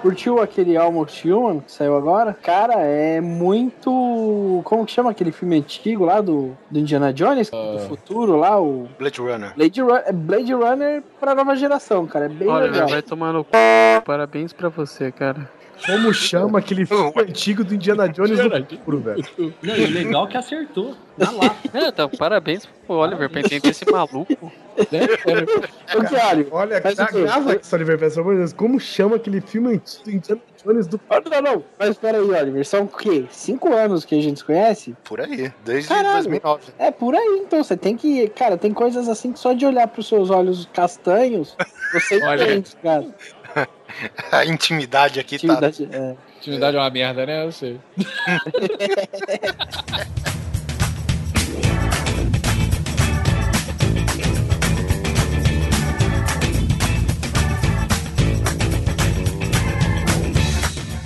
curtiu 0.00 0.40
aquele 0.40 0.76
Almost 0.76 1.30
Human 1.30 1.60
que 1.60 1.70
saiu 1.72 1.96
agora? 1.96 2.32
Cara, 2.42 2.74
é 2.80 3.20
muito. 3.20 4.60
Como 4.64 4.84
que 4.86 4.92
chama 4.92 5.10
aquele 5.10 5.32
filme 5.32 5.56
antigo 5.58 6.04
lá 6.04 6.20
do, 6.20 6.56
do 6.70 6.78
Indiana 6.78 7.12
Jones? 7.12 7.50
Do 7.50 7.78
futuro 7.88 8.36
lá, 8.36 8.60
o. 8.60 8.88
Blade 8.98 9.20
Runner. 9.20 9.52
Blade, 9.56 9.80
Run- 9.80 10.02
é 10.06 10.12
Blade 10.12 10.52
Runner 10.52 11.02
pra 11.20 11.34
nova 11.34 11.54
geração, 11.56 12.06
cara. 12.06 12.26
É 12.26 12.28
bem 12.28 12.48
Olha, 12.48 12.70
legal. 12.70 12.88
vai 12.88 13.02
tomar 13.02 13.32
no 13.32 13.42
c... 13.42 14.00
Parabéns 14.04 14.52
pra 14.52 14.68
você, 14.68 15.10
cara. 15.12 15.48
Como 15.86 16.12
chama 16.12 16.58
aquele 16.58 16.84
filme 16.84 17.12
antigo 17.16 17.64
do 17.64 17.74
Indiana 17.74 18.08
Jones 18.08 18.38
do 18.38 18.50
futuro, 18.50 18.98
velho? 19.00 19.24
Não, 19.62 19.76
e 19.76 19.86
legal 19.86 20.26
que 20.26 20.36
acertou. 20.36 20.94
Tá 21.18 21.30
lá. 21.30 21.56
É, 21.74 21.88
então, 21.88 22.08
parabéns 22.10 22.66
pro 22.86 22.96
Oliver 22.96 23.28
pra 23.28 23.40
entender 23.40 23.68
esse 23.68 23.84
maluco. 23.90 24.52
Ô, 25.96 26.04
Diário, 26.04 26.46
Olha, 26.52 26.78
assim, 26.78 27.22
grava 27.22 27.52
aqui, 27.52 27.74
Oliver, 27.74 27.98
pelo 27.98 28.20
amor 28.20 28.32
de 28.34 28.38
Deus. 28.38 28.52
Como 28.52 28.78
chama 28.78 29.16
aquele 29.16 29.40
filme 29.40 29.74
antigo 29.74 30.04
do 30.04 30.10
Indiana 30.12 30.40
Jones 30.64 30.86
do 30.86 31.00
Ah, 31.10 31.20
Não, 31.20 31.42
não, 31.42 31.64
mas 31.78 31.96
peraí, 31.96 32.20
Oliver, 32.20 32.64
são 32.64 32.84
o 32.84 32.88
quê? 32.88 33.24
Cinco 33.30 33.74
anos 33.74 34.04
que 34.04 34.14
a 34.18 34.22
gente 34.22 34.38
se 34.38 34.44
conhece? 34.44 34.94
Por 35.04 35.20
aí, 35.20 35.52
desde 35.64 35.88
Caralho. 35.88 36.14
2009. 36.24 36.62
É 36.78 36.90
por 36.90 37.14
aí, 37.14 37.42
então 37.44 37.62
você 37.62 37.76
tem 37.76 37.96
que. 37.96 38.28
Cara, 38.30 38.56
tem 38.56 38.72
coisas 38.72 39.08
assim 39.08 39.32
que 39.32 39.38
só 39.38 39.52
de 39.52 39.66
olhar 39.66 39.88
pros 39.88 40.06
seus 40.08 40.30
olhos 40.30 40.68
castanhos, 40.72 41.56
você 41.92 42.22
Olha. 42.24 42.44
entende, 42.44 42.76
cara. 42.82 43.06
A 44.32 44.44
intimidade 44.44 45.18
aqui 45.18 45.38
tá. 45.38 45.54
Atividade, 45.54 45.88
é. 45.92 46.16
Intimidade 46.38 46.76
é 46.76 46.80
uma 46.80 46.90
merda, 46.90 47.26
né? 47.26 47.44
Eu 47.44 47.52
sei. 47.52 47.80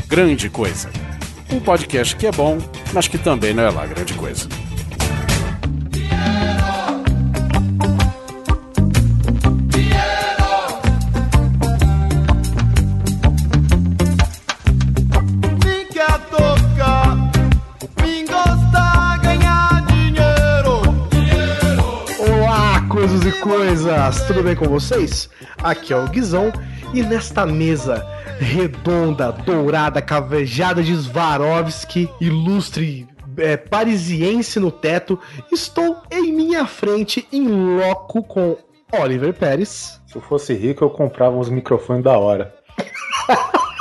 Grande 0.08 0.50
Coisa. 0.50 0.90
Um 1.50 1.58
podcast 1.60 2.14
que 2.16 2.26
é 2.26 2.32
bom, 2.32 2.58
mas 2.92 3.08
que 3.08 3.16
também 3.16 3.54
não 3.54 3.62
é 3.62 3.70
lá 3.70 3.86
grande 3.86 4.12
coisa. 4.14 4.46
Coisas! 23.40 24.22
Tudo 24.26 24.42
bem 24.42 24.54
com 24.54 24.66
vocês? 24.66 25.28
Aqui 25.62 25.92
é 25.92 25.96
o 25.96 26.08
Guizão 26.08 26.52
e 26.92 27.02
nesta 27.02 27.46
mesa 27.46 28.06
redonda, 28.38 29.32
dourada, 29.32 30.02
cavejada 30.02 30.82
de 30.82 30.94
Swarovski, 30.94 32.08
ilustre 32.20 33.08
é, 33.36 33.56
parisiense 33.56 34.60
no 34.60 34.70
teto, 34.70 35.18
estou 35.50 36.02
em 36.10 36.32
minha 36.32 36.66
frente, 36.66 37.26
em 37.32 37.48
loco, 37.48 38.22
com 38.22 38.56
Oliver 38.92 39.32
Pérez. 39.34 40.00
Se 40.06 40.16
eu 40.16 40.22
fosse 40.22 40.52
rico, 40.54 40.84
eu 40.84 40.90
comprava 40.90 41.36
uns 41.36 41.48
microfones 41.48 42.04
da 42.04 42.18
hora. 42.18 42.54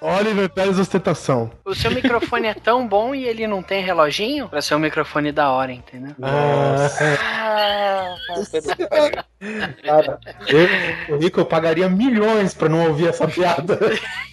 Oliver 0.00 0.48
Pérez 0.50 0.78
Ostentação. 0.78 1.50
O 1.64 1.74
seu 1.74 1.90
microfone 1.90 2.46
é 2.48 2.54
tão 2.54 2.86
bom 2.86 3.14
e 3.14 3.24
ele 3.24 3.46
não 3.46 3.62
tem 3.62 3.82
reloginho 3.82 4.48
pra 4.48 4.62
ser 4.62 4.74
um 4.74 4.78
microfone 4.78 5.32
da 5.32 5.50
hora, 5.50 5.72
entendeu? 5.72 6.14
Ah, 6.22 6.88
Ah, 7.20 8.16
cara, 9.84 10.20
eu, 11.08 11.18
rico, 11.18 11.40
eu 11.40 11.46
pagaria 11.46 11.88
milhões 11.88 12.54
pra 12.54 12.68
não 12.68 12.88
ouvir 12.88 13.08
essa 13.08 13.26
piada. 13.26 13.78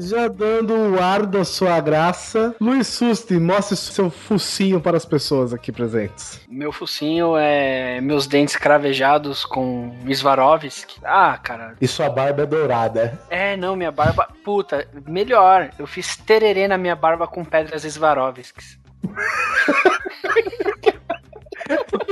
Já 0.00 0.28
dando 0.28 0.74
o 0.74 1.02
ar 1.02 1.26
da 1.26 1.44
sua 1.44 1.78
graça, 1.80 2.54
Luiz 2.60 2.86
Susti, 2.86 3.34
mostre 3.34 3.76
seu 3.76 4.08
focinho 4.10 4.80
para 4.80 4.96
as 4.96 5.04
pessoas 5.04 5.52
aqui 5.52 5.70
presentes. 5.70 6.40
meu 6.48 6.72
focinho 6.72 7.36
é 7.36 8.00
meus 8.00 8.26
dentes 8.26 8.56
cravejados 8.56 9.44
com 9.44 9.94
Swarovski. 10.12 10.98
Ah, 11.04 11.38
cara. 11.42 11.74
E 11.80 11.86
sua 11.86 12.08
barba 12.08 12.42
é 12.42 12.46
dourada. 12.46 13.20
É, 13.28 13.54
não, 13.56 13.76
minha 13.76 13.92
barba. 13.92 14.28
Puta, 14.44 14.88
melhor. 15.06 15.70
Eu 15.78 15.86
fiz 15.86 16.16
tererê 16.16 16.66
na 16.66 16.78
minha 16.78 16.96
barba 16.96 17.26
com 17.26 17.44
pedras 17.44 17.82
Swarovskis. 17.82 18.80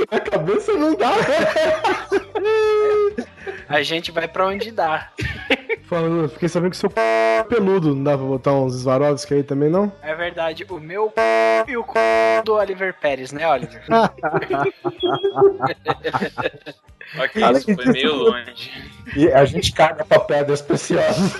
A 0.09 0.19
cabeça 0.19 0.73
não 0.73 0.95
dá. 0.95 1.11
A 3.69 3.81
gente 3.81 4.11
vai 4.11 4.27
pra 4.27 4.47
onde 4.47 4.71
dá. 4.71 5.09
Falando, 5.83 6.29
fiquei 6.29 6.49
sabendo 6.49 6.71
que 6.71 6.77
seu 6.77 6.89
c... 6.89 6.95
peludo, 7.49 7.95
não 7.95 8.03
dá 8.03 8.17
pra 8.17 8.25
botar 8.25 8.53
uns 8.53 8.81
Swarovski 8.81 9.35
aí 9.35 9.43
também, 9.43 9.69
não? 9.69 9.91
É 10.01 10.15
verdade, 10.15 10.65
o 10.69 10.79
meu 10.79 11.11
c... 11.15 11.71
e 11.71 11.77
o 11.77 11.83
c... 11.83 12.41
do 12.43 12.53
Oliver 12.53 12.95
Pérez, 12.99 13.31
né, 13.31 13.47
Oliver? 13.47 13.83
Ok, 17.17 17.43
Além 17.43 17.57
isso 17.57 17.65
foi 17.65 17.75
disso, 17.75 17.91
meio 17.91 18.15
longe. 18.15 18.71
E 19.17 19.27
a 19.31 19.43
gente 19.43 19.73
caga 19.73 20.05
pra 20.05 20.19
pedras 20.19 20.61
preciosas. 20.61 21.33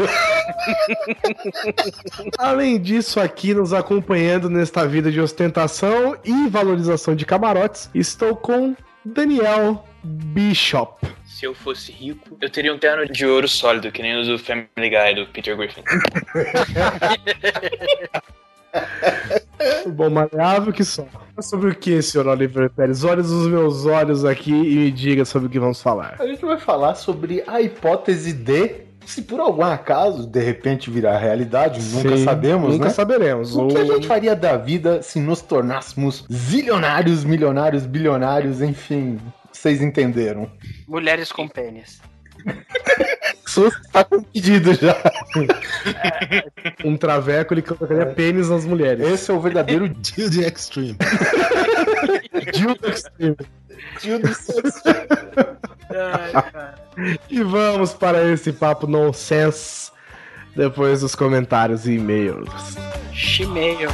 Além 2.37 2.79
disso, 2.79 3.19
aqui 3.19 3.53
nos 3.53 3.71
acompanhando 3.71 4.49
nesta 4.49 4.85
vida 4.85 5.09
de 5.09 5.21
ostentação 5.21 6.17
e 6.25 6.49
valorização 6.49 7.15
de 7.15 7.25
camarotes, 7.25 7.89
estou 7.93 8.35
com 8.35 8.75
Daniel 9.05 9.85
Bishop. 10.03 11.07
Se 11.31 11.45
eu 11.45 11.55
fosse 11.55 11.91
rico, 11.93 12.37
eu 12.41 12.49
teria 12.49 12.73
um 12.73 12.77
terno 12.77 13.05
de 13.05 13.25
ouro 13.25 13.47
sólido, 13.47 13.89
que 13.91 14.01
nem 14.01 14.19
o 14.21 14.25
do 14.25 14.37
Family 14.37 14.67
Guy, 14.77 15.15
do 15.15 15.25
Peter 15.27 15.55
Griffin. 15.55 15.81
Bom, 19.87 20.09
maleável 20.09 20.73
que 20.73 20.83
só. 20.83 21.07
Sobre 21.39 21.71
o 21.71 21.75
que, 21.75 22.01
senhor 22.01 22.27
Oliver 22.27 22.69
Pérez? 22.69 23.03
Olhe 23.03 23.21
nos 23.21 23.47
meus 23.47 23.85
olhos 23.85 24.25
aqui 24.25 24.51
e 24.51 24.75
me 24.75 24.91
diga 24.91 25.23
sobre 25.25 25.47
o 25.47 25.49
que 25.49 25.57
vamos 25.57 25.81
falar. 25.81 26.17
A 26.19 26.27
gente 26.27 26.43
vai 26.45 26.59
falar 26.59 26.95
sobre 26.95 27.43
a 27.47 27.61
hipótese 27.61 28.33
de. 28.33 28.91
Se 29.05 29.23
por 29.23 29.39
algum 29.39 29.63
acaso, 29.63 30.27
de 30.27 30.39
repente 30.39 30.91
virar 30.91 31.17
realidade, 31.17 31.81
nunca 31.81 32.17
Sim, 32.17 32.23
sabemos, 32.23 32.73
Nunca 32.73 32.85
né? 32.85 32.91
saberemos. 32.91 33.55
O 33.55 33.67
que 33.67 33.77
a 33.77 33.85
gente 33.85 34.05
faria 34.05 34.35
da 34.35 34.57
vida 34.57 35.01
se 35.01 35.19
nos 35.19 35.41
tornássemos 35.41 36.23
zilionários, 36.31 37.23
milionários, 37.23 37.87
bilionários, 37.87 38.61
enfim, 38.61 39.17
vocês 39.51 39.81
entenderam. 39.81 40.51
Mulheres 40.87 41.31
com 41.31 41.47
pênis. 41.47 42.01
Sus 43.45 43.73
tá 43.91 44.03
com 44.03 44.23
pedido 44.23 44.73
já. 44.73 44.95
Um 46.85 46.97
traveco, 46.97 47.53
ele 47.53 47.61
colocaria 47.61 48.05
pênis 48.07 48.49
nas 48.49 48.65
mulheres. 48.65 49.05
Esse 49.05 49.31
é 49.31 49.33
o 49.33 49.39
verdadeiro 49.39 49.87
Dildo 50.01 50.41
Extreme. 50.41 50.97
Dildo 52.51 52.89
Extreme. 52.89 53.37
Dildo 54.01 54.29
E 57.29 57.43
vamos 57.43 57.93
para 57.93 58.31
esse 58.31 58.51
papo 58.53 58.87
nonsense 58.87 59.91
depois 60.55 61.01
dos 61.01 61.15
comentários 61.15 61.85
e 61.87 61.93
e-mails. 61.93 62.49
Chimeio. 63.13 63.89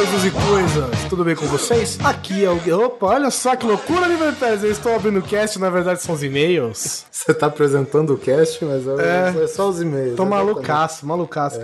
Coisas 0.00 0.24
e 0.24 0.30
coisas, 0.30 1.04
tudo 1.10 1.22
bem 1.24 1.36
com 1.36 1.44
vocês? 1.44 1.98
Aqui 2.02 2.42
é 2.42 2.48
o. 2.48 2.56
Opa, 2.86 3.06
olha 3.08 3.30
só 3.30 3.54
que 3.54 3.66
loucura, 3.66 4.06
Oliver 4.06 4.34
Pérez. 4.34 4.64
Eu 4.64 4.70
estou 4.70 4.94
abrindo 4.94 5.18
o 5.18 5.22
cast, 5.22 5.58
na 5.58 5.68
verdade 5.68 6.00
são 6.00 6.14
os 6.14 6.22
e-mails. 6.22 7.04
Você 7.10 7.34
tá 7.34 7.48
apresentando 7.48 8.14
o 8.14 8.16
cast, 8.16 8.64
mas 8.64 8.86
é, 8.86 9.34
É. 9.38 9.44
é 9.44 9.46
só 9.46 9.68
os 9.68 9.78
e-mails. 9.78 10.16
Tô 10.16 10.24
malucaço, 10.24 11.04
malucaço. 11.04 11.60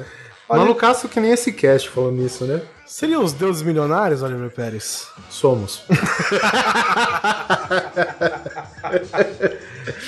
Olha, 0.51 0.61
Malucaço 0.61 1.09
que 1.09 1.19
nem 1.19 1.31
esse 1.33 1.51
cast 1.51 1.89
falando 1.89 2.17
nisso, 2.17 2.45
né? 2.45 2.61
Seriam 2.87 3.25
os 3.25 3.33
deuses 3.33 3.63
milionários, 3.63 4.23
Oliver 4.23 4.51
Pérez? 4.51 5.07
Somos. 5.31 5.83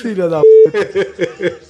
Filha 0.02 0.28
da 0.28 0.42
p. 0.42 1.60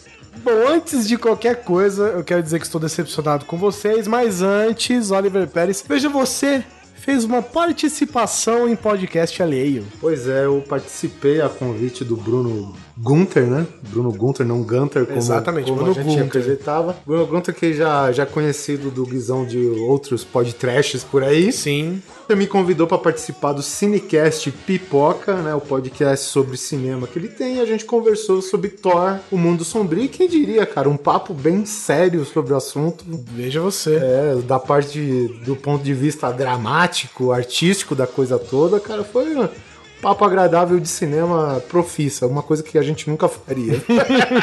Bom, 0.49 0.67
antes 0.67 1.07
de 1.07 1.19
qualquer 1.19 1.57
coisa, 1.63 2.05
eu 2.05 2.25
quero 2.25 2.43
dizer 2.43 2.59
que 2.59 2.65
estou 2.65 2.81
decepcionado 2.81 3.45
com 3.45 3.59
vocês, 3.59 4.09
mas 4.09 4.41
antes, 4.41 5.11
Oliver 5.11 5.47
Pérez, 5.47 5.85
veja 5.87 6.09
você 6.09 6.65
fez 6.95 7.23
uma 7.23 7.43
participação 7.43 8.67
em 8.67 8.75
podcast 8.75 9.43
alheio. 9.43 9.87
Pois 10.01 10.27
é, 10.27 10.47
eu 10.47 10.65
participei 10.67 11.43
a 11.43 11.51
convite 11.51 12.03
do 12.03 12.17
Bruno 12.17 12.75
Gunter, 13.01 13.45
né? 13.45 13.67
Bruno 13.91 14.13
Gunter, 14.13 14.45
não 14.45 14.63
Gunter, 14.63 15.07
como, 15.07 15.19
Exatamente, 15.19 15.67
como 15.67 15.77
Bruno 15.77 15.93
a 15.93 15.95
gente 15.95 16.07
Gunter. 16.07 16.27
acreditava. 16.27 16.97
Bruno 17.07 17.27
Gunter, 17.27 17.55
que 17.55 17.73
já, 17.73 18.11
já 18.11 18.25
é 18.25 18.27
conhecido 18.27 18.91
do 18.91 19.07
Guizão 19.07 19.47
de 19.47 19.59
outros 19.59 20.25
podcasts 20.25 21.05
por 21.05 21.23
aí. 21.23 21.53
Sim. 21.53 22.03
Ele 22.29 22.41
me 22.41 22.47
convidou 22.47 22.87
para 22.87 22.99
participar 22.99 23.53
do 23.53 23.63
Cinecast 23.63 24.51
Pipoca, 24.51 25.37
né? 25.37 25.55
O 25.55 25.61
podcast 25.61 26.27
sobre 26.27 26.57
cinema 26.57 27.07
que 27.07 27.19
ele 27.19 27.29
tem. 27.29 27.57
E 27.57 27.61
a 27.61 27.65
gente 27.65 27.85
conversou 27.85 28.43
sobre 28.43 28.69
Thor, 28.69 29.19
o 29.31 29.39
Mundo 29.39 29.65
Sombrio. 29.65 30.05
E 30.05 30.09
quem 30.09 30.29
diria, 30.29 30.67
cara, 30.67 30.91
um 30.91 30.97
papo 30.97 31.33
bem 31.33 31.65
sério 31.65 32.25
sobre 32.27 32.53
o 32.53 32.57
assunto. 32.57 33.05
Veja 33.07 33.61
você. 33.61 33.97
É, 33.97 34.35
da 34.47 34.59
parte 34.59 35.01
do 35.45 35.57
ponto 35.57 35.83
de 35.83 35.95
vista 35.95 36.31
dramático, 36.31 37.33
artístico 37.33 37.95
da 37.95 38.07
coisa 38.07 38.39
toda, 38.39 38.79
cara, 38.79 39.05
foi 39.05 39.35
papo 40.01 40.25
agradável 40.25 40.79
de 40.79 40.89
cinema 40.89 41.63
profissa, 41.69 42.27
uma 42.27 42.43
coisa 42.43 42.63
que 42.63 42.79
a 42.79 42.83
gente 42.83 43.09
nunca 43.09 43.29
faria. 43.29 43.83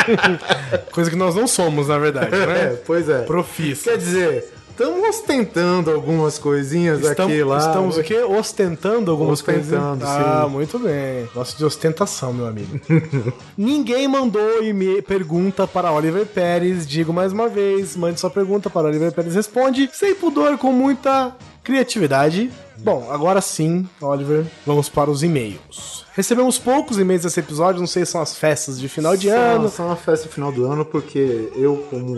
Coisa 0.91 1.09
que 1.09 1.15
nós 1.15 1.35
não 1.35 1.47
somos, 1.47 1.87
na 1.87 1.97
verdade, 1.97 2.33
é, 2.35 2.45
né? 2.45 2.79
pois 2.85 3.09
é. 3.09 3.21
Profissa. 3.23 3.91
Quer 3.91 3.97
dizer, 3.97 4.53
estamos 4.69 5.07
ostentando 5.09 5.91
algumas 5.91 6.37
coisinhas 6.37 6.99
Estamos, 7.01 7.33
aqui 7.33 7.43
lá. 7.43 7.57
estamos 7.57 7.97
o 7.97 8.03
quê? 8.03 8.19
Ostentando 8.19 9.11
algumas 9.11 9.39
Ostentando, 9.39 9.99
coisas. 9.99 10.03
Ah, 10.03 10.43
sim. 10.45 10.51
muito 10.51 10.79
bem. 10.79 11.27
Gosto 11.33 11.57
de 11.57 11.65
ostentação, 11.65 12.33
meu 12.33 12.47
amigo. 12.47 12.79
Ninguém 13.57 14.07
mandou 14.07 14.63
e 14.63 15.01
pergunta 15.01 15.67
para 15.67 15.91
Oliver 15.91 16.25
Pérez. 16.25 16.87
Digo 16.87 17.11
mais 17.11 17.33
uma 17.33 17.47
vez, 17.49 17.95
mande 17.95 18.19
sua 18.19 18.29
pergunta 18.29 18.69
para 18.69 18.87
Oliver 18.87 19.11
Pérez. 19.11 19.35
Responde 19.35 19.89
sem 19.93 20.15
pudor, 20.15 20.57
com 20.57 20.71
muita 20.71 21.35
criatividade. 21.65 22.49
Bom, 22.77 23.07
agora 23.11 23.41
sim, 23.41 23.87
Oliver, 24.01 24.45
vamos 24.65 24.87
para 24.87 25.09
os 25.09 25.23
e-mails. 25.23 26.05
Recebemos 26.13 26.57
poucos 26.59 26.97
e-mails 26.97 27.23
desse 27.23 27.39
episódio, 27.39 27.79
não 27.79 27.87
sei 27.87 28.05
se 28.05 28.11
são 28.13 28.21
as 28.21 28.37
festas 28.37 28.79
de 28.79 28.87
final 28.87 29.17
de 29.17 29.29
Só- 29.29 29.35
ano. 29.35 29.69
Só 29.69 29.85
uma 29.85 29.95
festa 29.95 30.27
de 30.27 30.33
final 30.33 30.51
do 30.51 30.65
ano, 30.71 30.85
porque 30.85 31.49
eu, 31.55 31.85
como 31.89 32.15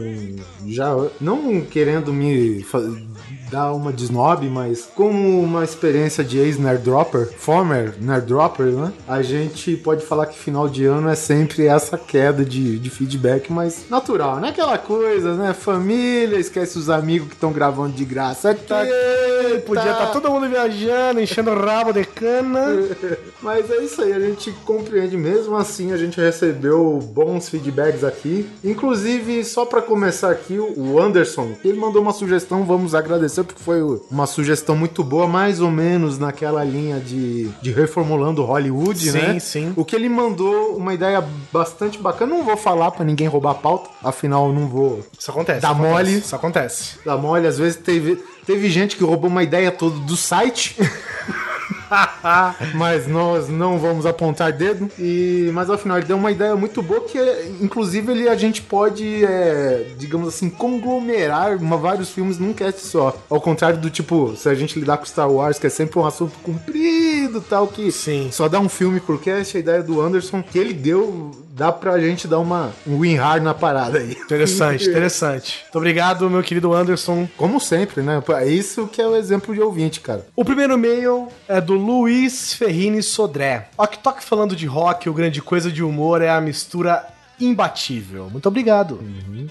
já. 0.68 0.94
Não 1.22 1.62
querendo 1.62 2.14
me 2.14 2.64
dar 3.50 3.74
uma 3.74 3.92
desnobe, 3.92 4.50
mas 4.50 4.88
como 4.96 5.42
uma 5.42 5.64
experiência 5.64 6.24
de 6.24 6.38
ex-Nerdropper, 6.38 7.32
former 7.38 7.94
Nerdropper, 8.00 8.68
né? 8.68 8.94
A 9.08 9.22
gente 9.22 9.76
pode 9.78 10.06
falar 10.06 10.26
que 10.26 10.38
final 10.38 10.68
de 10.68 10.86
ano 10.86 11.10
é 11.10 11.16
sempre 11.16 11.66
essa 11.66 11.98
queda 11.98 12.44
de, 12.44 12.78
de 12.80 12.90
feedback, 12.90 13.52
mas 13.52 13.86
natural, 13.90 14.38
não 14.38 14.48
é 14.48 14.52
aquela 14.52 14.78
coisa, 14.78 15.36
né? 15.36 15.54
Família, 15.54 16.38
esquece 16.38 16.78
os 16.78 16.90
amigos 16.90 17.30
que 17.30 17.36
estão 17.36 17.52
gravando 17.52 17.94
de 17.94 18.06
graça 18.06 18.52
aqui. 18.52 18.64
Podia 19.66 19.92
estar 19.92 20.08
todo 20.08 20.30
mundo 20.30 20.48
viajando, 20.50 21.22
enchendo 21.22 21.52
o 21.52 21.60
rabo 21.60 21.92
de 21.92 22.06
cana. 22.06 22.66
Mas 23.42 23.70
é 23.70 23.78
isso 23.78 24.02
aí, 24.02 24.14
a 24.14 24.20
gente 24.20 24.52
compreende 24.66 25.16
mesmo 25.16 25.56
assim, 25.56 25.94
a 25.94 25.98
gente 25.98 26.20
recebeu 26.20 27.00
bons 27.14 27.50
feedbacks 27.50 28.04
aqui. 28.04 28.50
Inclusive, 28.64 29.44
só 29.44 29.66
pra 29.66 29.82
começar 29.82 30.32
aqui, 30.32 30.58
o 30.58 31.00
Anderson, 31.00 31.52
ele 31.64 31.80
mandou 31.80 32.02
uma 32.02 32.14
sugestão, 32.14 32.64
vamos 32.64 32.96
agradecer 32.96 33.37
porque 33.44 33.62
foi 33.62 33.82
uma 34.10 34.26
sugestão 34.26 34.76
muito 34.76 35.04
boa, 35.04 35.28
mais 35.28 35.60
ou 35.62 35.72
menos 35.72 36.18
naquela 36.20 36.64
linha 36.64 37.00
de, 37.00 37.50
de 37.62 37.72
reformulando 37.72 38.44
Hollywood, 38.44 39.00
Sim, 39.00 39.18
né? 39.18 39.40
sim. 39.40 39.74
O 39.76 39.84
que 39.86 39.96
ele 39.96 40.10
mandou 40.10 40.76
uma 40.76 40.94
ideia 40.94 41.24
bastante 41.52 41.98
bacana, 41.98 42.34
não 42.36 42.44
vou 42.44 42.58
falar 42.58 42.92
pra 42.92 43.06
ninguém 43.06 43.28
roubar 43.28 43.52
a 43.52 43.56
pauta, 43.56 43.90
afinal 44.04 44.48
eu 44.48 44.54
não 44.54 44.68
vou 44.68 45.02
Isso 45.18 45.32
acontece. 45.32 45.62
Dá 45.62 45.70
acontece, 45.72 45.92
mole. 45.94 46.18
Isso 46.18 46.36
acontece. 46.36 47.00
dar 47.06 47.18
mole, 47.18 47.48
às 47.48 47.58
vezes 47.58 47.78
teve 47.78 48.22
Teve 48.48 48.70
gente 48.70 48.96
que 48.96 49.04
roubou 49.04 49.30
uma 49.30 49.44
ideia 49.44 49.70
toda 49.74 50.00
do 50.00 50.16
site. 50.16 50.78
mas 52.76 53.08
nós 53.08 53.48
não 53.50 53.78
vamos 53.80 54.06
apontar 54.06 54.52
dedo. 54.52 54.90
E, 55.00 55.50
mas 55.54 55.70
ao 55.70 55.78
final 55.78 55.98
ele 55.98 56.06
deu 56.08 56.18
uma 56.18 56.32
ideia 56.32 56.56
muito 56.56 56.82
boa 56.82 57.02
que, 57.02 57.18
inclusive, 57.62 58.12
ele, 58.12 58.30
a 58.30 58.36
gente 58.36 58.62
pode, 58.62 59.24
é, 59.24 59.88
digamos 59.98 60.28
assim, 60.30 60.50
conglomerar 60.50 61.58
uma- 61.58 61.78
vários 61.78 62.10
filmes 62.10 62.38
num 62.40 62.54
cast 62.54 62.82
só. 62.82 63.16
Ao 63.30 63.40
contrário 63.42 63.80
do 63.80 63.90
tipo, 63.90 64.36
se 64.36 64.50
a 64.50 64.56
gente 64.56 64.80
lidar 64.80 64.98
com 64.98 65.06
Star 65.06 65.30
Wars, 65.32 65.60
que 65.60 65.68
é 65.68 65.70
sempre 65.70 66.00
um 66.00 66.06
assunto 66.06 66.38
comprido 66.44 67.42
tal, 67.42 67.68
que 67.68 67.92
Sim. 67.92 68.30
só 68.32 68.48
dá 68.48 68.60
um 68.60 68.70
filme 68.70 69.00
por 69.00 69.20
cast, 69.22 69.56
a 69.56 69.60
ideia 69.60 69.84
do 69.84 70.02
Anderson 70.02 70.42
que 70.44 70.58
ele 70.58 70.74
deu, 70.74 71.32
dá 71.58 71.72
pra 71.72 72.00
gente 72.00 72.28
dar 72.28 72.40
uma 72.40 72.72
um 72.86 73.00
win 73.00 73.16
hard 73.16 73.44
na 73.44 73.54
parada 73.54 73.98
aí. 73.98 74.12
Interessante, 74.12 74.88
interessante. 74.90 75.62
Muito 75.64 75.78
obrigado, 75.78 76.30
meu 76.30 76.44
querido 76.44 76.74
Anderson. 76.74 77.28
Como 77.36 77.60
sempre, 77.60 78.04
né? 78.04 78.24
É 78.40 78.48
isso 78.48 78.88
que 78.88 79.02
é 79.02 79.08
o 79.08 79.16
exemplo 79.16 79.54
de 79.54 79.62
ouvinte, 79.62 80.00
cara. 80.00 80.28
O 80.36 80.46
primeiro 80.46 80.74
e-mail 80.74 81.28
é 81.48 81.60
do 81.60 81.74
Luiz 81.74 82.54
Ferrini 82.54 83.02
Sodré. 83.02 83.70
Ok 83.78 83.98
falando 84.20 84.56
de 84.56 84.66
rock, 84.66 85.10
o 85.10 85.14
grande 85.14 85.42
coisa 85.42 85.72
de 85.72 85.84
humor 85.84 86.22
é 86.22 86.30
a 86.30 86.40
mistura 86.40 87.06
imbatível. 87.40 88.30
Muito 88.30 88.48
obrigado. 88.48 89.00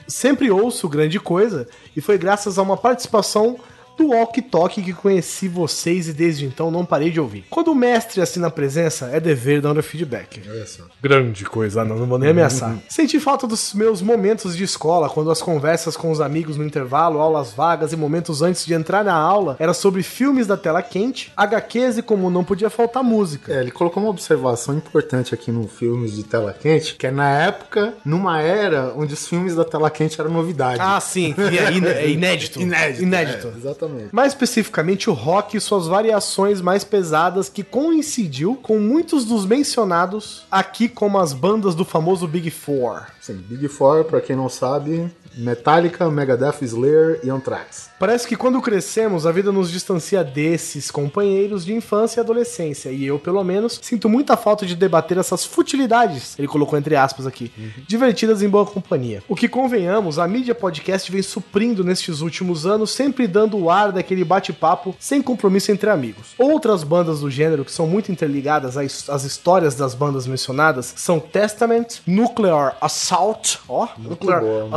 Sempre 0.06 0.50
ouço 0.50 0.88
grande 0.88 1.18
coisa 1.20 1.68
e 1.96 2.00
foi 2.00 2.18
graças 2.18 2.58
a 2.58 2.62
uma 2.62 2.76
participação 2.76 3.58
do 3.96 4.08
Walk 4.08 4.40
Talk 4.42 4.82
que 4.82 4.92
conheci 4.92 5.48
vocês 5.48 6.08
e 6.08 6.12
desde 6.12 6.44
então 6.44 6.70
não 6.70 6.84
parei 6.84 7.10
de 7.10 7.20
ouvir. 7.20 7.44
Quando 7.50 7.68
o 7.68 7.74
mestre 7.74 8.20
assina 8.20 8.48
a 8.48 8.50
presença, 8.50 9.10
é 9.12 9.20
dever 9.20 9.60
dar 9.60 9.76
o 9.76 9.82
feedback. 9.82 10.42
Olha 10.48 10.66
só. 10.66 10.84
Grande 11.02 11.44
coisa, 11.44 11.84
não, 11.84 11.96
não 11.96 12.06
vou 12.06 12.18
nem 12.18 12.30
ameaçar. 12.30 12.76
Senti 12.88 13.18
falta 13.18 13.46
dos 13.46 13.74
meus 13.74 14.02
momentos 14.02 14.56
de 14.56 14.64
escola, 14.64 15.08
quando 15.08 15.30
as 15.30 15.40
conversas 15.40 15.96
com 15.96 16.10
os 16.10 16.20
amigos 16.20 16.56
no 16.56 16.64
intervalo, 16.64 17.20
aulas 17.20 17.52
vagas 17.52 17.92
e 17.92 17.96
momentos 17.96 18.42
antes 18.42 18.64
de 18.66 18.74
entrar 18.74 19.04
na 19.04 19.14
aula 19.14 19.56
era 19.58 19.72
sobre 19.72 20.02
filmes 20.02 20.46
da 20.46 20.56
tela 20.56 20.82
quente, 20.82 21.32
HQs 21.36 21.98
e 21.98 22.02
como 22.02 22.30
não 22.30 22.44
podia 22.44 22.70
faltar 22.70 23.02
música. 23.02 23.52
É, 23.52 23.60
ele 23.60 23.70
colocou 23.70 24.02
uma 24.02 24.10
observação 24.10 24.74
importante 24.74 25.34
aqui 25.34 25.50
no 25.50 25.66
filmes 25.68 26.14
de 26.14 26.24
tela 26.24 26.52
quente, 26.52 26.94
que 26.96 27.06
é 27.06 27.10
na 27.10 27.30
época, 27.30 27.94
numa 28.04 28.40
era 28.40 28.92
onde 28.96 29.14
os 29.14 29.26
filmes 29.26 29.54
da 29.54 29.64
tela 29.64 29.90
quente 29.90 30.20
eram 30.20 30.30
novidade. 30.30 30.78
Ah, 30.80 31.00
sim, 31.00 31.34
e 31.50 31.58
é, 31.58 32.04
é 32.04 32.10
inédito. 32.10 32.60
Inédito. 32.66 33.02
Inédito. 33.02 33.48
é, 33.48 33.58
exatamente. 33.58 33.85
Mais 34.12 34.32
especificamente 34.32 35.08
o 35.08 35.12
rock 35.12 35.56
e 35.56 35.60
suas 35.60 35.86
variações 35.86 36.60
mais 36.60 36.84
pesadas 36.84 37.48
que 37.48 37.62
coincidiu 37.62 38.56
com 38.56 38.78
muitos 38.78 39.24
dos 39.24 39.46
mencionados 39.46 40.46
aqui 40.50 40.88
como 40.88 41.18
as 41.18 41.32
bandas 41.32 41.74
do 41.74 41.84
famoso 41.84 42.26
Big 42.26 42.50
Four. 42.50 43.06
Sim, 43.20 43.36
Big 43.48 43.68
Four, 43.68 44.04
pra 44.04 44.20
quem 44.20 44.36
não 44.36 44.48
sabe, 44.48 45.10
Metallica, 45.36 46.10
Megadeth, 46.10 46.62
Slayer 46.62 47.20
e 47.22 47.30
Anthrax. 47.30 47.90
Parece 47.98 48.26
que 48.26 48.36
quando 48.36 48.60
crescemos, 48.60 49.26
a 49.26 49.32
vida 49.32 49.52
nos 49.52 49.70
distancia 49.70 50.24
desses 50.24 50.90
companheiros 50.90 51.64
de 51.64 51.74
infância 51.74 52.20
e 52.20 52.22
adolescência. 52.22 52.90
E 52.90 53.04
eu, 53.04 53.18
pelo 53.18 53.42
menos, 53.44 53.78
sinto 53.82 54.08
muita 54.08 54.36
falta 54.36 54.64
de 54.64 54.74
debater 54.74 55.18
essas 55.18 55.44
futilidades, 55.44 56.38
ele 56.38 56.48
colocou 56.48 56.78
entre 56.78 56.96
aspas 56.96 57.26
aqui, 57.26 57.52
divertidas 57.86 58.42
em 58.42 58.48
boa 58.48 58.66
companhia. 58.66 59.22
O 59.28 59.34
que 59.34 59.48
convenhamos, 59.48 60.18
a 60.18 60.26
mídia 60.26 60.54
podcast 60.54 61.10
vem 61.10 61.22
suprindo 61.22 61.84
nestes 61.84 62.20
últimos 62.20 62.66
anos, 62.66 62.90
sempre 62.90 63.26
dando 63.26 63.58
o 63.58 63.70
ar 63.70 63.92
daquele 63.92 64.24
bate-papo 64.24 64.94
sem 64.98 65.22
compromisso 65.22 65.70
entre 65.70 65.90
amigos. 65.90 66.34
Outras 66.38 66.82
bandas 66.82 67.20
do 67.20 67.30
gênero 67.30 67.64
que 67.64 67.72
são 67.72 67.86
muito 67.86 68.10
interligadas 68.10 68.76
às, 68.76 69.24
histórias 69.24 69.74
das 69.74 69.94
bandas 69.94 70.26
mencionadas 70.26 70.94
são 70.96 71.18
Testament, 71.18 72.00
Nuclear 72.06 72.76
Assault, 72.80 73.60
ó, 73.68 73.88
Nuclear 73.98 74.40
boa, 74.40 74.60
muito 74.62 74.74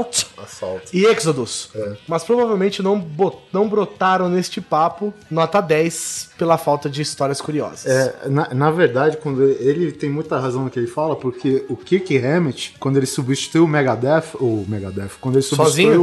Assault 0.00 0.26
Assalto. 0.36 0.90
e 0.92 1.04
Exodus. 1.04 1.70
Mas 2.06 2.24
provavelmente 2.24 2.82
não, 2.82 3.04
não 3.52 3.68
brotaram 3.68 4.28
neste 4.28 4.60
papo 4.60 5.12
nota 5.30 5.60
10 5.60 6.30
pela 6.38 6.58
falta 6.58 6.88
de 6.88 7.02
histórias 7.02 7.40
curiosas. 7.40 7.86
É, 7.86 8.28
na, 8.28 8.52
na 8.52 8.70
verdade, 8.70 9.16
quando 9.16 9.42
ele, 9.42 9.84
ele 9.84 9.92
tem 9.92 10.10
muita 10.10 10.38
razão 10.38 10.64
no 10.64 10.70
que 10.70 10.78
ele 10.78 10.86
fala, 10.86 11.16
porque 11.16 11.64
o 11.68 11.76
Kirk 11.76 12.16
Hammett, 12.18 12.76
quando 12.78 12.96
ele 12.96 13.06
substituiu 13.06 13.64
o 13.64 13.68
Megadeth, 13.68 14.34
ou 14.34 14.64
Megadeth, 14.68 15.12
quando 15.20 15.36
ele 15.36 15.42
substituiu, 15.42 16.02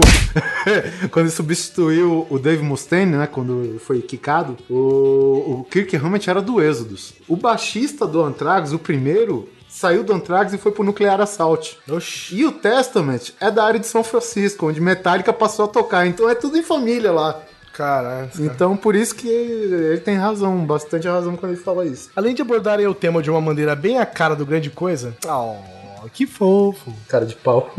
quando 1.11 1.25
ele 1.25 1.35
substituiu 1.35 2.27
o 2.29 2.39
Dave 2.39 2.63
Mustaine, 2.63 3.15
né, 3.17 3.27
quando 3.27 3.79
foi 3.79 4.01
quicado, 4.01 4.57
o, 4.69 5.59
o 5.59 5.67
Kirk 5.69 5.95
Hammett 5.95 6.29
era 6.29 6.41
do 6.41 6.61
Exodus. 6.61 7.13
O 7.27 7.35
baixista 7.35 8.07
do 8.07 8.21
Anthrax, 8.23 8.73
o 8.73 8.79
primeiro, 8.79 9.47
saiu 9.83 10.01
do 10.01 10.13
Anthrax 10.13 10.53
e 10.53 10.57
foi 10.57 10.71
pro 10.71 10.81
Nuclear 10.81 11.19
Assault. 11.19 11.77
Oxi. 11.89 12.37
E 12.37 12.45
o 12.45 12.53
Testament 12.53 13.31
é 13.37 13.51
da 13.51 13.65
área 13.65 13.79
de 13.79 13.85
São 13.85 14.01
Francisco, 14.01 14.69
onde 14.69 14.79
Metallica 14.79 15.33
passou 15.33 15.65
a 15.65 15.67
tocar, 15.67 16.07
então 16.07 16.29
é 16.29 16.33
tudo 16.33 16.57
em 16.57 16.63
família 16.63 17.11
lá. 17.11 17.41
Caralho. 17.73 18.29
Então 18.39 18.77
por 18.77 18.95
isso 18.95 19.13
que 19.13 19.27
ele 19.27 19.99
tem 19.99 20.15
razão, 20.15 20.65
bastante 20.65 21.05
razão 21.05 21.35
quando 21.35 21.51
ele 21.51 21.61
fala 21.61 21.85
isso. 21.85 22.09
Além 22.15 22.33
de 22.33 22.41
abordarem 22.41 22.87
o 22.87 22.93
tema 22.93 23.21
de 23.21 23.29
uma 23.29 23.41
maneira 23.41 23.75
bem 23.75 23.99
a 23.99 24.05
cara 24.05 24.35
do 24.35 24.45
grande 24.45 24.69
coisa. 24.69 25.17
Oh, 25.27 25.55
que 26.09 26.25
fofo. 26.25 26.93
Cara 27.07 27.25
de 27.25 27.35
pau. 27.35 27.73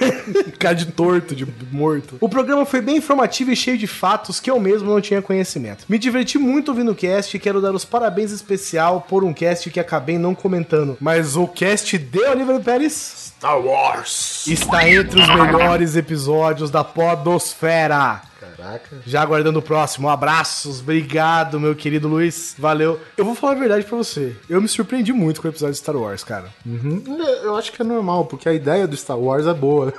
cara 0.58 0.74
de 0.74 0.86
torto, 0.86 1.34
de 1.34 1.46
morto. 1.70 2.16
O 2.20 2.28
programa 2.28 2.64
foi 2.64 2.80
bem 2.80 2.96
informativo 2.96 3.50
e 3.50 3.56
cheio 3.56 3.78
de 3.78 3.86
fatos 3.86 4.40
que 4.40 4.50
eu 4.50 4.58
mesmo 4.60 4.90
não 4.90 5.00
tinha 5.00 5.22
conhecimento. 5.22 5.84
Me 5.88 5.98
diverti 5.98 6.38
muito 6.38 6.68
ouvindo 6.68 6.92
o 6.92 6.94
cast 6.94 7.36
e 7.36 7.40
quero 7.40 7.60
dar 7.60 7.74
os 7.74 7.84
parabéns 7.84 8.30
especial 8.30 9.02
por 9.02 9.24
um 9.24 9.32
cast 9.32 9.70
que 9.70 9.80
acabei 9.80 10.18
não 10.18 10.34
comentando. 10.34 10.96
Mas 11.00 11.36
o 11.36 11.46
cast 11.46 11.96
de 11.98 12.20
Oliver 12.20 12.60
Pérez 12.60 13.32
Star 13.36 13.60
Wars. 13.60 14.46
está 14.46 14.88
entre 14.88 15.20
os 15.20 15.28
melhores 15.28 15.94
episódios 15.94 16.70
da 16.70 16.82
Podosfera. 16.82 18.22
Caraca. 18.56 19.02
Já 19.06 19.22
aguardando 19.22 19.58
o 19.58 19.62
próximo. 19.62 20.08
Abraços, 20.08 20.80
obrigado, 20.80 21.60
meu 21.60 21.74
querido 21.74 22.08
Luiz. 22.08 22.54
Valeu. 22.58 22.98
Eu 23.16 23.24
vou 23.24 23.34
falar 23.34 23.52
a 23.52 23.56
verdade 23.56 23.84
pra 23.84 23.96
você. 23.96 24.34
Eu 24.48 24.60
me 24.60 24.68
surpreendi 24.68 25.12
muito 25.12 25.40
com 25.40 25.48
o 25.48 25.50
episódio 25.50 25.74
de 25.74 25.78
Star 25.78 25.96
Wars, 25.96 26.24
cara. 26.24 26.48
Uhum. 26.64 27.02
Eu 27.42 27.56
acho 27.56 27.72
que 27.72 27.82
é 27.82 27.84
normal, 27.84 28.24
porque 28.26 28.48
a 28.48 28.54
ideia 28.54 28.86
do 28.86 28.96
Star 28.96 29.18
Wars 29.18 29.46
é 29.46 29.54
boa. 29.54 29.92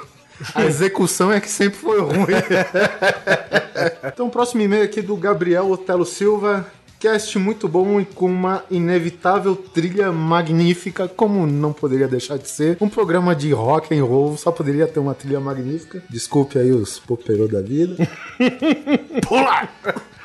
A 0.56 0.64
execução 0.66 1.32
é 1.32 1.40
que 1.40 1.50
sempre 1.50 1.78
foi 1.80 2.00
ruim. 2.00 2.28
então, 4.04 4.28
o 4.28 4.32
próximo 4.32 4.62
e-mail 4.62 4.84
aqui 4.84 5.02
do 5.02 5.16
Gabriel 5.16 5.70
Otelo 5.70 6.06
Silva. 6.06 6.66
Cast 7.00 7.38
muito 7.38 7.68
bom 7.68 8.02
e 8.02 8.06
com 8.06 8.26
uma 8.26 8.64
inevitável 8.72 9.56
trilha 9.56 10.12
magnífica, 10.12 11.08
como 11.08 11.46
não 11.46 11.72
poderia 11.72 12.08
deixar 12.08 12.38
de 12.38 12.50
ser. 12.50 12.78
Um 12.82 12.90
programa 12.90 13.36
de 13.36 13.52
rock 13.52 13.96
and 13.96 14.04
roll 14.04 14.36
só 14.36 14.52
poderia 14.52 14.88
ter 14.88 15.00
uma 15.00 15.14
trilha 15.14 15.40
magnífica. 15.40 16.02
Desculpe 16.10 16.58
aí 16.58 16.72
os 16.72 16.98
poperô 16.98 17.48
da 17.48 17.62
vida. 17.62 17.96
Pula! 19.28 19.70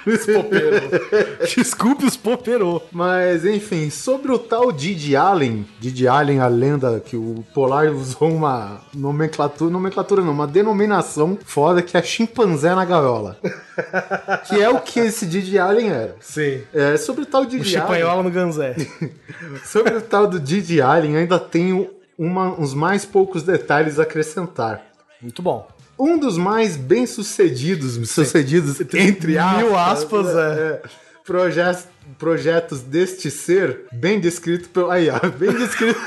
Desculpe 1.57 2.05
os 2.05 2.17
poperô. 2.17 2.83
Mas, 2.91 3.45
enfim, 3.45 3.91
sobre 3.91 4.33
o 4.33 4.39
tal 4.39 4.73
Didi 4.73 5.15
Allen, 5.17 5.67
Didi 5.79 6.07
Allen, 6.09 6.41
a 6.41 6.47
lenda 6.49 7.01
que 7.01 7.17
o 7.17 7.45
Polar 7.55 7.91
usou 7.91 8.31
uma 8.31 8.81
nomenclatura, 8.95 9.71
nomenclatura 9.71 10.23
não, 10.23 10.33
uma 10.33 10.47
denominação 10.47 11.39
foda 11.45 11.83
que 11.83 11.97
é 11.97 12.03
chimpanzé 12.03 12.75
na 12.75 12.85
gaiola. 12.85 13.37
que 14.49 14.61
é 14.61 14.69
o 14.69 14.81
que 14.81 15.01
esse 15.01 15.27
Didi 15.27 15.59
Allen 15.59 15.89
era. 15.91 16.17
Sim. 16.21 16.63
É, 16.73 16.97
sobre 16.97 17.23
o 17.23 17.27
tal 17.27 17.43
O 17.43 17.47
Didi 17.47 17.77
Allen, 17.77 17.95
chipanhola 17.97 18.23
no 18.23 18.31
Ganzé. 18.31 18.75
sobre 19.65 19.95
o 19.95 20.01
tal 20.01 20.27
do 20.27 20.39
Didi 20.41 20.81
Allen, 20.81 21.17
ainda 21.17 21.39
tenho 21.39 21.89
uma- 22.19 22.51
uns 22.59 22.75
mais 22.75 23.05
poucos 23.05 23.43
detalhes 23.43 23.99
a 23.99 24.03
acrescentar. 24.03 24.83
Muito 25.21 25.41
bom. 25.43 25.69
Um 26.05 26.19
dos 26.19 26.37
mais 26.37 26.77
bem-sucedidos, 26.77 27.93
sucedidos, 28.11 28.81
entre 28.93 29.39
aspas, 29.39 29.63
Mil 29.63 29.79
aspas, 29.79 30.27
é. 30.35 30.83
projetos, 31.25 31.85
projetos 32.19 32.81
deste 32.81 33.31
ser, 33.31 33.83
bem 33.93 34.19
descrito 34.19 34.69
pelo. 34.71 34.91
Aí, 34.91 35.09
ó, 35.09 35.21
bem 35.31 35.53
descrito. 35.53 36.01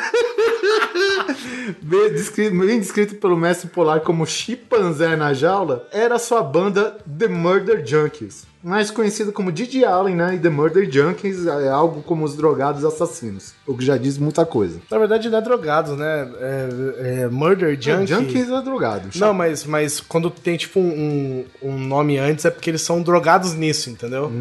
bem, 1.81 2.11
descrito 2.11 2.57
bem 2.57 2.77
descrito 2.77 3.15
pelo 3.15 3.37
mestre 3.37 3.69
polar 3.69 4.01
como 4.01 4.25
chimpanzé 4.25 5.15
na 5.15 5.33
jaula, 5.33 5.87
era 5.93 6.19
sua 6.19 6.43
banda 6.43 6.97
The 7.17 7.29
Murder 7.29 7.81
Junkies. 7.85 8.45
Mais 8.65 8.89
conhecido 8.89 9.31
como 9.31 9.51
Didi 9.51 9.86
Allen, 9.86 10.15
né? 10.15 10.34
E 10.34 10.39
The 10.39 10.50
Murder 10.50 10.91
Junkies 10.91 11.45
é 11.45 11.69
algo 11.69 12.01
como 12.01 12.25
os 12.25 12.36
drogados 12.36 12.84
assassinos. 12.84 13.53
O 13.67 13.77
que 13.77 13.86
já 13.86 13.95
diz 13.95 14.17
muita 14.17 14.43
coisa. 14.43 14.81
Na 14.89 14.98
verdade, 14.98 15.29
não 15.29 15.38
é 15.38 15.41
drogado, 15.41 15.95
né? 15.95 16.27
É, 16.39 17.22
é 17.22 17.27
Murder 17.27 17.79
Junkie. 17.79 18.07
Junkies 18.07 18.50
é 18.50 18.62
drogado. 18.63 19.10
Não, 19.13 19.36
mas, 19.36 19.65
mas 19.65 20.00
quando 20.00 20.31
tem, 20.31 20.57
tipo, 20.57 20.79
um, 20.79 21.45
um 21.62 21.77
nome 21.77 22.17
antes 22.17 22.43
é 22.43 22.50
porque 22.50 22.72
eles 22.72 22.81
são 22.81 23.03
drogados 23.03 23.53
nisso, 23.53 23.91
entendeu? 23.91 24.31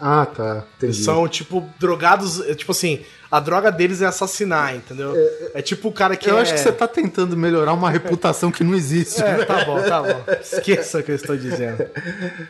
Ah, 0.00 0.26
tá. 0.26 0.64
Entendi. 0.76 1.02
São, 1.02 1.26
tipo, 1.26 1.66
drogados. 1.78 2.40
é, 2.46 2.54
Tipo 2.54 2.72
assim, 2.72 3.00
a 3.30 3.40
droga 3.40 3.72
deles 3.72 4.02
é 4.02 4.06
assassinar, 4.06 4.74
entendeu? 4.76 5.14
É, 5.54 5.62
tipo 5.62 5.88
o 5.88 5.92
cara 5.92 6.16
que 6.16 6.28
Eu 6.28 6.38
é... 6.38 6.42
acho 6.42 6.52
que 6.52 6.60
você 6.60 6.72
tá 6.72 6.86
tentando 6.86 7.36
melhorar 7.36 7.72
uma 7.72 7.90
reputação 7.90 8.50
que 8.50 8.62
não 8.62 8.74
existe. 8.74 9.22
É, 9.22 9.38
né? 9.38 9.44
tá 9.44 9.64
bom, 9.64 9.80
tá 9.82 10.02
bom. 10.02 10.24
Esqueça 10.40 10.98
o 10.98 11.02
que 11.02 11.10
eu 11.10 11.16
estou 11.16 11.36
dizendo. 11.36 11.84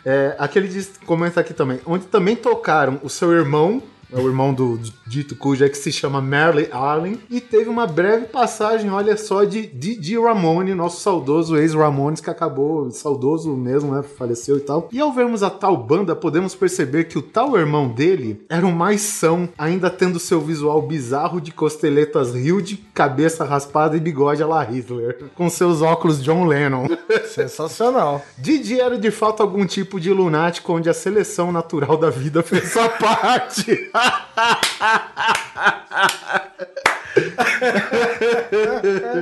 É, 0.04 0.36
aquele 0.38 0.68
diz, 0.68 0.92
comenta 1.04 1.40
aqui 1.40 1.52
também, 1.52 1.80
onde 1.84 2.06
também 2.06 2.36
tocaram 2.36 3.00
o 3.02 3.08
seu 3.10 3.32
irmão, 3.32 3.82
é 4.12 4.18
o 4.18 4.26
irmão 4.26 4.52
do 4.52 4.78
dito 5.06 5.36
cujo 5.36 5.64
é 5.64 5.68
que 5.68 5.76
se 5.76 5.92
chama 5.92 6.20
Merle 6.20 6.68
Allen, 6.70 7.18
e 7.30 7.40
teve 7.40 7.68
uma 7.68 7.86
breve 7.86 8.26
passagem, 8.26 8.90
olha 8.90 9.16
só, 9.16 9.44
de 9.44 9.66
Didi 9.66 10.18
Ramone, 10.18 10.74
nosso 10.74 11.00
saudoso 11.00 11.56
ex-Ramones, 11.56 12.20
que 12.20 12.30
acabou 12.30 12.90
saudoso 12.90 13.56
mesmo, 13.56 13.94
né? 13.94 14.02
Faleceu 14.02 14.56
e 14.56 14.60
tal. 14.60 14.88
E 14.92 15.00
ao 15.00 15.12
vermos 15.12 15.42
a 15.42 15.50
tal 15.50 15.76
banda, 15.76 16.14
podemos 16.14 16.54
perceber 16.54 17.04
que 17.04 17.18
o 17.18 17.22
tal 17.22 17.56
irmão 17.56 17.88
dele 17.88 18.44
era 18.48 18.66
o 18.66 18.72
mais 18.72 19.00
são, 19.00 19.48
ainda 19.56 19.90
tendo 19.90 20.18
seu 20.18 20.40
visual 20.40 20.80
bizarro 20.82 21.40
de 21.40 21.52
costeletas 21.52 22.34
Hilde, 22.34 22.76
cabeça 22.94 23.44
raspada 23.44 23.96
e 23.96 24.00
bigode 24.00 24.42
a 24.42 24.46
la 24.46 24.62
Hitler, 24.62 25.30
com 25.34 25.48
seus 25.48 25.82
óculos 25.82 26.22
John 26.22 26.44
Lennon. 26.44 26.86
Sensacional. 27.28 28.24
Didi 28.38 28.80
era 28.80 28.98
de 28.98 29.10
fato 29.10 29.42
algum 29.42 29.66
tipo 29.66 30.00
de 30.00 30.12
lunático 30.12 30.72
onde 30.72 30.88
a 30.88 30.94
seleção 30.94 31.52
natural 31.52 31.96
da 31.96 32.10
vida 32.10 32.42
fez 32.42 32.72
sua 32.72 32.88
parte. 32.96 33.90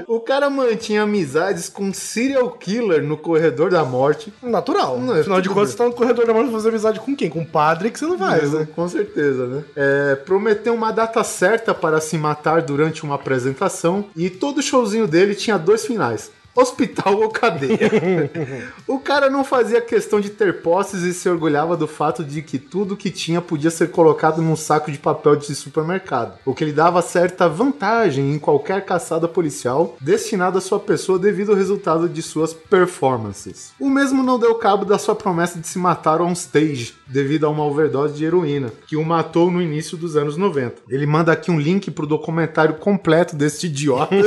O 0.06 0.20
cara 0.20 0.50
mantinha 0.50 1.02
amizades 1.02 1.68
com 1.68 1.92
serial 1.92 2.50
killer 2.50 3.02
no 3.02 3.16
corredor 3.16 3.70
da 3.70 3.84
morte. 3.84 4.32
Natural. 4.42 4.98
Não, 4.98 5.16
é 5.16 5.20
Afinal 5.20 5.40
de 5.40 5.48
contas, 5.48 5.70
você 5.70 5.76
tá 5.76 5.84
no 5.84 5.92
corredor 5.92 6.26
da 6.26 6.34
morte 6.34 6.50
fazer 6.50 6.68
amizade 6.70 7.00
com 7.00 7.14
quem? 7.14 7.30
Com 7.30 7.42
o 7.42 7.46
padre 7.46 7.90
que 7.90 7.98
você 7.98 8.06
não 8.06 8.18
faz, 8.18 8.52
né? 8.52 8.68
Com 8.74 8.88
certeza, 8.88 9.46
né? 9.46 9.64
É, 9.76 10.16
prometeu 10.16 10.74
uma 10.74 10.90
data 10.90 11.22
certa 11.22 11.74
para 11.74 12.00
se 12.00 12.18
matar 12.18 12.62
durante 12.62 13.04
uma 13.04 13.14
apresentação 13.14 14.06
e 14.16 14.28
todo 14.28 14.62
showzinho 14.62 15.06
dele 15.06 15.34
tinha 15.34 15.58
dois 15.58 15.86
finais. 15.86 16.30
Hospital 16.54 17.20
ou 17.20 17.28
cadeia. 17.30 17.90
o 18.86 18.98
cara 18.98 19.28
não 19.28 19.42
fazia 19.42 19.80
questão 19.80 20.20
de 20.20 20.30
ter 20.30 20.62
posses 20.62 21.02
e 21.02 21.12
se 21.12 21.28
orgulhava 21.28 21.76
do 21.76 21.88
fato 21.88 22.22
de 22.22 22.42
que 22.42 22.58
tudo 22.58 22.96
que 22.96 23.10
tinha 23.10 23.40
podia 23.40 23.70
ser 23.70 23.90
colocado 23.90 24.40
num 24.40 24.54
saco 24.54 24.90
de 24.90 24.98
papel 24.98 25.36
de 25.36 25.54
supermercado, 25.54 26.38
o 26.44 26.54
que 26.54 26.64
lhe 26.64 26.72
dava 26.72 27.02
certa 27.02 27.48
vantagem 27.48 28.32
em 28.32 28.38
qualquer 28.38 28.84
caçada 28.84 29.26
policial 29.26 29.96
destinada 30.00 30.58
à 30.58 30.60
sua 30.60 30.78
pessoa 30.78 31.18
devido 31.18 31.50
ao 31.50 31.58
resultado 31.58 32.08
de 32.08 32.22
suas 32.22 32.52
performances. 32.52 33.72
O 33.80 33.90
mesmo 33.90 34.22
não 34.22 34.38
deu 34.38 34.54
cabo 34.54 34.84
da 34.84 34.98
sua 34.98 35.14
promessa 35.14 35.58
de 35.58 35.66
se 35.66 35.78
matar 35.78 36.20
on 36.20 36.32
stage 36.32 36.94
devido 37.06 37.46
a 37.46 37.50
uma 37.50 37.64
overdose 37.64 38.14
de 38.14 38.24
heroína, 38.24 38.72
que 38.86 38.96
o 38.96 39.04
matou 39.04 39.50
no 39.50 39.60
início 39.60 39.96
dos 39.96 40.16
anos 40.16 40.36
90. 40.36 40.82
Ele 40.88 41.06
manda 41.06 41.32
aqui 41.32 41.50
um 41.50 41.58
link 41.58 41.90
pro 41.90 42.06
documentário 42.06 42.74
completo 42.74 43.34
deste 43.36 43.66
idiota, 43.66 44.14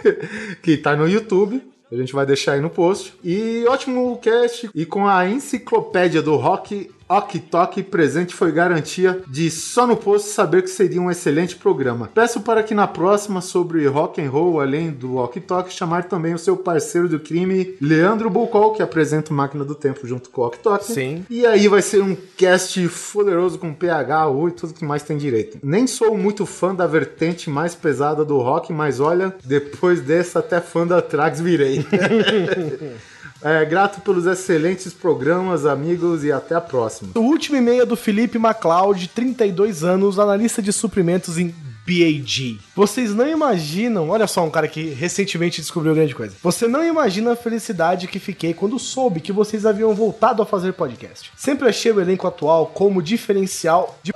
que 0.62 0.76
tá 0.76 0.96
no 0.96 1.09
YouTube. 1.10 1.62
A 1.90 1.96
gente 1.96 2.12
vai 2.12 2.24
deixar 2.24 2.52
aí 2.52 2.60
no 2.60 2.70
post. 2.70 3.14
E 3.24 3.64
ótimo 3.66 4.16
cast. 4.18 4.70
E 4.74 4.86
com 4.86 5.06
a 5.06 5.28
enciclopédia 5.28 6.22
do 6.22 6.36
rock, 6.36 6.90
Ok 7.10 7.40
Tok 7.40 7.82
presente 7.82 8.36
foi 8.36 8.52
garantia 8.52 9.20
de 9.26 9.50
só 9.50 9.84
no 9.84 9.96
post 9.96 10.28
saber 10.28 10.62
que 10.62 10.70
seria 10.70 11.02
um 11.02 11.10
excelente 11.10 11.56
programa. 11.56 12.08
Peço 12.14 12.40
para 12.40 12.62
que 12.62 12.72
na 12.72 12.86
próxima 12.86 13.40
sobre 13.40 13.84
rock 13.88 14.22
and 14.22 14.30
roll, 14.30 14.60
além 14.60 14.92
do 14.92 15.16
Ok 15.16 15.42
Tok, 15.42 15.72
chamar 15.72 16.04
também 16.04 16.34
o 16.34 16.38
seu 16.38 16.56
parceiro 16.56 17.08
do 17.08 17.18
crime, 17.18 17.74
Leandro 17.80 18.30
Bulcol, 18.30 18.74
que 18.74 18.80
apresenta 18.80 19.32
o 19.32 19.34
Máquina 19.34 19.64
do 19.64 19.74
Tempo 19.74 20.06
junto 20.06 20.30
com 20.30 20.42
o 20.42 20.44
Ok 20.44 20.60
Tok. 20.62 20.84
Sim. 20.84 21.26
E 21.28 21.44
aí 21.44 21.66
vai 21.66 21.82
ser 21.82 22.00
um 22.00 22.16
cast 22.36 22.88
poderoso 23.12 23.58
com 23.58 23.74
PH, 23.74 24.28
U 24.28 24.48
e 24.48 24.52
tudo 24.52 24.72
que 24.72 24.84
mais 24.84 25.02
tem 25.02 25.18
direito. 25.18 25.58
Nem 25.64 25.88
sou 25.88 26.16
muito 26.16 26.46
fã 26.46 26.72
da 26.72 26.86
vertente 26.86 27.50
mais 27.50 27.74
pesada 27.74 28.24
do 28.24 28.38
rock, 28.38 28.72
mas 28.72 29.00
olha, 29.00 29.34
depois 29.44 30.00
dessa 30.00 30.38
até 30.38 30.60
fã 30.60 30.86
da 30.86 31.02
Trax 31.02 31.40
virei. 31.40 31.84
É, 33.42 33.64
grato 33.64 34.00
pelos 34.02 34.26
excelentes 34.26 34.92
programas, 34.92 35.64
amigos, 35.64 36.24
e 36.24 36.30
até 36.30 36.54
a 36.54 36.60
próxima. 36.60 37.12
O 37.14 37.20
último 37.20 37.56
e-mail 37.56 37.82
é 37.82 37.86
do 37.86 37.96
Felipe 37.96 38.38
MacLeod, 38.38 39.08
32 39.08 39.82
anos, 39.82 40.18
analista 40.18 40.60
de 40.60 40.72
suprimentos 40.72 41.38
em 41.38 41.54
BAG. 41.86 42.60
Vocês 42.76 43.14
não 43.14 43.26
imaginam, 43.26 44.10
olha 44.10 44.26
só 44.26 44.44
um 44.44 44.50
cara 44.50 44.68
que 44.68 44.90
recentemente 44.90 45.60
descobriu 45.60 45.94
grande 45.94 46.14
coisa. 46.14 46.36
Você 46.42 46.68
não 46.68 46.84
imagina 46.84 47.32
a 47.32 47.36
felicidade 47.36 48.06
que 48.06 48.18
fiquei 48.18 48.52
quando 48.52 48.78
soube 48.78 49.20
que 49.20 49.32
vocês 49.32 49.64
haviam 49.64 49.94
voltado 49.94 50.42
a 50.42 50.46
fazer 50.46 50.72
podcast. 50.74 51.32
Sempre 51.36 51.68
achei 51.68 51.90
o 51.90 52.00
elenco 52.00 52.26
atual 52.26 52.66
como 52.66 53.02
diferencial 53.02 53.98
de 54.02 54.12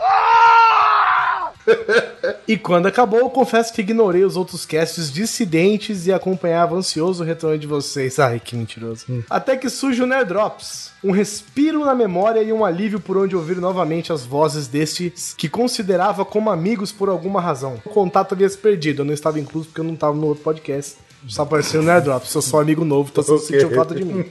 E 2.47 2.59
quando 2.59 2.87
acabou, 2.87 3.31
confesso 3.31 3.73
que 3.73 3.81
ignorei 3.81 4.23
os 4.23 4.37
outros 4.37 4.67
casts 4.67 5.11
dissidentes 5.11 6.07
e 6.07 6.13
acompanhava 6.13 6.75
ansioso 6.75 7.23
o 7.23 7.27
retorno 7.27 7.59
de 7.59 7.67
vocês. 7.67 8.19
Ai, 8.19 8.39
que 8.39 8.55
mentiroso. 8.55 9.07
Até 9.31 9.57
que 9.57 9.71
surge 9.71 10.03
o 10.03 10.07
Nerdrops. 10.07 10.93
Um 11.03 11.11
respiro 11.11 11.85
na 11.85 11.95
memória 11.95 12.43
e 12.43 12.53
um 12.53 12.65
alívio 12.65 13.01
por 13.01 13.17
onde 13.17 13.35
ouvir 13.35 13.57
novamente 13.57 14.13
as 14.13 14.25
vozes 14.25 14.67
destes 14.67 15.35
que 15.37 15.49
considerava 15.49 16.25
como 16.25 16.51
amigos 16.51 16.93
por 16.93 17.09
alguma 17.09 17.41
razão. 17.41 17.81
O 17.85 17.91
contato 17.91 18.35
havia 18.35 18.49
se 18.49 18.59
perdido, 18.59 19.03
eu 19.03 19.07
não 19.07 19.15
estava 19.15 19.41
incluso 19.41 19.69
porque 19.69 19.81
eu 19.81 19.85
não 19.85 19.95
estava 19.95 20.15
no 20.15 20.27
outro 20.27 20.45
podcast. 20.45 20.97
Só 21.29 21.43
apareceu 21.43 21.81
no 21.81 21.89
Nerdrops, 21.89 22.35
eu 22.35 22.43
sou 22.43 22.61
amigo 22.61 22.85
novo, 22.85 23.09
então 23.11 23.25
você 23.25 23.53
sentiu 23.53 23.71
falta 23.75 23.95
de 23.95 24.05
mim. 24.05 24.25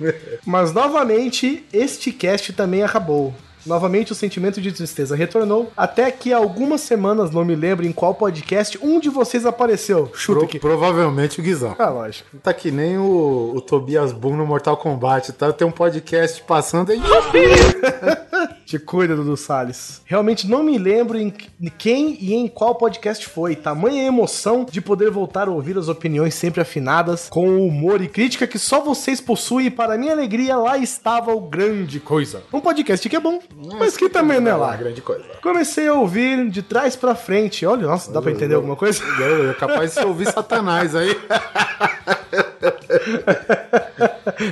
Mas 0.46 0.72
novamente, 0.72 1.66
este 1.74 2.12
cast 2.12 2.54
também 2.54 2.84
acabou. 2.84 3.34
Novamente 3.66 4.12
o 4.12 4.16
sentimento 4.16 4.60
de 4.62 4.72
tristeza 4.72 5.16
retornou, 5.16 5.72
até 5.76 6.12
que 6.12 6.34
há 6.34 6.38
algumas 6.38 6.82
semanas, 6.82 7.32
não 7.32 7.46
me 7.46 7.56
lembro 7.56 7.86
em 7.86 7.92
qual 7.92 8.14
podcast, 8.14 8.78
um 8.82 9.00
de 9.00 9.10
vocês 9.10 9.46
apareceu. 9.46 10.12
Chuta 10.14 10.40
Pro- 10.40 10.48
aqui. 10.48 10.60
provavelmente 10.60 11.40
o 11.40 11.44
Guizão. 11.44 11.76
Ah, 11.80 11.90
lógico. 11.90 12.30
Tá 12.42 12.54
que 12.54 12.72
nem 12.72 12.98
o, 12.98 13.54
o 13.56 13.62
Tobias 13.62 14.12
Boom 14.12 14.36
no 14.38 14.46
Mortal 14.46 14.78
Kombat, 14.78 15.32
tá? 15.34 15.52
Tem 15.54 15.66
um 15.68 15.72
podcast 15.72 16.42
passando 16.44 16.92
aí. 16.92 17.02
Te 18.66 18.80
cuida, 18.80 19.16
Dudu 19.16 19.36
Salles. 19.38 20.02
Realmente 20.06 20.48
não 20.48 20.64
me 20.64 20.78
lembro 20.78 21.18
em 21.18 21.34
quem 21.78 22.18
e 22.20 22.34
em 22.34 22.48
qual 22.48 22.76
podcast 22.76 23.28
foi. 23.28 23.56
Tamanha 23.56 24.08
emoção 24.08 24.66
de 24.70 24.82
poder 24.82 25.12
voltar 25.12 25.48
a 25.48 25.52
ouvir 25.52 25.78
as 25.78 25.88
opiniões 25.88 26.34
sempre 26.34 26.62
afinadas, 26.62 27.28
com 27.30 27.48
o 27.48 27.68
humor 27.68 28.02
e 28.02 28.08
crítica 28.08 28.48
que 28.48 28.58
só 28.58 28.82
vocês 28.82 29.20
possuem. 29.22 29.68
E 29.68 29.72
para 29.72 29.98
minha 29.98 30.14
alegria, 30.14 30.56
lá 30.56 30.78
estava 30.78 31.34
o 31.34 31.42
Grande 31.42 32.00
Coisa. 32.00 32.44
Um 32.52 32.60
podcast 32.60 33.08
que 33.08 33.16
é 33.16 33.20
bom, 33.20 33.40
mas 33.78 33.96
que 33.98 34.10
também 34.10 34.40
não 34.40 34.52
é 34.52 34.56
lá. 34.56 34.76
grande 34.76 35.02
coisa. 35.02 35.24
Comecei 35.42 35.88
a 35.88 35.94
ouvir 35.94 36.50
de 36.50 36.62
trás 36.62 36.96
pra 36.96 37.16
frente. 37.16 37.66
Olha, 37.66 37.86
nossa, 37.88 38.12
dá 38.12 38.22
pra 38.22 38.32
entender 38.32 38.56
alguma 38.56 38.76
coisa? 38.76 39.04
É 39.50 39.54
capaz 39.54 39.94
de 39.96 40.06
ouvir 40.06 40.32
Satanás 40.32 40.96
aí. 40.96 41.16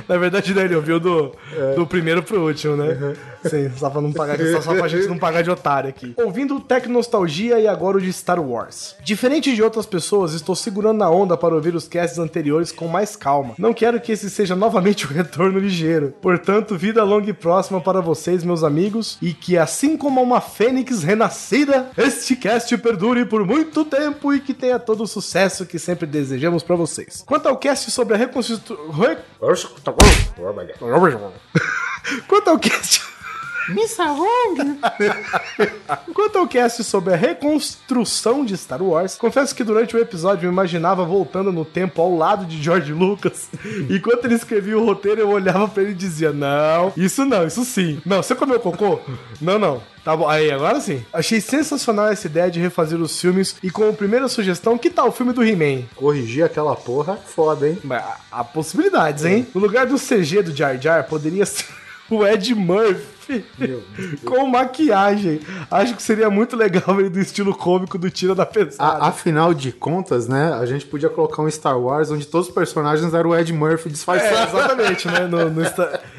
Na 0.08 0.16
verdade, 0.16 0.54
né, 0.54 0.64
ele 0.64 0.76
ouviu 0.76 1.00
do, 1.00 1.34
do 1.76 1.86
primeiro 1.86 2.22
pro 2.22 2.44
último, 2.46 2.76
né? 2.76 3.14
Sim, 3.44 3.70
só 3.76 3.90
pra, 3.90 4.00
não 4.00 4.12
pagar, 4.12 4.38
só, 4.38 4.60
só 4.60 4.74
pra 4.74 4.88
gente 4.88 5.06
não 5.06 5.18
pagar 5.18 5.42
de 5.42 5.50
otário 5.50 5.90
aqui. 5.90 6.14
Ouvindo 6.16 6.60
Tecnostalgia 6.60 7.58
e 7.58 7.66
agora 7.66 7.98
o 7.98 8.00
de 8.00 8.12
Star 8.12 8.40
Wars. 8.40 8.94
Diferente 9.02 9.54
de 9.54 9.62
outras 9.62 9.86
pessoas, 9.86 10.32
estou 10.32 10.54
segurando 10.54 10.98
na 10.98 11.10
onda 11.10 11.36
para 11.36 11.54
ouvir 11.54 11.74
os 11.74 11.88
casts 11.88 12.18
anteriores 12.18 12.72
com 12.72 12.86
mais 12.86 13.16
calma. 13.16 13.54
Não 13.58 13.74
quero 13.74 14.00
que 14.00 14.12
esse 14.12 14.30
seja 14.30 14.54
novamente 14.54 15.06
um 15.10 15.10
retorno 15.10 15.58
ligeiro. 15.58 16.14
Portanto, 16.20 16.76
vida 16.76 17.02
longa 17.04 17.30
e 17.30 17.32
próxima 17.32 17.80
para 17.80 18.00
vocês, 18.00 18.44
meus 18.44 18.62
amigos, 18.62 19.18
e 19.20 19.32
que 19.32 19.58
assim 19.58 19.96
como 19.96 20.22
uma 20.22 20.40
fênix 20.40 21.02
renascida, 21.02 21.90
este 21.96 22.36
cast 22.36 22.76
perdure 22.78 23.24
por 23.24 23.46
muito 23.46 23.84
tempo 23.84 24.32
e 24.32 24.40
que 24.40 24.54
tenha 24.54 24.78
todo 24.78 25.02
o 25.02 25.06
sucesso 25.06 25.66
que 25.66 25.78
sempre 25.78 26.06
desejamos 26.06 26.62
para 26.62 26.76
vocês. 26.76 27.22
Quanto 27.26 27.48
ao 27.48 27.56
cast 27.56 27.90
sobre 27.90 28.14
a 28.14 28.16
reconstrução... 28.16 28.76
Quanto 32.28 32.50
ao 32.50 32.58
cast... 32.58 33.11
Missa 33.68 34.04
Wong! 34.12 34.78
Quanto 36.12 36.38
ao 36.38 36.48
cast 36.48 36.82
sobre 36.84 37.14
a 37.14 37.16
reconstrução 37.16 38.44
de 38.44 38.56
Star 38.56 38.82
Wars, 38.82 39.14
confesso 39.16 39.54
que 39.54 39.64
durante 39.64 39.96
o 39.96 40.00
episódio 40.00 40.46
eu 40.46 40.52
imaginava 40.52 41.04
voltando 41.04 41.52
no 41.52 41.64
tempo 41.64 42.00
ao 42.00 42.16
lado 42.16 42.44
de 42.44 42.60
George 42.62 42.92
Lucas. 42.92 43.48
Enquanto 43.88 44.24
ele 44.24 44.34
escrevia 44.34 44.78
o 44.78 44.84
roteiro, 44.84 45.20
eu 45.20 45.28
olhava 45.30 45.68
pra 45.68 45.82
ele 45.82 45.92
e 45.92 45.94
dizia: 45.94 46.32
Não, 46.32 46.92
isso 46.96 47.24
não, 47.24 47.46
isso 47.46 47.64
sim. 47.64 48.00
Não, 48.04 48.22
você 48.22 48.34
comeu 48.34 48.58
cocô? 48.58 48.98
Não, 49.40 49.58
não. 49.58 49.82
Tá 50.04 50.16
bom, 50.16 50.28
aí 50.28 50.50
agora 50.50 50.80
sim. 50.80 51.04
Achei 51.12 51.40
sensacional 51.40 52.08
essa 52.08 52.26
ideia 52.26 52.50
de 52.50 52.58
refazer 52.58 53.00
os 53.00 53.20
filmes 53.20 53.54
e 53.62 53.70
como 53.70 53.94
primeira 53.94 54.26
sugestão, 54.26 54.76
que 54.76 54.90
tal 54.90 55.08
o 55.08 55.12
filme 55.12 55.32
do 55.32 55.44
He-Man? 55.44 55.84
Corrigir 55.94 56.44
aquela 56.44 56.74
porra, 56.74 57.16
foda, 57.16 57.68
hein? 57.68 57.78
Mas 57.84 58.02
Há 58.02 58.16
há 58.40 58.44
possibilidades, 58.44 59.24
hein? 59.24 59.46
No 59.54 59.60
lugar 59.60 59.86
do 59.86 59.96
CG 59.96 60.42
do 60.42 60.54
Jar 60.56 60.76
Jar, 60.80 61.04
poderia 61.04 61.46
ser 61.46 61.66
o 62.10 62.26
Ed 62.26 62.52
Murphy. 62.54 63.12
Com 64.24 64.46
maquiagem. 64.46 65.40
Acho 65.70 65.94
que 65.94 66.02
seria 66.02 66.30
muito 66.30 66.56
legal 66.56 66.98
ele 67.00 67.08
do 67.10 67.20
estilo 67.20 67.54
cômico 67.54 67.98
do 67.98 68.10
Tira 68.10 68.34
da 68.34 68.46
Pesada. 68.46 69.04
A- 69.04 69.08
afinal 69.08 69.52
de 69.54 69.72
contas, 69.72 70.28
né, 70.28 70.52
a 70.54 70.64
gente 70.66 70.84
podia 70.86 71.08
colocar 71.08 71.42
um 71.42 71.50
Star 71.50 71.78
Wars 71.78 72.10
onde 72.10 72.26
todos 72.26 72.48
os 72.48 72.54
personagens 72.54 73.12
eram 73.14 73.30
o 73.30 73.36
Ed 73.36 73.52
Murphy 73.52 73.88
É, 73.88 73.92
disfarçado. 73.92 74.56
exatamente, 74.56 75.06
né? 75.08 75.26
No, 75.26 75.50
no, 75.50 75.62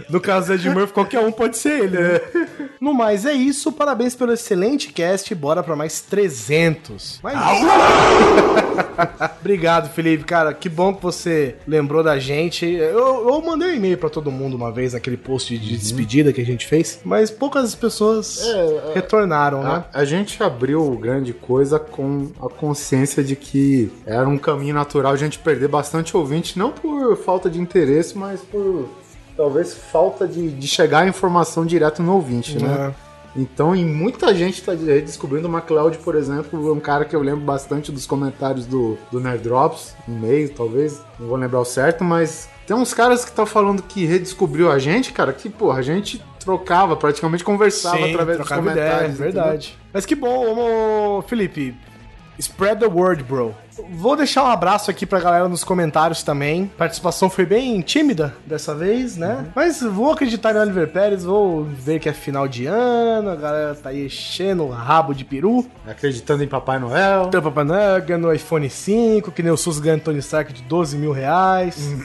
no 0.09 0.21
caso 0.21 0.47
do 0.47 0.53
Ed 0.53 0.69
Murphy, 0.69 0.93
qualquer 0.93 1.19
um 1.19 1.31
pode 1.31 1.57
ser 1.57 1.83
ele. 1.85 1.97
né? 1.97 2.21
No 2.79 2.93
mais, 2.93 3.25
é 3.25 3.33
isso. 3.33 3.71
Parabéns 3.71 4.15
pelo 4.15 4.33
excelente 4.33 4.91
cast. 4.91 5.33
Bora 5.35 5.63
pra 5.63 5.75
mais 5.75 6.01
300. 6.01 7.19
Mais... 7.23 7.37
Obrigado, 9.41 9.89
Felipe. 9.93 10.23
Cara, 10.23 10.53
que 10.53 10.69
bom 10.69 10.93
que 10.93 11.01
você 11.01 11.55
lembrou 11.67 12.03
da 12.03 12.17
gente. 12.19 12.65
Eu, 12.65 13.27
eu 13.29 13.41
mandei 13.41 13.69
um 13.69 13.75
e-mail 13.75 13.97
pra 13.97 14.09
todo 14.09 14.31
mundo 14.31 14.55
uma 14.55 14.71
vez 14.71 14.93
naquele 14.93 15.17
post 15.17 15.57
de 15.57 15.77
despedida 15.77 16.31
que 16.33 16.41
a 16.41 16.45
gente 16.45 16.65
fez, 16.65 16.99
mas 17.03 17.29
poucas 17.29 17.75
pessoas 17.75 18.41
retornaram, 18.93 19.63
né? 19.63 19.83
A, 19.93 19.99
a 19.99 20.05
gente 20.05 20.41
abriu 20.41 20.89
grande 20.97 21.33
coisa 21.33 21.79
com 21.79 22.29
a 22.41 22.49
consciência 22.49 23.23
de 23.23 23.35
que 23.35 23.91
era 24.05 24.27
um 24.27 24.37
caminho 24.37 24.73
natural 24.73 25.13
a 25.13 25.17
gente 25.17 25.39
perder 25.39 25.67
bastante 25.67 26.15
ouvinte, 26.15 26.57
não 26.57 26.71
por 26.71 27.17
falta 27.17 27.49
de 27.49 27.59
interesse, 27.59 28.17
mas 28.17 28.41
por 28.41 28.89
talvez 29.35 29.73
falta 29.73 30.27
de, 30.27 30.49
de 30.49 30.67
chegar 30.67 30.99
a 30.99 31.07
informação 31.07 31.65
direto 31.65 32.01
no 32.01 32.13
ouvinte, 32.13 32.61
né? 32.61 32.93
Então, 33.35 33.75
e 33.75 33.83
muita 33.83 34.33
gente 34.33 34.61
tá 34.61 34.73
redescobrindo 34.73 35.47
o 35.47 35.51
MacLeod, 35.51 35.97
por 35.99 36.15
exemplo, 36.15 36.71
um 36.71 36.79
cara 36.79 37.03
que 37.03 37.15
eu 37.15 37.21
lembro 37.21 37.43
bastante 37.43 37.91
dos 37.91 38.05
comentários 38.05 38.65
do, 38.65 38.95
do 39.11 39.19
Nerd 39.19 39.41
Drops, 39.41 39.95
um 40.07 40.13
e-mail, 40.13 40.53
talvez, 40.53 41.01
não 41.19 41.27
vou 41.27 41.37
lembrar 41.37 41.59
o 41.59 41.65
certo, 41.65 42.03
mas 42.03 42.47
tem 42.67 42.75
uns 42.75 42.93
caras 42.93 43.23
que 43.25 43.31
estão 43.31 43.45
falando 43.45 43.81
que 43.81 44.05
redescobriu 44.05 44.71
a 44.71 44.77
gente, 44.77 45.11
cara, 45.11 45.33
que, 45.33 45.49
porra, 45.49 45.79
a 45.79 45.81
gente 45.81 46.21
trocava, 46.43 46.95
praticamente 46.95 47.43
conversava 47.43 47.97
Sim, 47.97 48.11
através 48.11 48.37
dos 48.37 48.47
trocava 48.47 48.71
ideia, 48.71 48.89
comentários. 48.91 49.17
verdade. 49.19 49.77
Mas 49.91 50.05
que 50.05 50.15
bom, 50.15 51.21
Felipe. 51.23 51.75
Spread 52.39 52.79
the 52.79 52.87
word, 52.87 53.23
bro. 53.23 53.55
Vou 53.91 54.15
deixar 54.15 54.43
um 54.43 54.47
abraço 54.47 54.91
aqui 54.91 55.05
pra 55.05 55.19
galera 55.19 55.47
nos 55.49 55.63
comentários 55.63 56.21
também. 56.21 56.69
A 56.75 56.77
participação 56.77 57.29
foi 57.29 57.45
bem 57.45 57.81
tímida 57.81 58.35
dessa 58.45 58.75
vez, 58.75 59.17
né? 59.17 59.47
Mas 59.55 59.81
vou 59.81 60.11
acreditar 60.11 60.55
em 60.55 60.59
Oliver 60.59 60.87
Pérez, 60.89 61.23
vou 61.23 61.63
ver 61.63 61.99
que 61.99 62.07
é 62.07 62.13
final 62.13 62.47
de 62.47 62.65
ano, 62.65 63.31
a 63.31 63.35
galera 63.35 63.75
tá 63.75 63.89
aí 63.89 64.05
enchendo 64.05 64.63
o 64.63 64.69
rabo 64.69 65.13
de 65.13 65.25
peru. 65.25 65.65
Acreditando 65.87 66.43
em 66.43 66.47
Papai 66.47 66.77
Noel. 66.77 67.25
Então, 67.27 67.41
Papai 67.41 67.63
Noel 67.63 68.01
ganhou 68.03 68.33
iPhone 68.33 68.69
5, 68.69 69.31
que 69.31 69.41
nem 69.41 69.51
o 69.51 69.57
SUS 69.57 69.79
ganha 69.79 69.97
Tony 69.97 70.19
Stark 70.19 70.53
de 70.53 70.61
12 70.63 70.97
mil 70.97 71.11
reais. 71.11 71.95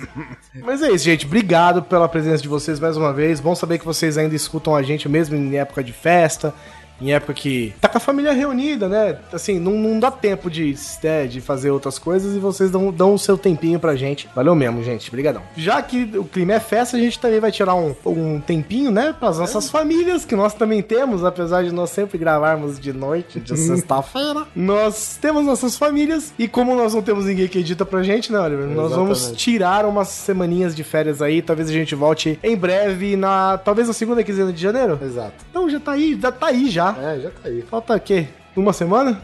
Mas 0.54 0.82
é 0.82 0.90
isso, 0.90 1.04
gente. 1.04 1.26
Obrigado 1.26 1.82
pela 1.82 2.08
presença 2.08 2.42
de 2.42 2.48
vocês 2.48 2.80
mais 2.80 2.96
uma 2.96 3.12
vez. 3.12 3.40
Bom 3.40 3.54
saber 3.54 3.78
que 3.78 3.84
vocês 3.84 4.16
ainda 4.16 4.34
escutam 4.34 4.74
a 4.74 4.82
gente 4.82 5.08
mesmo 5.08 5.36
em 5.36 5.56
época 5.56 5.84
de 5.84 5.92
festa. 5.92 6.54
Em 7.00 7.12
época 7.12 7.34
que 7.34 7.74
tá 7.80 7.88
com 7.88 7.98
a 7.98 8.00
família 8.00 8.32
reunida, 8.32 8.88
né? 8.88 9.18
Assim, 9.32 9.58
não, 9.58 9.72
não 9.72 9.98
dá 10.00 10.10
tempo 10.10 10.50
de, 10.50 10.74
né, 11.02 11.26
de 11.26 11.40
fazer 11.40 11.70
outras 11.70 11.98
coisas 11.98 12.34
e 12.34 12.38
vocês 12.38 12.70
dão, 12.70 12.90
dão 12.90 13.14
o 13.14 13.18
seu 13.18 13.38
tempinho 13.38 13.78
pra 13.78 13.94
gente. 13.96 14.28
Valeu 14.34 14.54
mesmo, 14.54 14.82
gente. 14.82 15.08
Obrigadão. 15.08 15.42
Já 15.56 15.80
que 15.82 16.10
o 16.16 16.24
clima 16.24 16.54
é 16.54 16.60
festa, 16.60 16.96
a 16.96 17.00
gente 17.00 17.18
também 17.18 17.40
vai 17.40 17.52
tirar 17.52 17.74
um, 17.74 17.94
um 18.04 18.40
tempinho, 18.40 18.90
né? 18.90 19.14
Pras 19.18 19.38
nossas 19.38 19.70
famílias, 19.70 20.24
que 20.24 20.34
nós 20.34 20.54
também 20.54 20.82
temos, 20.82 21.24
apesar 21.24 21.62
de 21.64 21.72
nós 21.72 21.90
sempre 21.90 22.18
gravarmos 22.18 22.78
de 22.78 22.92
noite, 22.92 23.40
de 23.40 23.56
sexta-feira. 23.56 24.46
Nós 24.54 25.18
temos 25.20 25.44
nossas 25.46 25.76
famílias 25.76 26.32
e 26.38 26.48
como 26.48 26.74
nós 26.74 26.94
não 26.94 27.02
temos 27.02 27.26
ninguém 27.26 27.48
que 27.48 27.58
edita 27.58 27.84
pra 27.84 28.02
gente, 28.02 28.32
né, 28.32 28.40
Oliver? 28.40 28.66
Nós 28.66 28.92
vamos 28.92 29.32
tirar 29.32 29.84
umas 29.86 30.08
semaninhas 30.08 30.74
de 30.74 30.82
férias 30.84 31.22
aí. 31.22 31.42
Talvez 31.42 31.68
a 31.68 31.72
gente 31.72 31.94
volte 31.94 32.38
em 32.42 32.56
breve, 32.56 33.16
na 33.16 33.58
talvez 33.58 33.88
na 33.88 33.94
segunda 33.94 34.22
quinzena 34.22 34.52
de 34.52 34.60
janeiro. 34.60 34.98
Exato. 35.02 35.44
Então 35.50 35.68
já 35.68 35.80
tá 35.80 35.92
aí, 35.92 36.18
já 36.20 36.32
tá 36.32 36.46
aí 36.48 36.68
já. 36.70 36.87
É, 37.00 37.20
já 37.20 37.30
tá 37.30 37.48
aí. 37.48 37.62
Falta 37.62 37.94
o 37.94 38.00
quê? 38.00 38.28
Uma 38.56 38.72
semana? 38.72 39.20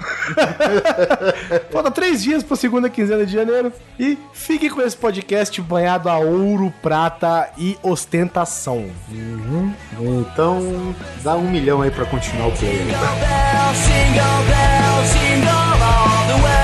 Falta 1.73 1.91
três 1.91 2.23
dias 2.23 2.45
pra 2.45 2.57
segunda 2.57 2.89
quinzena 2.89 3.27
de 3.27 3.33
janeiro. 3.33 3.73
E 3.99 4.17
fique 4.33 4.71
com 4.71 4.81
esse 4.81 4.97
podcast 4.97 5.61
banhado 5.61 6.09
a 6.09 6.19
ouro, 6.19 6.73
prata 6.81 7.51
e 7.59 7.77
ostentação. 7.83 8.91
Então, 10.01 10.95
dá 11.23 11.35
um 11.35 11.51
milhão 11.51 11.83
aí 11.83 11.91
pra 11.91 12.05
continuar 12.05 12.49
o 12.49 12.53
play. 12.53 12.71
aí. 12.71 12.87
Jingle 13.75 14.45
bells, 14.47 15.13
jingle 15.15 15.51
all 15.51 16.27
the 16.29 16.43
way. 16.43 16.64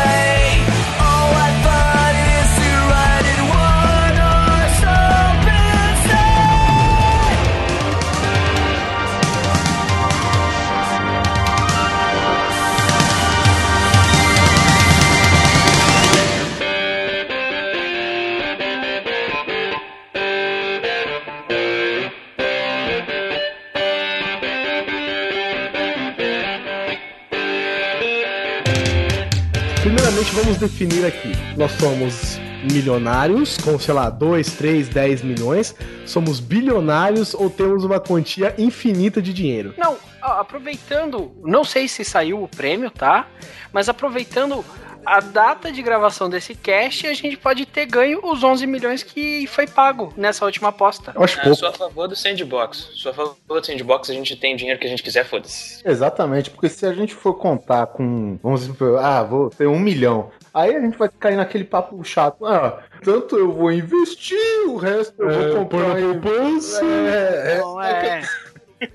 Primeiramente, 30.21 30.35
vamos 30.35 30.59
definir 30.59 31.07
aqui. 31.07 31.33
Nós 31.57 31.73
somos 31.73 32.39
milionários, 32.71 33.57
com, 33.57 33.79
sei 33.79 33.95
lá, 33.95 34.11
2, 34.11 34.53
3, 34.53 34.89
10 34.89 35.23
milhões. 35.23 35.75
Somos 36.05 36.41
bilionários 36.41 37.33
ou 37.33 37.49
temos 37.49 37.85
uma 37.85 37.99
quantia 37.99 38.55
infinita 38.59 39.23
de 39.23 39.33
dinheiro. 39.33 39.73
Não, 39.79 39.97
aproveitando, 40.21 41.33
não 41.43 41.65
sei 41.65 41.89
se 41.89 42.05
saiu 42.05 42.43
o 42.43 42.49
prêmio, 42.49 42.91
tá? 42.91 43.27
Mas 43.73 43.89
aproveitando 43.89 44.65
a 45.05 45.21
data 45.21 45.73
de 45.73 45.83
gravação 45.83 46.29
desse 46.29 46.55
cast, 46.55 47.07
a 47.07 47.15
gente 47.15 47.37
pode 47.37 47.67
ter 47.67 47.87
ganho 47.87 48.21
os 48.25 48.43
11 48.45 48.67
milhões 48.67 49.03
que 49.03 49.47
foi 49.47 49.67
pago 49.67 50.13
nessa 50.17 50.45
última 50.45 50.69
aposta. 50.69 51.13
Eu 51.15 51.23
acho 51.25 51.39
É, 51.41 51.43
pouco. 51.43 51.57
sou 51.59 51.69
a 51.69 51.73
favor 51.73 52.07
do 52.09 52.15
sandbox. 52.17 52.91
Sou 52.95 53.11
a 53.11 53.15
favor 53.15 53.37
do 53.61 53.65
sandbox, 53.67 54.11
a 54.11 54.15
gente 54.15 54.37
tem 54.37 54.55
o 54.55 54.57
dinheiro 54.57 54.79
que 54.79 54.87
a 54.87 54.91
gente 54.91 55.03
quiser, 55.03 55.25
foda-se. 55.25 55.81
Exatamente, 55.87 56.51
porque 56.51 56.69
se 56.69 56.85
a 56.87 56.93
gente 56.93 57.15
for 57.15 57.35
contar 57.35 57.87
com, 57.87 58.39
vamos 58.43 58.61
dizer, 58.67 58.75
ah, 58.99 59.23
vou 59.23 59.51
ter 59.51 59.67
um 59.67 59.79
milhão, 59.79 60.31
aí 60.53 60.75
a 60.77 60.81
gente 60.81 60.97
vai 60.99 61.09
cair 61.09 61.37
naquele 61.37 61.65
papo 61.65 62.03
chato. 62.05 62.45
Ah, 62.47 62.83
tanto 63.03 63.37
eu 63.37 63.53
vou 63.53 63.73
investir, 63.73 64.39
o 64.69 64.77
resto 64.77 65.15
eu 65.23 65.31
É, 65.31 65.49
vou 65.49 65.57
comprar 65.65 65.89
na 65.89 66.01
em- 66.01 66.21
poupança. 66.21 66.85
É, 66.85 67.55
é, 67.55 67.59
Não 67.59 67.83
é. 67.83 68.23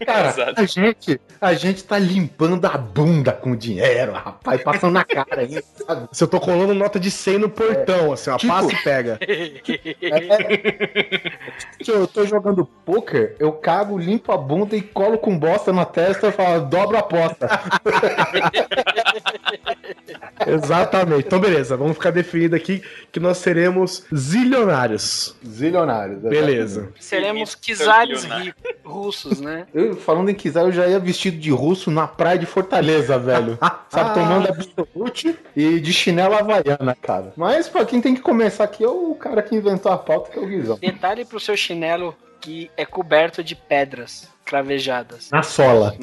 Cara, 0.06 0.34
a 0.56 0.64
gente, 0.66 1.20
a 1.40 1.54
gente 1.54 1.84
tá 1.84 1.98
limpando 2.00 2.66
a 2.66 2.78
bunda 2.78 3.32
com 3.32 3.56
dinheiro, 3.56 4.14
rapaz, 4.14 4.62
passando 4.64 4.94
na 4.94 5.04
cara 5.04 5.42
aí. 5.42 5.62
sabe? 5.86 6.08
Se 6.12 6.24
eu 6.24 6.28
tô 6.28 6.40
colando 6.40 6.74
nota 6.74 7.00
de 7.00 7.12
100 7.12 7.38
no 7.40 7.50
portão, 7.50 8.12
assim, 8.12 8.30
ó, 8.32 8.38
Tipo- 8.38 8.54
passa 8.54 8.74
e 8.74 8.84
pega. 8.84 9.20
Se 11.82 11.92
eu 11.92 12.08
tô 12.08 12.26
jogando 12.26 12.66
poker, 12.66 13.36
eu 13.40 13.52
cago, 13.52 13.98
limpo 13.98 14.32
a 14.32 14.38
bunda 14.38 14.76
e 14.76 14.82
colo 14.82 15.18
com 15.18 15.38
bosta 15.38 15.72
na 15.72 15.86
testa 15.86 16.30
e 16.30 16.32
falo, 16.32 16.66
dobra 16.66 16.98
a 16.98 17.02
aposta. 17.02 17.48
Exatamente. 20.48 21.26
Então, 21.28 21.40
beleza, 21.40 21.78
vamos 21.78 21.94
ficar 21.96 22.12
definido 22.12 22.56
aqui 22.56 22.82
que 23.12 23.20
nós 23.20 23.38
seremos 23.38 24.06
zilionários. 24.14 25.36
Zilionários. 25.46 26.22
Beleza. 26.22 26.90
Seremos 27.00 27.56
ricos, 28.24 28.64
russos, 28.84 29.42
né? 29.42 29.66
Eu, 29.76 29.94
falando 29.94 30.30
em 30.30 30.34
quiser, 30.34 30.62
eu 30.62 30.72
já 30.72 30.88
ia 30.88 30.98
vestido 30.98 31.36
de 31.36 31.52
russo 31.52 31.92
na 31.92 32.08
praia 32.08 32.40
de 32.40 32.46
Fortaleza, 32.46 33.20
velho. 33.20 33.60
Sabe, 33.90 34.14
tomando 34.14 34.48
absolute 34.48 35.38
e 35.54 35.82
de 35.82 35.92
chinela 35.92 36.40
havaiana, 36.40 36.96
cara. 37.02 37.34
Mas 37.36 37.68
pra 37.68 37.84
quem 37.84 38.00
tem 38.00 38.16
que 38.16 38.22
começar 38.22 38.64
aqui 38.64 38.86
é 38.86 38.88
o 38.88 39.14
cara 39.16 39.42
que 39.42 39.54
inventou 39.54 39.92
a 39.92 39.98
pauta, 39.98 40.32
que 40.32 40.40
é 40.40 40.42
o 40.42 40.48
Guizão. 40.48 40.78
Detalhe 40.78 41.26
pro 41.26 41.42
seu 41.42 41.58
chinelo 41.58 42.16
que 42.40 42.72
é 42.78 42.86
coberto 42.86 43.44
de 43.44 43.54
pedras 43.54 44.30
cravejadas. 44.46 45.30
Na 45.30 45.44
sola. 45.44 45.94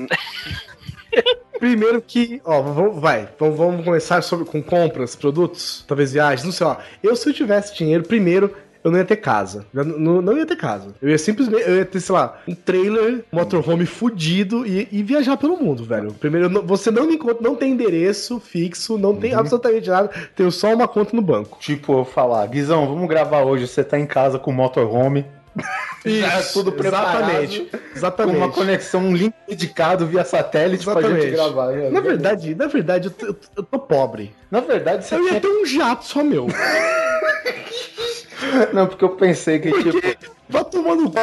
Primeiro 1.58 2.02
que, 2.02 2.42
ó, 2.44 2.60
vamos, 2.60 3.00
vai, 3.00 3.26
vamos, 3.38 3.56
vamos 3.56 3.84
começar 3.86 4.20
sobre, 4.20 4.44
com 4.44 4.62
compras, 4.62 5.16
produtos, 5.16 5.82
talvez 5.88 6.12
viagens, 6.12 6.44
não 6.44 6.52
sei 6.52 6.66
lá. 6.66 6.78
Eu, 7.02 7.16
se 7.16 7.26
eu 7.26 7.32
tivesse 7.32 7.74
dinheiro, 7.74 8.02
primeiro, 8.02 8.54
eu 8.84 8.90
não 8.90 8.98
ia 8.98 9.04
ter 9.04 9.16
casa. 9.16 9.64
Não, 9.72 10.20
não 10.22 10.36
ia 10.36 10.44
ter 10.46 10.56
casa. 10.56 10.88
Eu 11.00 11.08
ia 11.10 11.18
simplesmente, 11.18 11.62
eu 11.68 11.76
ia 11.76 11.84
ter, 11.84 12.00
sei 12.00 12.14
lá, 12.14 12.38
um 12.48 12.54
trailer, 12.54 13.24
motorhome 13.30 13.86
fudido 13.86 14.66
e, 14.66 14.88
e 14.90 15.02
viajar 15.02 15.36
pelo 15.36 15.56
mundo, 15.56 15.84
velho. 15.84 16.12
Primeiro, 16.14 16.48
não- 16.48 16.62
você 16.62 16.90
não 16.90 17.06
me 17.06 17.14
encontra, 17.14 17.38
não 17.40 17.54
tem 17.54 17.70
endereço 17.72 18.40
fixo, 18.40 18.98
não 18.98 19.14
tem 19.14 19.34
absolutamente 19.34 19.88
nada, 19.88 20.10
tenho 20.34 20.50
só 20.50 20.72
uma 20.74 20.88
conta 20.88 21.14
no 21.14 21.22
banco. 21.22 21.58
Tipo, 21.60 22.00
eu 22.00 22.04
falar, 22.04 22.46
Guizão, 22.46 22.86
vamos 22.86 23.08
gravar 23.08 23.42
hoje. 23.42 23.66
Você 23.68 23.84
tá 23.84 23.98
em 23.98 24.06
casa 24.06 24.38
com 24.38 24.50
o 24.50 24.54
motorhome. 24.54 25.24
Já 26.04 26.38
é 26.38 26.42
tudo 26.42 26.72
preparado. 26.72 27.18
Exatamente. 27.30 27.60
Com 27.60 27.78
Exatamente. 27.96 28.36
uma 28.38 28.48
conexão, 28.50 29.00
um 29.02 29.14
link 29.14 29.34
dedicado 29.48 30.06
via 30.06 30.24
satélite 30.24 30.84
pra 30.84 30.94
gente 31.02 31.26
Exatamente. 31.26 31.30
gravar. 31.36 31.66
né? 31.72 31.90
Na 31.90 32.00
verdade, 32.00 32.54
na 32.56 32.66
verdade, 32.66 33.06
eu 33.08 33.10
tô, 33.12 33.26
eu 33.26 33.34
tô- 33.34 33.48
eu 33.58 33.62
tô 33.62 33.78
pobre. 33.78 34.34
Na 34.50 34.60
verdade, 34.60 35.04
você 35.06 35.14
Eu 35.14 35.28
ia 35.28 35.38
ter 35.40 35.46
um 35.46 35.64
jato 35.64 36.04
só 36.04 36.24
meu. 36.24 36.46
Não, 38.72 38.86
porque 38.86 39.04
eu 39.04 39.10
pensei 39.10 39.58
que, 39.58 39.70
tipo... 39.72 40.32
Vai 40.48 40.64
tomar 40.66 40.94
no 40.96 41.06
c... 41.06 41.14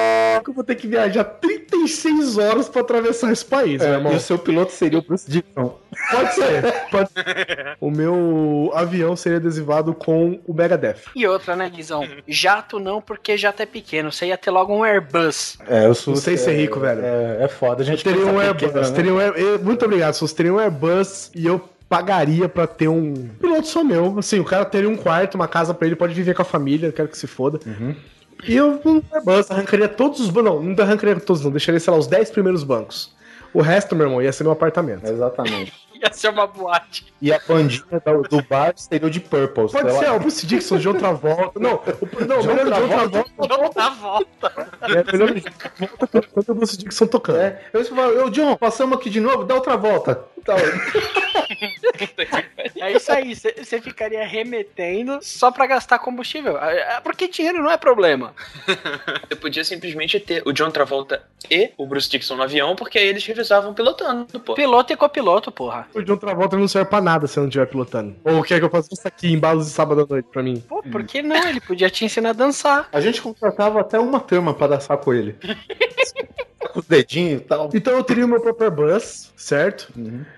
que 0.44 0.50
eu 0.50 0.54
vou 0.56 0.64
ter 0.64 0.74
que 0.76 0.88
viajar 0.88 1.24
36 1.24 2.38
horas 2.40 2.68
pra 2.68 2.82
atravessar 2.82 3.32
esse 3.32 3.46
país, 3.46 3.80
meu 3.80 3.88
É, 3.88 3.94
irmão. 3.98 4.14
e 4.14 4.16
o 4.16 4.20
seu 4.20 4.40
piloto 4.40 4.72
seria 4.72 4.98
o 4.98 5.02
Bruce 5.04 5.30
Dixon. 5.30 5.78
Pode 6.12 6.34
ser. 6.34 6.64
Pode 6.90 7.10
ser. 7.12 7.78
O 7.80 7.92
meu 7.92 8.72
avião 8.74 9.16
seria 9.16 9.38
adesivado 9.38 9.94
com 9.94 10.40
o 10.48 10.54
Megadeth. 10.54 10.96
E 11.16 11.26
outra, 11.28 11.56
né, 11.56 11.70
Guizão? 11.70 12.08
Jato 12.28 12.80
não, 12.80 13.02
porque 13.02 13.38
jato 13.38 13.62
é 13.62 13.66
pequeno. 13.66 14.12
Você 14.12 14.26
ia 14.28 14.38
ter 14.38 14.50
logo 14.52 14.74
um 14.76 14.84
Airbus. 14.84 15.58
É, 15.68 15.86
eu 15.86 15.94
sou... 15.96 16.14
Não 16.16 16.22
sei 16.22 16.36
se 16.36 16.50
é 16.50 16.54
rico, 16.54 16.80
velho. 16.80 17.02
É, 17.06 17.44
é 17.44 17.48
foda. 17.48 17.84
A 17.84 17.86
gente 17.86 18.04
Teria 18.04 18.22
um 18.26 18.38
pequeno, 18.38 18.42
Airbus. 18.42 18.90
né? 18.90 18.96
Teria 18.96 19.14
um 19.14 19.20
Air- 19.20 19.60
Muito 19.64 19.86
obrigado. 19.86 20.14
Se 20.16 20.22
você 20.22 20.36
teria 20.36 20.54
um 20.54 20.60
Airbus 20.60 21.32
e 21.36 21.46
eu 21.46 21.62
pagaria 21.90 22.48
pra 22.48 22.68
ter 22.68 22.88
um 22.88 23.28
piloto 23.42 23.68
só 23.68 23.84
meu. 23.84 24.20
Assim, 24.20 24.40
o 24.40 24.46
cara 24.46 24.64
teria 24.64 24.88
um 24.88 24.96
quarto, 24.96 25.36
uma 25.36 25.48
casa 25.48 25.74
pra 25.74 25.88
ele, 25.88 25.96
pode 25.96 26.14
viver 26.14 26.36
com 26.36 26.44
a 26.44 26.46
família, 26.46 26.92
quero 26.92 27.10
que 27.10 27.18
se 27.18 27.26
foda. 27.26 27.60
Uhum. 27.66 27.96
E 28.48 28.56
eu, 28.56 28.80
um 28.86 29.02
Airbus, 29.12 29.52
arrancaria 29.52 29.90
todos 29.90 30.20
os 30.20 30.30
bancos. 30.30 30.52
Não, 30.52 30.64
não 30.64 30.84
arrancaria 30.84 31.20
todos, 31.20 31.44
não. 31.44 31.52
Deixaria, 31.52 31.80
sei 31.80 31.92
lá, 31.92 32.00
os 32.00 32.08
10 32.08 32.30
primeiros 32.30 32.64
bancos. 32.64 33.14
O 33.54 33.62
resto, 33.62 33.96
meu 33.96 34.06
irmão, 34.06 34.22
ia 34.22 34.32
ser 34.32 34.44
meu 34.44 34.54
apartamento. 34.54 35.06
Exatamente. 35.06 35.74
Ia 36.04 36.14
ser 36.14 36.30
uma 36.30 36.48
boate. 36.48 37.14
E 37.22 37.34
a 37.34 37.40
bandinha 37.48 38.02
do, 38.06 38.22
do 38.24 38.42
bar 38.44 38.74
seria 38.78 39.08
o 39.08 39.10
de 39.12 39.20
Purple. 39.20 39.70
Pode 39.70 39.92
ser, 39.92 40.08
lá. 40.08 40.14
ó, 40.14 40.16
o 40.16 40.20
Bruce 40.20 40.46
Dixon 40.46 40.78
de 40.78 40.88
outra 40.88 41.12
volta. 41.12 41.60
Não, 41.60 41.76
o, 41.76 42.26
não, 42.26 42.40
De 42.40 42.48
melhor 42.48 42.66
de 42.66 42.82
outra 42.82 43.08
volta? 43.08 43.26
volta. 43.38 43.64
Outra 43.64 43.90
volta. 43.90 44.70
É, 44.82 45.12
melhor 45.12 45.34
de 45.34 45.46
outra 45.48 45.72
volta 45.78 46.08
quando 46.08 46.50
o 46.50 46.56
Bruce 46.56 46.78
Dixon 46.78 47.08
tocando. 47.08 47.40
É, 47.40 47.62
eu 47.74 47.84
falo, 47.86 48.12
eu, 48.14 48.30
John, 48.30 48.56
passamos 48.56 48.98
aqui 48.98 49.10
de 49.10 49.20
novo, 49.20 49.44
dá 49.44 49.56
outra 49.56 49.76
volta. 49.76 50.24
Tá, 50.46 50.56
É 52.76 52.92
isso 52.92 53.12
aí, 53.12 53.36
você 53.36 53.82
ficaria 53.82 54.26
remetendo 54.26 55.20
só 55.22 55.52
pra 55.52 55.68
gastar 55.68 56.00
combustível. 56.00 56.58
É, 56.58 56.98
é, 56.98 57.02
Porque 57.02 57.28
dinheiro 57.28 57.62
não 57.62 57.72
é 57.72 57.78
problema. 57.78 58.34
Você 59.28 59.36
podia 59.36 59.64
simplesmente 59.64 60.20
ter 60.20 60.42
o 60.46 60.54
John 60.54 60.72
Travolta 60.72 61.24
e 61.50 61.72
o 61.78 61.86
Bruce 61.86 62.10
Dixon 62.10 62.36
no 62.36 62.44
avião, 62.44 62.76
porque 62.76 62.98
aí 62.98 63.08
eles 63.08 63.26
revisavam 63.26 63.74
pilotando, 63.74 64.40
pô. 64.40 64.54
Piloto 64.54 64.94
e 64.94 64.96
copiloto, 64.96 65.52
porra. 65.52 65.88
O 65.94 66.02
John 66.02 66.18
Travolta 66.18 66.58
não 66.58 66.68
serve 66.68 66.90
pra 66.90 67.02
nada 67.02 67.28
se 67.28 67.38
eu 67.38 67.42
não 67.42 67.48
estiver 67.50 67.66
pilotando. 67.66 68.16
Ou 68.24 68.44
quer 68.44 68.60
que 68.60 68.66
eu 68.66 68.70
faça 68.70 68.90
isso 68.92 69.08
aqui 69.08 69.32
em 69.32 69.40
balos 69.40 69.66
de 69.66 69.72
sábado 69.72 70.02
à 70.02 70.06
noite 70.08 70.28
pra 70.32 70.44
mim? 70.44 70.64
Pô, 70.68 70.82
por 70.84 71.04
que 71.04 71.22
não? 71.22 71.48
Ele 71.48 71.60
podia 71.62 71.90
te 71.90 72.06
ensinar 72.06 72.30
a 72.30 72.34
dançar. 72.34 72.88
A 72.92 73.02
gente 73.02 73.22
contratava 73.22 73.82
até 73.82 74.00
uma 74.00 74.20
turma 74.20 74.54
pra 74.54 74.68
dançar 74.68 74.98
com 74.98 75.14
ele. 75.14 75.36
com 76.68 76.80
os 76.80 76.86
dedinhos 76.86 77.42
e 77.42 77.46
tal. 77.46 77.70
Então 77.74 77.94
eu 77.94 78.04
teria 78.04 78.26
o 78.26 78.28
meu 78.28 78.42
próprio 78.42 78.70
Airbus, 78.70 79.32
certo? 79.36 79.92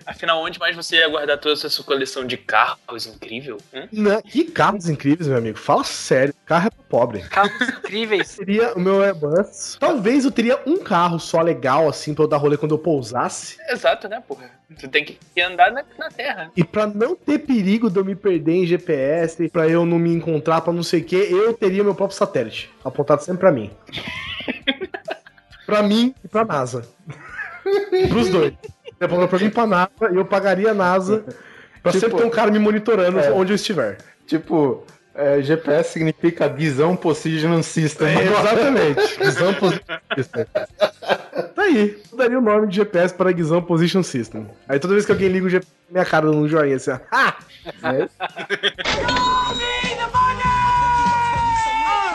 Afinal, 0.05 0.43
onde 0.43 0.60
mais 0.60 0.75
você 0.75 0.97
ia 0.97 1.10
guardar 1.10 1.38
toda 1.39 1.53
essa 1.53 1.69
sua 1.69 1.84
coleção 1.84 2.25
de 2.25 2.38
carros 2.38 3.07
incrível? 3.07 3.57
Hum? 3.73 3.88
Né? 3.91 4.21
Que 4.21 4.45
carros 4.45 4.88
incríveis, 4.89 5.27
meu 5.27 5.38
amigo. 5.38 5.57
Fala 5.57 5.84
sério. 5.84 6.34
Carro 6.45 6.67
é 6.67 6.69
pra 6.69 6.84
pobre. 6.89 7.19
Carros 7.21 7.69
incríveis. 7.69 8.27
Seria 8.27 8.73
o 8.73 8.79
meu 8.79 9.01
Airbus. 9.01 9.77
Talvez 9.79 10.25
eu 10.25 10.31
teria 10.31 10.60
um 10.65 10.77
carro 10.77 11.19
só 11.19 11.41
legal, 11.41 11.89
assim, 11.89 12.13
pra 12.13 12.23
eu 12.23 12.27
dar 12.27 12.38
rolê 12.38 12.57
quando 12.57 12.75
eu 12.75 12.79
pousasse. 12.79 13.57
Exato, 13.69 14.07
né, 14.07 14.21
porra? 14.27 14.49
Tu 14.79 14.88
tem 14.88 15.03
que 15.03 15.17
andar 15.41 15.71
na, 15.71 15.84
na 15.97 16.10
terra. 16.10 16.51
E 16.55 16.63
pra 16.63 16.88
não 16.88 17.15
ter 17.15 17.39
perigo 17.39 17.89
de 17.89 17.99
eu 17.99 18.05
me 18.05 18.15
perder 18.15 18.53
em 18.53 18.65
GPS, 18.65 19.49
pra 19.49 19.67
eu 19.67 19.86
não 19.86 19.99
me 19.99 20.13
encontrar, 20.13 20.62
pra 20.62 20.71
não 20.71 20.84
sei 20.84 21.01
o 21.01 21.03
que, 21.03 21.15
eu 21.15 21.53
teria 21.53 21.84
meu 21.84 21.95
próprio 21.95 22.17
satélite. 22.17 22.69
Apontado 22.84 23.21
sempre 23.21 23.41
pra 23.41 23.51
mim. 23.51 23.69
Pra 25.71 25.84
mim 25.84 26.13
e 26.23 26.27
pra 26.27 26.43
NASA. 26.45 26.84
Pros 28.10 28.29
dois. 28.29 28.53
Apontado 28.99 29.27
pra 29.29 29.39
mim 29.39 29.45
e 29.45 29.49
pra 29.49 29.65
NASA, 29.65 29.89
e 30.12 30.15
eu 30.15 30.25
pagaria 30.25 30.71
a 30.71 30.73
NASA 30.73 31.23
pra 31.81 31.91
Tipo, 31.91 32.05
sempre 32.05 32.17
ter 32.17 32.25
um 32.25 32.29
cara 32.29 32.51
me 32.51 32.60
monitorando 32.60 33.19
é. 33.19 33.31
onde 33.31 33.51
eu 33.51 33.55
estiver. 33.55 33.97
Tipo, 34.27 34.86
é, 35.15 35.41
GPS 35.41 35.93
significa 35.93 36.47
Guizão 36.47 36.95
Position 36.95 37.63
System. 37.63 38.07
É, 38.07 38.23
exatamente. 38.23 39.17
Guizão 39.19 39.53
Position 39.55 39.97
System. 40.15 40.45
Tá 41.55 41.62
aí. 41.63 41.99
Eu 42.12 42.17
daria 42.17 42.38
o 42.38 42.41
nome 42.41 42.67
de 42.67 42.75
GPS 42.75 43.13
para 43.13 43.31
Guizão 43.31 43.62
Position 43.62 44.03
System. 44.03 44.47
Aí 44.67 44.79
toda 44.79 44.93
vez 44.93 45.05
que 45.05 45.12
alguém 45.12 45.29
liga 45.29 45.47
o 45.47 45.49
GPS, 45.49 45.71
minha 45.89 46.05
cara 46.05 46.27
num 46.27 46.47
joinha 46.47 46.75
assim, 46.75 46.91
ó. 46.91 46.99
Ah! 47.12 47.36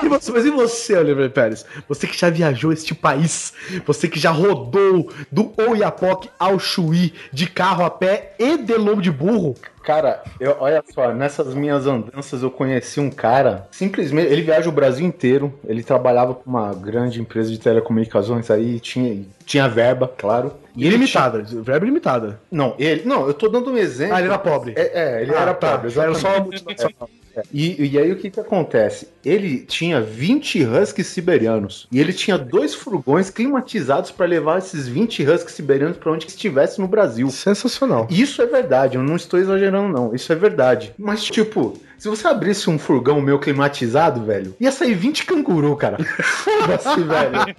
E 0.06 0.08
você, 0.08 0.30
mas 0.32 0.44
e 0.44 0.50
você, 0.50 0.96
Oliver 0.96 1.30
Pérez? 1.30 1.66
Você 1.88 2.06
que 2.06 2.16
já 2.18 2.30
viajou 2.30 2.72
este 2.72 2.94
país, 2.94 3.52
você 3.84 4.08
que 4.08 4.18
já 4.20 4.30
rodou 4.30 5.10
do 5.30 5.52
Oiapoque 5.68 6.30
ao 6.38 6.58
Chuí 6.58 7.12
de 7.32 7.46
carro 7.48 7.84
a 7.84 7.90
pé 7.90 8.34
e 8.38 8.56
de 8.56 8.74
lombo 8.74 9.02
de 9.02 9.10
burro, 9.10 9.54
Cara, 9.86 10.24
eu, 10.40 10.56
olha 10.58 10.82
só, 10.92 11.14
nessas 11.14 11.54
minhas 11.54 11.86
andanças 11.86 12.42
eu 12.42 12.50
conheci 12.50 12.98
um 12.98 13.08
cara, 13.08 13.68
simplesmente, 13.70 14.32
ele 14.32 14.42
viaja 14.42 14.68
o 14.68 14.72
Brasil 14.72 15.06
inteiro, 15.06 15.54
ele 15.64 15.80
trabalhava 15.80 16.34
com 16.34 16.50
uma 16.50 16.74
grande 16.74 17.20
empresa 17.20 17.48
de 17.52 17.58
telecomunicações 17.60 18.50
aí, 18.50 18.80
tinha, 18.80 19.24
tinha 19.44 19.68
verba, 19.68 20.12
claro. 20.18 20.52
E 20.76 20.84
ele 20.84 20.96
ilimitada, 20.96 21.40
verba 21.62 21.86
ilimitada. 21.86 22.40
Não, 22.50 22.74
ele, 22.80 23.04
não, 23.04 23.28
eu 23.28 23.34
tô 23.34 23.48
dando 23.48 23.70
um 23.70 23.76
exemplo. 23.78 24.16
Ah, 24.16 24.18
ele 24.18 24.26
era 24.28 24.38
pobre. 24.38 24.72
É, 24.76 25.18
é, 25.18 25.22
ele 25.22 25.32
Ah, 25.32 25.40
era 25.42 25.54
tá. 25.54 25.78
pobre, 25.78 25.86
Era 25.86 25.92
só 25.92 26.00
uma 26.00 26.36
exatamente. 26.38 26.64
multinacional. 26.64 27.10
E, 27.52 27.92
e 27.92 27.98
aí 27.98 28.12
o 28.12 28.16
que 28.16 28.30
que 28.30 28.40
acontece? 28.40 29.08
Ele 29.24 29.60
tinha 29.60 30.00
20 30.00 30.64
huskies 30.64 31.06
siberianos 31.08 31.86
e 31.90 32.00
ele 32.00 32.12
tinha 32.12 32.38
dois 32.38 32.74
furgões 32.74 33.30
climatizados 33.30 34.10
para 34.10 34.26
levar 34.26 34.58
esses 34.58 34.86
20 34.88 35.22
huskies 35.22 35.54
siberianos 35.54 35.96
para 35.96 36.12
onde 36.12 36.26
que 36.26 36.32
estivesse 36.32 36.80
no 36.80 36.88
Brasil. 36.88 37.28
Sensacional. 37.30 38.06
Isso 38.10 38.40
é 38.42 38.46
verdade, 38.46 38.96
eu 38.96 39.02
não 39.02 39.16
estou 39.16 39.38
exagerando 39.38 39.92
não, 39.92 40.14
isso 40.14 40.32
é 40.32 40.36
verdade. 40.36 40.94
Mas 40.98 41.24
tipo, 41.24 41.78
se 41.98 42.08
você 42.08 42.26
abrisse 42.28 42.68
um 42.68 42.78
furgão 42.78 43.20
meu 43.20 43.38
climatizado, 43.38 44.24
velho, 44.24 44.54
ia 44.60 44.70
sair 44.70 44.94
20 44.94 45.24
canguru, 45.24 45.74
cara. 45.76 45.98
Foda-se, 46.22 47.02
velho. 47.02 47.56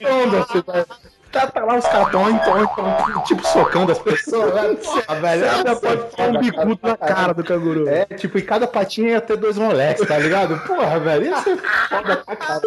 Foda-se, 0.00 0.64
velho. 0.66 1.15
Tá, 1.36 1.46
tá 1.48 1.64
lá 1.64 1.76
os 1.76 1.86
caras 1.86 2.10
tão, 2.10 2.30
então, 2.30 2.62
então, 2.62 3.22
tipo, 3.24 3.46
socando 3.46 3.92
as 3.92 3.98
pessoas. 3.98 4.78
Porra, 4.82 5.20
velho. 5.20 5.42
Você 5.42 5.48
ainda 5.48 5.72
isso 5.72 5.86
é 5.86 5.88
pode 5.88 6.16
pôr 6.16 6.28
um 6.28 6.40
bicudo 6.40 6.78
na 6.82 6.96
cara. 6.96 7.14
cara 7.14 7.34
do 7.34 7.44
canguru. 7.44 7.88
É, 7.88 8.06
tipo, 8.06 8.38
e 8.38 8.42
cada 8.42 8.66
patinha 8.66 9.10
ia 9.10 9.20
ter 9.20 9.36
dois 9.36 9.58
Rolex, 9.58 10.00
tá 10.06 10.18
ligado? 10.18 10.58
Porra, 10.66 10.98
velho, 10.98 11.26
ia 11.26 11.36
ser 11.42 11.58
foda 11.88 12.16
pra 12.16 12.36
caralho. 12.36 12.62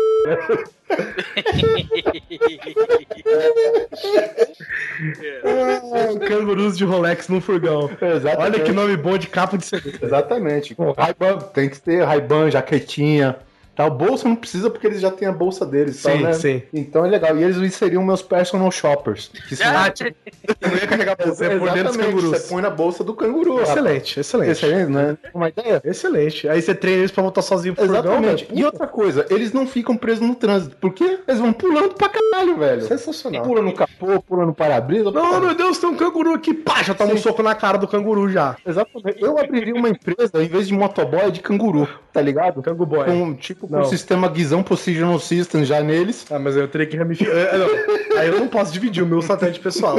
Ah, 5.43 6.19
cangurus 6.27 6.77
de 6.77 6.85
Rolex 6.85 7.27
no 7.27 7.41
furgão. 7.41 7.89
Exatamente. 7.99 8.37
Olha 8.37 8.59
que 8.59 8.71
nome 8.71 8.95
bom 8.97 9.17
de 9.17 9.27
capa 9.27 9.57
de 9.57 9.65
cerveja. 9.65 9.97
Exatamente. 10.01 10.75
Ray-Ban, 10.95 11.39
tem 11.53 11.69
que 11.69 11.79
ter 11.79 12.03
Ray-Ban, 12.03 12.51
jaquetinha, 12.51 13.35
Tá, 13.79 13.85
o 13.85 13.91
bolsa 13.91 14.27
não 14.27 14.35
precisa 14.35 14.69
porque 14.69 14.85
eles 14.85 14.99
já 14.99 15.09
têm 15.09 15.25
a 15.25 15.31
bolsa 15.31 15.65
deles. 15.65 16.03
tá, 16.03 16.11
Sim, 16.11 16.21
né? 16.21 16.33
sim. 16.33 16.61
Então 16.73 17.05
é 17.05 17.09
legal. 17.09 17.37
E 17.37 17.43
eles 17.45 17.73
seriam 17.73 18.03
meus 18.03 18.21
personal 18.21 18.69
shoppers. 18.69 19.31
Que 19.47 19.55
são... 19.55 19.67
Ah, 19.67 19.85
Não 20.59 20.75
ia 20.75 20.85
carregar 20.85 21.15
você 21.17 21.49
por 21.57 21.71
dentro 21.71 21.83
dos 21.85 21.95
Exatamente, 21.95 21.97
cangurus. 21.97 22.29
Você 22.41 22.53
põe 22.53 22.61
na 22.61 22.69
bolsa 22.69 23.05
do 23.05 23.13
canguru. 23.13 23.61
Excelente, 23.61 24.19
excelente. 24.19 24.51
Excelente, 24.51 24.91
né? 24.91 25.17
Uma 25.33 25.47
ideia? 25.47 25.81
Excelente. 25.85 26.49
Aí 26.49 26.61
você 26.61 26.75
treina 26.75 26.99
eles 26.99 27.11
pra 27.11 27.23
voltar 27.23 27.41
sozinho 27.41 27.73
pro 27.73 27.85
furgão, 27.85 28.15
Exatamente. 28.15 28.45
velho. 28.47 28.59
E 28.59 28.65
outra 28.65 28.85
coisa, 28.85 29.25
eles 29.29 29.53
não 29.53 29.65
ficam 29.65 29.95
presos 29.95 30.27
no 30.27 30.35
trânsito. 30.35 30.75
Porque 30.81 31.21
eles 31.25 31.39
vão 31.39 31.53
pulando 31.53 31.93
pra 31.93 32.09
caralho, 32.09 32.57
velho. 32.57 32.81
Sensacional. 32.81 33.43
Pula 33.43 33.61
no 33.61 33.73
capô, 33.73 34.21
pula 34.21 34.45
no 34.45 34.53
para-brisa. 34.53 35.09
Não, 35.09 35.39
meu 35.39 35.55
Deus, 35.55 35.77
tem 35.77 35.89
um 35.89 35.95
canguru 35.95 36.33
aqui. 36.33 36.53
Pá, 36.53 36.83
já 36.83 36.93
toma 36.93 37.13
um 37.13 37.17
soco 37.17 37.41
na 37.41 37.55
cara 37.55 37.77
do 37.77 37.87
canguru 37.87 38.29
já. 38.29 38.57
Exatamente. 38.67 39.23
Eu 39.23 39.37
abriria 39.39 39.73
uma 39.73 39.87
empresa, 39.87 40.43
em 40.43 40.49
vez 40.49 40.67
de 40.67 40.73
motoboy, 40.73 41.31
de 41.31 41.39
canguru, 41.39 41.87
tá 42.11 42.19
ligado? 42.19 42.61
Cangu 42.61 42.85
boy. 42.85 43.05
Com, 43.05 43.35
tipo. 43.35 43.68
O 43.69 43.83
sistema 43.85 44.27
Guizão 44.27 44.63
Positional 44.63 45.19
System 45.19 45.63
já 45.63 45.81
neles. 45.81 46.25
Ah, 46.31 46.39
mas 46.39 46.55
eu 46.57 46.67
teria 46.67 46.87
que 46.87 46.97
ramificar. 46.97 47.35
É. 47.35 48.19
Aí 48.19 48.27
eu 48.27 48.39
não 48.39 48.47
posso 48.47 48.71
dividir 48.73 49.03
o 49.03 49.05
meu 49.07 49.21
satélite 49.21 49.59
pessoal. 49.59 49.95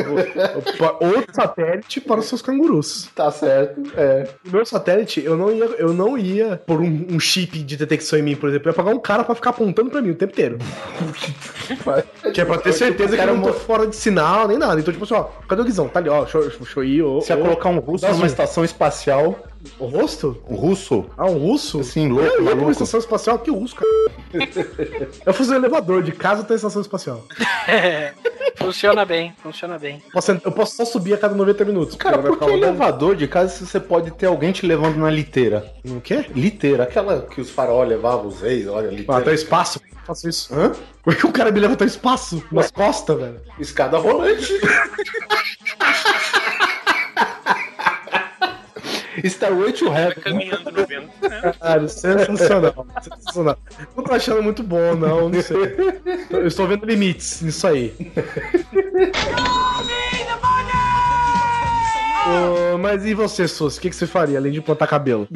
Outro 1.01 1.35
satélite 1.35 2.01
para 2.01 2.21
os 2.21 2.27
seus 2.27 2.43
cangurus. 2.43 3.09
Tá 3.15 3.31
certo, 3.31 3.81
é. 3.97 4.29
O 4.47 4.51
meu 4.51 4.67
satélite, 4.67 5.23
eu 5.25 5.37
não 5.37 5.51
ia, 5.53 5.65
eu 5.79 5.93
não 5.93 6.19
ia 6.19 6.61
pôr 6.67 6.81
um, 6.81 7.07
um 7.11 7.21
chip 7.21 7.59
de 7.63 7.77
detecção 7.77 8.19
em 8.19 8.23
mim, 8.23 8.37
por 8.37 8.49
exemplo. 8.49 8.69
Eu 8.69 8.73
ia 8.73 8.77
pagar 8.77 8.91
um 8.91 8.99
cara 8.99 9.25
pra 9.25 9.35
ficar 9.35 9.51
apontando 9.51 9.91
pra 9.91 10.03
mim 10.03 10.11
o 10.11 10.15
tempo 10.15 10.33
inteiro. 10.33 10.59
Que 12.33 12.41
é 12.41 12.45
pra 12.45 12.59
ter 12.59 12.73
certeza 12.73 13.17
que 13.17 13.23
eu 13.23 13.35
não 13.35 13.43
tô 13.43 13.53
fora 13.53 13.87
de 13.87 13.95
sinal 13.97 14.49
nem 14.49 14.59
nada. 14.59 14.81
Então, 14.81 14.93
tipo 14.93 15.05
assim, 15.05 15.15
ó, 15.15 15.25
cadê 15.49 15.63
o 15.63 15.65
Guizão? 15.65 15.89
Tá 15.89 15.99
ali, 16.01 16.09
ó, 16.09 16.23
deixa 16.23 16.39
eu, 16.39 16.49
deixa 16.49 16.79
eu 16.81 16.85
ir. 16.85 17.03
Ô, 17.03 17.21
Se 17.21 17.33
ia 17.33 17.37
colocar 17.37 17.69
um 17.69 17.79
russo 17.79 18.03
Dá 18.03 18.09
numa 18.09 18.19
zoom. 18.21 18.27
estação 18.27 18.65
espacial, 18.65 19.39
O 19.79 19.87
rosto? 19.87 20.42
um 20.49 20.57
russo, 20.57 21.05
Ah, 21.18 21.27
um 21.27 21.37
russo? 21.38 21.81
assim, 21.81 22.09
louco, 22.09 22.25
Eu 22.25 22.29
ia 22.29 22.35
pra 22.37 22.42
uma 22.44 22.51
maluco. 22.55 22.70
estação 22.73 22.99
espacial, 22.99 23.38
que 23.38 23.51
russo, 23.51 23.75
cara. 23.75 23.90
Eu 25.27 25.35
fiz 25.35 25.51
um 25.51 25.55
elevador 25.55 26.03
de 26.03 26.12
casa 26.12 26.42
até 26.42 26.55
a 26.55 26.57
estação 26.57 26.81
espacial. 26.81 27.23
funciona 28.57 29.05
bem, 29.05 29.35
funciona 29.42 29.79
bem. 29.79 30.03
Posso- 30.12 30.33
eu 30.33 30.53
posso 30.53 30.77
só 30.77 30.85
subir 30.85 31.14
a 31.14 31.18
cada 31.18 31.35
90 31.35 31.64
minutos. 31.64 31.94
Cara, 31.96 32.18
por 32.18 32.38
vai 32.38 32.49
que 32.49 32.55
elevador 32.55 33.14
de 33.16 33.27
casa 33.29 33.51
se 33.51 33.66
você 33.66 33.79
pode 33.81 34.11
ter 34.12 34.27
alguém 34.27 34.53
te 34.53 34.64
levando 34.66 34.96
na 34.96 35.11
liteira? 35.11 35.70
O 35.87 36.01
quê? 36.01 36.25
Liteira, 36.35 36.85
aquela 36.85 37.23
que 37.23 37.40
os 37.40 37.51
faraó 37.51 37.83
levavam 37.85 38.29
os 38.29 38.40
reis, 38.40 38.66
olha, 38.66 38.88
Ah, 38.88 38.92
liteira. 38.92 39.20
até 39.20 39.31
o 39.31 39.35
espaço. 39.35 39.81
Eu 39.90 39.99
faço 40.07 40.29
isso. 40.29 40.55
Hã? 40.55 40.73
Porque 41.03 41.27
o 41.27 41.33
cara 41.33 41.51
me 41.53 41.61
leva 41.61 41.75
até 41.75 41.85
o 41.85 41.87
espaço, 41.87 42.42
nas 42.51 42.70
costas, 42.70 43.18
velho. 43.18 43.40
Escada 43.59 43.99
rolante. 43.99 44.53
Starway 49.25 49.73
to 49.73 49.87
Heaven. 49.93 50.23
Caminhando 50.23 50.71
no 50.71 50.87
vento. 50.87 51.11
Caralho, 51.59 51.89
sensacional. 51.89 52.87
sensacional. 53.03 53.59
Não 53.97 54.05
tô 54.05 54.13
achando 54.13 54.43
muito 54.43 54.63
bom, 54.63 54.95
não, 54.95 55.29
não 55.29 55.43
sei. 55.43 55.57
Eu 56.31 56.47
estou 56.47 56.67
vendo 56.67 56.87
limites 56.87 57.43
nisso 57.43 57.67
aí. 57.67 57.95
Ô, 62.27 62.79
mas 62.79 63.05
e 63.05 63.15
você, 63.15 63.49
Sus? 63.49 63.77
O 63.77 63.81
que, 63.81 63.91
que 63.91 63.97
você 63.97 64.07
faria, 64.07 64.39
além 64.39 64.53
de 64.53 64.61
plantar 64.61 64.87
cabelo? 64.87 65.27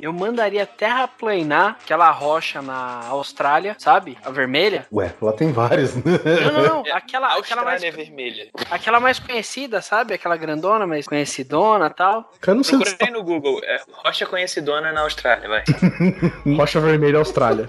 Eu 0.00 0.12
mandaria 0.12 0.64
terraplanar 0.66 1.76
aquela 1.82 2.10
rocha 2.10 2.60
na 2.62 3.06
Austrália, 3.08 3.76
sabe? 3.78 4.16
A 4.24 4.30
vermelha. 4.30 4.86
Ué, 4.92 5.12
lá 5.20 5.32
tem 5.32 5.52
várias. 5.52 5.94
né? 5.96 6.02
Não, 6.44 6.52
não, 6.52 6.62
não. 6.84 6.94
Aquela, 6.94 7.28
A 7.28 7.38
aquela, 7.38 7.64
mais, 7.64 7.82
é 7.82 7.90
vermelha. 7.90 8.48
aquela 8.70 9.00
mais 9.00 9.18
conhecida, 9.18 9.80
sabe? 9.82 10.14
Aquela 10.14 10.36
grandona, 10.36 10.86
mais 10.86 11.06
conhecidona 11.06 11.86
e 11.86 11.94
tal. 11.94 12.32
Eu 12.46 12.54
não 12.54 12.62
sei 12.64 12.78
Procura 12.78 12.96
se 12.96 13.04
aí 13.04 13.10
no 13.12 13.22
Google. 13.22 13.60
É 13.64 13.80
Rocha 13.92 14.26
Conhecidona 14.26 14.92
na 14.92 15.00
Austrália, 15.02 15.48
vai. 15.48 15.64
Rocha 16.56 16.80
Vermelha 16.80 17.18
Austrália. 17.18 17.68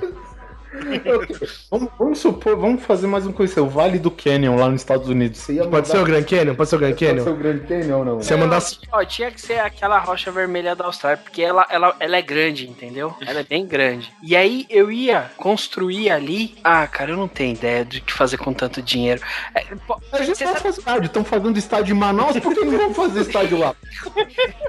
Vamos, 1.71 1.89
vamos 1.97 2.19
supor, 2.19 2.55
vamos 2.55 2.83
fazer 2.83 3.07
mais 3.07 3.25
um 3.25 3.31
coisa. 3.31 3.61
O 3.61 3.69
Vale 3.69 3.97
do 3.97 4.11
Canyon 4.11 4.55
lá 4.55 4.69
nos 4.69 4.81
Estados 4.81 5.07
Unidos. 5.09 5.39
Você 5.39 5.53
ia 5.53 5.65
Pode 5.67 5.87
ser 5.87 5.97
o 5.97 6.03
Grand 6.03 6.23
Canyon? 6.23 6.55
Pode 6.55 6.69
ser 6.69 6.75
o 6.75 6.79
Grand 6.79 6.89
Pode 6.91 6.99
ser 6.99 7.15
Canyon? 7.15 7.31
o 7.33 7.35
Grand 7.37 7.59
Canyon 7.59 7.97
ou 7.99 8.05
não? 8.05 8.15
Você 8.17 8.33
ia 8.33 8.39
mandar. 8.39 8.61
Ó, 8.91 9.03
tinha 9.03 9.31
que 9.31 9.41
ser 9.41 9.59
aquela 9.59 9.97
rocha 9.99 10.31
vermelha 10.31 10.75
da 10.75 10.85
Austrália, 10.85 11.17
porque 11.17 11.41
ela, 11.41 11.65
ela, 11.69 11.95
ela 11.99 12.17
é 12.17 12.21
grande, 12.21 12.67
entendeu? 12.69 13.13
Ela 13.25 13.39
é 13.39 13.43
bem 13.43 13.65
grande. 13.65 14.11
E 14.21 14.35
aí 14.35 14.65
eu 14.69 14.91
ia 14.91 15.31
construir 15.37 16.09
ali. 16.11 16.55
Ah, 16.63 16.85
cara, 16.87 17.11
eu 17.11 17.17
não 17.17 17.27
tenho 17.27 17.53
ideia 17.55 17.83
do 17.83 17.99
que 18.01 18.13
fazer 18.13 18.37
com 18.37 18.53
tanto 18.53 18.81
dinheiro. 18.81 19.21
É, 19.55 19.63
pô, 19.87 19.99
A 20.11 20.21
gente 20.23 20.37
sabe- 20.37 20.59
fazer 20.59 20.79
estádio. 20.79 21.05
Estão 21.07 21.23
fazendo 21.23 21.57
estádio 21.57 21.95
em 21.95 21.99
Manaus, 21.99 22.39
por 22.39 22.53
que 22.53 22.63
não 22.63 22.77
vamos 22.77 22.95
fazer 22.95 23.21
estádio 23.21 23.57
lá? 23.57 23.75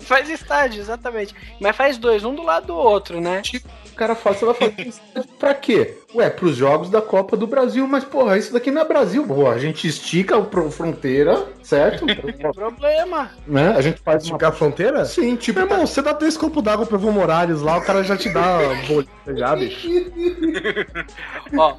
Faz 0.00 0.28
estádio, 0.28 0.80
exatamente. 0.80 1.34
Mas 1.58 1.74
faz 1.74 1.96
dois, 1.96 2.24
um 2.24 2.34
do 2.34 2.42
lado 2.42 2.66
do 2.66 2.74
outro, 2.76 3.22
né? 3.22 3.40
O 3.94 3.96
cara 3.96 4.16
fala, 4.16 4.34
você 4.36 4.44
vai 4.44 4.54
fazer 4.54 4.88
estádio 4.88 5.30
pra 5.38 5.54
quê? 5.54 5.98
Ué, 6.12 6.28
pros 6.28 6.56
jogos 6.56 6.90
da 6.90 7.00
Copa 7.00 7.36
do 7.36 7.46
Brasil, 7.46 7.86
mas 7.86 8.02
porra, 8.04 8.36
isso 8.36 8.52
daqui 8.52 8.70
não 8.72 8.82
é 8.82 8.84
Brasil. 8.84 9.24
Pô, 9.24 9.48
a 9.48 9.56
gente 9.56 9.86
estica 9.86 10.36
a 10.36 10.70
fronteira, 10.70 11.46
certo? 11.62 12.04
Problema. 12.52 13.30
né? 13.46 13.68
A 13.76 13.80
gente 13.80 14.00
faz 14.00 14.24
uma... 14.26 14.34
Ficar 14.36 14.48
a 14.48 14.52
fronteira? 14.52 15.04
Sim, 15.04 15.36
tipo... 15.36 15.60
Meu 15.60 15.68
irmão, 15.68 15.86
você 15.86 16.02
dá 16.02 16.12
três 16.12 16.36
copos 16.36 16.62
d'água 16.62 16.84
pro 16.86 16.96
Evo 16.96 17.12
Morales 17.12 17.60
lá, 17.62 17.78
o 17.78 17.82
cara 17.82 18.02
já 18.02 18.16
te 18.16 18.28
dá 18.30 18.58
bolinha 18.88 19.08
já, 19.38 19.54
bicho. 19.56 19.88
Ó, 21.56 21.76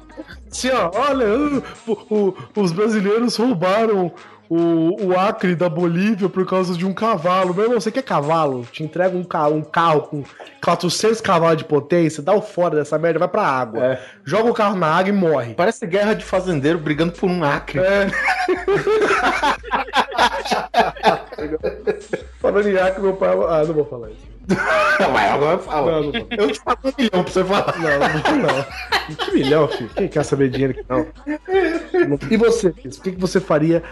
Assim, 0.50 0.70
ó, 0.70 0.90
olha, 0.94 1.26
uh, 1.26 1.62
o- 1.86 2.14
o- 2.56 2.62
os 2.62 2.72
brasileiros 2.72 3.36
roubaram 3.36 4.10
o, 4.48 5.06
o 5.06 5.18
Acre 5.18 5.54
da 5.54 5.68
Bolívia 5.68 6.28
por 6.28 6.46
causa 6.46 6.74
de 6.74 6.86
um 6.86 6.92
cavalo. 6.94 7.54
Meu 7.54 7.64
irmão, 7.64 7.80
você 7.80 7.90
quer 7.90 8.02
cavalo? 8.02 8.66
Te 8.70 8.82
entrega 8.84 9.16
um, 9.16 9.24
ca- 9.24 9.48
um 9.48 9.62
carro 9.62 10.02
com 10.02 10.24
400 10.64 11.20
cavalos 11.20 11.58
de 11.58 11.64
potência, 11.64 12.22
dá 12.22 12.32
o 12.34 12.40
fora 12.42 12.76
dessa 12.76 12.98
merda, 12.98 13.18
vai 13.18 13.28
pra 13.28 13.42
água. 13.42 13.84
É. 13.84 14.00
Joga 14.24 14.50
o 14.50 14.54
carro 14.54 14.76
na 14.76 14.86
água 14.88 15.08
e 15.08 15.12
morre. 15.12 15.54
Parece 15.54 15.86
guerra 15.86 16.14
de 16.14 16.24
fazendeiro 16.24 16.78
brigando 16.78 17.12
por 17.12 17.28
um 17.30 17.42
acre. 17.44 17.80
É. 17.80 18.06
Falando 22.40 22.68
em 22.68 22.76
Acre, 22.78 23.02
meu 23.02 23.14
pai. 23.14 23.30
Ah, 23.30 23.64
não 23.66 23.74
vou 23.74 23.84
falar 23.84 24.08
isso. 24.10 24.26
Não, 25.00 25.10
mas 25.10 25.32
agora 25.32 25.58
fala. 25.58 25.92
Não, 26.00 26.12
não. 26.12 26.26
Eu 26.30 26.50
te 26.52 26.62
pago 26.62 26.78
um 26.88 26.92
milhão 26.96 27.22
pra 27.24 27.32
você 27.32 27.44
falar. 27.44 27.74
Não, 27.78 27.98
não, 27.98 28.54
não. 28.54 29.16
Que 29.16 29.32
milhão, 29.34 29.68
filho? 29.68 29.90
Quem 29.90 30.08
quer 30.08 30.24
saber 30.24 30.48
dinheiro 30.50 30.72
aqui, 30.78 30.84
não? 30.88 31.06
E 32.30 32.36
você? 32.36 32.68
O 32.68 32.72
que 32.74 32.90
que 33.12 33.20
você 33.20 33.40
faria 33.40 33.82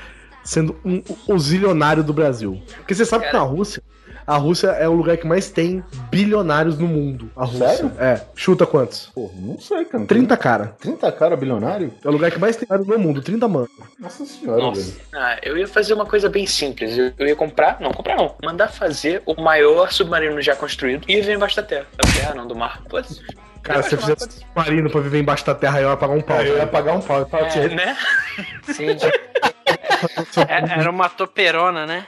sendo 0.44 0.76
um, 0.84 1.02
o 1.26 1.38
zilionário 1.38 2.04
do 2.04 2.12
Brasil? 2.12 2.62
Porque 2.76 2.94
você 2.94 3.04
sabe 3.04 3.26
que 3.26 3.32
na 3.32 3.40
Rússia, 3.40 3.82
a 4.26 4.36
Rússia 4.36 4.68
é 4.68 4.88
o 4.88 4.92
lugar 4.92 5.16
que 5.18 5.26
mais 5.26 5.50
tem 5.50 5.84
bilionários 6.10 6.78
no 6.78 6.86
mundo. 6.86 7.30
A 7.36 7.44
Rússia. 7.44 7.68
Sério? 7.68 7.92
É. 7.98 8.20
Chuta 8.34 8.64
quantos? 8.64 9.10
Pô, 9.14 9.30
não 9.34 9.58
sei, 9.58 9.84
cara. 9.84 10.04
30 10.06 10.36
cara. 10.36 10.76
30 10.80 11.12
cara 11.12 11.36
bilionário? 11.36 11.92
É 12.02 12.08
o 12.08 12.10
lugar 12.10 12.30
que 12.30 12.38
mais 12.38 12.56
tem 12.56 12.66
no 12.70 12.98
mundo, 12.98 13.20
30 13.20 13.46
mano. 13.46 13.68
Nossa 13.98 14.24
senhora, 14.24 14.62
Nossa. 14.62 14.80
velho. 14.80 14.96
Ah, 15.14 15.38
eu 15.42 15.58
ia 15.58 15.68
fazer 15.68 15.92
uma 15.92 16.06
coisa 16.06 16.28
bem 16.28 16.46
simples. 16.46 16.96
Eu, 16.96 17.12
eu 17.18 17.26
ia 17.26 17.36
comprar, 17.36 17.78
não 17.80 17.92
comprar 17.92 18.16
não, 18.16 18.34
mandar 18.42 18.68
fazer 18.68 19.22
o 19.26 19.40
maior 19.40 19.92
submarino 19.92 20.40
já 20.40 20.56
construído 20.56 21.04
e 21.08 21.16
viver 21.16 21.34
embaixo 21.34 21.56
da 21.56 21.62
terra. 21.62 21.86
Da 21.96 22.10
terra 22.12 22.34
não, 22.34 22.46
do 22.46 22.56
mar. 22.56 22.82
Putz. 22.88 23.20
Cara, 23.62 23.82
se 23.82 23.90
você 23.90 23.96
fizesse 23.96 24.26
um 24.26 24.30
submarino 24.30 24.90
pra 24.90 25.00
viver 25.00 25.20
embaixo 25.20 25.44
da 25.44 25.54
terra, 25.54 25.80
eu 25.80 25.90
ia 25.90 25.96
pagar 25.96 26.14
um 26.14 26.20
pau. 26.20 26.40
Eu 26.42 26.56
ia 26.58 26.66
pagar 26.66 26.94
um 26.94 27.00
pau. 27.00 27.18
Eu 27.18 27.48
te 27.48 27.58
É, 27.58 27.68
né? 27.68 27.96
sim. 28.72 28.86
É- 30.48 30.80
Era 30.80 30.90
uma 30.90 31.08
toperona, 31.08 31.86
né? 31.86 32.06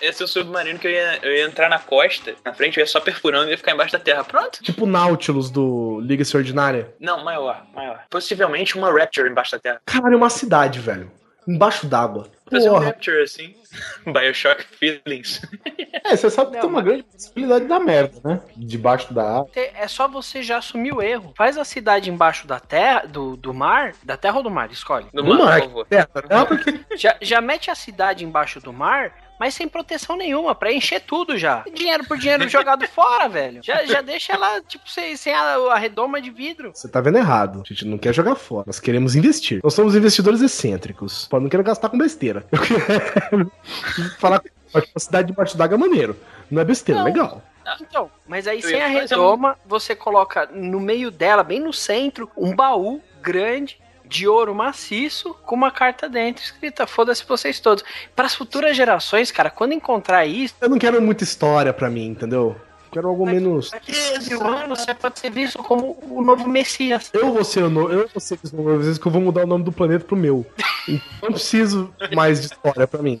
Esse 0.00 0.22
é 0.22 0.24
o 0.24 0.28
submarino 0.28 0.78
que 0.78 0.86
eu 0.86 0.90
ia, 0.90 1.18
eu 1.22 1.32
ia 1.32 1.44
entrar 1.44 1.68
na 1.68 1.78
costa, 1.78 2.34
na 2.44 2.52
frente, 2.52 2.78
eu 2.78 2.82
ia 2.82 2.86
só 2.86 3.00
perfurando 3.00 3.48
e 3.48 3.50
ia 3.52 3.58
ficar 3.58 3.72
embaixo 3.72 3.92
da 3.92 3.98
terra. 3.98 4.24
Pronto? 4.24 4.62
Tipo 4.62 4.84
o 4.84 4.88
Nautilus 4.88 5.50
do 5.50 6.00
Liga 6.00 6.22
Extraordinária. 6.22 6.94
Não, 7.00 7.24
maior, 7.24 7.64
maior. 7.74 8.00
Possivelmente 8.10 8.76
uma 8.76 8.90
Rapture 8.92 9.28
embaixo 9.28 9.52
da 9.52 9.58
terra. 9.58 9.80
Caralho, 9.86 10.14
é 10.14 10.16
uma 10.16 10.30
cidade, 10.30 10.78
velho. 10.80 11.10
Embaixo 11.48 11.86
d'água. 11.86 12.28
Fazer 12.50 12.70
um. 12.70 12.78
Rapture 12.78 13.22
assim. 13.22 13.54
Bioshock 14.06 14.64
Feelings. 14.64 15.40
É, 16.02 16.16
você 16.16 16.30
sabe 16.30 16.50
que 16.52 16.56
Não, 16.56 16.60
tem 16.62 16.70
uma 16.70 16.78
mas- 16.80 16.84
grande 16.84 17.02
possibilidade 17.04 17.64
da 17.66 17.78
merda, 17.78 18.20
né? 18.24 18.40
Debaixo 18.56 19.12
da 19.12 19.22
água. 19.38 19.50
É 19.54 19.86
só 19.86 20.08
você 20.08 20.42
já 20.42 20.56
assumir 20.56 20.92
o 20.92 21.00
erro. 21.02 21.32
Faz 21.36 21.56
a 21.58 21.64
cidade 21.64 22.10
embaixo 22.10 22.46
da 22.48 22.58
terra, 22.58 23.04
do, 23.06 23.36
do 23.36 23.52
mar, 23.52 23.92
da 24.02 24.16
terra 24.16 24.38
ou 24.38 24.42
do 24.42 24.50
mar, 24.50 24.70
escolhe. 24.72 25.06
No 25.12 25.22
No 25.22 25.38
mar, 25.38 25.44
mar. 25.46 25.60
por 25.60 25.68
favor. 25.68 25.86
Terra, 25.86 26.06
terra 26.06 26.46
porque 26.46 26.80
Já, 26.96 27.16
já 27.20 27.40
mete 27.40 27.70
a 27.70 27.74
cidade 27.74 28.24
embaixo 28.24 28.60
do 28.60 28.72
mar, 28.72 29.12
mas 29.40 29.54
sem 29.54 29.66
proteção 29.66 30.18
nenhuma, 30.18 30.54
pra 30.54 30.70
encher 30.70 31.00
tudo 31.00 31.38
já. 31.38 31.64
Dinheiro 31.72 32.04
por 32.04 32.18
dinheiro 32.18 32.46
jogado 32.50 32.86
fora, 32.86 33.26
velho. 33.26 33.62
Já, 33.62 33.86
já 33.86 34.02
deixa 34.02 34.34
ela, 34.34 34.60
tipo, 34.60 34.88
sem, 34.90 35.16
sem 35.16 35.32
a, 35.32 35.54
a 35.72 35.78
redoma 35.78 36.20
de 36.20 36.30
vidro. 36.30 36.72
Você 36.74 36.86
tá 36.86 37.00
vendo 37.00 37.16
errado. 37.16 37.62
A 37.64 37.66
gente 37.66 37.86
não 37.86 37.96
quer 37.96 38.14
jogar 38.14 38.34
fora. 38.34 38.64
Nós 38.66 38.78
queremos 38.78 39.16
investir. 39.16 39.60
Nós 39.64 39.72
somos 39.72 39.96
investidores 39.96 40.42
excêntricos. 40.42 41.26
Pô, 41.26 41.40
não 41.40 41.48
quero 41.48 41.62
gastar 41.62 41.88
com 41.88 41.96
besteira. 41.96 42.44
Eu 42.52 42.58
quero 42.60 43.52
falar 44.20 44.40
que 44.40 44.50
a 44.94 45.00
cidade 45.00 45.28
debaixo 45.28 45.56
d'água 45.56 45.74
é 45.74 45.78
maneiro. 45.78 46.14
Não 46.50 46.60
é 46.60 46.64
besteira, 46.64 47.00
Não. 47.00 47.06
legal. 47.06 47.42
Então, 47.80 48.10
mas 48.28 48.46
aí 48.46 48.60
sem 48.60 48.82
a 48.82 48.88
redoma, 48.88 49.56
você 49.64 49.96
coloca 49.96 50.50
no 50.52 50.80
meio 50.80 51.10
dela, 51.10 51.42
bem 51.42 51.60
no 51.60 51.72
centro, 51.72 52.30
um 52.36 52.54
baú 52.54 53.00
grande 53.22 53.78
de 54.10 54.26
ouro 54.26 54.52
maciço 54.52 55.34
com 55.46 55.54
uma 55.54 55.70
carta 55.70 56.08
dentro 56.08 56.42
escrita 56.42 56.84
foda-se 56.84 57.24
vocês 57.26 57.60
todos. 57.60 57.84
Para 58.14 58.26
as 58.26 58.34
futuras 58.34 58.76
gerações, 58.76 59.30
cara, 59.30 59.48
quando 59.48 59.72
encontrar 59.72 60.26
isso, 60.26 60.54
Eu 60.60 60.68
não 60.68 60.78
quero 60.78 61.00
muita 61.00 61.22
história 61.22 61.72
pra 61.72 61.88
mim, 61.88 62.08
entendeu? 62.08 62.56
Quero 62.90 63.08
algo 63.08 63.24
menos. 63.24 63.70
Daqui 63.70 63.92
a 63.92 64.18
10 64.18 64.32
anos 64.32 64.80
você 64.80 64.92
pode 64.92 65.20
ser 65.20 65.30
visto 65.30 65.62
como 65.62 65.96
o 66.02 66.20
novo 66.22 66.48
Messias. 66.48 67.08
Eu 67.14 67.32
vou 67.32 67.44
ser 67.44 67.62
o 67.62 67.70
no... 67.70 67.88
eu 67.88 68.08
vou 68.08 68.20
ser 68.20 68.36
esse 68.42 68.54
novo 68.54 68.76
vezes 68.78 68.98
que 68.98 69.06
eu 69.06 69.12
vou 69.12 69.22
mudar 69.22 69.44
o 69.44 69.46
nome 69.46 69.62
do 69.62 69.70
planeta 69.70 70.04
pro 70.04 70.16
meu. 70.16 70.44
Então, 70.88 71.00
não 71.22 71.32
preciso 71.32 71.94
mais 72.12 72.40
de 72.40 72.46
história 72.46 72.88
pra 72.88 73.00
mim. 73.00 73.20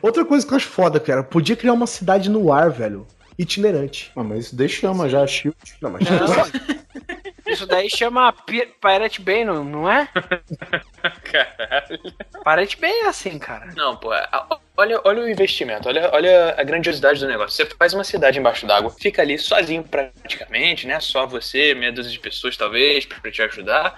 Outra 0.00 0.24
coisa 0.24 0.46
que 0.46 0.52
eu 0.54 0.56
acho 0.56 0.68
foda, 0.68 0.98
cara, 0.98 1.22
podia 1.22 1.54
criar 1.54 1.74
uma 1.74 1.86
cidade 1.86 2.30
no 2.30 2.50
ar, 2.50 2.70
velho. 2.70 3.06
Itinerante. 3.38 4.10
Ah, 4.16 4.24
mas 4.24 4.46
isso 4.46 4.56
daí 4.56 4.68
chama 4.68 5.10
já, 5.10 5.26
Shield. 5.26 5.56
Não, 5.82 5.90
mas 5.90 6.02
Isso 7.52 7.66
daí 7.66 7.88
chama 7.90 8.32
Pi- 8.32 8.72
Pirate 8.80 9.20
Bay, 9.20 9.44
não, 9.44 9.62
não 9.64 9.90
é? 9.90 10.08
Caralho. 11.24 12.00
Pirate 12.44 12.76
Bay 12.80 12.90
é 13.00 13.08
assim, 13.08 13.38
cara. 13.38 13.66
Não, 13.76 13.96
pô, 13.96 14.12
a- 14.12 14.58
olha, 14.82 15.00
olha 15.04 15.22
o 15.22 15.28
investimento, 15.28 15.88
olha, 15.88 16.10
olha 16.12 16.54
a 16.58 16.62
grandiosidade 16.62 17.20
do 17.20 17.26
negócio. 17.26 17.64
Você 17.64 17.74
faz 17.78 17.94
uma 17.94 18.04
cidade 18.04 18.38
embaixo 18.38 18.66
d'água, 18.66 18.90
fica 18.90 19.22
ali 19.22 19.38
sozinho 19.38 19.84
praticamente, 19.84 20.86
né? 20.86 20.98
Só 21.00 21.26
você, 21.26 21.74
meia 21.74 21.92
dúzia 21.92 22.10
de 22.10 22.18
pessoas 22.18 22.56
talvez, 22.56 23.06
pra 23.06 23.30
te 23.30 23.42
ajudar. 23.42 23.94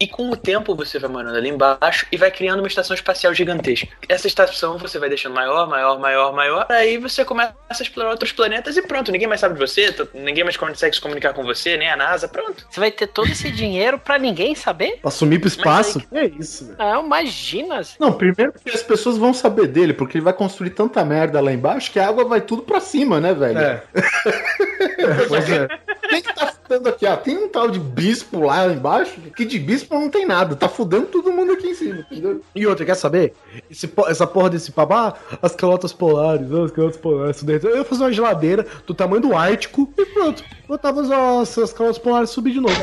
E 0.00 0.06
com 0.06 0.30
o 0.30 0.36
tempo 0.36 0.74
você 0.74 0.98
vai 0.98 1.10
morando 1.10 1.36
ali 1.36 1.48
embaixo 1.48 2.06
e 2.12 2.16
vai 2.16 2.30
criando 2.30 2.60
uma 2.60 2.68
estação 2.68 2.94
espacial 2.94 3.34
gigantesca. 3.34 3.88
Essa 4.08 4.26
estação 4.26 4.78
você 4.78 4.98
vai 4.98 5.08
deixando 5.08 5.34
maior, 5.34 5.68
maior, 5.68 5.98
maior, 5.98 6.32
maior. 6.32 6.66
Aí 6.70 6.98
você 6.98 7.24
começa 7.24 7.54
a 7.68 7.82
explorar 7.82 8.10
outros 8.10 8.32
planetas 8.32 8.76
e 8.76 8.82
pronto. 8.82 9.10
Ninguém 9.10 9.26
mais 9.26 9.40
sabe 9.40 9.54
de 9.54 9.60
você, 9.60 9.94
ninguém 10.14 10.44
mais 10.44 10.56
consegue 10.56 10.94
se 10.94 11.00
comunicar 11.00 11.34
com 11.34 11.42
você, 11.42 11.76
nem 11.76 11.90
a 11.90 11.96
NASA, 11.96 12.28
pronto. 12.28 12.66
Você 12.70 12.78
vai 12.78 12.92
ter 12.92 13.08
todo 13.08 13.28
esse 13.28 13.50
dinheiro 13.50 13.98
pra 13.98 14.18
ninguém 14.18 14.54
saber? 14.54 14.98
Pra 15.00 15.10
sumir 15.10 15.40
pro 15.40 15.48
espaço? 15.48 16.00
É 16.12 16.26
isso, 16.26 16.66
velho. 16.66 16.78
Não, 16.78 17.04
imagina. 17.04 17.80
Não, 17.98 18.12
primeiro 18.12 18.52
porque 18.52 18.70
as 18.70 18.82
pessoas 18.82 19.18
vão 19.18 19.34
saber 19.34 19.66
dele, 19.66 19.92
porque 19.92 20.18
ele 20.18 20.24
vai 20.24 20.27
construir 20.32 20.70
tanta 20.70 21.04
merda 21.04 21.40
lá 21.40 21.52
embaixo 21.52 21.90
que 21.90 21.98
a 21.98 22.08
água 22.08 22.24
vai 22.24 22.40
tudo 22.40 22.62
pra 22.62 22.80
cima, 22.80 23.20
né, 23.20 23.34
velho? 23.34 23.58
É. 23.58 23.82
pois 25.28 25.50
é. 25.50 25.68
Quem 26.08 26.22
que 26.22 26.34
tá 26.34 26.46
fudendo 26.46 26.88
aqui? 26.88 27.06
Ah, 27.06 27.16
tem 27.16 27.36
um 27.36 27.48
tal 27.48 27.70
de 27.70 27.78
bispo 27.78 28.40
lá 28.40 28.66
embaixo, 28.66 29.20
que 29.36 29.44
de 29.44 29.58
bispo 29.58 29.94
não 29.94 30.08
tem 30.08 30.26
nada, 30.26 30.56
tá 30.56 30.68
fudendo 30.68 31.06
todo 31.06 31.32
mundo 31.32 31.52
aqui 31.52 31.68
em 31.68 31.74
cima, 31.74 32.06
entendeu? 32.10 32.40
E 32.54 32.66
outra, 32.66 32.84
quer 32.84 32.94
saber? 32.94 33.34
Esse 33.70 33.90
essa 34.06 34.26
porra 34.26 34.50
desse 34.50 34.72
papo, 34.72 34.94
ah, 34.94 35.14
as 35.42 35.54
calotas 35.54 35.92
polares, 35.92 36.52
ah, 36.52 36.64
as 36.64 36.70
calotas 36.70 36.96
polares. 36.96 37.42
Eu 37.64 37.76
ia 37.76 37.84
fazer 37.84 38.04
uma 38.04 38.12
geladeira 38.12 38.66
do 38.86 38.94
tamanho 38.94 39.22
do 39.22 39.36
Ártico 39.36 39.92
e 39.96 40.06
pronto. 40.06 40.42
Botava 40.66 41.02
as, 41.02 41.58
as 41.58 41.72
calotas 41.72 41.98
polares 41.98 42.30
e 42.30 42.32
subir 42.32 42.52
de 42.52 42.60
novo. 42.60 42.74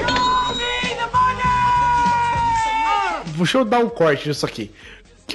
Deixa 3.38 3.58
eu 3.58 3.66
dar 3.66 3.80
um 3.80 3.90
corte 3.90 4.30
nisso 4.30 4.46
aqui. 4.46 4.72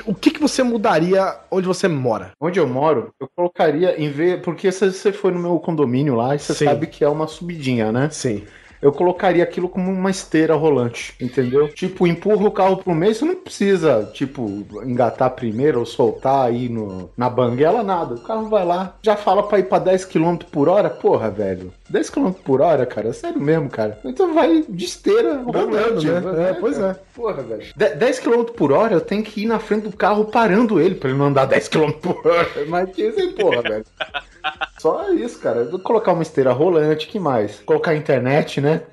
O 0.07 0.15
que, 0.15 0.31
que 0.31 0.41
você 0.41 0.63
mudaria 0.63 1.37
onde 1.51 1.67
você 1.67 1.89
mora? 1.89 2.33
Onde 2.41 2.61
eu 2.61 2.67
moro, 2.67 3.13
eu 3.19 3.29
colocaria 3.35 4.01
em 4.01 4.09
vez. 4.09 4.41
Porque 4.41 4.71
se 4.71 4.91
você 4.91 5.13
foi 5.13 5.33
no 5.33 5.39
meu 5.39 5.59
condomínio 5.59 6.15
lá 6.15 6.39
você 6.39 6.55
Sim. 6.55 6.65
sabe 6.67 6.87
que 6.87 7.03
é 7.03 7.09
uma 7.09 7.27
subidinha, 7.27 7.91
né? 7.91 8.09
Sim. 8.11 8.45
Eu 8.83 8.93
colocaria 8.93 9.45
aquilo 9.45 9.69
como 9.69 9.91
uma 9.91 10.11
esteira 10.11 10.55
rolante, 10.55 11.15
entendeu? 11.21 11.69
Tipo, 11.69 12.07
empurra 12.07 12.47
o 12.47 12.51
carro 12.51 12.79
pro 12.79 12.95
meio, 12.95 13.15
você 13.15 13.25
não 13.25 13.37
precisa, 13.37 14.11
tipo, 14.15 14.65
engatar 14.85 15.31
primeiro 15.31 15.81
ou 15.81 15.87
soltar 15.87 16.47
aí 16.47 16.69
no, 16.69 17.11
na 17.17 17.29
banguela, 17.29 17.83
nada. 17.83 18.15
O 18.15 18.21
carro 18.23 18.49
vai 18.49 18.65
lá, 18.65 18.97
já 19.03 19.17
fala 19.17 19.43
pra 19.43 19.59
ir 19.59 19.65
pra 19.65 19.79
10 19.79 20.05
km 20.07 20.37
por 20.51 20.69
hora, 20.69 20.89
porra, 20.89 21.31
velho. 21.31 21.73
10 21.91 22.09
km 22.11 22.31
por 22.33 22.61
hora, 22.61 22.87
cara, 22.87 23.13
sério 23.13 23.41
mesmo, 23.41 23.69
cara. 23.69 23.99
Então 24.05 24.33
vai 24.33 24.65
de 24.69 24.85
esteira 24.85 25.43
rolante. 25.43 26.07
né? 26.07 26.51
É, 26.51 26.53
pois 26.55 26.79
cara. 26.79 27.01
Porra, 27.15 27.43
velho. 27.43 27.65
De- 27.77 27.95
10 27.97 28.19
km 28.21 28.45
por 28.57 28.73
hora, 28.73 28.95
eu 28.95 29.01
tenho 29.01 29.23
que 29.23 29.43
ir 29.43 29.47
na 29.47 29.59
frente 29.59 29.89
do 29.89 29.97
carro 29.97 30.25
parando 30.27 30.81
ele 30.81 30.95
pra 30.95 31.11
ele 31.11 31.19
não 31.19 31.27
andar 31.27 31.45
10 31.47 31.69
km 31.69 31.91
por 32.01 32.27
hora. 32.27 32.49
Mas 32.69 32.91
que 32.91 33.03
isso 33.03 33.21
aí, 33.21 33.33
porra, 33.33 33.61
velho. 33.69 33.85
Só 34.79 35.11
isso, 35.13 35.39
cara. 35.41 35.67
Colocar 35.79 36.13
uma 36.13 36.23
esteira 36.23 36.53
rolante, 36.53 37.07
que 37.07 37.19
mais? 37.19 37.61
Colocar 37.61 37.95
internet, 37.95 38.61
né? 38.61 38.83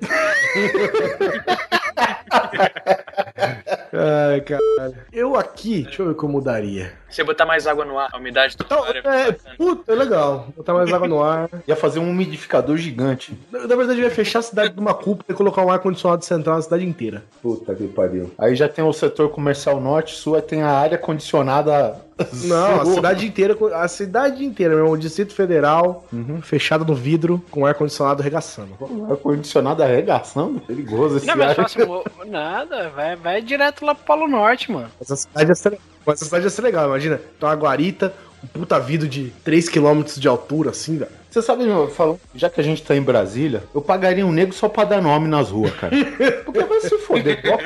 Ai, 3.92 4.40
caralho. 4.42 4.96
Eu 5.12 5.36
aqui, 5.36 5.82
deixa 5.84 6.02
eu 6.02 6.06
ver 6.06 6.12
o 6.12 6.14
que 6.14 6.24
eu 6.24 6.28
mudaria. 6.28 6.92
Você 7.08 7.24
botar 7.24 7.46
mais 7.46 7.66
água 7.66 7.84
no 7.86 7.98
ar, 7.98 8.10
a 8.12 8.18
umidade 8.18 8.56
do 8.56 8.64
Então, 8.64 8.84
ar 8.84 8.94
é 8.94 9.28
é, 9.28 9.32
puta, 9.56 9.92
é 9.92 9.94
legal. 9.94 10.48
Botar 10.54 10.74
mais 10.74 10.92
água 10.92 11.08
no 11.08 11.22
ar. 11.22 11.48
Ia 11.66 11.74
fazer 11.74 11.98
um 11.98 12.10
umidificador 12.10 12.76
gigante. 12.76 13.38
Na 13.50 13.66
na 13.66 13.76
verdade, 13.76 14.00
ia 14.00 14.10
fechar 14.10 14.40
a 14.40 14.42
cidade 14.42 14.74
de 14.74 14.80
uma 14.80 14.92
cúpula 14.92 15.24
e 15.30 15.34
colocar 15.34 15.64
um 15.64 15.70
ar-condicionado 15.70 16.24
central 16.24 16.56
na 16.56 16.62
cidade 16.62 16.84
inteira. 16.86 17.22
Puta 17.42 17.74
que 17.74 17.88
pariu. 17.88 18.30
Aí 18.38 18.54
já 18.54 18.68
tem 18.68 18.84
o 18.84 18.92
setor 18.92 19.30
comercial 19.30 19.80
norte, 19.80 20.14
sul, 20.14 20.34
aí 20.36 20.42
tem 20.42 20.62
a 20.62 20.70
área 20.70 20.98
condicionada. 20.98 21.96
Não, 22.44 22.80
a 22.80 22.84
cidade 22.84 23.24
inteira, 23.26 23.56
a 23.76 23.86
cidade 23.86 24.44
inteira, 24.44 24.74
meu 24.74 24.82
irmão, 24.82 24.94
o 24.94 24.98
Distrito 24.98 25.32
Federal, 25.32 26.04
fechado 26.42 26.84
no 26.84 26.92
vidro, 26.94 27.40
com 27.50 27.64
ar-condicionado 27.64 28.22
regaçando. 28.22 28.70
Ar-condicionado 29.08 29.82
arregaçando? 29.82 30.60
Perigoso 30.60 31.18
esse 31.18 31.26
Não, 31.26 31.36
mas 31.36 31.50
ar. 31.50 31.54
fácil, 31.54 32.04
nada, 32.38 32.88
vai, 32.90 33.16
vai 33.16 33.42
direto 33.42 33.84
lá 33.84 33.94
pro 33.94 34.04
Polo 34.04 34.28
Norte, 34.28 34.70
mano. 34.70 34.90
Essa 35.00 35.16
cidade 35.16 35.50
ia 35.50 35.54
ser, 35.54 35.78
essa 36.06 36.24
cidade 36.24 36.44
ia 36.44 36.50
ser 36.50 36.62
legal, 36.62 36.86
imagina. 36.86 37.18
Tem 37.18 37.48
uma 37.48 37.54
guarita, 37.54 38.14
um 38.42 38.46
puta 38.46 38.78
vidro 38.78 39.08
de 39.08 39.32
3km 39.44 40.18
de 40.18 40.28
altura, 40.28 40.70
assim, 40.70 40.98
velho. 40.98 41.10
Você 41.30 41.42
sabe, 41.42 41.64
meu, 41.64 41.88
falando, 41.88 42.18
já 42.34 42.48
que 42.48 42.60
a 42.60 42.64
gente 42.64 42.82
tá 42.82 42.96
em 42.96 43.02
Brasília, 43.02 43.62
eu 43.74 43.82
pagaria 43.82 44.24
um 44.24 44.32
nego 44.32 44.52
só 44.52 44.68
pra 44.68 44.84
dar 44.84 45.02
nome 45.02 45.28
nas 45.28 45.50
ruas, 45.50 45.74
cara. 45.74 45.94
Porque 46.44 46.64
vai 46.64 46.80
se 46.80 46.96
foder. 46.98 47.42
Bloco, 47.42 47.64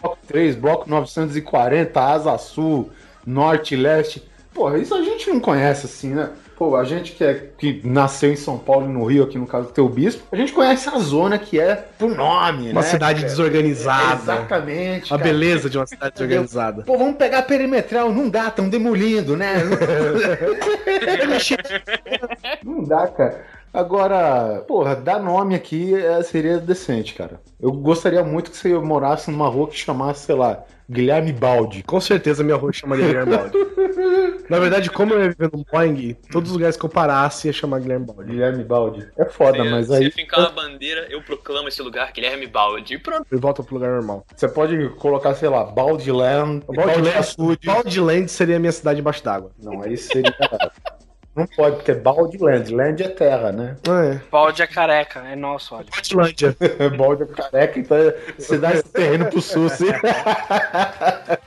bloco 0.00 0.18
3, 0.26 0.56
bloco 0.56 0.90
940, 0.90 2.00
Asa 2.00 2.38
Sul, 2.38 2.90
Norte, 3.26 3.76
Leste. 3.76 4.22
Porra, 4.54 4.78
isso 4.78 4.94
a 4.94 5.02
gente 5.02 5.28
não 5.28 5.40
conhece 5.40 5.86
assim, 5.86 6.14
né? 6.14 6.30
Pô, 6.56 6.76
a 6.76 6.84
gente 6.84 7.12
que, 7.12 7.24
é, 7.24 7.34
que 7.58 7.80
nasceu 7.84 8.32
em 8.32 8.36
São 8.36 8.58
Paulo 8.58 8.88
e 8.88 8.92
no 8.92 9.04
Rio, 9.04 9.24
aqui 9.24 9.38
no 9.38 9.46
caso 9.46 9.68
do 9.68 9.72
teu 9.72 9.88
bispo, 9.88 10.22
a 10.30 10.36
gente 10.36 10.52
conhece 10.52 10.88
a 10.88 10.98
zona 10.98 11.38
que 11.38 11.58
é 11.58 11.74
por 11.74 12.14
nome, 12.14 12.70
Uma 12.70 12.80
né? 12.80 12.86
cidade 12.86 13.20
cara? 13.20 13.30
desorganizada. 13.30 14.22
Exatamente. 14.22 15.12
A 15.12 15.18
cara. 15.18 15.30
beleza 15.30 15.68
de 15.68 15.78
uma 15.78 15.86
cidade 15.86 16.14
desorganizada. 16.14 16.82
Pô, 16.84 16.96
vamos 16.96 17.16
pegar 17.16 17.38
a 17.38 17.42
perimetral. 17.42 18.12
Não 18.12 18.28
dá, 18.28 18.50
tão 18.50 18.68
demolindo, 18.68 19.36
né? 19.36 19.54
Não 22.64 22.84
dá, 22.84 23.08
cara. 23.08 23.44
Agora, 23.72 24.62
porra, 24.68 24.94
dar 24.94 25.20
nome 25.20 25.56
aqui 25.56 25.96
é, 25.96 26.22
seria 26.22 26.58
decente, 26.58 27.14
cara. 27.14 27.40
Eu 27.60 27.72
gostaria 27.72 28.22
muito 28.22 28.52
que 28.52 28.56
você 28.56 28.72
morasse 28.78 29.28
numa 29.32 29.48
rua 29.48 29.66
que 29.66 29.76
chamasse, 29.76 30.26
sei 30.26 30.36
lá, 30.36 30.62
Guilherme 30.90 31.32
Balde. 31.32 31.82
Com 31.82 32.00
certeza 32.00 32.42
minha 32.44 32.56
rua 32.56 32.72
chamaria 32.72 33.06
Guilherme 33.06 33.36
Balde. 33.36 33.58
Na 34.50 34.58
verdade, 34.58 34.90
como 34.90 35.14
eu 35.14 35.22
ia 35.22 35.30
viver 35.30 35.50
no 35.52 35.64
Boeing, 35.64 36.14
todos 36.30 36.50
os 36.50 36.56
lugares 36.56 36.76
que 36.76 36.84
eu 36.84 36.88
parasse 36.90 37.46
ia 37.48 37.52
chamar 37.52 37.80
Guilherme 37.80 38.04
Balde. 38.06 38.30
Guilherme 38.30 38.64
Balde. 38.64 39.08
É 39.18 39.24
foda, 39.24 39.62
Se- 39.62 39.70
mas 39.70 39.86
se 39.86 39.94
aí 39.94 40.10
fincar 40.10 40.40
uma 40.40 40.50
bandeira, 40.50 41.06
eu 41.10 41.22
proclamo 41.22 41.68
esse 41.68 41.80
lugar 41.80 42.12
Guilherme 42.12 42.46
Balde. 42.46 42.94
E 42.94 42.98
pronto. 42.98 43.26
E 43.32 43.36
volta 43.36 43.62
pro 43.62 43.74
lugar 43.76 43.90
normal. 43.90 44.26
você 44.36 44.46
pode 44.48 44.88
colocar, 44.98 45.34
sei 45.34 45.48
lá, 45.48 45.64
Balde 45.64 46.12
Land, 46.12 46.64
Balde 46.66 46.92
Balde 46.92 47.08
Açude. 47.10 47.66
Balde 47.66 48.00
Land 48.00 48.28
seria 48.30 48.56
a 48.56 48.60
minha 48.60 48.72
cidade 48.72 49.00
embaixo 49.00 49.24
d'água. 49.24 49.50
Não, 49.62 49.82
aí 49.82 49.96
seria. 49.96 50.34
Não 51.34 51.46
pode, 51.46 51.76
porque 51.76 51.90
é 51.90 51.94
Balde 51.94 52.38
Land. 52.38 52.72
Land 52.72 53.02
é 53.02 53.08
terra, 53.08 53.50
né? 53.50 53.76
É. 53.88 54.20
Balde 54.30 54.62
é 54.62 54.66
careca, 54.66 55.20
é 55.20 55.34
nosso, 55.34 55.74
olha. 55.74 55.86
Baldilândia. 55.90 56.56
Balde 56.96 57.24
é 57.24 57.26
careca, 57.26 57.78
então 57.80 57.96
você 58.38 58.56
dá 58.58 58.72
esse 58.72 58.84
terreno 58.84 59.26
pro 59.26 59.40
sul, 59.42 59.68
sim. 59.68 59.86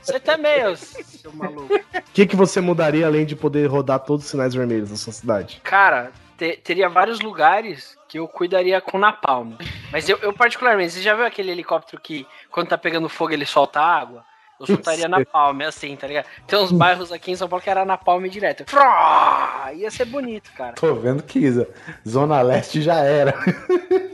Você 0.02 0.20
também, 0.20 0.66
ô 0.68 0.76
seu 0.76 1.32
maluco. 1.34 1.74
O 1.74 2.02
que, 2.14 2.26
que 2.26 2.36
você 2.36 2.60
mudaria 2.62 3.06
além 3.06 3.26
de 3.26 3.36
poder 3.36 3.68
rodar 3.68 4.00
todos 4.00 4.26
os 4.26 4.32
sinais 4.32 4.54
vermelhos 4.54 4.90
da 4.90 4.96
sua 4.96 5.14
cidade? 5.14 5.62
Cara, 5.64 6.12
te- 6.38 6.58
teria 6.58 6.90
vários 6.90 7.20
lugares 7.20 7.98
que 8.08 8.20
eu 8.20 8.28
cuidaria 8.28 8.80
com 8.82 8.98
napalm. 8.98 9.54
Mas 9.92 10.08
eu, 10.10 10.18
eu 10.22 10.34
particularmente, 10.34 10.94
você 10.94 11.02
já 11.02 11.14
viu 11.14 11.26
aquele 11.26 11.52
helicóptero 11.52 12.02
que 12.02 12.26
quando 12.52 12.68
tá 12.70 12.78
pegando 12.78 13.10
fogo 13.10 13.32
ele 13.34 13.46
solta 13.46 13.80
água? 13.80 14.24
Eu 14.60 14.66
soltaria 14.66 15.02
Sei. 15.02 15.08
napalm, 15.08 15.62
assim, 15.62 15.96
tá 15.96 16.08
ligado? 16.08 16.26
Tem 16.48 16.58
uns 16.58 16.72
bairros 16.72 17.12
aqui 17.12 17.32
em 17.32 17.36
São 17.36 17.48
Paulo 17.48 17.64
que 17.64 17.70
era 17.70 17.86
napalm 17.86 18.26
direto. 18.28 18.64
Frá! 18.66 19.72
Ia 19.74 19.92
ser 19.92 20.06
bonito, 20.06 20.52
cara. 20.58 20.74
Tô 20.74 20.96
vendo 20.96 21.22
que 21.22 21.46
Zona 22.08 22.42
Leste 22.42 22.82
já 22.82 23.00
era. 23.02 23.34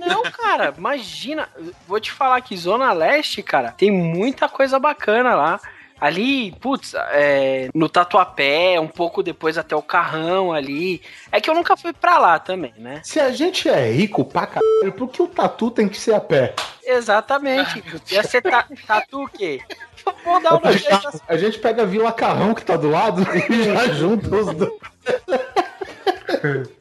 Não, 0.05 0.23
cara, 0.23 0.73
imagina. 0.77 1.47
Vou 1.87 1.99
te 1.99 2.11
falar 2.11 2.41
que 2.41 2.57
Zona 2.57 2.91
Leste, 2.91 3.41
cara, 3.41 3.71
tem 3.71 3.89
muita 3.89 4.49
coisa 4.49 4.77
bacana 4.79 5.33
lá. 5.33 5.59
Ali, 6.03 6.51
putz, 6.59 6.93
é, 7.13 7.69
no 7.73 7.87
Tatuapé, 7.87 8.77
um 8.77 8.89
pouco 8.89 9.23
depois 9.23 9.57
até 9.57 9.73
o 9.73 9.81
Carrão 9.81 10.51
ali. 10.51 11.01
É 11.31 11.39
que 11.39 11.49
eu 11.49 11.55
nunca 11.55 11.77
fui 11.77 11.93
pra 11.93 12.17
lá 12.17 12.37
também, 12.39 12.73
né? 12.77 12.99
Se 13.05 13.21
a 13.21 13.31
gente 13.31 13.69
é 13.69 13.89
rico 13.89 14.25
pra 14.25 14.45
caralho, 14.45 14.91
por 14.91 15.07
que 15.07 15.21
o 15.21 15.29
tatu 15.29 15.71
tem 15.71 15.87
que 15.87 15.97
ser 15.97 16.13
a 16.13 16.19
pé? 16.19 16.55
Exatamente. 16.83 17.81
Ia 18.11 18.21
ser 18.21 18.41
ta, 18.41 18.67
tatu 18.85 19.23
o 19.23 19.29
quê? 19.29 19.61
Vou 20.25 20.41
dar 20.41 20.55
uma 20.55 20.67
A 20.67 20.71
gente, 20.73 21.07
a 21.25 21.37
gente 21.37 21.59
pega 21.59 21.83
a 21.83 21.85
Vila 21.85 22.11
Carrão 22.11 22.53
que 22.53 22.65
tá 22.65 22.75
do 22.75 22.89
lado 22.89 23.25
e 23.49 23.63
já 23.63 23.87
junta 23.93 24.27
os 24.27 24.53
dois. 24.53 24.73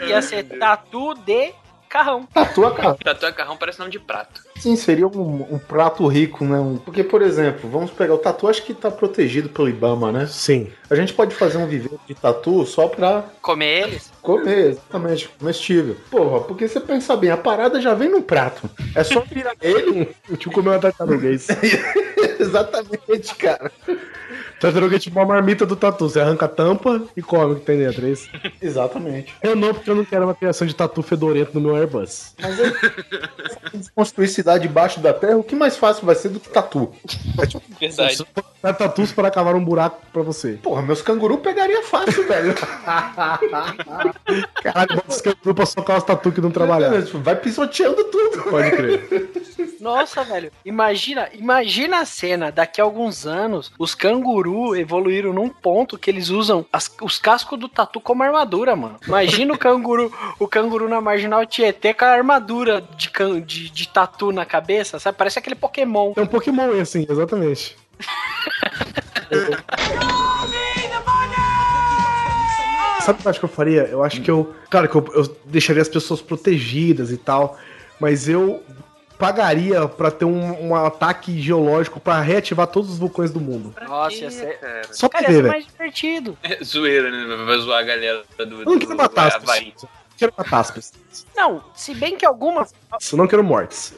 Ia 0.04 0.20
ser 0.20 0.58
tatu 0.58 1.14
de 1.14 1.54
carrão. 1.93 2.26
Tatu 2.32 2.64
a 2.64 2.70
carro. 2.74 2.99
Tatu 3.05 3.32
carrão 3.34 3.57
parece 3.57 3.78
nome 3.78 3.90
de 3.90 3.99
prato. 3.99 4.43
Sim, 4.59 4.74
seria 4.76 5.07
um, 5.07 5.47
um 5.55 5.59
prato 5.59 6.07
rico, 6.07 6.45
né? 6.45 6.59
Um- 6.59 6.78
Porque, 6.78 7.05
por 7.05 7.20
exemplo, 7.20 7.68
vamos 7.68 7.90
pegar 7.90 8.14
o 8.14 8.18
tatu, 8.18 8.49
acho 8.49 8.62
que 8.62 8.72
tá 8.72 8.90
protegido 8.90 9.49
pelo 9.49 9.68
Ibama, 9.68 10.11
né? 10.11 10.26
Sim. 10.26 10.70
A 10.88 10.95
gente 10.95 11.12
pode 11.12 11.34
fazer 11.34 11.59
um 11.59 11.66
viveiro 11.66 12.01
de 12.07 12.14
tatu 12.14 12.64
só 12.64 12.88
pra 12.88 13.24
Comer 13.43 13.88
eles. 13.88 14.11
comer, 14.22 14.70
exatamente, 14.70 15.28
comestível. 15.38 15.97
Porra, 16.11 16.40
porque 16.40 16.66
você 16.68 16.80
pensa 16.80 17.16
bem, 17.16 17.30
a 17.30 17.36
parada 17.36 17.80
já 17.80 17.93
vem 17.95 18.09
no 18.09 18.22
prato. 18.22 18.68
É 18.95 19.03
só 19.05 19.20
virar 19.20 19.55
ele. 19.61 20.14
O 20.30 20.36
tio 20.36 20.51
comeu 20.53 20.72
uma 20.72 20.78
tartaruga, 20.78 21.28
é 21.28 21.32
isso. 21.32 21.53
exatamente, 22.40 23.34
cara. 23.36 23.70
Tartaruga 24.62 24.94
é 24.94 24.98
tipo 25.00 25.18
uma 25.18 25.26
marmita 25.26 25.66
do 25.66 25.74
tatu. 25.74 26.08
Você 26.08 26.20
arranca 26.20 26.44
a 26.44 26.48
tampa 26.48 27.02
e 27.16 27.20
come 27.20 27.54
o 27.54 27.56
que 27.56 27.64
tem 27.64 27.78
dentro, 27.78 28.06
é 28.06 28.10
isso? 28.10 28.28
Exatamente. 28.62 29.34
Eu 29.42 29.56
não, 29.56 29.74
porque 29.74 29.90
eu 29.90 29.96
não 29.96 30.04
quero 30.04 30.24
uma 30.24 30.36
criação 30.36 30.64
de 30.64 30.72
tatu 30.72 31.02
fedorento 31.02 31.50
no 31.52 31.60
meu 31.60 31.74
Airbus. 31.74 32.32
Mas 32.40 32.60
aí, 32.60 32.72
construir 33.92 34.28
cidade 34.28 34.68
debaixo 34.68 35.00
da 35.00 35.12
terra, 35.12 35.36
o 35.36 35.42
que 35.42 35.56
mais 35.56 35.76
fácil 35.76 36.06
vai 36.06 36.14
ser 36.14 36.28
do 36.28 36.38
que 36.38 36.48
tatu? 36.48 36.92
É 37.40 37.46
tipo, 37.46 37.60
Verdade. 37.80 38.24
Tatus 38.78 39.10
para 39.10 39.32
cavar 39.32 39.56
um 39.56 39.64
buraco 39.64 40.00
pra 40.12 40.22
você. 40.22 40.52
porra, 40.52 40.82
meus 40.82 41.02
canguru 41.02 41.38
pegaria 41.38 41.82
fácil, 41.82 42.24
velho. 42.28 42.54
Caralho, 44.62 44.94
bota 44.94 45.08
os 45.08 45.20
canguru 45.20 45.54
pra 45.56 45.66
socar 45.66 45.98
os 45.98 46.04
tatu 46.04 46.30
que 46.30 46.40
não 46.40 46.52
trabalharam. 46.52 47.04
Vai 47.14 47.34
pisoteando 47.34 48.04
tudo. 48.04 48.42
Pode 48.44 48.70
crer. 48.70 49.32
Nossa, 49.80 50.22
velho. 50.22 50.52
Imagina, 50.64 51.28
imagina 51.34 51.98
a 51.98 52.04
cena. 52.04 52.52
Daqui 52.52 52.80
a 52.80 52.84
alguns 52.84 53.26
anos, 53.26 53.72
os 53.76 53.96
canguru 53.96 54.51
evoluíram 54.76 55.32
num 55.32 55.48
ponto 55.48 55.98
que 55.98 56.11
eles 56.11 56.28
usam 56.30 56.64
as- 56.72 56.94
os 57.00 57.18
cascos 57.18 57.59
do 57.59 57.68
tatu 57.68 58.00
como 58.00 58.22
armadura, 58.22 58.74
mano. 58.76 58.96
Imagina 59.07 59.53
o 59.55 59.59
canguru, 59.59 60.12
o 60.38 60.46
canguru 60.48 60.88
na 60.88 61.00
marginal 61.00 61.44
Tietê 61.46 61.92
com 61.94 62.05
a 62.05 62.09
armadura 62.09 62.80
de, 62.96 63.11
can- 63.11 63.40
de, 63.40 63.68
de 63.70 63.88
tatu 63.88 64.30
na 64.32 64.44
cabeça, 64.44 64.98
sabe? 64.98 65.16
Parece 65.18 65.38
aquele 65.38 65.57
Pokémon. 65.57 66.12
É 66.16 66.22
um 66.22 66.26
Pokémon, 66.26 66.70
assim, 66.80 67.07
exatamente. 67.09 67.76
Sabe 73.05 73.18
o 73.18 73.22
que 73.22 73.26
eu 73.26 73.30
acho 73.30 73.38
que 73.40 73.44
eu 73.44 73.48
faria? 73.48 73.82
Eu 73.82 74.03
acho 74.05 74.20
que 74.22 74.30
eu. 74.30 74.55
Claro 74.70 74.88
que 74.88 74.94
eu, 74.94 75.05
eu 75.14 75.36
deixaria 75.46 75.82
as 75.82 75.88
pessoas 75.88 76.20
protegidas 76.22 77.11
e 77.11 77.16
tal, 77.16 77.59
mas 77.98 78.28
eu 78.28 78.62
pagaria 79.22 79.86
pra 79.86 80.10
ter 80.10 80.24
um, 80.24 80.68
um 80.70 80.74
ataque 80.74 81.40
geológico 81.40 82.00
pra 82.00 82.20
reativar 82.20 82.66
todos 82.66 82.90
os 82.90 82.98
vulcões 82.98 83.30
do 83.30 83.38
mundo. 83.40 83.72
Nossa, 83.86 84.16
ia 84.16 84.30
ser. 84.32 84.58
Cara. 84.58 84.82
Só 84.92 85.08
pra 85.08 85.20
Cara, 85.20 85.30
ia 85.32 85.36
ver, 85.36 85.36
ser 85.36 85.42
velho. 85.42 85.52
mais 85.52 85.66
divertido. 85.66 86.38
É 86.42 86.64
zoeira, 86.64 87.08
né? 87.08 87.44
Vai 87.44 87.58
zoar 87.58 87.78
a 87.78 87.82
galera 87.84 88.24
do. 88.38 88.62
Eu 88.62 88.64
não 88.64 88.78
quero 88.80 88.96
matar 88.96 89.28
as 89.28 89.38
pessoas. 89.38 89.82
Eu 89.84 89.88
quero 90.18 90.34
matar 90.36 90.58
as 90.58 90.70
pessoas. 90.72 91.26
Não, 91.36 91.62
se 91.72 91.94
bem 91.94 92.16
que 92.16 92.26
algumas. 92.26 92.74
Eu 93.12 93.16
não 93.18 93.28
quero 93.28 93.44
mortes. 93.44 93.94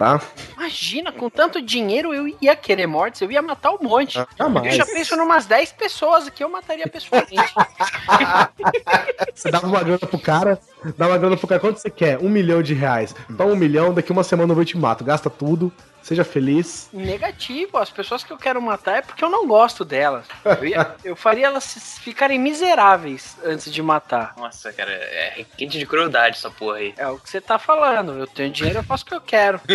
Tá? 0.00 0.18
Imagina, 0.56 1.12
com 1.12 1.28
tanto 1.28 1.60
dinheiro 1.60 2.14
eu 2.14 2.26
ia 2.40 2.56
querer 2.56 2.86
mortes, 2.86 3.20
eu 3.20 3.30
ia 3.30 3.42
matar 3.42 3.72
um 3.72 3.82
monte. 3.82 4.18
Jamais. 4.38 4.72
Eu 4.72 4.72
já 4.72 4.86
penso 4.86 5.14
numas 5.14 5.44
10 5.44 5.72
pessoas 5.72 6.30
que 6.30 6.42
eu 6.42 6.48
mataria 6.48 6.88
pessoalmente. 6.88 7.36
Você 9.34 9.50
dava 9.50 9.66
uma 9.66 9.82
grana 9.82 9.98
pro 9.98 10.18
cara, 10.18 10.58
dá 10.96 11.06
uma 11.06 11.18
grana 11.18 11.36
pro 11.36 11.46
cara. 11.46 11.60
Quanto 11.60 11.80
você 11.80 11.90
quer? 11.90 12.16
Um 12.18 12.30
milhão 12.30 12.62
de 12.62 12.72
reais. 12.72 13.14
Toma 13.36 13.52
um 13.52 13.56
milhão, 13.56 13.92
daqui 13.92 14.10
uma 14.10 14.24
semana 14.24 14.52
eu 14.52 14.56
vou 14.56 14.64
te 14.64 14.78
mato. 14.78 15.04
Gasta 15.04 15.28
tudo, 15.28 15.70
seja 16.10 16.24
feliz. 16.24 16.88
Negativo, 16.92 17.78
as 17.78 17.88
pessoas 17.88 18.24
que 18.24 18.32
eu 18.32 18.36
quero 18.36 18.60
matar 18.60 18.96
é 18.98 19.02
porque 19.02 19.24
eu 19.24 19.30
não 19.30 19.46
gosto 19.46 19.84
delas. 19.84 20.26
Eu, 20.44 20.64
ia- 20.64 20.94
eu 21.04 21.14
faria 21.14 21.46
elas 21.46 21.98
ficarem 22.00 22.36
miseráveis 22.38 23.36
antes 23.44 23.72
de 23.72 23.80
matar. 23.80 24.34
Nossa, 24.36 24.72
cara, 24.72 24.90
é 24.90 25.34
requinte 25.36 25.78
de 25.78 25.86
crueldade 25.86 26.36
essa 26.36 26.50
porra 26.50 26.78
aí. 26.78 26.94
É 26.96 27.06
o 27.06 27.16
que 27.18 27.30
você 27.30 27.40
tá 27.40 27.58
falando. 27.60 28.18
Eu 28.18 28.26
tenho 28.26 28.50
dinheiro, 28.50 28.80
eu 28.80 28.84
faço 28.84 29.04
o 29.04 29.06
que 29.06 29.14
eu 29.14 29.20
quero. 29.20 29.60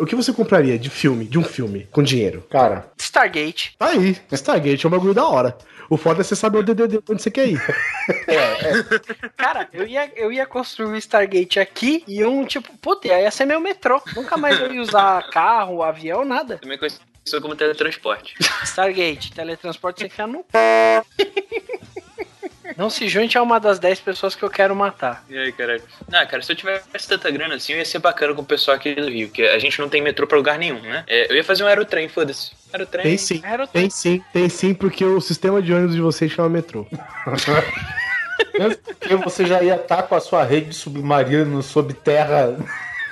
O 0.00 0.06
que 0.06 0.16
você 0.16 0.32
compraria 0.32 0.78
de 0.78 0.88
filme, 0.90 1.24
de 1.26 1.38
um 1.38 1.44
filme, 1.44 1.86
com 1.92 2.02
dinheiro? 2.02 2.42
Cara, 2.50 2.86
Stargate. 2.98 3.76
Tá 3.78 3.88
aí. 3.88 4.16
Stargate 4.32 4.84
é 4.84 4.88
um 4.88 4.90
bagulho 4.90 5.14
da 5.14 5.26
hora. 5.26 5.56
O 5.92 5.98
foda 5.98 6.22
é 6.22 6.24
você 6.24 6.34
saber 6.34 6.56
o 6.56 6.62
DDD 6.62 7.02
onde 7.06 7.22
você 7.22 7.30
quer 7.30 7.48
ir. 7.48 7.60
Cara, 9.36 9.68
eu 9.74 9.86
ia, 9.86 10.10
eu 10.16 10.32
ia 10.32 10.46
construir 10.46 10.86
um 10.86 10.96
Stargate 10.96 11.60
aqui 11.60 12.02
e 12.08 12.24
um 12.24 12.46
tipo, 12.46 12.74
puta, 12.78 13.08
ia 13.08 13.30
ser 13.30 13.44
meu 13.44 13.60
metrô. 13.60 14.00
Nunca 14.16 14.38
mais 14.38 14.58
eu 14.58 14.72
ia 14.72 14.80
usar 14.80 15.28
carro, 15.28 15.82
avião, 15.82 16.24
nada. 16.24 16.56
Também 16.56 16.78
conhecido 16.78 17.02
como 17.42 17.54
teletransporte. 17.54 18.34
Stargate, 18.64 19.34
teletransporte 19.34 20.00
sem 20.00 20.08
ficar 20.08 20.26
no. 20.26 20.46
Não 22.76 22.90
se 22.90 23.08
junte 23.08 23.36
a 23.36 23.42
uma 23.42 23.58
das 23.58 23.78
10 23.78 24.00
pessoas 24.00 24.34
que 24.34 24.42
eu 24.42 24.50
quero 24.50 24.74
matar. 24.74 25.24
E 25.28 25.36
aí, 25.36 25.52
caralho? 25.52 25.82
Ah, 26.12 26.26
cara, 26.26 26.42
se 26.42 26.52
eu 26.52 26.56
tivesse 26.56 27.08
tanta 27.08 27.30
grana 27.30 27.54
assim, 27.54 27.72
eu 27.72 27.78
ia 27.78 27.84
ser 27.84 27.98
bacana 27.98 28.34
com 28.34 28.42
o 28.42 28.44
pessoal 28.44 28.76
aqui 28.76 28.94
do 28.94 29.08
Rio, 29.08 29.28
que 29.28 29.42
a 29.42 29.58
gente 29.58 29.78
não 29.80 29.88
tem 29.88 30.02
metrô 30.02 30.26
pra 30.26 30.36
lugar 30.36 30.58
nenhum, 30.58 30.80
né? 30.80 31.04
É, 31.06 31.30
eu 31.30 31.36
ia 31.36 31.44
fazer 31.44 31.64
um 31.64 31.66
aerotrem, 31.66 32.08
foda-se. 32.08 32.50
Aerotrem. 32.72 33.02
Tem 33.02 33.18
sim. 33.18 33.40
Aerotrem. 33.44 33.82
Tem 33.82 33.90
sim, 33.90 34.24
tem 34.32 34.48
sim, 34.48 34.74
porque 34.74 35.04
o 35.04 35.20
sistema 35.20 35.60
de 35.60 35.72
ônibus 35.72 35.94
de 35.94 36.00
vocês 36.00 36.30
chama 36.32 36.48
metrô. 36.48 36.86
porque 38.98 39.16
você 39.16 39.46
já 39.46 39.62
ia 39.62 39.76
estar 39.76 40.04
com 40.04 40.14
a 40.14 40.20
sua 40.20 40.44
rede 40.44 40.74
submarina 40.74 41.62
sob 41.62 41.92
terra 41.94 42.56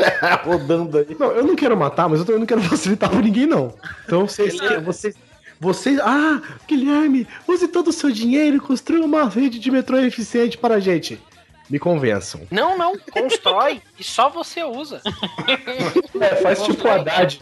rodando 0.44 0.98
aí. 0.98 1.16
Não, 1.18 1.32
eu 1.32 1.44
não 1.44 1.56
quero 1.56 1.76
matar, 1.76 2.08
mas 2.08 2.20
eu 2.20 2.24
também 2.26 2.40
não 2.40 2.46
quero 2.46 2.62
facilitar 2.62 3.11
pra 3.11 3.20
ninguém, 3.20 3.46
não. 3.46 3.74
Então 4.04 4.26
vocês. 4.26 4.56
vocês 4.82 5.14
vocês. 5.61 5.98
Ah, 6.00 6.40
Guilherme, 6.66 7.26
use 7.46 7.68
todo 7.68 7.88
o 7.88 7.92
seu 7.92 8.11
dinheiro 8.11 8.56
e 8.56 8.61
construa 8.61 9.04
uma 9.04 9.28
rede 9.28 9.58
de 9.58 9.70
metrô 9.70 9.98
eficiente 9.98 10.56
para 10.58 10.76
a 10.76 10.80
gente. 10.80 11.20
Me 11.68 11.78
convençam. 11.78 12.40
Não, 12.50 12.76
não, 12.76 12.94
constrói 13.12 13.80
e 13.96 14.02
só 14.02 14.28
você 14.28 14.64
usa. 14.64 15.00
É, 16.20 16.36
faz 16.36 16.61
tipo 16.64 16.88
o 16.88 16.90
Haddad. 16.90 17.38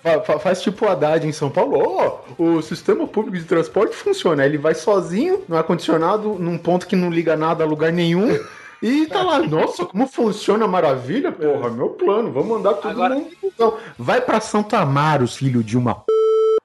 Fa- 0.00 0.20
fa- 0.20 0.38
Faz 0.38 0.62
tipo 0.62 0.84
o 0.84 0.88
Haddad 0.88 1.26
em 1.26 1.32
São 1.32 1.50
Paulo. 1.50 1.82
Ó, 1.84 2.20
o 2.40 2.62
sistema 2.62 3.04
público 3.08 3.36
de 3.36 3.44
transporte 3.44 3.96
funciona. 3.96 4.46
Ele 4.46 4.58
vai 4.58 4.74
sozinho, 4.76 5.42
no 5.48 5.56
ar-condicionado, 5.56 6.34
num 6.38 6.56
ponto 6.56 6.86
que 6.86 6.94
não 6.94 7.10
liga 7.10 7.36
nada 7.36 7.64
a 7.64 7.66
lugar 7.66 7.90
nenhum. 7.92 8.38
E 8.80 9.06
tá 9.06 9.22
lá, 9.22 9.40
nossa, 9.40 9.84
como 9.86 10.06
funciona 10.06 10.68
maravilha, 10.68 11.32
porra, 11.32 11.68
meu 11.70 11.88
plano, 11.90 12.30
vamos 12.30 12.58
andar 12.58 12.74
todo 12.74 12.90
Agora- 12.92 13.14
mundo. 13.16 13.30
Então, 13.42 13.76
vai 13.98 14.20
pra 14.20 14.40
Santo 14.40 14.76
Amaro, 14.76 15.26
filho 15.26 15.64
de 15.64 15.76
uma 15.76 15.94
p. 15.96 16.12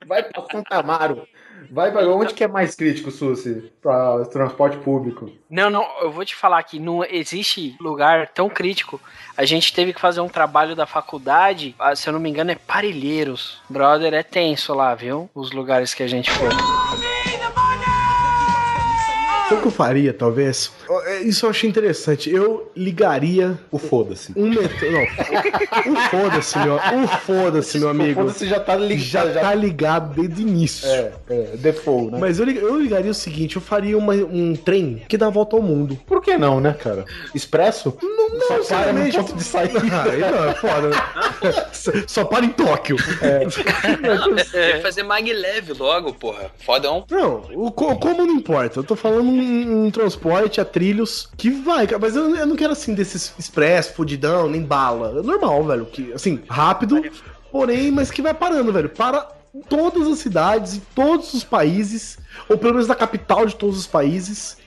Vai 0.06 0.24
pra 0.24 0.44
Santo 0.52 0.72
Amaro. 0.72 1.28
Vai 1.72 1.92
pra 1.92 2.08
onde 2.08 2.34
que 2.34 2.44
é 2.44 2.48
mais 2.48 2.74
crítico, 2.74 3.12
Susi? 3.12 3.72
Pra 3.82 4.26
transporte 4.26 4.78
público. 4.78 5.30
Não, 5.50 5.70
não, 5.70 5.86
eu 6.02 6.12
vou 6.12 6.24
te 6.24 6.36
falar 6.36 6.64
que 6.64 6.80
não 6.80 7.04
existe 7.04 7.76
lugar 7.80 8.30
tão 8.30 8.50
crítico. 8.50 9.00
A 9.36 9.46
gente 9.46 9.74
teve 9.74 9.94
que 9.94 10.00
fazer 10.00 10.22
um 10.22 10.30
trabalho 10.30 10.76
da 10.76 10.86
faculdade, 10.86 11.76
ah, 11.78 11.96
se 11.96 12.08
eu 12.08 12.14
não 12.14 12.20
me 12.20 12.30
engano, 12.30 12.52
é 12.52 12.56
Parelheiros. 12.56 13.62
Brother, 13.70 14.14
é 14.14 14.24
tenso 14.24 14.74
lá, 14.74 14.96
viu? 14.96 15.30
Os 15.36 15.52
lugares 15.52 15.94
que 15.94 16.04
a 16.04 16.08
gente 16.08 16.32
foi. 16.32 17.09
Sabe 19.50 19.56
o 19.56 19.62
que 19.62 19.68
eu 19.68 19.72
faria, 19.72 20.14
talvez? 20.14 20.72
É, 21.06 21.20
Isso 21.22 21.46
eu 21.46 21.50
achei 21.50 21.70
interessante. 21.70 22.30
Eu 22.34 22.72
ligaria 22.76 23.58
O 23.72 23.78
foda-se. 23.80 24.32
um 24.36 24.48
metrô. 24.50 24.88
Não. 24.92 25.94
O 25.94 25.96
foda-se, 26.10 26.60
meu. 26.60 26.76
O 26.76 27.08
foda-se, 27.08 27.80
meu 27.80 27.90
amigo. 27.90 28.22
Foda-se 28.22 28.48
já 28.48 28.60
tá 28.60 28.76
ligado. 28.76 29.00
Já 29.04 29.34
Já 29.34 29.42
tá 29.42 29.56
ligado 29.56 30.14
desde 30.22 30.44
o 30.44 30.48
início. 30.48 30.88
É, 30.88 31.12
é, 31.30 31.44
default, 31.58 32.12
né? 32.12 32.18
Mas 32.20 32.40
eu, 32.40 32.46
lig- 32.46 32.58
eu 32.62 32.80
ligaria 32.80 33.12
o 33.12 33.14
seguinte: 33.14 33.56
eu 33.56 33.62
faria 33.62 33.98
uma- 33.98 34.14
um 34.14 34.56
trem 34.56 35.02
que 35.08 35.18
dá 35.18 35.28
a 35.28 35.32
volta 35.32 35.56
ao 35.56 35.62
mundo. 35.62 35.98
Por 36.06 36.22
que 36.22 36.38
não, 36.38 36.60
né, 36.60 36.74
cara? 36.74 37.06
Expresso? 37.34 37.98
Não, 38.02 38.30
não, 38.30 38.64
Só 38.64 38.76
para 38.78 38.94
no 38.94 39.12
ponto 39.12 39.36
de 39.36 39.44
saída. 39.44 39.80
Ah, 39.92 40.32
não, 40.32 40.50
é 40.50 40.54
foda. 40.56 40.90
Só- 41.74 41.92
Só 42.08 42.26
para 42.26 42.46
em 42.46 42.50
Tóquio. 42.50 42.98
É, 44.54 44.80
fazer 44.82 45.04
maglev 45.04 45.72
logo, 45.78 46.14
porra. 46.14 46.52
Fodão. 46.66 47.06
Não, 47.10 47.44
o, 47.54 47.72
co- 47.72 47.96
como 47.98 48.26
não 48.26 48.34
importa. 48.34 48.80
Eu 48.80 48.84
tô 48.84 48.96
falando 48.96 49.30
um, 49.30 49.39
um 49.42 49.92
transporte 49.92 50.60
a 50.62 50.66
trilhos 50.66 51.30
que 51.38 51.50
vai, 51.50 51.86
cara. 51.88 52.00
Mas 52.00 52.16
eu, 52.16 52.36
eu 52.36 52.48
não 52.48 52.56
quero 52.56 52.74
assim 52.74 52.94
desses 52.94 53.34
expresso, 53.38 53.94
fudidão, 53.94 54.50
nem 54.50 54.62
bala. 54.62 55.20
É 55.20 55.24
normal, 55.24 55.64
velho. 55.64 55.86
Que, 55.86 56.14
assim, 56.14 56.42
rápido, 56.50 57.02
porém, 57.52 57.92
mas 57.92 58.12
que 58.12 58.22
vai 58.22 58.34
parando, 58.34 58.72
velho. 58.74 58.90
Para 58.90 59.28
todas 59.68 60.08
as 60.08 60.20
cidades 60.20 60.76
e 60.76 60.82
todos 60.94 61.34
os 61.34 61.44
países, 61.44 62.18
ou 62.48 62.58
pelo 62.58 62.74
menos 62.74 62.88
na 62.88 62.96
capital 62.96 63.46
de 63.46 63.56
todos 63.56 63.78
os 63.78 63.88
países. 63.88 64.58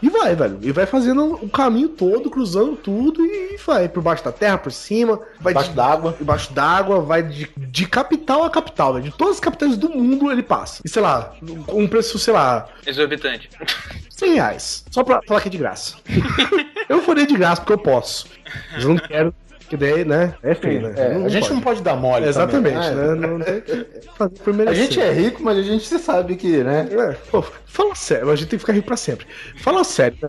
E 0.00 0.08
vai, 0.08 0.34
velho. 0.36 0.60
E 0.62 0.70
vai 0.70 0.86
fazendo 0.86 1.34
o 1.42 1.48
caminho 1.48 1.88
todo, 1.88 2.30
cruzando 2.30 2.76
tudo 2.76 3.24
e 3.24 3.56
vai 3.66 3.88
por 3.88 4.00
baixo 4.00 4.24
da 4.24 4.30
terra, 4.30 4.56
por 4.56 4.70
cima, 4.70 5.20
vai 5.40 5.52
Embaixo 5.52 5.72
d'água. 5.72 6.16
embaixo 6.20 6.52
d'água, 6.52 7.00
vai 7.00 7.24
de, 7.24 7.50
de 7.56 7.86
capital 7.88 8.44
a 8.44 8.50
capital, 8.50 8.94
velho. 8.94 9.06
De 9.06 9.10
todas 9.10 9.34
as 9.34 9.40
capitais 9.40 9.76
do 9.76 9.88
mundo 9.88 10.30
ele 10.30 10.42
passa. 10.42 10.82
E 10.84 10.88
sei 10.88 11.02
lá, 11.02 11.34
com 11.66 11.82
um 11.82 11.88
preço, 11.88 12.16
sei 12.16 12.32
lá, 12.32 12.68
Exorbitante. 12.86 13.50
100 14.18 14.34
reais. 14.34 14.84
Só 14.90 15.04
pra 15.04 15.20
falar 15.26 15.40
que 15.40 15.48
é 15.48 15.50
de 15.50 15.58
graça. 15.58 15.94
eu 16.88 17.00
faria 17.02 17.26
de 17.26 17.36
graça 17.36 17.60
porque 17.60 17.72
eu 17.72 17.78
posso. 17.78 18.26
Mas 18.72 18.82
eu 18.82 18.88
não 18.90 18.96
quero 18.98 19.32
Que 19.68 19.76
daí, 19.76 20.04
né? 20.04 20.34
É 20.42 20.54
feio, 20.54 20.80
né? 20.88 20.94
É, 20.96 21.24
a 21.24 21.28
gente 21.28 21.52
não 21.52 21.60
pode 21.60 21.82
dar 21.82 21.94
mole. 21.94 22.26
Exatamente, 22.26 22.74
também, 22.74 23.20
né? 23.20 23.28
Não 23.28 23.38
tem 23.38 23.60
que 23.60 23.86
fazer 24.16 24.34
por 24.38 24.52
A 24.52 24.56
merecer. 24.56 24.84
gente 24.84 25.00
é 25.00 25.12
rico, 25.12 25.42
mas 25.42 25.58
a 25.58 25.62
gente 25.62 25.86
sabe 25.98 26.36
que, 26.36 26.64
né? 26.64 26.88
É, 26.90 27.12
pô, 27.30 27.42
fala 27.66 27.94
sério, 27.94 28.30
a 28.30 28.34
gente 28.34 28.48
tem 28.48 28.58
que 28.58 28.62
ficar 28.62 28.72
rico 28.72 28.86
pra 28.86 28.96
sempre. 28.96 29.26
Fala 29.58 29.84
sério, 29.84 30.18
né? 30.22 30.28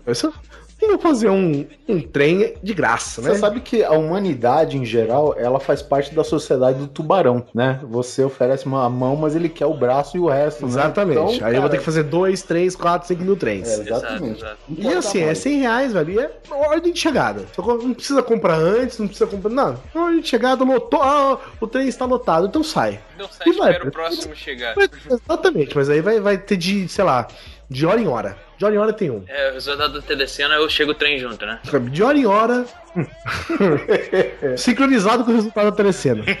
Não 0.80 0.88
vai 0.90 0.98
fazer 0.98 1.28
um, 1.28 1.66
um 1.88 2.00
trem 2.00 2.54
de 2.62 2.74
graça, 2.74 3.20
né? 3.20 3.30
Você 3.30 3.38
sabe 3.38 3.60
que 3.60 3.84
a 3.84 3.92
humanidade, 3.92 4.76
em 4.76 4.84
geral, 4.84 5.34
ela 5.36 5.60
faz 5.60 5.82
parte 5.82 6.14
da 6.14 6.24
sociedade 6.24 6.78
do 6.78 6.86
tubarão, 6.86 7.44
né? 7.54 7.80
Você 7.84 8.24
oferece 8.24 8.66
uma 8.66 8.88
mão, 8.88 9.16
mas 9.16 9.36
ele 9.36 9.48
quer 9.48 9.66
o 9.66 9.74
braço 9.74 10.16
e 10.16 10.20
o 10.20 10.28
resto, 10.28 10.62
né? 10.62 10.68
Exatamente. 10.68 11.36
Então, 11.36 11.46
Aí 11.46 11.54
eu 11.54 11.60
vou 11.60 11.68
cara, 11.68 11.68
ter 11.70 11.78
que 11.78 11.84
fazer 11.84 12.02
2, 12.04 12.42
3, 12.42 12.76
4, 12.76 13.08
5 13.08 13.22
mil 13.22 13.36
trens. 13.36 13.68
É, 13.68 13.82
exatamente. 13.82 14.38
Exato, 14.40 14.58
E 14.68 14.88
assim, 14.88 15.22
é 15.22 15.34
100 15.34 15.58
reais, 15.58 15.92
velho. 15.92 16.12
E 16.12 16.18
é 16.18 16.30
ordem 16.50 16.92
de 16.92 16.98
chegada. 16.98 17.44
Não 17.58 17.94
precisa 17.94 18.22
comprar 18.22 18.56
antes, 18.58 18.98
não 18.98 19.06
precisa 19.06 19.28
comprar. 19.28 19.50
Não, 19.50 19.78
ordem 19.94 20.20
de 20.20 20.28
chegada, 20.28 20.64
lotou. 20.64 21.02
Ah, 21.02 21.38
o 21.60 21.66
trem 21.66 21.88
está 21.88 22.04
lotado, 22.04 22.46
então 22.46 22.62
sai. 22.62 23.00
Não 23.18 23.28
sai, 23.28 23.48
E 23.48 23.52
vai, 23.52 23.72
espera 23.72 23.88
o 23.88 23.92
próximo 23.92 24.34
chegar. 24.34 24.74
Mas, 24.76 24.88
exatamente, 25.06 25.76
mas 25.76 25.90
aí 25.90 26.00
vai, 26.00 26.20
vai 26.20 26.38
ter 26.38 26.56
de, 26.56 26.88
sei 26.88 27.04
lá, 27.04 27.28
de 27.70 27.86
hora 27.86 28.00
em 28.00 28.08
hora. 28.08 28.36
De 28.58 28.64
hora 28.64 28.74
em 28.74 28.78
hora 28.78 28.92
tem 28.92 29.10
um. 29.10 29.22
É, 29.28 29.50
o 29.50 29.54
resultado 29.54 29.92
do 29.92 30.02
telecena, 30.02 30.56
eu 30.56 30.68
chego 30.68 30.90
o 30.90 30.94
trem 30.94 31.20
junto, 31.20 31.46
né? 31.46 31.60
De 31.92 32.02
hora 32.02 32.18
em 32.18 32.26
hora. 32.26 32.66
sincronizado 34.58 35.24
com 35.24 35.30
o 35.30 35.34
resultado 35.34 35.70
da 35.70 35.76
telecena. 35.76 36.24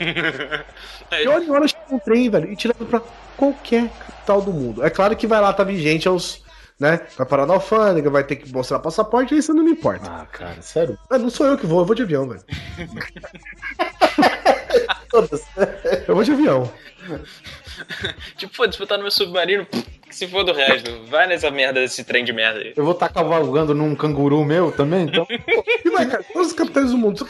De 1.10 1.28
hora 1.28 1.44
em 1.44 1.50
hora 1.50 1.68
chega 1.68 1.82
um 1.90 1.98
trem, 2.00 2.28
velho, 2.28 2.52
e 2.52 2.56
tirando 2.56 2.84
pra 2.86 3.00
qualquer 3.36 3.88
capital 3.88 4.42
do 4.42 4.52
mundo. 4.52 4.84
É 4.84 4.90
claro 4.90 5.16
que 5.16 5.26
vai 5.26 5.40
lá, 5.40 5.52
tá 5.52 5.62
vigente 5.62 6.08
aos. 6.08 6.42
Né? 6.78 7.00
Vai 7.16 7.26
parar 7.26 7.46
na 7.46 7.54
alfândega, 7.54 8.08
vai 8.08 8.24
ter 8.24 8.36
que 8.36 8.50
mostrar 8.50 8.78
passaporte, 8.78 9.36
isso 9.36 9.52
não 9.52 9.62
me 9.62 9.72
importa. 9.72 10.10
Ah, 10.10 10.24
cara, 10.24 10.62
sério. 10.62 10.98
Ah, 11.10 11.18
não 11.18 11.28
sou 11.28 11.46
eu 11.46 11.58
que 11.58 11.66
vou, 11.66 11.80
eu 11.80 11.84
vou 11.84 11.94
de 11.94 12.02
avião, 12.02 12.26
velho. 12.26 12.42
eu 16.08 16.14
vou 16.14 16.24
de 16.24 16.32
avião. 16.32 16.72
tipo, 18.36 18.54
pô, 18.54 18.66
disputar 18.66 18.98
no 18.98 19.04
meu 19.04 19.10
submarino, 19.10 19.66
que 19.66 20.14
se 20.14 20.26
for 20.26 20.44
do 20.44 20.52
resto. 20.52 20.90
Vai 21.06 21.26
nessa 21.26 21.50
merda 21.50 21.80
desse 21.80 22.04
trem 22.04 22.24
de 22.24 22.32
merda 22.32 22.60
aí. 22.60 22.72
Eu 22.76 22.84
vou 22.84 22.92
estar 22.92 23.08
cavalgando 23.08 23.74
num 23.74 23.94
canguru 23.94 24.44
meu 24.44 24.72
também, 24.72 25.04
então. 25.04 25.26
E 25.84 25.90
vai, 25.90 26.06
cara, 26.06 26.22
todos 26.22 26.48
os 26.48 26.52
capitais 26.52 26.90
do 26.90 26.98
mundo. 26.98 27.26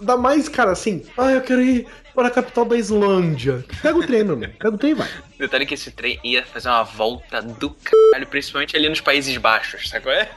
Dá 0.00 0.16
mais, 0.16 0.48
cara, 0.48 0.70
assim. 0.70 1.04
Ah, 1.16 1.32
eu 1.32 1.40
quero 1.40 1.60
ir 1.60 1.86
para 2.14 2.28
a 2.28 2.30
capital 2.30 2.64
da 2.64 2.76
Islândia. 2.76 3.64
Pega 3.82 3.96
o 3.96 4.06
trem, 4.06 4.24
meu 4.24 4.34
irmão. 4.34 4.50
Pega 4.58 4.74
o 4.74 4.78
trem 4.78 4.92
e 4.92 4.94
vai. 4.94 5.08
Detalhe 5.38 5.66
que 5.66 5.74
esse 5.74 5.90
trem 5.90 6.18
ia 6.24 6.44
fazer 6.44 6.68
uma 6.68 6.82
volta 6.82 7.40
do 7.40 7.70
caralho, 7.70 8.26
principalmente 8.26 8.76
ali 8.76 8.88
nos 8.88 9.00
Países 9.00 9.36
Baixos, 9.36 9.88
sabe 9.88 10.04
qual 10.04 10.14
é? 10.14 10.30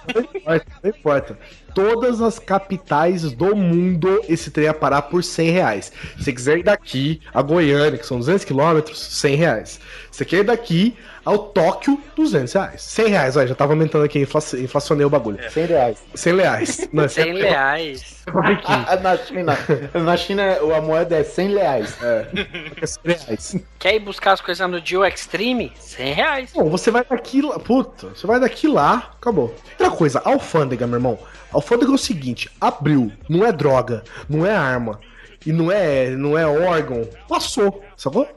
Mas 0.45 0.61
não 0.83 0.89
importa. 0.89 1.39
Todas 1.73 2.21
as 2.21 2.37
capitais 2.39 3.31
do 3.31 3.55
mundo, 3.55 4.21
esse 4.27 4.51
trem 4.51 4.65
ia 4.65 4.73
parar 4.73 5.03
por 5.03 5.23
100 5.23 5.49
reais. 5.49 5.91
Se 6.19 6.31
quiser 6.33 6.59
ir 6.59 6.63
daqui 6.63 7.21
a 7.33 7.41
Goiânia, 7.41 7.97
que 7.97 8.05
são 8.05 8.19
200 8.19 8.43
quilômetros, 8.43 8.99
100 8.99 9.35
reais. 9.35 9.79
Você 10.11 10.25
quer 10.25 10.37
ir 10.39 10.43
daqui 10.43 10.95
ao 11.23 11.37
Tóquio, 11.39 11.97
200 12.17 12.51
reais. 12.53 12.81
100 12.81 13.07
reais, 13.07 13.37
olha, 13.37 13.47
já 13.47 13.55
tava 13.55 13.71
aumentando 13.73 14.03
aqui, 14.03 14.19
infla- 14.19 14.41
inflacionei 14.59 15.05
o 15.05 15.09
bagulho. 15.09 15.39
100 15.49 15.65
reais. 15.65 16.03
100 16.13 16.35
reais. 16.35 16.89
Não, 16.93 17.03
é 17.05 17.07
100 17.07 17.33
reais. 17.37 18.23
Ah, 18.65 18.95
na 18.97 19.17
China, 19.17 19.57
na 19.93 20.17
China 20.17 20.43
a 20.77 20.81
moeda 20.81 21.15
é 21.17 21.23
100 21.23 21.53
reais. 21.55 21.97
É 22.03 22.85
100 22.85 22.99
reais. 23.05 23.55
Quer 23.79 23.95
ir 23.95 23.99
buscar 23.99 24.33
as 24.33 24.41
coisas 24.41 24.69
no 24.69 24.81
Dio 24.81 25.05
Extreme? 25.05 25.71
100 25.79 26.13
reais. 26.13 26.51
Bom, 26.53 26.69
você 26.69 26.91
vai 26.91 27.05
daqui 27.09 27.41
lá. 27.41 27.57
Puta, 27.57 28.09
você 28.09 28.27
vai 28.27 28.39
daqui 28.39 28.67
lá, 28.67 29.11
acabou. 29.17 29.55
Outra 29.79 29.91
coisa, 29.95 30.21
alfândega, 30.25 30.85
meu 30.85 30.97
irmão. 30.97 31.17
Alfândega 31.53 31.91
é 31.91 31.95
o 31.95 31.97
seguinte: 31.97 32.49
abriu, 32.59 33.11
não 33.29 33.45
é 33.45 33.51
droga, 33.51 34.03
não 34.29 34.45
é 34.45 34.53
arma. 34.55 34.99
E 35.45 35.51
não 35.51 35.71
é, 35.71 36.09
não 36.11 36.37
é 36.37 36.45
órgão. 36.45 37.07
Passou, 37.27 37.83
sacou? 37.97 38.27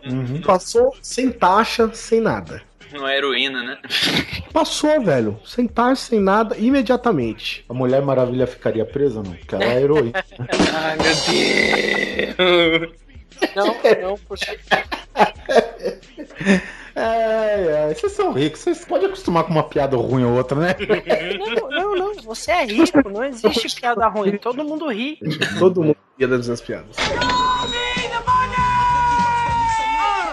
Passou 0.44 0.94
sem 1.02 1.30
taxa, 1.30 1.90
sem 1.92 2.20
nada. 2.20 2.62
Não 2.92 3.06
é 3.08 3.16
heroína, 3.16 3.62
né? 3.62 3.78
Passou, 4.52 5.02
velho. 5.02 5.38
Sem 5.44 5.66
taxa, 5.66 6.10
sem 6.10 6.20
nada, 6.20 6.56
imediatamente. 6.56 7.64
A 7.68 7.74
Mulher 7.74 8.00
Maravilha 8.02 8.46
ficaria 8.46 8.84
presa, 8.84 9.22
não? 9.22 9.32
Porque 9.32 9.54
ela 9.54 9.64
é 9.64 9.82
heroína. 9.82 10.12
Ai, 10.72 10.96
meu 10.96 11.14
Deus. 12.36 12.92
Não, 13.54 13.66
não, 14.08 14.18
porque. 14.26 14.58
Ai, 16.96 17.72
ai, 17.72 17.94
vocês 17.94 18.12
são 18.12 18.32
ricos, 18.32 18.60
vocês 18.60 18.84
podem 18.84 19.06
acostumar 19.06 19.44
com 19.44 19.50
uma 19.50 19.64
piada 19.64 19.96
ruim 19.96 20.24
ou 20.24 20.34
outra, 20.34 20.58
né? 20.58 20.76
Não, 21.38 21.70
não, 21.70 21.94
não. 21.96 22.14
Você 22.22 22.52
é 22.52 22.64
rico, 22.64 23.08
não 23.08 23.24
existe 23.24 23.80
piada 23.80 24.06
ruim. 24.06 24.36
Todo 24.38 24.64
mundo 24.64 24.88
ri. 24.88 25.18
Todo 25.58 25.82
mundo 25.82 25.96
ia 26.18 26.28
das 26.28 26.46
minhas 26.46 26.60
piadas. 26.60 26.96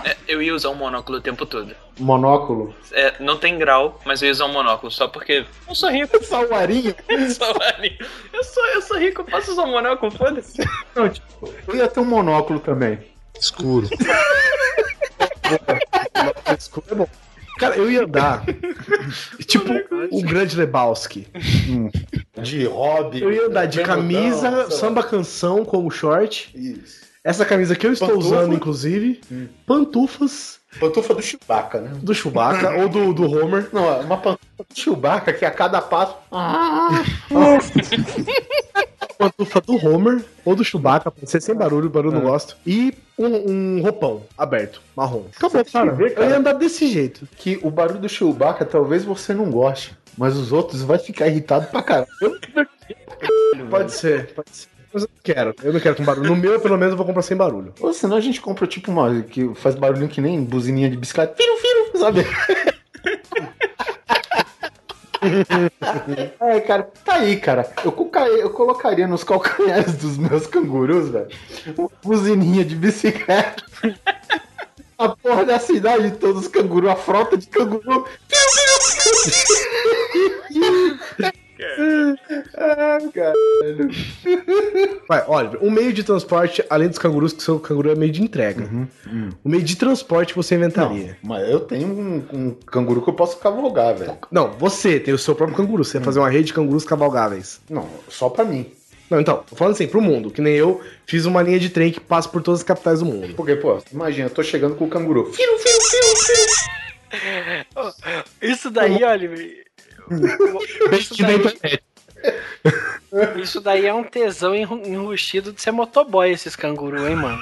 É, 0.05 0.15
eu 0.27 0.41
ia 0.41 0.53
usar 0.53 0.69
um 0.69 0.75
monóculo 0.75 1.17
o 1.17 1.21
tempo 1.21 1.47
todo. 1.47 1.75
Monóculo. 1.99 2.75
É, 2.91 3.15
não 3.19 3.37
tem 3.37 3.57
grau, 3.57 3.99
mas 4.05 4.21
eu 4.21 4.27
ia 4.27 4.31
usar 4.31 4.45
um 4.45 4.53
monóculo 4.53 4.91
só 4.91 5.07
porque 5.07 5.45
eu 5.67 5.75
sou 5.75 5.89
rico. 5.89 6.23
Só 6.23 6.45
o 6.45 6.53
arinho. 6.53 6.93
Só 7.33 7.53
vale. 7.53 7.97
Eu 8.31 8.43
sou, 8.43 8.65
eu 8.67 8.81
sou 8.83 8.97
rico, 8.99 9.21
eu 9.21 9.25
posso 9.25 9.51
usar 9.51 9.63
um 9.63 9.71
monóculo, 9.71 10.11
foda-se. 10.11 10.63
Não, 10.95 11.09
tipo, 11.09 11.53
eu 11.67 11.75
ia 11.75 11.87
ter 11.87 11.99
um 11.99 12.05
monóculo 12.05 12.59
também. 12.59 12.99
Escuro. 13.39 13.87
Escuro 16.61 16.85
é 16.89 16.95
bom. 16.95 17.07
Cara, 17.57 17.75
eu 17.75 17.91
ia 17.91 18.03
andar. 18.03 18.43
tipo, 19.45 19.73
o 20.11 20.21
grande 20.21 20.55
Lebowski. 20.55 21.27
De 22.41 22.65
hobby. 22.65 23.21
Eu 23.21 23.31
ia 23.31 23.47
andar 23.47 23.65
de 23.65 23.81
camisa, 23.81 24.69
samba 24.71 25.03
canção 25.03 25.65
como 25.65 25.89
short. 25.91 26.51
Isso. 26.55 27.01
Essa 27.23 27.45
camisa 27.45 27.75
que 27.75 27.85
eu 27.85 27.93
estou 27.93 28.09
Pantufa. 28.09 28.27
usando, 28.27 28.55
inclusive. 28.55 29.21
Pantufas 29.65 30.61
Pantufa 30.79 31.13
do 31.13 31.21
Chewbacca, 31.21 31.81
né? 31.81 31.91
do 32.01 32.15
Chewbacca 32.15 32.77
ou 32.77 32.87
do, 32.87 33.13
do 33.13 33.29
Homer. 33.29 33.67
Não, 33.73 33.85
é 33.93 33.99
uma 33.99 34.17
pantufa 34.17 34.63
do 34.69 34.79
Chewbacca 34.79 35.33
que 35.33 35.43
a 35.43 35.51
cada 35.51 35.81
passo. 35.81 36.15
Pantufa 39.21 39.61
do 39.61 39.75
Homer 39.85 40.23
ou 40.43 40.55
do 40.55 40.63
Chewbacca, 40.63 41.11
pode 41.11 41.29
ser 41.29 41.41
sem 41.41 41.53
barulho, 41.53 41.89
barulho 41.89 42.15
eu 42.15 42.21
não 42.21 42.29
gosto. 42.29 42.57
E 42.65 42.93
um, 43.17 43.77
um 43.77 43.81
roupão 43.81 44.23
aberto, 44.37 44.81
marrom. 44.95 45.25
Acabou, 45.35 45.63
cara. 45.65 45.91
vê, 45.91 46.09
cara? 46.09 46.25
Eu 46.25 46.31
ia 46.31 46.37
andar 46.37 46.53
desse 46.53 46.87
jeito. 46.87 47.27
Que 47.37 47.59
o 47.61 47.69
barulho 47.69 47.99
do 47.99 48.09
Chewbacca 48.09 48.65
talvez 48.65 49.03
você 49.03 49.33
não 49.33 49.51
goste, 49.51 49.95
mas 50.17 50.35
os 50.35 50.51
outros 50.51 50.81
vai 50.81 50.97
ficar 50.97 51.27
irritado 51.27 51.67
pra 51.67 51.83
caralho. 51.83 52.07
Pode 53.69 53.93
ser, 53.93 54.33
pode 54.33 54.49
ser. 54.51 54.67
Mas 54.93 55.03
eu 55.03 55.09
não 55.09 55.21
quero, 55.23 55.55
eu 55.63 55.73
não 55.73 55.79
quero 55.79 55.95
com 55.95 56.03
barulho. 56.03 56.29
No 56.29 56.35
meu, 56.35 56.59
pelo 56.59 56.77
menos, 56.77 56.91
eu 56.91 56.97
vou 56.97 57.05
comprar 57.05 57.21
sem 57.21 57.37
barulho. 57.37 57.73
Ou 57.79 57.93
senão 57.93 58.17
a 58.17 58.19
gente 58.19 58.41
compra 58.41 58.67
tipo 58.67 58.91
uma 58.91 59.21
que 59.21 59.53
faz 59.55 59.75
barulhinho 59.75 60.09
que 60.09 60.19
nem 60.19 60.43
buzininha 60.43 60.89
de 60.89 60.97
bicicleta. 60.97 61.35
Firo, 61.35 61.57
firo, 61.57 61.99
sabe? 61.99 62.25
É, 66.41 66.59
cara, 66.61 66.83
tá 67.05 67.13
aí, 67.15 67.39
cara. 67.39 67.71
Eu, 67.85 67.91
coloca- 67.91 68.27
eu 68.27 68.49
colocaria 68.49 69.07
nos 69.07 69.23
calcanhares 69.23 69.95
dos 69.97 70.17
meus 70.17 70.47
cangurus, 70.47 71.09
velho, 71.09 71.27
uma 71.77 71.89
buzininha 72.03 72.65
de 72.65 72.75
bicicleta. 72.75 73.63
A 74.97 75.09
porra 75.09 75.45
da 75.45 75.59
cidade, 75.59 76.11
todos 76.11 76.43
os 76.43 76.47
cangurus, 76.47 76.89
a 76.89 76.95
frota 76.95 77.37
de 77.37 77.47
canguru. 77.47 78.05
ah, 82.57 82.97
caralho. 83.13 83.89
Vai, 85.07 85.23
olha, 85.27 85.59
um 85.61 85.69
meio 85.69 85.93
de 85.93 86.03
transporte, 86.03 86.63
além 86.69 86.87
dos 86.87 86.97
cangurus, 86.97 87.33
que 87.33 87.39
o 87.39 87.41
seu 87.41 87.59
canguru 87.59 87.91
é 87.91 87.95
meio 87.95 88.11
de 88.11 88.21
entrega. 88.21 88.67
O 89.43 89.49
meio 89.49 89.63
de 89.63 89.75
transporte 89.75 90.33
você 90.35 90.55
inventaria. 90.55 91.17
Mas 91.23 91.49
eu 91.49 91.59
tenho 91.59 91.87
um, 91.87 92.23
um 92.33 92.51
canguru 92.65 93.01
que 93.01 93.09
eu 93.09 93.13
posso 93.13 93.37
cavalgar, 93.37 93.95
velho. 93.95 94.17
Não, 94.31 94.51
você 94.51 94.99
tem 94.99 95.13
o 95.13 95.17
seu 95.17 95.35
próprio 95.35 95.57
canguru. 95.57 95.83
Você 95.83 95.97
vai 95.99 96.05
fazer 96.05 96.19
uma 96.19 96.29
rede 96.29 96.45
de 96.45 96.53
cangurus 96.53 96.83
cavalgáveis. 96.85 97.61
Não, 97.69 97.87
só 98.09 98.29
pra 98.29 98.43
mim. 98.43 98.65
Não, 99.09 99.19
então, 99.19 99.43
tô 99.49 99.55
falando 99.57 99.73
assim, 99.73 99.87
pro 99.87 100.01
mundo. 100.01 100.31
Que 100.31 100.41
nem 100.41 100.55
eu 100.55 100.81
fiz 101.05 101.25
uma 101.25 101.41
linha 101.41 101.59
de 101.59 101.69
trem 101.69 101.91
que 101.91 101.99
passa 101.99 102.29
por 102.29 102.41
todas 102.41 102.61
as 102.61 102.63
capitais 102.63 102.99
do 102.99 103.05
mundo. 103.05 103.33
Porque, 103.35 103.55
pô, 103.55 103.77
imagina, 103.91 104.27
eu 104.27 104.33
tô 104.33 104.41
chegando 104.41 104.75
com 104.75 104.85
o 104.85 104.89
canguru. 104.89 105.29
Isso 108.41 108.71
daí, 108.71 109.03
olha. 109.03 109.29
Isso 110.99 111.17
daí, 111.17 111.35
internet. 111.35 111.83
isso 113.41 113.59
daí 113.59 113.85
é 113.87 113.93
um 113.93 114.03
tesão 114.03 114.53
enru- 114.53 114.85
enrustido 114.85 115.51
de 115.51 115.61
ser 115.61 115.71
motoboy, 115.71 116.29
esses 116.31 116.55
canguru, 116.55 117.07
hein, 117.07 117.15
mano? 117.15 117.41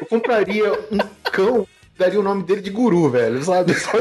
Eu 0.00 0.06
compraria 0.06 0.72
um 0.72 0.98
cão, 1.32 1.66
daria 1.98 2.20
o 2.20 2.22
nome 2.22 2.44
dele 2.44 2.60
de 2.60 2.70
guru, 2.70 3.10
velho, 3.10 3.42
sabe? 3.42 3.74
Só 3.74 3.98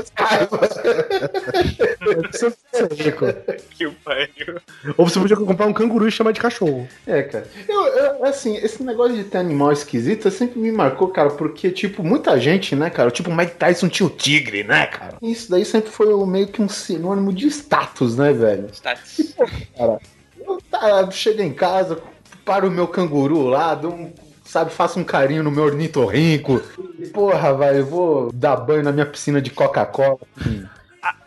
é 2.73 3.03
rico. 3.03 3.25
Que 3.71 3.89
pariu. 3.89 4.61
Ou 4.95 5.09
você 5.09 5.19
podia 5.19 5.35
comprar 5.35 5.65
um 5.65 5.73
canguru 5.73 6.07
e 6.07 6.11
chamar 6.11 6.31
de 6.31 6.39
cachorro. 6.39 6.87
É, 7.05 7.23
cara. 7.23 7.47
Eu, 7.67 7.81
eu, 7.87 8.25
assim, 8.25 8.55
esse 8.57 8.83
negócio 8.83 9.15
de 9.15 9.23
ter 9.23 9.39
animal 9.39 9.71
esquisito 9.71 10.29
sempre 10.29 10.59
me 10.59 10.71
marcou, 10.71 11.07
cara, 11.07 11.31
porque, 11.31 11.71
tipo, 11.71 12.03
muita 12.03 12.39
gente, 12.39 12.75
né, 12.75 12.89
cara? 12.89 13.09
Tipo, 13.09 13.31
o 13.31 13.35
Mike 13.35 13.55
Tyson 13.55 13.89
tinha 13.89 14.05
o 14.05 14.11
tigre, 14.11 14.63
né, 14.63 14.85
cara? 14.85 15.17
Isso 15.21 15.49
daí 15.49 15.65
sempre 15.65 15.89
foi 15.89 16.07
meio 16.27 16.47
que 16.47 16.61
um 16.61 16.69
sinônimo 16.69 17.33
de 17.33 17.47
status, 17.47 18.15
né, 18.15 18.31
velho? 18.31 18.69
Status. 18.71 19.33
Cara, 19.75 19.99
eu 20.39 20.61
tá, 20.69 21.09
chega 21.11 21.43
em 21.43 21.53
casa, 21.53 21.99
para 22.45 22.65
o 22.67 22.71
meu 22.71 22.87
canguru 22.87 23.47
lá, 23.47 23.73
dou 23.75 23.91
um, 23.91 24.13
sabe, 24.47 24.71
faço 24.71 24.99
um 24.99 25.03
carinho 25.03 25.43
no 25.43 25.51
meu 25.51 25.65
ornitorrinco. 25.65 26.61
Porra, 27.13 27.53
vai, 27.53 27.79
eu 27.79 27.85
vou 27.85 28.31
dar 28.31 28.55
banho 28.55 28.83
na 28.83 28.91
minha 28.91 29.05
piscina 29.05 29.41
de 29.41 29.51
Coca-Cola. 29.51 30.19
Hum. 30.45 30.65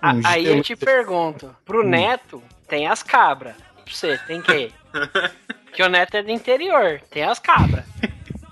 Um 0.03 0.21
aí 0.25 0.47
eu 0.47 0.63
te 0.63 0.77
pergunto, 0.77 1.55
pro 1.65 1.87
Neto 1.87 2.43
tem 2.69 2.87
as 2.87 3.03
cabras. 3.03 3.55
Pra 3.85 3.95
você, 3.95 4.19
tem 4.27 4.41
que? 4.43 4.73
Que 5.73 5.85
o 5.85 5.89
Neto 5.89 6.17
é 6.17 6.23
do 6.25 6.33
interior, 6.33 7.01
tem 7.09 7.23
as 7.23 7.39
cabras. 7.39 7.85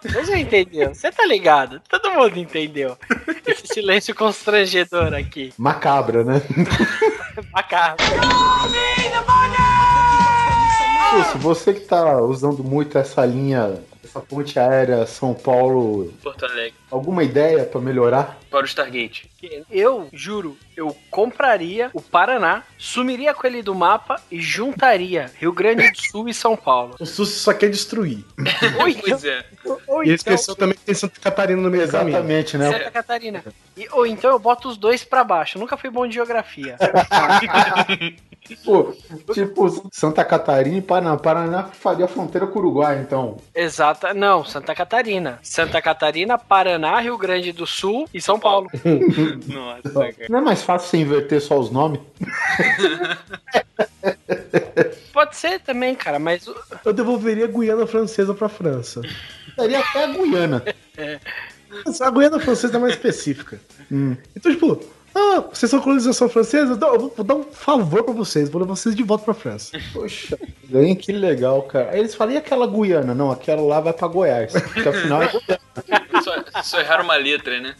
Você 0.05 0.37
entendeu? 0.37 0.95
Você 0.95 1.11
tá 1.11 1.27
ligado? 1.27 1.81
Todo 1.89 2.13
mundo 2.13 2.39
entendeu. 2.39 2.97
Esse 3.45 3.67
silêncio 3.67 4.15
constrangedor 4.15 5.13
aqui. 5.13 5.53
Macabra, 5.59 6.23
né? 6.23 6.41
Macabro. 7.53 8.07
Lúcio, 11.13 11.39
você 11.39 11.75
que 11.75 11.81
tá 11.81 12.21
usando 12.21 12.63
muito 12.63 12.97
essa 12.97 13.25
linha, 13.27 13.81
essa 14.19 14.27
ponte 14.27 14.59
aérea 14.59 15.07
São 15.07 15.33
Paulo, 15.35 16.13
Porto 16.23 16.45
Alegre. 16.45 16.75
alguma 16.91 17.23
ideia 17.23 17.65
pra 17.65 17.81
melhorar? 17.81 18.39
Para 18.51 18.63
o 18.63 18.67
Stargate. 18.67 19.31
Eu 19.71 20.09
juro, 20.13 20.57
eu 20.77 20.97
compraria 21.11 21.91
o 21.95 22.01
Paraná, 22.03 22.63
sumiria 22.77 23.33
com 23.35 23.47
ele 23.47 23.63
do 23.63 23.75
mapa 23.75 24.21
e 24.31 24.41
juntaria 24.41 25.31
Rio 25.39 25.53
Grande 25.53 25.91
do 25.91 25.97
Sul 26.01 26.29
e 26.29 26.35
São 26.35 26.57
Paulo. 26.57 26.97
O 26.99 27.07
SUS 27.07 27.29
só 27.31 27.53
quer 27.53 27.71
destruir. 27.71 28.25
Ou 28.79 28.89
Pois 29.01 29.25
é. 29.25 29.45
Ou 29.87 30.03
E 30.03 30.07
então, 30.07 30.15
esqueceu 30.15 30.57
também 30.57 30.77
que 30.77 30.85
tem 30.85 30.95
Santa 30.95 31.21
Catarina 31.21 31.61
no 31.61 31.71
meio 31.71 31.87
do 31.87 31.93
caminho. 31.93 32.17
Exatamente, 32.17 32.59
né? 32.59 32.73
Santa 32.73 32.91
Catarina. 32.91 33.45
E- 33.77 33.89
ou 33.93 34.07
então 34.07 34.31
eu 34.31 34.39
boto 34.39 34.69
os 34.69 34.77
dois 34.77 35.05
pra 35.05 35.23
baixo. 35.23 35.57
Eu 35.57 35.61
nunca 35.61 35.77
fui 35.77 35.91
bom 35.91 36.07
de 36.07 36.15
geografia. 36.15 36.77
Pô, 38.65 38.93
tipo, 39.33 39.89
Santa 39.93 40.25
Catarina 40.25 40.79
e 40.79 40.83
Paraná. 40.83 41.17
Paraná 41.17 41.65
faria 41.65 42.09
fronteira 42.09 42.47
com 42.47 42.59
o 42.59 42.63
Uruguai, 42.63 43.01
então. 43.01 43.37
Exata. 43.55 44.15
Não, 44.15 44.45
Santa 44.45 44.75
Catarina. 44.75 45.39
Santa 45.43 45.81
Catarina, 45.83 46.39
Paraná, 46.39 46.99
Rio 47.01 47.19
Grande 47.19 47.53
do 47.53 47.67
Sul 47.67 48.09
e 48.13 48.21
São 48.21 48.39
Paulo. 48.39 48.69
Nossa, 49.47 50.13
cara. 50.13 50.27
Não 50.29 50.39
é 50.39 50.43
mais 50.43 50.63
fácil 50.63 50.89
você 50.91 50.97
inverter 50.99 51.41
só 51.41 51.59
os 51.59 51.71
nomes? 51.71 52.01
Pode 55.13 55.37
ser 55.37 55.61
também, 55.61 55.95
cara, 55.95 56.19
mas 56.19 56.47
o- 56.47 56.55
Eu 56.85 56.93
devolveria 56.93 57.45
a 57.45 57.49
Guiana 57.49 57.87
Francesa 57.87 58.35
pra 58.35 58.49
França. 58.49 59.03
Daria 59.57 59.81
até 59.81 60.05
a 60.05 60.07
Guiana. 60.09 60.65
Mas 61.85 62.01
A 62.01 62.11
Guiana 62.11 62.39
Francesa 62.41 62.77
é 62.77 62.81
mais 62.81 62.95
específica. 62.95 63.61
Hum. 63.91 64.17
Então, 64.37 64.53
tipo, 64.53 64.81
ah, 65.19 65.45
vocês 65.53 65.71
são 65.71 65.81
colonização 65.81 66.29
francesa? 66.29 66.75
Então, 66.75 66.95
eu 66.95 67.13
vou, 67.15 67.25
dar 67.25 67.35
um 67.35 67.43
favor 67.43 68.05
pra 68.05 68.15
vocês, 68.15 68.49
vou 68.49 68.61
levar 68.61 68.77
vocês 68.77 68.95
de 68.95 69.03
volta 69.03 69.25
pra 69.25 69.35
França. 69.35 69.79
Poxa, 69.93 70.39
que 71.01 71.13
legal, 71.13 71.63
cara. 71.63 71.91
Aí 71.91 72.01
eles 72.01 72.15
falam, 72.15 72.35
e 72.35 72.37
aquela 72.37 72.67
Guiana? 72.67 73.15
Não, 73.15 73.31
aquela 73.31 73.63
lá 73.63 73.81
vai 73.81 73.93
pra 73.93 74.07
Goiás. 74.09 74.53
Porque 74.53 74.89
afinal 74.89 75.23
é 75.23 75.29
Goiás. 75.29 76.25
Só, 76.25 76.63
só 76.63 76.81
erraram 76.81 77.05
uma 77.05 77.17
letra, 77.17 77.61
né? 77.61 77.75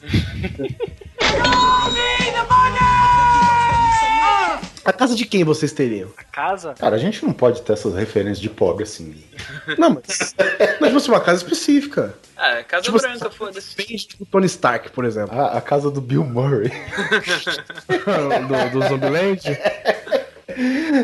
A 4.85 4.93
casa 4.93 5.15
de 5.15 5.27
quem 5.27 5.45
vocês 5.45 5.73
teriam? 5.73 6.11
a 6.17 6.25
casa. 6.25 6.75
Cara, 6.75 6.97
a 6.97 6.99
gente 6.99 7.25
não 7.25 7.33
pode 7.33 7.61
ter 7.63 7.73
essas 7.75 7.95
referências 7.95 8.41
de 8.41 8.49
pobre 8.49 8.85
assim. 8.85 9.15
Não, 9.77 9.91
mas. 9.91 10.35
mas 10.81 10.93
você 10.93 11.11
uma 11.11 11.21
casa 11.21 11.43
específica. 11.43 12.15
Ah, 12.37 12.63
Casa 12.63 12.85
Tipo, 12.85 12.99
Branca, 12.99 13.31
foda-se. 13.31 13.77
Tipo 13.77 14.25
Tony 14.25 14.47
Stark, 14.47 14.91
por 14.91 15.05
exemplo. 15.05 15.39
A, 15.39 15.59
a 15.59 15.61
casa 15.61 15.91
do 15.91 16.01
Bill 16.01 16.25
Murray. 16.25 16.71
do, 17.89 18.81
do 18.81 18.89
Zombieland. 18.89 19.41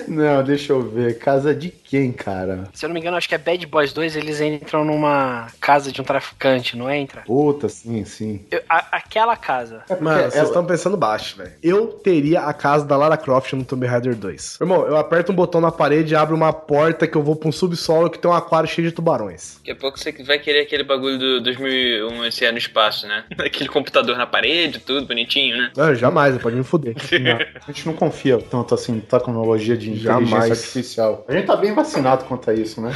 Não, 0.09 0.43
deixa 0.43 0.73
eu 0.73 0.83
ver. 0.83 1.19
Casa 1.19 1.55
de 1.55 1.69
quem, 1.71 2.13
cara? 2.13 2.65
Se 2.73 2.85
eu 2.85 2.89
não 2.89 2.95
me 2.95 3.01
engano, 3.01 3.17
acho 3.17 3.29
que 3.29 3.35
é 3.35 3.39
Bad 3.39 3.67
Boys 3.67 3.93
2, 3.93 4.17
eles 4.17 4.41
entram 4.41 4.85
numa 4.85 5.47
casa 5.61 5.93
de 5.93 6.01
um 6.01 6.05
traficante, 6.05 6.77
não 6.77 6.91
entra? 6.91 7.23
Puta, 7.23 7.69
sim, 7.69 8.05
sim. 8.05 8.45
Eu- 8.51 8.63
a- 8.69 8.87
aquela 8.93 9.37
casa. 9.37 9.83
Mano, 10.01 10.31
vocês 10.31 10.45
estão 10.45 10.65
pensando 10.65 10.97
baixo, 10.97 11.37
velho. 11.37 11.53
Eu 11.63 11.87
teria 11.89 12.41
a 12.43 12.53
casa 12.53 12.85
da 12.85 12.97
Lara 12.97 13.17
Croft 13.17 13.53
no 13.53 13.65
Tomb 13.65 13.87
Raider 13.87 14.15
2. 14.15 14.59
Irmão, 14.61 14.87
eu 14.87 14.97
aperto 14.97 15.33
um 15.33 15.35
botão 15.35 15.61
na 15.61 15.71
parede 15.71 16.15
e 16.15 16.17
abre 16.17 16.35
uma 16.35 16.53
porta 16.53 17.07
que 17.07 17.17
eu 17.17 17.23
vou 17.23 17.37
pra 17.37 17.49
um 17.49 17.53
subsolo 17.53 18.11
que 18.11 18.19
tem 18.19 18.31
um 18.31 18.35
aquário 18.35 18.69
cheio 18.69 18.89
de 18.89 18.95
tubarões. 18.95 19.57
Daqui 19.59 19.71
a 19.71 19.77
pouco 19.77 19.99
você 19.99 20.13
vai 20.25 20.39
querer 20.39 20.61
aquele 20.63 20.85
bagulho 20.85 21.19
do 21.19 21.41
2001, 21.43 22.25
esse 22.25 22.45
ano 22.45 22.53
no 22.55 22.59
espaço, 22.59 23.07
né? 23.07 23.25
Aquele 23.39 23.69
computador 23.69 24.17
na 24.17 24.27
parede, 24.27 24.79
tudo 24.79 25.07
bonitinho, 25.07 25.57
né? 25.57 25.71
Não, 25.77 25.95
jamais, 25.95 26.37
pode 26.39 26.57
me 26.57 26.65
fuder. 26.65 26.95
Não, 27.21 27.33
a 27.67 27.71
gente 27.73 27.87
não 27.87 27.95
confia 27.95 28.39
tanto 28.39 28.75
assim 28.75 28.93
em 28.97 29.01
tecnologia 29.35 29.77
de 29.77 29.91
inteligência 29.91 30.27
Jamais. 30.27 30.51
artificial. 30.51 31.25
A 31.29 31.33
gente 31.33 31.47
tá 31.47 31.57
bem 31.57 31.75
vacinado 31.75 32.25
quanto 32.25 32.51
a 32.51 32.55
isso, 32.55 32.81
né? 32.81 32.93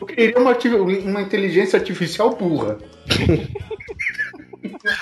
Eu 0.00 0.06
queria 0.06 0.38
uma, 0.38 0.56
uma 1.04 1.22
inteligência 1.22 1.78
artificial 1.78 2.34
burra. 2.36 2.78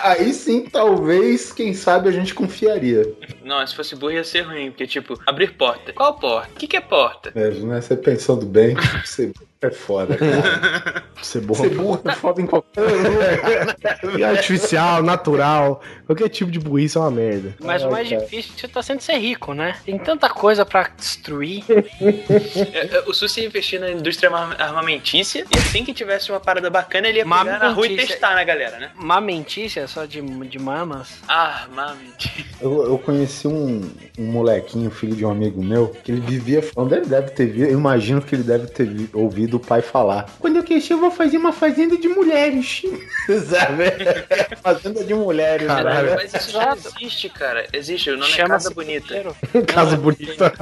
Aí 0.02 0.32
sim, 0.32 0.62
talvez, 0.62 1.52
quem 1.52 1.74
sabe, 1.74 2.08
a 2.08 2.12
gente 2.12 2.34
confiaria. 2.34 3.12
Não, 3.42 3.66
se 3.66 3.74
fosse 3.74 3.94
burro 3.94 4.12
ia 4.12 4.24
ser 4.24 4.42
ruim, 4.42 4.70
porque 4.70 4.86
tipo, 4.86 5.18
abrir 5.26 5.52
porta. 5.54 5.92
Qual 5.92 6.14
porta? 6.18 6.50
O 6.54 6.56
que, 6.56 6.66
que 6.66 6.76
é 6.76 6.80
porta? 6.80 7.32
É, 7.34 7.50
né? 7.50 7.80
Você 7.80 7.96
pensando 7.96 8.46
bem, 8.46 8.74
você 9.04 9.32
é 9.62 9.70
foda, 9.70 10.16
cara. 10.16 11.04
Ser 11.22 11.40
Ser 11.54 11.70
burro. 11.74 12.02
é 12.04 12.12
foda 12.12 12.42
em 12.42 12.46
qualquer 12.46 12.82
lugar. 12.82 13.76
E 14.18 14.22
artificial, 14.22 15.02
natural, 15.02 15.80
qualquer 16.06 16.28
tipo 16.28 16.50
de 16.50 16.58
burrice 16.58 16.98
é 16.98 17.00
uma 17.00 17.10
merda. 17.10 17.54
Mas 17.60 17.82
o 17.82 17.90
mais 17.90 18.08
cara. 18.08 18.20
difícil 18.22 18.68
tá 18.68 18.82
sendo 18.82 19.00
ser 19.00 19.16
rico, 19.16 19.54
né? 19.54 19.74
Tem 19.86 19.98
tanta 19.98 20.28
coisa 20.28 20.66
pra 20.66 20.90
destruir. 20.96 21.64
É, 21.70 22.96
é, 22.96 23.04
O 23.06 23.14
SUS 23.14 23.36
ia 23.38 23.46
investir 23.46 23.80
na 23.80 23.90
indústria 23.90 24.28
arma- 24.30 24.54
armamentícia 24.58 25.46
e 25.50 25.58
assim 25.58 25.82
que 25.84 25.94
tivesse 25.94 26.30
uma 26.30 26.40
parada 26.40 26.68
bacana, 26.68 27.08
ele 27.08 27.18
ia 27.18 27.24
pegar 27.24 27.58
na 27.58 27.70
rua 27.70 27.86
e 27.86 27.96
testar 27.96 28.34
na 28.34 28.44
galera, 28.44 28.78
né? 28.78 28.90
Mamentícia 28.94 29.86
só 29.88 30.04
de, 30.04 30.20
de 30.20 30.58
mamas. 30.58 31.20
Armamentícia. 31.26 32.44
Eu, 32.60 32.82
eu 32.86 32.98
conheci 32.98 33.48
um, 33.48 33.90
um 34.16 34.26
molequinho, 34.26 34.90
filho 34.90 35.16
de 35.16 35.24
um 35.24 35.30
amigo 35.30 35.62
meu, 35.62 35.88
que 35.88 36.12
ele 36.12 36.20
vivia 36.20 36.62
falando, 36.62 36.92
ele 36.94 37.06
deve 37.06 37.30
ter 37.30 37.46
visto, 37.46 37.68
eu 37.70 37.78
imagino 37.78 38.22
que 38.22 38.34
ele 38.34 38.44
deve 38.44 38.68
ter 38.68 38.86
vi- 38.86 39.08
ouvido 39.12 39.56
o 39.56 39.60
pai 39.60 39.82
falar. 39.82 40.26
Quando 40.38 40.56
eu 40.56 40.62
crescer, 40.62 40.92
eu 40.92 41.00
vou 41.00 41.10
fazer 41.10 41.36
uma 41.36 41.52
fazenda 41.52 41.96
de 41.96 42.06
mulheres. 42.08 42.82
Sabe? 43.48 43.84
fazenda 44.62 45.02
de 45.02 45.14
mulheres. 45.14 45.66
Caralho. 45.66 46.10
né? 46.10 46.16
Mas 46.16 46.34
isso 46.34 46.52
já 46.52 46.74
existe, 46.76 47.28
cara. 47.28 47.66
Existe, 47.72 48.10
o 48.10 48.16
nome 48.16 48.30
é 48.30 48.34
Chama-se 48.34 48.64
Casa 48.68 48.70
Bonita. 48.74 49.24
Casa 49.66 49.96
bonita. 49.96 50.52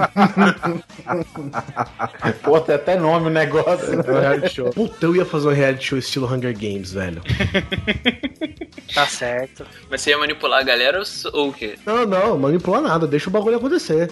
Pô, 2.42 2.59
tem 2.61 2.74
até 2.74 2.96
nome 2.96 3.26
o 3.26 3.30
negócio. 3.30 3.92
É 3.92 3.96
um 4.11 4.20
reality 4.20 4.55
show. 4.55 4.70
Puta, 4.70 5.07
eu 5.07 5.16
ia 5.16 5.24
fazer 5.26 5.48
um 5.48 5.53
reality 5.53 5.84
show 5.84 5.98
estilo 5.98 6.32
Hunger 6.32 6.57
Games, 6.57 6.92
velho. 6.92 7.22
Tá 8.94 9.07
certo. 9.07 9.66
Mas 9.90 10.00
você 10.00 10.11
ia 10.11 10.18
manipular 10.18 10.61
a 10.61 10.62
galera 10.62 11.03
ou, 11.32 11.48
o 11.48 11.53
quê? 11.53 11.74
Não, 11.84 12.07
não, 12.07 12.38
manipula 12.38 12.80
nada, 12.80 13.07
deixa 13.07 13.28
o 13.28 13.32
bagulho 13.32 13.41
acontecer. 13.51 14.11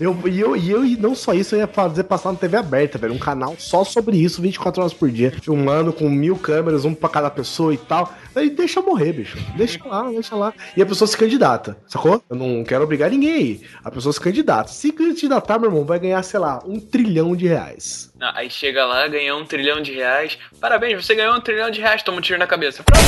Eu, 0.00 0.16
e, 0.26 0.40
eu, 0.40 0.56
e 0.56 0.70
eu, 0.70 0.84
e 0.84 0.96
não 0.96 1.14
só 1.14 1.32
isso, 1.34 1.54
eu 1.54 1.60
ia 1.60 1.66
fazer 1.66 2.04
passar 2.04 2.32
na 2.32 2.38
TV 2.38 2.56
aberta, 2.56 2.98
velho. 2.98 3.14
Um 3.14 3.18
canal 3.18 3.54
só 3.58 3.84
sobre 3.84 4.16
isso, 4.16 4.42
24 4.42 4.80
horas 4.80 4.94
por 4.94 5.10
dia. 5.10 5.30
Filmando 5.30 5.92
com 5.92 6.08
mil 6.08 6.36
câmeras, 6.36 6.84
um 6.84 6.94
pra 6.94 7.08
cada 7.08 7.30
pessoa 7.30 7.72
e 7.72 7.76
tal. 7.76 8.12
Aí 8.34 8.50
deixa 8.50 8.80
morrer, 8.80 9.12
bicho. 9.12 9.38
Deixa 9.56 9.78
lá, 9.86 10.10
deixa 10.10 10.34
lá. 10.34 10.52
E 10.76 10.82
a 10.82 10.86
pessoa 10.86 11.06
se 11.06 11.16
candidata, 11.16 11.76
sacou? 11.86 12.22
Eu 12.28 12.36
não 12.36 12.64
quero 12.64 12.84
obrigar 12.84 13.10
ninguém 13.10 13.34
aí. 13.34 13.60
A 13.84 13.90
pessoa 13.90 14.12
se 14.12 14.20
candidata. 14.20 14.70
Se 14.70 14.90
candidatar, 14.90 15.58
meu 15.58 15.70
irmão, 15.70 15.84
vai 15.84 15.98
ganhar, 15.98 16.22
sei 16.22 16.40
lá, 16.40 16.60
um 16.66 16.80
trilhão 16.80 17.36
de 17.36 17.46
reais. 17.46 18.12
Não, 18.18 18.30
aí 18.34 18.48
chega 18.48 18.84
lá, 18.84 19.06
ganhou 19.06 19.40
um 19.40 19.44
trilhão 19.44 19.80
de 19.80 19.92
reais. 19.92 20.38
Parabéns, 20.60 21.04
você 21.04 21.14
ganhou 21.14 21.36
um 21.36 21.40
trilhão 21.40 21.70
de 21.70 21.80
reais, 21.80 22.02
toma 22.02 22.18
um 22.18 22.20
tiro 22.20 22.38
na 22.38 22.46
cabeça. 22.46 22.82
Pronto. 22.82 23.04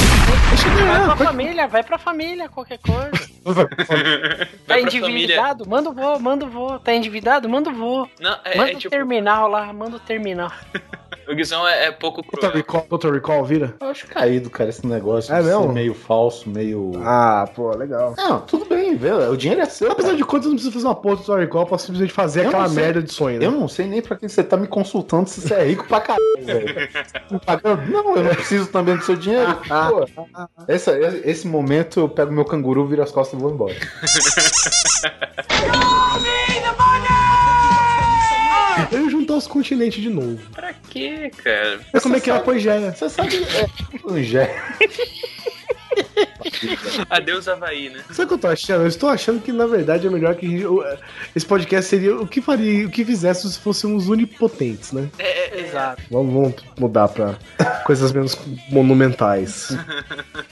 Vai 0.87 1.17
pra 1.17 1.27
família, 1.27 1.69
vai 1.69 1.83
pra 1.83 1.99
família, 1.99 2.49
qualquer 2.49 2.79
coisa. 2.79 3.11
Tá 4.67 4.75
família. 4.75 4.81
endividado? 4.83 5.69
Manda 5.69 5.91
o 5.91 5.93
vô, 5.95 6.19
manda 6.19 6.45
o 6.45 6.51
vô. 6.51 6.79
Tá 6.79 6.93
endividado? 6.95 7.49
Manda 7.49 7.71
o 7.71 7.75
vô. 7.75 8.09
Não, 8.21 8.37
é, 8.45 8.57
Manda 8.57 8.73
é 8.73 8.75
o 8.75 8.79
tipo, 8.79 8.91
terminal 8.91 9.49
lá, 9.49 9.73
manda 9.73 9.97
o 9.97 10.01
terminal. 10.01 10.51
o 11.29 11.35
Guizão 11.35 11.67
é, 11.67 11.87
é 11.87 11.91
pouco 11.93 12.23
Total 12.23 12.51
cruel. 12.51 12.55
Recall, 12.65 12.83
Total 12.83 13.11
Recall 13.13 13.45
vira? 13.45 13.75
Eu 13.81 13.89
acho 13.89 14.07
caído, 14.09 14.51
cara, 14.51 14.71
esse 14.71 14.87
negócio 14.87 15.33
É 15.35 15.43
mesmo? 15.43 15.73
meio 15.73 15.95
falso, 15.95 16.49
meio... 16.51 16.93
Ah, 17.05 17.49
pô, 17.55 17.71
legal. 17.77 18.15
Não, 18.17 18.41
tudo 18.41 18.65
bem, 18.65 18.97
vê, 18.97 19.11
o 19.13 19.37
dinheiro 19.37 19.63
é 19.63 19.67
seu. 19.67 19.91
Apesar 19.93 20.09
cara. 20.09 20.19
de 20.19 20.25
contas, 20.25 20.45
eu 20.47 20.51
não 20.51 20.57
preciso 20.57 20.73
fazer 20.75 20.87
uma 20.87 20.95
porra 20.95 21.17
do 21.17 21.21
Total 21.23 21.39
Recall 21.39 21.67
pra 21.67 21.79
simplesmente 21.79 22.13
fazer 22.13 22.45
Eu 22.45 22.49
aquela 22.49 22.69
merda 22.69 23.03
de 23.03 23.13
sonho, 23.13 23.39
né? 23.39 23.47
Eu 23.47 23.53
não 23.53 23.69
sei 23.69 23.87
nem 23.87 24.03
pra 24.03 24.17
quem 24.17 24.29
você 24.29 24.43
tá 24.43 24.57
me 24.57 24.67
consultando 24.67 25.29
se 25.29 25.41
você 25.41 25.55
é 25.55 25.65
rico 25.65 25.87
pra 25.87 26.01
caralho, 26.01 26.23
velho. 26.43 26.89
Não, 27.93 28.17
eu 28.17 28.25
não 28.25 28.35
preciso 28.35 28.67
também 28.69 28.97
do 28.97 29.05
seu 29.05 29.17
dinheiro. 29.17 29.57
Pô, 29.57 30.07
essa- 30.69 30.97
esse 31.25 31.47
momento 31.47 32.01
eu 32.01 32.09
pego 32.09 32.33
meu 32.33 32.45
canguru, 32.45 32.87
viro 32.87 33.03
as 33.03 33.11
costas 33.13 33.36
e 33.37 33.41
vou 33.41 33.53
embora. 33.53 33.75
Eu 38.93 39.05
ia 39.05 39.11
juntar 39.11 39.35
os 39.35 39.47
continentes 39.47 40.03
de 40.03 40.11
novo. 40.11 40.39
Pra 40.55 40.73
quê, 40.91 41.31
cara? 41.43 41.81
É 41.93 42.01
como 42.01 42.17
é 42.17 42.21
que 42.21 42.31
é 42.31 42.35
a 42.37 42.41
Pangeia. 42.41 42.93
Você 42.93 43.09
sabe, 43.09 43.37
é, 43.37 43.67
Angé. 44.13 44.55
Adeus, 47.11 47.49
Havaí, 47.49 47.89
né? 47.89 48.01
Sabe 48.11 48.25
o 48.25 48.29
que 48.29 48.35
eu 48.35 48.39
tô 48.39 48.47
achando? 48.49 48.83
Eu 48.83 48.87
estou 48.87 49.09
achando 49.09 49.41
que, 49.43 49.51
na 49.53 49.67
verdade, 49.67 50.07
é 50.07 50.11
melhor 50.11 50.35
que 50.37 50.47
a 50.47 50.49
gente- 50.49 50.67
o- 50.67 50.85
esse 51.35 51.45
podcast 51.45 51.89
seria 51.89 52.15
o 52.17 52.27
que 52.27 52.41
faria, 52.43 52.87
o 52.87 52.91
que 52.91 53.05
fizesse 53.05 53.51
se 53.51 53.59
fôssemos 53.59 54.09
onipotentes, 54.09 54.93
né? 54.93 55.09
É, 55.19 55.61
exato. 55.61 56.03
Vamos, 56.11 56.33
vamos 56.35 56.55
mudar 56.79 57.09
pra 57.09 57.35
coisas 57.85 58.13
menos 58.13 58.39
monumentais. 58.71 59.69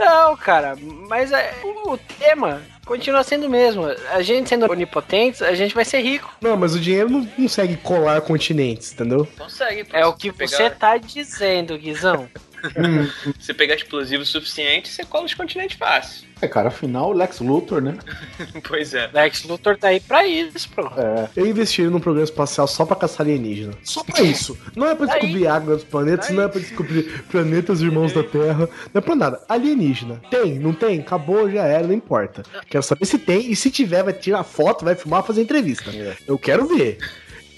Não, 0.00 0.34
cara, 0.34 0.74
mas 1.08 1.30
é, 1.30 1.54
o 1.84 1.98
tema 1.98 2.62
continua 2.90 3.22
sendo 3.22 3.46
o 3.46 3.50
mesmo. 3.50 3.84
A 4.12 4.20
gente 4.20 4.48
sendo 4.48 4.68
onipotentes, 4.68 5.40
a 5.42 5.54
gente 5.54 5.72
vai 5.74 5.84
ser 5.84 6.00
rico. 6.00 6.28
Não, 6.40 6.56
mas 6.56 6.74
o 6.74 6.80
dinheiro 6.80 7.08
não 7.08 7.24
consegue 7.24 7.76
colar 7.76 8.20
continentes, 8.20 8.92
entendeu? 8.92 9.28
Consegue. 9.38 9.86
É 9.92 10.04
o 10.04 10.12
que 10.12 10.32
Se 10.32 10.36
você 10.48 10.56
pegar- 10.64 10.70
tá 10.76 10.96
dizendo, 10.98 11.78
Guizão. 11.78 12.28
Se 13.40 13.54
pegar 13.54 13.74
explosivo 13.74 14.22
suficiente, 14.24 14.88
você 14.88 15.02
cola 15.04 15.24
os 15.24 15.32
continentes 15.32 15.78
fácil. 15.78 16.28
É, 16.42 16.48
cara, 16.48 16.68
afinal, 16.68 17.12
Lex 17.12 17.40
Luthor, 17.40 17.80
né? 17.82 17.96
pois 18.66 18.92
é. 18.94 19.08
Lex 19.12 19.44
Luthor 19.44 19.76
tá 19.78 19.88
aí 19.88 20.00
pra 20.00 20.26
isso, 20.26 20.68
pô. 20.70 20.82
É. 20.96 21.28
Eu 21.36 21.46
investiria 21.46 21.90
num 21.90 22.00
programa 22.00 22.24
espacial 22.24 22.66
só 22.66 22.84
pra 22.86 22.96
caçar 22.96 23.26
alienígena. 23.26 23.72
Só 23.84 24.02
pra 24.04 24.20
isso. 24.22 24.58
Não 24.74 24.86
é 24.86 24.94
pra 24.94 25.06
Tá 25.06 25.14
aí. 25.14 25.20
descobrir 25.20 25.46
água 25.46 25.74
dos 25.74 25.84
planetas, 25.84 26.26
Tá 26.28 26.32
não 26.34 26.42
é 26.42 26.46
aí. 26.46 26.50
pra 26.50 26.60
descobrir 26.60 27.02
planetas 27.30 27.80
irmãos 27.82 28.12
da 28.14 28.22
Terra. 28.22 28.68
Não 28.92 28.98
é 28.98 29.00
pra 29.00 29.14
nada. 29.16 29.40
Alienígena. 29.48 30.20
Tem, 30.30 30.58
não 30.58 30.72
tem? 30.72 31.00
Acabou, 31.00 31.50
já 31.50 31.64
era, 31.64 31.86
não 31.86 31.94
importa. 31.94 32.42
Quero 32.80 32.82
saber 32.82 33.04
se 33.06 33.18
tem 33.18 33.50
e 33.50 33.56
se 33.56 33.70
tiver, 33.70 34.02
vai 34.02 34.12
tirar 34.12 34.42
foto, 34.42 34.84
vai 34.84 34.94
filmar, 34.94 35.22
fazer 35.22 35.42
entrevista. 35.42 35.90
Eu 36.26 36.38
quero 36.38 36.66
ver. 36.66 36.98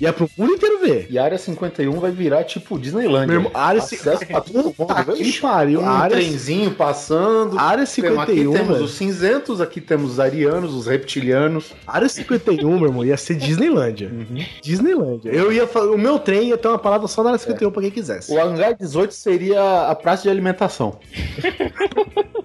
E 0.00 0.06
é 0.06 0.10
pro 0.10 0.28
mundo 0.36 0.54
inteiro 0.54 0.80
ver. 0.80 1.06
E 1.08 1.16
a 1.16 1.22
área 1.22 1.38
51 1.38 2.00
vai 2.00 2.10
virar 2.10 2.42
tipo 2.42 2.76
Disneyland. 2.76 3.28
Meu 3.28 3.48
área 3.54 3.80
Acesso 3.80 4.26
pra 4.26 4.40
todo 4.40 4.64
mundo. 4.64 4.72
Puta 4.74 5.04
que 5.04 5.32
pariu. 5.40 5.80
Um 5.80 5.86
área, 5.88 6.16
trenzinho 6.16 6.72
passando. 6.72 7.56
a 7.56 7.62
área 7.62 7.86
Temos- 7.86 8.18
aqui 8.18 8.32
51, 8.32 8.52
temos 8.52 8.68
velho. 8.72 8.84
os 8.84 8.94
cinzentos, 8.94 9.60
aqui 9.60 9.80
temos 9.80 10.12
os 10.12 10.18
arianos, 10.18 10.74
os 10.74 10.88
reptilianos. 10.88 11.72
A 11.86 11.94
área 11.94 12.08
51, 12.08 12.76
meu 12.78 12.88
irmão, 12.88 13.04
ia 13.04 13.16
ser 13.16 13.36
Disneylândia. 13.36 14.10
Uhum. 14.12 14.44
Disneylândia. 14.60 15.30
Eu 15.30 15.52
ia 15.52 15.66
O 15.66 15.96
meu 15.96 16.18
trem 16.18 16.48
ia 16.48 16.58
ter 16.58 16.66
uma 16.66 16.78
parada 16.78 17.06
só 17.06 17.22
na 17.22 17.28
área 17.30 17.38
51 17.38 17.70
pra 17.70 17.82
quem 17.82 17.90
quisesse. 17.92 18.32
O 18.32 18.40
hangar 18.42 18.74
18 18.74 19.14
seria 19.14 19.88
a 19.88 19.94
praça 19.94 20.24
de 20.24 20.30
alimentação. 20.30 20.98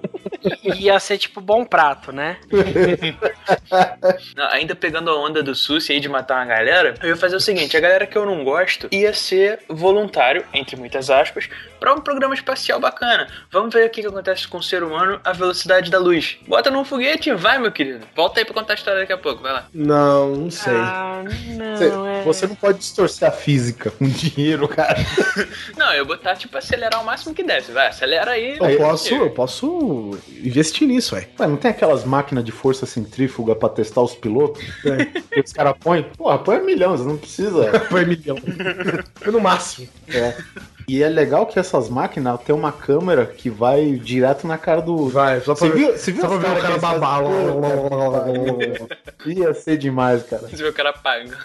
Ia 0.64 1.00
ser 1.00 1.18
tipo 1.18 1.42
bom 1.42 1.66
prato, 1.66 2.12
né? 2.12 2.38
Não, 4.36 4.48
ainda 4.52 4.76
pegando 4.76 5.10
a 5.10 5.20
onda 5.20 5.42
do 5.42 5.56
Susi 5.56 5.94
aí 5.94 6.00
de 6.00 6.10
matar 6.10 6.36
uma 6.36 6.46
galera, 6.46 6.96
eu 7.02 7.10
ia 7.10 7.16
fazer 7.16 7.36
o 7.36 7.40
seguinte: 7.40 7.76
a 7.76 7.80
galera 7.80 8.06
que 8.06 8.18
eu 8.18 8.26
não 8.26 8.44
gosto 8.44 8.88
ia 8.92 9.14
ser 9.14 9.60
voluntário, 9.68 10.46
entre 10.54 10.76
muitas 10.76 11.10
aspas, 11.10 11.50
pra 11.80 11.94
um 11.94 12.02
programa 12.02 12.34
espacial 12.34 12.80
bacana. 12.80 13.28
Vamos 13.52 13.74
ver 13.74 13.88
o 13.88 13.90
que, 13.90 14.06
acontece 14.06 14.48
com 14.48 14.58
o 14.58 14.64
ser 14.64 14.84
humano 14.84 15.20
à 15.24 15.32
velocidade 15.34 15.92
da 15.92 16.00
luz. 16.00 16.38
Bota 16.48 16.70
num 16.70 16.86
foguete 16.86 17.30
e 17.30 17.36
vai, 17.36 17.58
meu 17.58 17.72
querido. 17.72 18.06
Volta 18.16 18.40
aí 18.40 18.46
pra 18.46 18.54
contar 18.54 18.74
a 18.74 18.76
história 18.76 19.02
daqui 19.02 19.14
a 19.14 19.18
pouco, 19.18 19.42
vai 19.42 19.54
lá. 19.54 19.68
Não, 19.74 20.36
não 20.36 20.52
sei. 20.52 20.74
Ah, 20.76 21.24
Você, 21.76 21.90
não, 21.90 22.08
é. 22.08 22.22
você 22.24 22.48
não 22.48 22.56
pode 22.56 22.80
distorcer 22.80 23.28
a 23.28 23.32
física 23.32 23.92
com 23.92 24.08
dinheiro, 24.08 24.68
cara. 24.68 24.98
Não, 25.78 25.94
eu 25.94 26.06
botar, 26.06 26.36
tipo, 26.36 26.58
acelerar 26.58 27.02
o 27.02 27.06
máximo 27.06 27.34
que 27.34 27.44
desce. 27.44 27.72
Vai, 27.72 27.88
acelera 27.88 28.32
aí. 28.32 28.58
Eu 28.60 28.78
posso, 28.78 29.14
eu 29.14 29.30
posso 29.30 30.07
investir 30.44 30.88
nisso, 30.88 31.16
ué. 31.16 31.28
Ué, 31.40 31.48
não 31.48 31.58
tem 31.58 31.72
aquelas 31.72 32.06
máquinas 32.06 32.44
de 32.44 32.52
força 32.52 32.86
centrífuga 32.86 33.56
pra 33.56 33.70
testar 33.70 34.02
os 34.02 34.16
pilotos? 34.16 34.64
É. 34.86 35.06
Que 35.06 35.42
os 35.42 35.54
caras 35.54 35.76
põem? 35.80 36.04
Porra, 36.04 36.40
põe 36.40 36.62
milhão, 36.64 36.98
você 36.98 37.04
não 37.04 37.18
precisa. 37.18 37.80
Foi 37.90 38.06
milhão. 38.06 38.38
Foi 39.16 39.32
no 39.32 39.40
máximo. 39.40 39.88
É. 40.08 40.36
E 40.90 41.04
é 41.04 41.10
legal 41.10 41.46
que 41.46 41.60
essas 41.60 41.90
máquinas 41.90 42.40
tem 42.46 42.56
uma 42.56 42.72
câmera 42.72 43.26
que 43.26 43.50
vai 43.50 43.92
direto 43.92 44.48
na 44.48 44.58
cara 44.58 44.82
do. 44.82 45.10
Vai, 45.10 45.42
só 45.42 45.54
pra 45.54 45.68
Você 45.68 45.70
viu, 45.70 45.92
você 45.92 46.12
viu 46.14 46.22
só 46.22 46.30
pra 46.30 46.38
ver 46.38 46.58
o 46.58 46.62
cara 46.62 46.78
babar. 46.78 47.24
Ia 49.26 49.54
ser 49.54 49.78
demais, 49.78 50.24
cara. 50.24 50.48
Você 50.48 50.56
vê 50.56 50.70
o 50.70 50.74
cara 50.74 50.94
paga. 50.94 51.38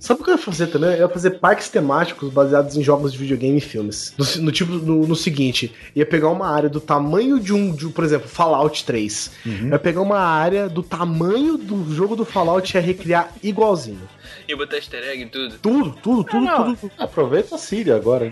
Sabe 0.00 0.22
o 0.22 0.24
que 0.24 0.30
eu 0.30 0.36
ia 0.36 0.42
fazer 0.42 0.68
também? 0.68 0.92
Eu 0.92 1.00
ia 1.00 1.08
fazer 1.10 1.32
parques 1.32 1.68
temáticos 1.68 2.32
baseados 2.32 2.78
em 2.78 2.82
jogos 2.82 3.12
de 3.12 3.18
videogame 3.18 3.58
e 3.58 3.60
filmes. 3.60 4.14
No, 4.16 4.44
no 4.44 4.52
tipo, 4.52 4.72
no, 4.72 5.06
no 5.06 5.14
seguinte, 5.14 5.74
ia 5.94 6.06
pegar 6.06 6.30
uma 6.30 6.48
área 6.48 6.70
do 6.70 6.80
tamanho 6.80 7.38
de 7.38 7.52
um, 7.52 7.72
de, 7.72 7.88
por 7.88 8.04
exemplo, 8.04 8.26
Fallout 8.26 8.86
3. 8.86 9.30
Uhum. 9.44 9.68
Ia 9.68 9.78
pegar 9.78 10.00
uma 10.00 10.20
área 10.20 10.66
do 10.66 10.82
tamanho 10.82 11.58
do 11.58 11.94
jogo 11.94 12.16
do 12.16 12.24
Fallout 12.24 12.74
e 12.74 12.78
ia 12.78 12.82
recriar 12.82 13.28
igualzinho. 13.42 14.08
E 14.48 14.54
botar 14.54 14.76
easter 14.76 15.02
egg 15.04 15.22
e 15.22 15.26
tudo. 15.26 15.58
Tudo, 15.58 15.90
tudo, 16.02 16.24
tudo, 16.24 16.44
Não, 16.44 16.64
tudo. 16.74 16.76
tudo. 16.76 16.92
Aproveita 16.98 17.54
a 17.54 17.58
Síria 17.58 17.96
agora, 17.96 18.26
hein? 18.26 18.30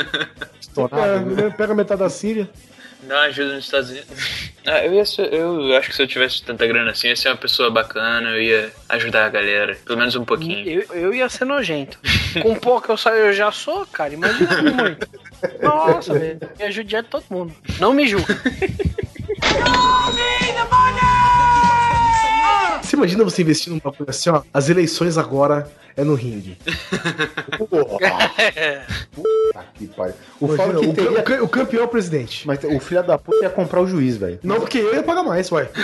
Estourado, 0.60 1.26
né? 1.26 1.46
É, 1.46 1.50
pega 1.50 1.74
metade 1.74 2.00
da 2.00 2.08
Síria. 2.08 2.48
Dá 3.02 3.16
uma 3.16 3.22
ajuda 3.24 3.54
nos 3.56 3.64
Estados 3.64 3.90
Unidos. 3.90 4.08
Ah, 4.64 4.86
eu 4.86 4.94
ia 4.94 5.04
ser, 5.04 5.34
eu 5.34 5.76
acho 5.76 5.88
que 5.88 5.96
se 5.96 6.00
eu 6.00 6.06
tivesse 6.06 6.40
tanta 6.44 6.64
grana 6.68 6.92
assim, 6.92 7.08
eu 7.08 7.10
ia 7.10 7.16
ser 7.16 7.30
uma 7.30 7.36
pessoa 7.36 7.68
bacana, 7.68 8.28
eu 8.30 8.40
ia 8.40 8.72
ajudar 8.90 9.26
a 9.26 9.28
galera, 9.28 9.76
pelo 9.84 9.98
menos 9.98 10.14
um 10.14 10.24
pouquinho. 10.24 10.68
Eu, 10.68 10.82
eu 10.94 11.12
ia 11.12 11.28
ser 11.28 11.44
nojento. 11.44 11.98
Com 12.40 12.54
pouco 12.54 12.92
eu, 12.92 12.96
só, 12.96 13.10
eu 13.10 13.32
já 13.32 13.50
sou, 13.50 13.84
cara. 13.86 14.14
Imagina 14.14 14.54
com 14.56 14.62
muito. 14.62 15.08
Nossa, 15.60 16.16
velho. 16.16 16.38
Ia 16.60 16.70
judiar 16.70 17.02
todo 17.02 17.24
mundo. 17.28 17.52
Não 17.80 17.92
me 17.92 18.06
julga. 18.06 18.40
Você 22.82 22.96
imagina 22.96 23.24
você 23.24 23.42
investir 23.42 23.72
num 23.72 23.78
bagulho 23.78 24.10
assim, 24.10 24.30
ó? 24.30 24.42
As 24.52 24.68
eleições 24.68 25.16
agora 25.16 25.70
é 25.96 26.04
no 26.04 26.14
ringue. 26.14 26.58
Puta 27.58 29.64
que 29.74 29.86
pariu. 29.88 30.14
O 30.40 30.46
Imagina, 30.46 30.78
é 30.78 30.82
que 30.82 30.88
o, 30.88 30.94
teria... 30.94 31.44
o 31.44 31.48
campeão 31.48 31.82
é 31.82 31.84
o 31.84 31.88
presidente. 31.88 32.46
Mas 32.46 32.60
o 32.64 32.80
filho 32.80 33.02
da 33.02 33.18
puta 33.18 33.44
ia 33.44 33.50
comprar 33.50 33.80
o 33.80 33.86
juiz, 33.86 34.16
velho. 34.16 34.38
Não, 34.42 34.60
porque 34.60 34.78
eu 34.78 34.94
ia 34.94 35.02
pagar 35.02 35.22
mais, 35.22 35.50
ué. 35.52 35.68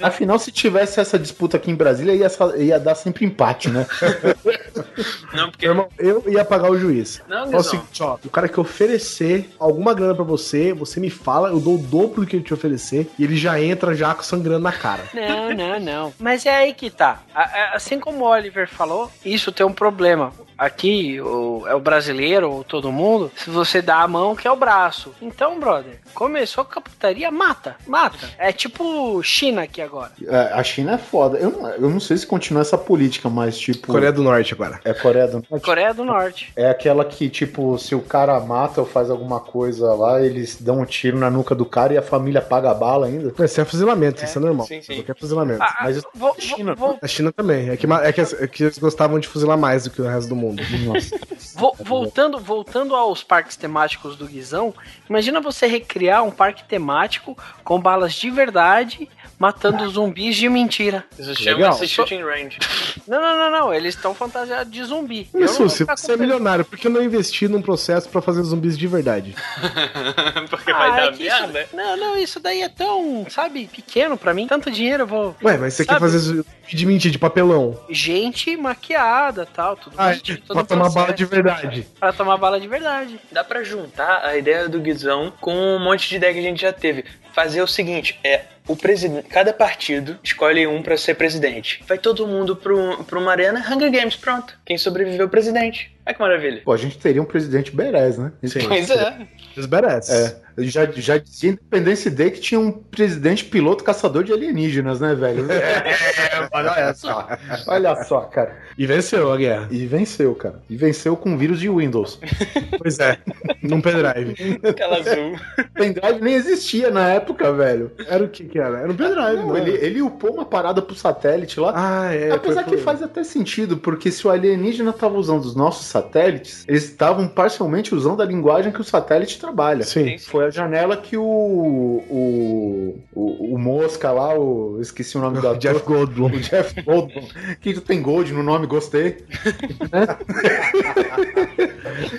Afinal, 0.00 0.38
se 0.38 0.50
tivesse 0.50 0.98
essa 1.00 1.18
disputa 1.18 1.56
aqui 1.56 1.70
em 1.70 1.74
Brasília, 1.74 2.12
ia, 2.14 2.28
ia 2.62 2.80
dar 2.80 2.94
sempre 2.94 3.24
empate, 3.24 3.68
né? 3.70 3.86
Não, 5.32 5.50
porque. 5.50 5.66
Meu 5.66 5.72
irmão, 5.74 5.88
eu 5.98 6.24
ia 6.28 6.44
pagar 6.44 6.70
o 6.70 6.78
juiz. 6.78 7.20
Não, 7.28 7.38
Fala 7.38 7.48
o 7.48 7.50
Guizão. 7.58 7.62
seguinte, 7.70 8.02
ó, 8.02 8.18
o 8.24 8.28
cara 8.30 8.48
que 8.48 8.58
oferecer 8.60 9.50
alguma 9.58 9.94
grana 9.94 10.14
pra 10.14 10.24
você, 10.24 10.72
você 10.72 11.00
me 11.00 11.10
fala, 11.10 11.48
eu 11.48 11.60
dou 11.60 11.74
o 11.76 11.78
dobro 11.78 12.22
do 12.22 12.26
que 12.26 12.36
ele 12.36 12.44
te 12.44 12.54
oferecer, 12.54 13.08
e 13.18 13.24
ele 13.24 13.36
já 13.36 13.60
entra 13.60 13.94
já 13.94 14.14
sangrando 14.22 14.60
na 14.60 14.72
cara. 14.72 15.04
Não, 15.14 15.52
não, 15.54 15.80
não. 15.80 16.14
Mas 16.18 16.46
é 16.46 16.54
aí 16.56 16.74
que 16.74 16.90
tá. 16.90 17.22
A- 17.34 17.74
Assim 17.74 17.98
como 17.98 18.24
o 18.24 18.28
Oliver 18.28 18.68
falou, 18.68 19.10
isso 19.24 19.50
tem 19.52 19.64
um 19.66 19.72
problema. 19.72 20.32
Aqui, 20.56 21.20
o, 21.20 21.64
é 21.66 21.74
o 21.74 21.80
brasileiro 21.80 22.50
ou 22.50 22.64
todo 22.64 22.92
mundo, 22.92 23.30
se 23.36 23.50
você 23.50 23.82
dá 23.82 23.98
a 24.02 24.08
mão, 24.08 24.36
que 24.36 24.46
é 24.46 24.50
o 24.50 24.56
braço. 24.56 25.12
Então, 25.20 25.58
brother, 25.58 25.98
começou 26.14 26.64
com 26.64 26.78
a 26.78 26.82
putaria, 26.82 27.30
mata, 27.30 27.76
mata. 27.86 28.30
É 28.38 28.52
tipo 28.52 29.22
China 29.22 29.62
aqui 29.62 29.80
agora. 29.82 30.12
É, 30.26 30.52
a 30.52 30.62
China 30.62 30.94
é 30.94 30.98
foda. 30.98 31.38
Eu 31.38 31.50
não, 31.50 31.68
eu 31.70 31.90
não 31.90 32.00
sei 32.00 32.16
se 32.16 32.26
continua 32.26 32.62
essa 32.62 32.78
política, 32.78 33.28
mas 33.28 33.58
tipo. 33.58 33.88
Coreia 33.88 34.12
do 34.12 34.22
Norte 34.22 34.54
agora. 34.54 34.80
É 34.84 34.94
Coreia 34.94 35.26
do 35.26 35.44
Norte? 35.50 35.64
Coreia 35.64 35.94
do 35.94 36.04
Norte. 36.04 36.52
É 36.56 36.70
aquela 36.70 37.04
que, 37.04 37.28
tipo, 37.28 37.76
se 37.78 37.94
o 37.94 38.00
cara 38.00 38.38
mata 38.40 38.80
ou 38.80 38.86
faz 38.86 39.10
alguma 39.10 39.40
coisa 39.40 39.92
lá, 39.94 40.22
eles 40.22 40.60
dão 40.60 40.80
um 40.80 40.84
tiro 40.84 41.18
na 41.18 41.30
nuca 41.30 41.54
do 41.54 41.66
cara 41.66 41.94
e 41.94 41.98
a 41.98 42.02
família 42.02 42.40
paga 42.40 42.70
a 42.70 42.74
bala 42.74 43.06
ainda. 43.06 43.32
Esse 43.44 43.60
é 43.60 43.64
fuzilamento, 43.64 44.24
isso 44.24 44.38
é 44.38 44.40
normal. 44.40 44.66
sim, 44.66 44.80
sim. 44.80 44.94
Qualquer 44.96 45.16
fuzilamento. 45.16 45.62
Ah, 45.62 45.78
Mas 45.82 45.96
isso 45.96 46.06
vou- 46.14 46.34
é 46.38 46.40
China, 46.40 46.74
vou- 46.74 46.98
A 47.02 47.06
China 47.08 47.32
também. 47.32 47.70
É 47.70 47.76
que, 47.76 47.86
é, 47.86 48.12
que, 48.12 48.20
é 48.20 48.46
que 48.46 48.62
eles 48.64 48.78
gostavam 48.78 49.18
de 49.18 49.26
fuzilar 49.26 49.58
mais 49.58 49.84
do 49.84 49.90
que 49.90 50.00
o 50.00 50.06
resto 50.06 50.28
do 50.28 50.36
mundo. 50.36 50.43
Vo- 51.54 51.76
voltando, 51.80 52.38
voltando 52.38 52.94
aos 52.96 53.22
parques 53.22 53.56
temáticos 53.56 54.16
do 54.16 54.26
Guizão, 54.26 54.74
imagina 55.08 55.40
você 55.40 55.66
recriar 55.66 56.24
um 56.24 56.30
parque 56.30 56.64
temático 56.64 57.36
com 57.62 57.80
balas 57.80 58.12
de 58.14 58.30
verdade 58.30 59.08
matando 59.38 59.88
zumbis 59.88 60.36
de 60.36 60.48
mentira. 60.48 61.04
Isso 61.18 61.30
Legal. 61.44 61.72
chama-se 61.72 61.88
shooting 61.88 62.22
range. 62.22 62.58
Não, 63.06 63.20
não, 63.20 63.36
não, 63.38 63.50
não. 63.50 63.74
Eles 63.74 63.94
estão 63.94 64.14
fantasiados 64.14 64.72
de 64.72 64.82
zumbi. 64.84 65.28
Vou 65.32 65.68
se 65.68 65.84
você 65.84 66.12
é 66.12 66.16
milionário, 66.16 66.64
por 66.64 66.78
que 66.78 66.88
não 66.88 67.02
investir 67.02 67.48
num 67.50 67.60
processo 67.62 68.08
pra 68.08 68.22
fazer 68.22 68.42
zumbis 68.42 68.76
de 68.78 68.86
verdade? 68.86 69.34
Porque 70.50 70.72
vai 70.72 70.90
Ah, 70.90 70.96
é 70.98 71.00
dar 71.10 71.12
que 71.16 71.26
isso- 71.26 71.40
merda. 71.40 71.68
Não, 71.72 71.96
não, 71.96 72.18
isso 72.18 72.40
daí 72.40 72.62
é 72.62 72.68
tão, 72.68 73.26
sabe, 73.28 73.66
pequeno 73.66 74.16
pra 74.16 74.32
mim. 74.34 74.46
Tanto 74.46 74.70
dinheiro 74.70 75.02
eu 75.02 75.06
vou. 75.06 75.36
Ué, 75.42 75.56
mas 75.58 75.74
você 75.74 75.84
Sabe? 75.84 75.96
quer 75.98 76.00
fazer 76.00 76.18
zumbi 76.18 76.44
de 76.66 76.86
mentira, 76.86 77.12
de 77.12 77.18
papelão? 77.18 77.78
Gente 77.90 78.56
maquiada 78.56 79.46
tal, 79.46 79.76
tudo 79.76 79.94
Ah, 79.98 80.08
bonitinho, 80.10 80.38
todo 80.46 80.56
pra 80.56 80.64
tomar 80.64 80.80
processo. 80.84 81.04
bala 81.04 81.12
de 81.16 81.24
verdade. 81.24 81.86
Pra 82.00 82.12
tomar 82.12 82.36
bala 82.36 82.60
de 82.60 82.68
verdade. 82.68 83.20
Dá 83.30 83.44
pra 83.44 83.62
juntar 83.62 84.24
a 84.24 84.36
ideia 84.36 84.68
do 84.68 84.80
Guizão 84.80 85.32
com 85.40 85.54
um 85.54 85.78
monte 85.78 86.08
de 86.08 86.16
ideia 86.16 86.32
que 86.32 86.38
a 86.38 86.42
gente 86.42 86.62
já 86.62 86.72
teve. 86.72 87.04
Fazer 87.32 87.60
o 87.62 87.66
seguinte, 87.66 88.18
é 88.22 88.42
o 88.66 88.74
presidente, 88.74 89.28
cada 89.28 89.52
partido 89.52 90.18
escolhe 90.22 90.66
um 90.66 90.82
pra 90.82 90.96
ser 90.96 91.14
presidente. 91.14 91.82
Vai 91.86 91.98
todo 91.98 92.26
mundo 92.26 92.56
pro, 92.56 93.04
pra 93.04 93.18
uma 93.18 93.30
arena, 93.30 93.60
Hunger 93.60 93.90
Games, 93.90 94.16
pronto. 94.16 94.58
Quem 94.64 94.78
sobreviveu 94.78 95.28
presidente. 95.28 95.94
Olha 96.06 96.14
que 96.14 96.20
maravilha. 96.20 96.62
Pô, 96.64 96.72
a 96.72 96.76
gente 96.76 96.98
teria 96.98 97.22
um 97.22 97.24
presidente 97.24 97.74
Beres, 97.74 98.18
né? 98.18 98.32
Sim. 98.44 98.68
Pois 98.68 98.90
é. 98.90 99.26
Os 99.56 99.66
badass. 99.66 100.10
É, 100.10 100.36
já, 100.58 100.84
já 100.92 101.16
dizia 101.18 101.50
Independence 101.50 102.10
Day 102.10 102.30
que 102.30 102.40
tinha 102.40 102.60
um 102.60 102.70
presidente 102.70 103.44
piloto 103.46 103.82
caçador 103.82 104.22
de 104.22 104.32
alienígenas, 104.32 105.00
né, 105.00 105.14
velho? 105.14 105.46
É, 105.54 106.48
olha 106.52 106.94
só. 106.94 107.28
Olha 107.66 108.04
só, 108.04 108.20
cara. 108.22 108.56
E 108.76 108.86
venceu 108.86 109.32
a 109.32 109.36
guerra. 109.36 109.68
E 109.70 109.86
venceu, 109.86 110.34
cara. 110.34 110.60
E 110.68 110.76
venceu 110.76 111.16
com 111.16 111.36
vírus 111.38 111.58
de 111.60 111.68
Windows. 111.68 112.18
Pois 112.78 112.98
é. 112.98 113.16
Num 113.62 113.80
pendrive. 113.80 114.34
Aquela 114.68 114.98
azul. 114.98 115.36
Pendrive 115.72 116.20
nem 116.20 116.34
existia 116.34 116.90
na 116.90 117.08
época, 117.08 117.50
velho. 117.52 117.90
Era 118.08 118.24
o 118.24 118.28
que 118.28 118.44
que 118.44 118.58
era? 118.58 118.80
Era 118.80 118.92
um 118.92 118.96
pendrive, 118.96 119.36
Não, 119.36 119.46
não 119.48 119.56
ele, 119.56 119.76
era? 119.76 119.86
ele 119.86 120.02
upou 120.02 120.32
uma 120.34 120.44
parada 120.44 120.82
pro 120.82 120.94
satélite 120.94 121.58
lá. 121.60 121.72
Ah, 121.74 122.14
é. 122.14 122.30
Apesar 122.32 122.64
foi- 122.64 122.72
que 122.72 122.76
foi- 122.76 122.84
faz 122.84 123.02
até 123.02 123.22
sentido, 123.24 123.76
porque 123.78 124.10
se 124.10 124.26
o 124.26 124.30
alienígena 124.30 124.92
tava 124.92 125.16
usando 125.16 125.44
os 125.44 125.54
nossos 125.54 125.86
satélites, 125.94 126.64
eles 126.66 126.84
estavam 126.84 127.28
parcialmente 127.28 127.94
usando 127.94 128.20
a 128.20 128.24
linguagem 128.24 128.72
que 128.72 128.80
o 128.80 128.84
satélite 128.84 129.38
trabalha. 129.38 129.84
Sim. 129.84 130.18
Foi 130.18 130.46
a 130.46 130.50
janela 130.50 130.96
que 130.96 131.16
o. 131.16 131.22
O, 131.24 132.98
o, 133.12 133.54
o 133.54 133.58
Mosca 133.58 134.10
lá, 134.10 134.36
o. 134.36 134.80
Esqueci 134.80 135.16
o 135.16 135.20
nome 135.20 135.38
ator. 135.46 135.56
Jeff 135.58 135.84
Goldblum. 135.84 136.26
O 136.26 136.40
Jeff 136.40 136.82
Goldblum. 136.82 137.28
que 137.60 137.80
tem 137.80 138.02
Gold 138.02 138.32
no 138.32 138.42
nome, 138.42 138.66
gostei. 138.66 139.18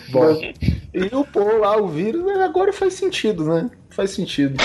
Bom. 0.09 0.39
E 0.93 1.13
o 1.13 1.25
pô 1.25 1.57
lá, 1.57 1.75
o 1.75 1.89
vírus, 1.89 2.23
né, 2.25 2.45
agora 2.45 2.71
faz 2.71 2.93
sentido, 2.93 3.43
né? 3.43 3.69
Faz 3.89 4.11
sentido. 4.11 4.55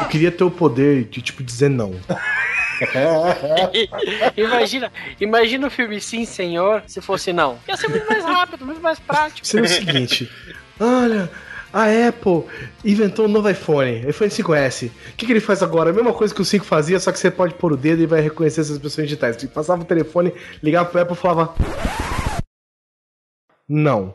Eu 0.00 0.08
queria 0.08 0.30
ter 0.30 0.44
o 0.44 0.50
poder 0.50 1.04
de, 1.04 1.22
tipo, 1.22 1.42
dizer 1.42 1.70
não. 1.70 1.94
imagina, 4.36 4.92
imagina 5.20 5.66
o 5.66 5.70
filme 5.70 6.00
Sim, 6.00 6.24
Senhor, 6.24 6.82
se 6.86 7.00
fosse 7.00 7.32
não. 7.32 7.58
Ia 7.68 7.76
ser 7.76 7.88
muito 7.88 8.06
mais 8.06 8.24
rápido, 8.24 8.64
muito 8.64 8.80
mais 8.80 8.98
prático. 8.98 9.46
Seria 9.46 9.66
o 9.66 9.68
seguinte: 9.68 10.30
olha, 10.78 11.30
a 11.72 11.84
Apple 12.08 12.44
inventou 12.84 13.26
um 13.26 13.28
novo 13.28 13.50
iPhone, 13.50 14.08
iPhone 14.08 14.30
5S. 14.30 14.88
O 14.88 15.16
que, 15.16 15.26
que 15.26 15.32
ele 15.32 15.40
faz 15.40 15.62
agora? 15.62 15.90
A 15.90 15.92
mesma 15.92 16.12
coisa 16.12 16.34
que 16.34 16.40
o 16.40 16.44
5 16.44 16.64
fazia, 16.64 16.98
só 16.98 17.12
que 17.12 17.18
você 17.18 17.30
pode 17.30 17.54
pôr 17.54 17.72
o 17.72 17.76
dedo 17.76 18.02
e 18.02 18.06
vai 18.06 18.20
reconhecer 18.20 18.62
essas 18.62 18.78
pessoas 18.78 19.06
digitais. 19.06 19.42
Passava 19.46 19.82
o 19.82 19.84
telefone, 19.84 20.32
ligava 20.62 20.88
pro 20.88 21.00
Apple 21.00 21.14
e 21.14 21.18
falava. 21.18 21.54
Não. 23.68 24.14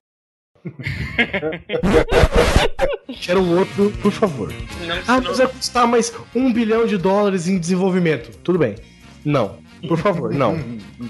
Quero 3.22 3.41
um 3.41 3.59
outro, 3.59 3.91
por 4.01 4.11
favor. 4.11 4.51
Não, 4.86 4.95
Ah, 5.07 5.18
não- 5.20 5.24
mas 5.30 5.38
vai 5.38 5.47
custar 5.47 5.88
mais 5.88 6.14
um 6.36 6.51
bilhão 6.51 6.86
de 6.86 6.97
dólares 6.97 7.47
em 7.47 7.57
desenvolvimento. 7.59 8.36
Tudo 8.43 8.59
bem. 8.59 8.76
Não. 9.24 9.61
Por 9.88 9.97
favor, 9.97 10.34
não. 10.34 10.57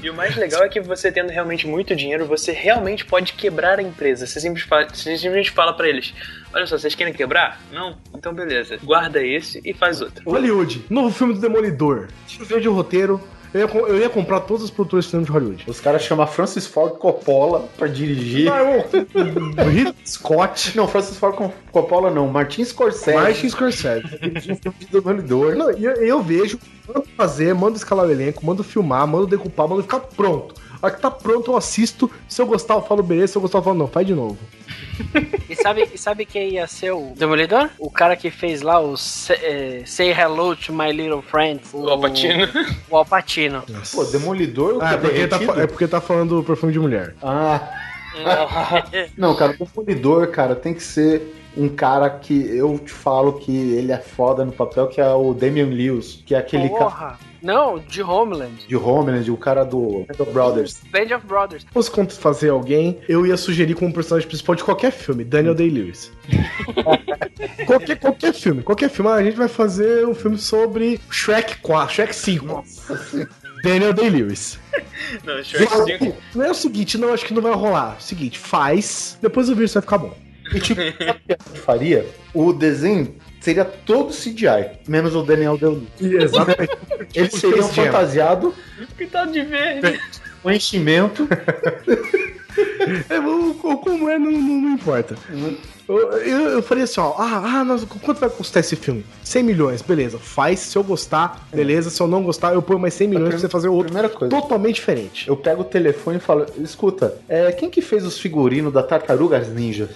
E 0.02 0.10
o 0.10 0.16
mais 0.16 0.36
legal 0.36 0.64
é 0.64 0.70
que 0.70 0.82
você 0.82 1.12
tendo 1.12 1.30
realmente 1.30 1.68
muito 1.68 1.96
dinheiro, 1.96 2.26
você 2.26 2.52
realmente 2.52 3.06
pode 3.06 3.34
quebrar 3.34 3.78
a 3.78 3.84
empresa. 3.84 4.26
Você 4.26 4.40
simplesmente 4.40 4.68
fala, 4.68 4.88
você 4.90 5.16
simplesmente 5.16 5.52
fala 5.52 5.74
pra 5.74 5.88
eles: 5.88 6.12
Olha 6.52 6.66
só, 6.66 6.76
vocês 6.76 6.96
querem 6.96 7.14
quebrar? 7.14 7.62
Não? 7.72 7.96
Então 8.16 8.34
beleza. 8.34 8.80
Guarda 8.84 9.24
esse 9.24 9.62
e 9.64 9.76
faz 9.76 10.02
outro. 10.02 10.24
Hollywood, 10.28 10.84
novo 10.90 11.14
filme 11.14 11.36
do 11.36 11.40
Demolidor. 11.40 12.08
Deixa 12.26 12.42
eu 12.42 12.46
ver 12.48 12.62
de 12.62 12.68
roteiro. 12.68 13.22
Eu 13.54 13.60
ia, 13.68 13.68
eu 13.76 13.98
ia 14.00 14.10
comprar 14.10 14.40
todos 14.42 14.64
os 14.64 14.72
produtores 14.72 15.06
de 15.06 15.12
cinema 15.12 15.26
de 15.26 15.32
Hollywood. 15.32 15.64
Os 15.68 15.80
caras 15.80 16.02
chamam 16.02 16.26
Francis 16.26 16.66
Ford 16.66 16.94
Coppola 16.98 17.68
pra 17.78 17.88
dirigir. 17.88 18.52
Ah, 18.52 18.64
o 18.64 19.64
Ridley 19.70 19.94
Scott. 20.06 20.76
Não, 20.76 20.88
Francis 20.88 21.18
Ford 21.18 21.36
Co- 21.36 21.52
Coppola 21.72 22.10
não, 22.10 22.28
Martin 22.28 22.64
Scorsese. 22.66 23.16
Martin 23.16 23.50
Scorsese. 23.50 24.06
Um 24.50 24.56
filme 24.56 24.78
de 24.80 24.86
Demolidor. 24.88 25.56
Não, 25.56 25.70
eu, 25.72 25.94
eu 25.96 26.22
vejo, 26.24 26.58
mando 26.88 27.06
fazer, 27.16 27.54
mando 27.54 27.78
escalar 27.78 28.08
o 28.08 28.12
elenco, 28.12 28.46
mando 28.46 28.64
filmar, 28.64 29.06
mando 29.08 29.28
decupar, 29.28 29.68
mando 29.68 29.84
ficar 29.84 30.00
pronto. 30.00 30.56
A 30.84 30.88
hora 30.88 30.96
que 30.96 31.02
tá 31.02 31.10
pronto, 31.10 31.52
eu 31.52 31.56
assisto. 31.56 32.12
Se 32.28 32.42
eu 32.42 32.46
gostar, 32.46 32.74
eu 32.74 32.82
falo 32.82 33.02
beleza. 33.02 33.32
Se 33.32 33.38
eu 33.38 33.42
gostar, 33.42 33.60
eu 33.60 33.64
falo 33.64 33.78
não, 33.78 33.88
faz 33.88 34.06
de 34.06 34.14
novo. 34.14 34.38
E 35.50 35.56
sabe, 35.56 35.88
e 35.94 35.98
sabe 35.98 36.26
quem 36.26 36.54
ia 36.54 36.66
ser 36.66 36.92
o 36.92 37.14
Demolidor? 37.16 37.70
O 37.78 37.92
cara 37.92 38.16
que 38.16 38.32
fez 38.32 38.62
lá 38.62 38.80
o 38.80 38.98
Say, 38.98 39.38
eh, 39.42 39.84
Say 39.86 40.12
Hello 40.12 40.56
to 40.56 40.74
My 40.74 40.92
Little 40.92 41.22
Friend. 41.22 41.62
O 41.74 41.88
Alpatino. 41.88 42.48
O 42.90 42.98
Alpatino. 42.98 43.64
Pô, 43.94 44.04
Demolidor. 44.06 44.80
Ah, 44.82 44.94
é 44.94 44.98
porque, 44.98 45.28
tá, 45.28 45.38
é 45.62 45.68
porque 45.68 45.88
tá 45.88 46.02
falando 46.02 46.38
do 46.38 46.44
perfume 46.44 46.74
de 46.74 46.80
mulher. 46.80 47.16
Ah, 47.22 47.70
não, 49.16 49.36
cara, 49.36 49.56
o 49.60 49.66
Demolidor, 49.66 50.28
cara, 50.28 50.56
tem 50.56 50.74
que 50.74 50.84
ser 50.84 51.22
um 51.56 51.70
cara 51.70 52.10
que 52.10 52.34
eu 52.34 52.80
te 52.80 52.92
falo 52.92 53.34
que 53.34 53.52
ele 53.52 53.92
é 53.92 53.98
foda 53.98 54.44
no 54.44 54.52
papel, 54.52 54.88
que 54.88 55.00
é 55.00 55.10
o 55.14 55.34
Damian 55.34 55.66
Lewis, 55.66 56.24
que 56.26 56.34
é 56.34 56.38
aquele 56.38 56.70
cara 56.70 56.84
Porra. 56.86 57.20
Não, 57.42 57.78
de 57.78 58.02
Homeland. 58.02 58.66
de 58.66 58.76
Homeland, 58.76 59.30
o 59.30 59.36
cara 59.36 59.66
do 59.66 60.06
Band 60.08 60.24
of 60.24 60.32
Brothers. 60.32 60.82
Band 60.90 61.16
of 61.16 61.28
Brothers. 61.28 61.64
Se 61.64 61.70
fosse 61.74 61.92
quando 61.92 62.12
fazer 62.14 62.50
alguém, 62.50 63.00
eu 63.10 63.28
ia 63.28 63.36
sugerir 63.36 63.76
como 63.76 63.94
personagem 63.94 64.28
principal 64.28 64.56
de 64.56 64.64
qualquer 64.64 64.92
filme, 64.92 65.26
Daniel 65.26 65.54
Day-Lewis. 65.54 66.12
qualquer, 67.68 68.00
qualquer 68.00 68.34
filme, 68.34 68.64
qualquer 68.64 68.90
filme. 68.90 69.12
Ah, 69.12 69.16
a 69.16 69.24
gente 69.24 69.36
vai 69.36 69.50
fazer 69.50 70.08
um 70.08 70.16
filme 70.16 70.38
sobre 70.38 71.02
Shrek 71.12 71.58
4, 71.58 71.94
Shrek 71.94 72.16
5. 72.16 72.64
Daniel 73.62 73.94
Day-Lewis. 73.94 74.58
Não, 75.26 75.44
Shrek 75.44 76.00
5. 76.00 76.18
Não 76.34 76.46
é 76.46 76.52
o 76.52 76.56
seguinte, 76.56 76.98
não, 76.98 77.14
acho 77.14 77.26
que 77.26 77.34
não 77.34 77.42
vai 77.42 77.54
rolar. 77.54 78.00
Seguinte, 78.00 78.40
faz, 78.40 79.18
depois 79.22 79.50
o 79.50 79.56
vírus 79.56 79.74
vai 79.74 79.82
ficar 79.82 79.98
bom. 79.98 80.16
E 80.54 80.60
tipo, 80.60 80.82
faria? 81.56 82.06
O 82.34 82.52
desenho 82.54 83.16
seria 83.40 83.64
todo 83.66 84.14
CGI, 84.14 84.80
menos 84.88 85.16
o 85.16 85.24
Daniel 85.24 85.58
Day-Lewis. 85.58 86.24
Exatamente. 86.24 86.78
Ele 87.14 87.30
seria 87.30 87.58
um 87.58 87.70
Space 87.70 87.76
Jam. 87.76 87.86
fantasiado, 87.86 88.56
Pintado 88.98 89.32
de 89.32 89.42
verde. 89.44 90.00
um 90.44 90.50
enchimento. 90.52 91.28
É, 93.10 93.20
o- 93.20 93.54
como 93.78 94.10
é, 94.10 94.18
não, 94.20 94.32
não, 94.32 94.62
não 94.62 94.70
importa. 94.72 95.16
Eu, 95.88 95.98
eu, 96.20 96.40
eu 96.50 96.64
falei 96.64 96.86
assim, 96.86 97.00
ó, 97.02 97.14
ah, 97.18 97.42
ah, 97.60 97.64
nossa, 97.64 97.86
quanto 97.86 98.20
vai 98.20 98.30
custar 98.30 98.62
esse 98.62 98.76
filme? 98.76 99.06
100 99.24 99.44
milhões, 99.44 99.82
beleza, 99.82 100.18
faz, 100.18 100.60
se 100.62 100.78
eu 100.78 100.84
gostar, 100.84 101.46
beleza, 101.54 101.90
se 101.90 102.02
eu 102.02 102.08
não 102.08 102.24
gostar, 102.24 102.54
eu 102.54 102.62
ponho 102.62 102.80
mais 102.80 102.94
100 102.94 103.08
milhões 103.10 103.30
pra 103.30 103.38
você 103.40 103.50
fazer 103.50 103.68
outro 103.68 103.86
Primeira 103.88 104.08
coisa. 104.10 104.34
totalmente 104.34 104.76
diferente. 104.76 105.28
Eu 105.28 105.36
pego 105.36 105.62
o 105.62 105.66
telefone 105.66 106.18
e 106.18 106.20
falo, 106.22 106.46
escuta, 106.58 107.16
é, 107.28 107.52
quem 107.52 107.70
que 107.70 107.82
fez 107.82 108.06
os 108.06 108.18
figurinos 108.18 108.72
da 108.72 108.82
Tartarugas 108.82 109.50
Ninja? 109.50 109.90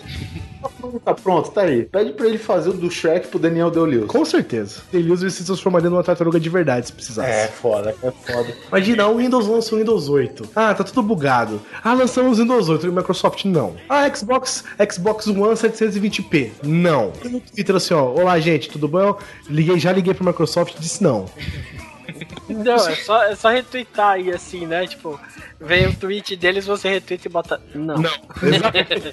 Tá 0.67 0.73
pronto, 0.79 0.99
tá 0.99 1.13
pronto, 1.13 1.51
tá 1.51 1.61
aí. 1.61 1.83
Pede 1.83 2.13
pra 2.13 2.27
ele 2.27 2.37
fazer 2.37 2.69
o 2.69 2.73
do 2.73 2.91
Shrek 2.91 3.27
pro 3.27 3.39
Daniel 3.39 3.71
Day-Lewis. 3.71 4.07
Com 4.07 4.25
certeza. 4.25 4.81
Deleuze 4.91 5.23
ele 5.23 5.31
se 5.31 5.45
transformaria 5.45 5.89
numa 5.89 6.03
tartaruga 6.03 6.39
de 6.39 6.49
verdade, 6.49 6.87
se 6.87 6.93
precisasse. 6.93 7.29
É 7.29 7.47
foda, 7.47 7.95
é 8.03 8.11
foda. 8.11 8.53
Imagina, 8.67 9.07
o 9.07 9.17
Windows 9.17 9.47
lança 9.47 9.75
o 9.75 9.77
Windows 9.77 10.09
8. 10.09 10.49
Ah, 10.55 10.73
tá 10.73 10.83
tudo 10.83 11.01
bugado. 11.03 11.61
Ah, 11.83 11.93
lançamos 11.93 12.37
o 12.37 12.41
Windows 12.41 12.69
8 12.69 12.85
e 12.85 12.89
o 12.89 12.93
Microsoft 12.93 13.45
não. 13.45 13.75
Ah, 13.87 14.13
Xbox, 14.13 14.63
Xbox 14.91 15.27
One 15.27 15.55
720p. 15.55 16.51
Não. 16.63 17.11
E 17.23 17.29
no 17.29 17.39
Twitter 17.39 17.75
assim, 17.75 17.93
ó, 17.93 18.03
olá 18.03 18.39
gente, 18.39 18.69
tudo 18.69 18.87
bom? 18.87 19.17
Liguei, 19.49 19.79
já 19.79 19.91
liguei 19.91 20.13
pro 20.13 20.25
Microsoft 20.25 20.75
e 20.77 20.81
disse 20.81 21.03
não. 21.03 21.25
Não, 22.49 22.75
é 22.75 22.95
só, 22.95 23.23
é 23.23 23.35
só 23.35 23.49
retweetar 23.49 24.11
aí 24.11 24.31
assim, 24.31 24.65
né? 24.65 24.87
Tipo, 24.87 25.19
vem 25.59 25.87
o 25.87 25.95
tweet 25.95 26.35
deles, 26.35 26.65
você 26.65 26.89
retweeta 26.89 27.27
e 27.27 27.31
bota. 27.31 27.61
Não. 27.73 27.97
Não. 27.97 28.11
Exatamente. 28.43 29.11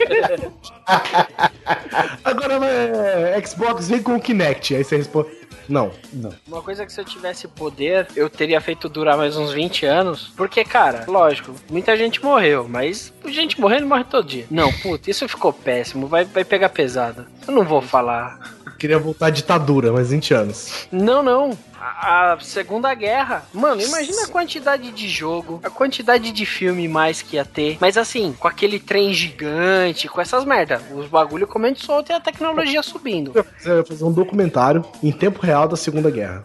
Agora 2.24 2.64
é, 2.64 3.42
Xbox 3.44 3.88
vem 3.88 4.02
com 4.02 4.16
o 4.16 4.20
Kinect. 4.20 4.74
Aí 4.74 4.84
você 4.84 4.96
responde. 4.96 5.30
Não. 5.68 5.90
Não. 6.12 6.32
Uma 6.46 6.62
coisa 6.62 6.84
que 6.84 6.92
se 6.92 7.00
eu 7.00 7.04
tivesse 7.04 7.48
poder, 7.48 8.06
eu 8.14 8.28
teria 8.28 8.60
feito 8.60 8.88
durar 8.88 9.16
mais 9.16 9.36
uns 9.36 9.52
20 9.52 9.86
anos. 9.86 10.32
Porque, 10.36 10.64
cara, 10.64 11.04
lógico, 11.08 11.54
muita 11.70 11.96
gente 11.96 12.22
morreu, 12.22 12.66
mas 12.68 13.12
gente 13.26 13.60
morrendo 13.60 13.86
morre 13.86 14.04
todo 14.04 14.28
dia. 14.28 14.46
Não, 14.50 14.72
puta, 14.72 15.10
isso 15.10 15.28
ficou 15.28 15.52
péssimo, 15.52 16.06
vai, 16.06 16.24
vai 16.24 16.44
pegar 16.44 16.68
pesado. 16.68 17.26
Eu 17.46 17.54
não 17.54 17.64
vou 17.64 17.80
falar. 17.80 18.38
Queria 18.84 18.98
voltar 18.98 19.28
à 19.28 19.30
ditadura, 19.30 19.90
mais 19.94 20.10
20 20.10 20.34
anos. 20.34 20.86
Não, 20.92 21.22
não. 21.22 21.56
A, 21.80 22.34
a 22.34 22.40
Segunda 22.40 22.92
Guerra. 22.92 23.42
Mano, 23.50 23.80
imagina 23.80 24.24
a 24.24 24.28
quantidade 24.28 24.90
de 24.90 25.08
jogo, 25.08 25.58
a 25.64 25.70
quantidade 25.70 26.30
de 26.30 26.44
filme 26.44 26.86
mais 26.86 27.22
que 27.22 27.36
ia 27.36 27.46
ter. 27.46 27.78
Mas 27.80 27.96
assim, 27.96 28.34
com 28.38 28.46
aquele 28.46 28.78
trem 28.78 29.14
gigante, 29.14 30.06
com 30.06 30.20
essas 30.20 30.44
merda. 30.44 30.82
Os 30.94 31.06
bagulho 31.06 31.46
comendo 31.46 31.78
solto 31.78 32.10
e 32.10 32.12
a 32.12 32.20
tecnologia 32.20 32.82
subindo. 32.82 33.32
Eu 33.64 33.78
ia 33.78 33.84
fazer 33.86 34.04
um 34.04 34.12
documentário 34.12 34.84
em 35.02 35.10
tempo 35.10 35.40
real 35.40 35.66
da 35.66 35.76
Segunda 35.76 36.10
Guerra. 36.10 36.44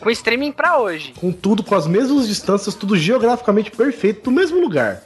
Com 0.00 0.10
streaming 0.10 0.52
pra 0.52 0.78
hoje. 0.78 1.12
Com 1.18 1.32
tudo, 1.32 1.62
com 1.62 1.74
as 1.74 1.86
mesmas 1.86 2.26
distâncias, 2.28 2.74
tudo 2.74 2.96
geograficamente 2.96 3.70
perfeito, 3.70 4.30
no 4.30 4.36
mesmo 4.36 4.60
lugar. 4.60 5.02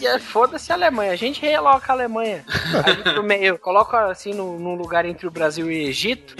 E 0.00 0.06
é, 0.06 0.18
foda-se 0.18 0.70
a 0.72 0.74
Alemanha. 0.74 1.12
A 1.12 1.16
gente 1.16 1.40
realoca 1.40 1.92
a 1.92 1.94
Alemanha. 1.94 2.44
Ali 2.84 3.02
pro 3.02 3.22
meio. 3.22 3.58
Coloca 3.58 4.06
assim 4.06 4.34
no, 4.34 4.58
num 4.58 4.74
lugar 4.74 5.04
entre 5.04 5.26
o 5.26 5.30
Brasil 5.30 5.70
e 5.70 5.84
o 5.84 5.88
Egito. 5.88 6.34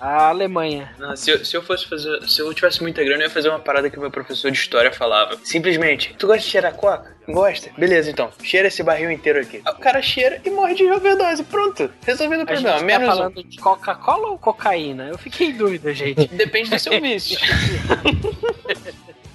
A 0.00 0.28
Alemanha. 0.28 0.92
Não, 0.98 1.16
se, 1.16 1.30
eu, 1.30 1.44
se 1.44 1.56
eu 1.56 1.62
fosse 1.62 1.86
fazer. 1.88 2.20
Se 2.28 2.40
eu 2.40 2.52
tivesse 2.52 2.82
muita 2.82 3.02
grana, 3.02 3.22
eu 3.22 3.26
ia 3.28 3.30
fazer 3.32 3.48
uma 3.48 3.58
parada 3.60 3.88
que 3.88 3.96
o 3.96 4.00
meu 4.00 4.10
professor 4.10 4.50
de 4.50 4.58
história 4.58 4.92
falava. 4.92 5.38
Simplesmente, 5.42 6.14
tu 6.18 6.26
gosta 6.26 6.42
de 6.42 6.48
cheirar 6.48 6.74
coca? 6.74 7.14
Gosta? 7.26 7.70
Beleza, 7.78 8.10
então. 8.10 8.30
Cheira 8.42 8.68
esse 8.68 8.82
barril 8.82 9.10
inteiro 9.10 9.40
aqui. 9.40 9.62
Aí 9.64 9.72
O 9.72 9.76
cara 9.78 10.02
cheira 10.02 10.40
e 10.44 10.50
morre 10.50 10.74
de 10.74 10.84
overdose. 10.90 11.42
Pronto. 11.44 11.90
Resolvido 12.04 12.40
o 12.40 12.42
A 12.42 12.46
problema. 12.46 12.78
gente 12.78 12.80
tá 12.80 12.84
Menos 12.86 13.08
um. 13.08 13.16
falando 13.18 13.44
de 13.44 13.58
Coca-Cola 13.58 14.28
ou 14.28 14.38
cocaína? 14.38 15.04
Eu 15.08 15.16
fiquei 15.16 15.48
em 15.48 15.52
dúvida, 15.56 15.94
gente. 15.94 16.26
Depende 16.34 16.68
do 16.70 16.78
seu 16.78 17.00
vício. 17.00 17.38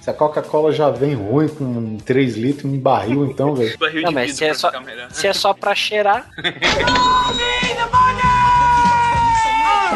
Se 0.00 0.08
a 0.08 0.14
Coca-Cola 0.14 0.72
já 0.72 0.88
vem 0.88 1.12
ruim 1.14 1.46
com 1.48 1.98
3 1.98 2.34
litros 2.36 2.64
em 2.72 2.78
barril, 2.78 3.26
então, 3.26 3.54
velho. 3.54 3.76
barril 3.78 4.00
Não, 4.02 4.08
de 4.08 4.14
mas 4.14 4.26
vidro 4.30 4.38
se 4.38 4.44
é, 4.46 4.54
só, 4.54 4.72
se 5.10 5.26
é 5.26 5.32
só 5.34 5.52
pra 5.52 5.74
cheirar, 5.74 6.30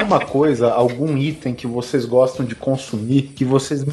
Uma 0.02 0.24
coisa, 0.24 0.72
algum 0.72 1.16
item 1.16 1.54
que 1.54 1.66
vocês 1.66 2.04
gostam 2.04 2.44
de 2.44 2.54
consumir, 2.54 3.32
que 3.34 3.44
vocês. 3.44 3.84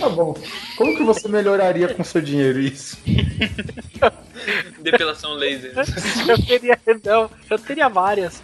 Tá 0.00 0.08
bom. 0.08 0.34
Como 0.76 0.96
que 0.96 1.02
você 1.02 1.28
melhoraria 1.28 1.94
com 1.94 2.02
seu 2.02 2.20
dinheiro 2.20 2.58
isso? 2.60 2.98
Depilação 4.80 5.34
laser. 5.34 5.72
Eu 6.28 6.42
teria. 6.44 6.78
Não, 7.04 7.30
eu 7.50 7.58
teria 7.58 7.88
várias. 7.88 8.42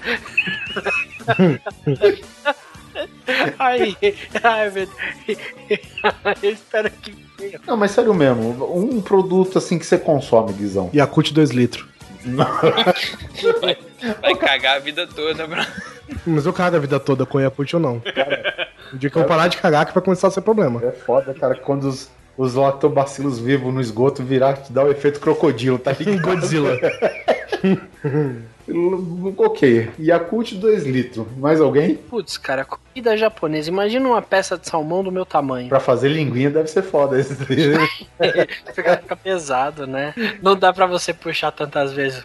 Ai, 3.58 3.96
ai, 4.42 4.70
meu 4.70 4.86
Deus. 4.86 5.38
Eu 6.42 6.50
espero 6.50 6.90
que 6.90 7.14
venha. 7.38 7.60
Não, 7.66 7.76
mas 7.76 7.92
sério 7.92 8.14
mesmo, 8.14 8.76
um 8.76 9.00
produto 9.00 9.58
assim 9.58 9.78
que 9.78 9.86
você 9.86 9.98
consome, 9.98 10.52
Guizão. 10.52 10.90
Yakult 10.94 11.32
2 11.32 11.50
litros. 11.50 11.86
Vai 14.20 14.34
cagar 14.34 14.76
a 14.76 14.78
vida 14.78 15.06
toda, 15.06 15.46
bro. 15.46 15.64
Mas 16.26 16.46
eu 16.46 16.52
cago 16.52 16.76
a 16.76 16.78
vida 16.78 16.98
toda 17.00 17.24
com 17.24 17.40
Yakult 17.40 17.74
ou 17.74 17.80
não. 17.80 18.02
O 18.92 18.98
dia 18.98 19.08
que 19.08 19.16
eu 19.16 19.24
parar 19.24 19.48
de 19.48 19.56
cagar 19.56 19.86
que 19.86 19.94
vai 19.94 20.02
começar 20.02 20.28
a 20.28 20.30
ser 20.30 20.40
problema. 20.40 20.82
É 20.84 20.90
foda, 20.90 21.32
cara, 21.32 21.54
quando 21.54 21.84
os, 21.84 22.10
os 22.36 22.54
lactobacilos 22.54 23.38
vivos 23.38 23.72
no 23.72 23.80
esgoto 23.80 24.22
virar, 24.22 24.54
te 24.54 24.72
dá 24.72 24.82
o 24.82 24.90
efeito 24.90 25.20
crocodilo, 25.20 25.78
tá 25.78 25.92
ligado? 25.92 26.20
Godzilla. 26.22 26.78
ok, 29.36 29.90
Yakult 29.98 30.54
2 30.54 30.86
litros. 30.86 31.26
Mais 31.36 31.60
alguém? 31.60 31.96
Putz, 31.96 32.38
cara, 32.38 32.64
comida 32.64 33.16
japonesa. 33.16 33.68
Imagina 33.68 34.08
uma 34.08 34.22
peça 34.22 34.56
de 34.56 34.68
salmão 34.68 35.02
do 35.02 35.12
meu 35.12 35.26
tamanho. 35.26 35.68
Pra 35.68 35.80
fazer 35.80 36.08
linguinha 36.08 36.50
deve 36.50 36.68
ser 36.68 36.82
foda 36.82 37.18
esse 37.18 37.34
Fica, 38.74 38.96
fica 38.98 39.16
pesado, 39.16 39.86
né? 39.86 40.14
Não 40.42 40.56
dá 40.56 40.72
pra 40.72 40.86
você 40.86 41.12
puxar 41.12 41.50
tantas 41.50 41.92
vezes. 41.92 42.24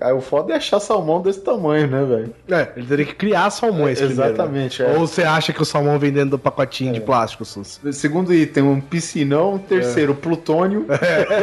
Aí 0.00 0.12
o 0.12 0.20
foda 0.20 0.52
é 0.52 0.56
achar 0.56 0.80
salmão 0.80 1.20
desse 1.20 1.40
tamanho, 1.40 1.86
né, 1.86 2.04
velho? 2.04 2.34
É, 2.50 2.72
ele 2.76 2.86
teria 2.86 3.04
que 3.06 3.14
criar 3.14 3.50
salmões 3.50 3.98
primeiro, 3.98 4.20
né? 4.20 4.28
Exatamente, 4.28 4.82
é. 4.82 4.92
Ou 4.92 5.06
você 5.06 5.22
acha 5.22 5.52
que 5.52 5.62
o 5.62 5.64
salmão 5.64 5.98
vem 5.98 6.12
dentro 6.12 6.30
do 6.30 6.38
pacotinho 6.38 6.92
de 6.92 7.00
plástico, 7.00 7.44
Sus? 7.44 7.80
Segundo 7.92 8.32
item, 8.34 8.64
um 8.64 8.80
piscinão. 8.80 9.58
Terceiro, 9.58 10.14
plutônio. 10.14 10.86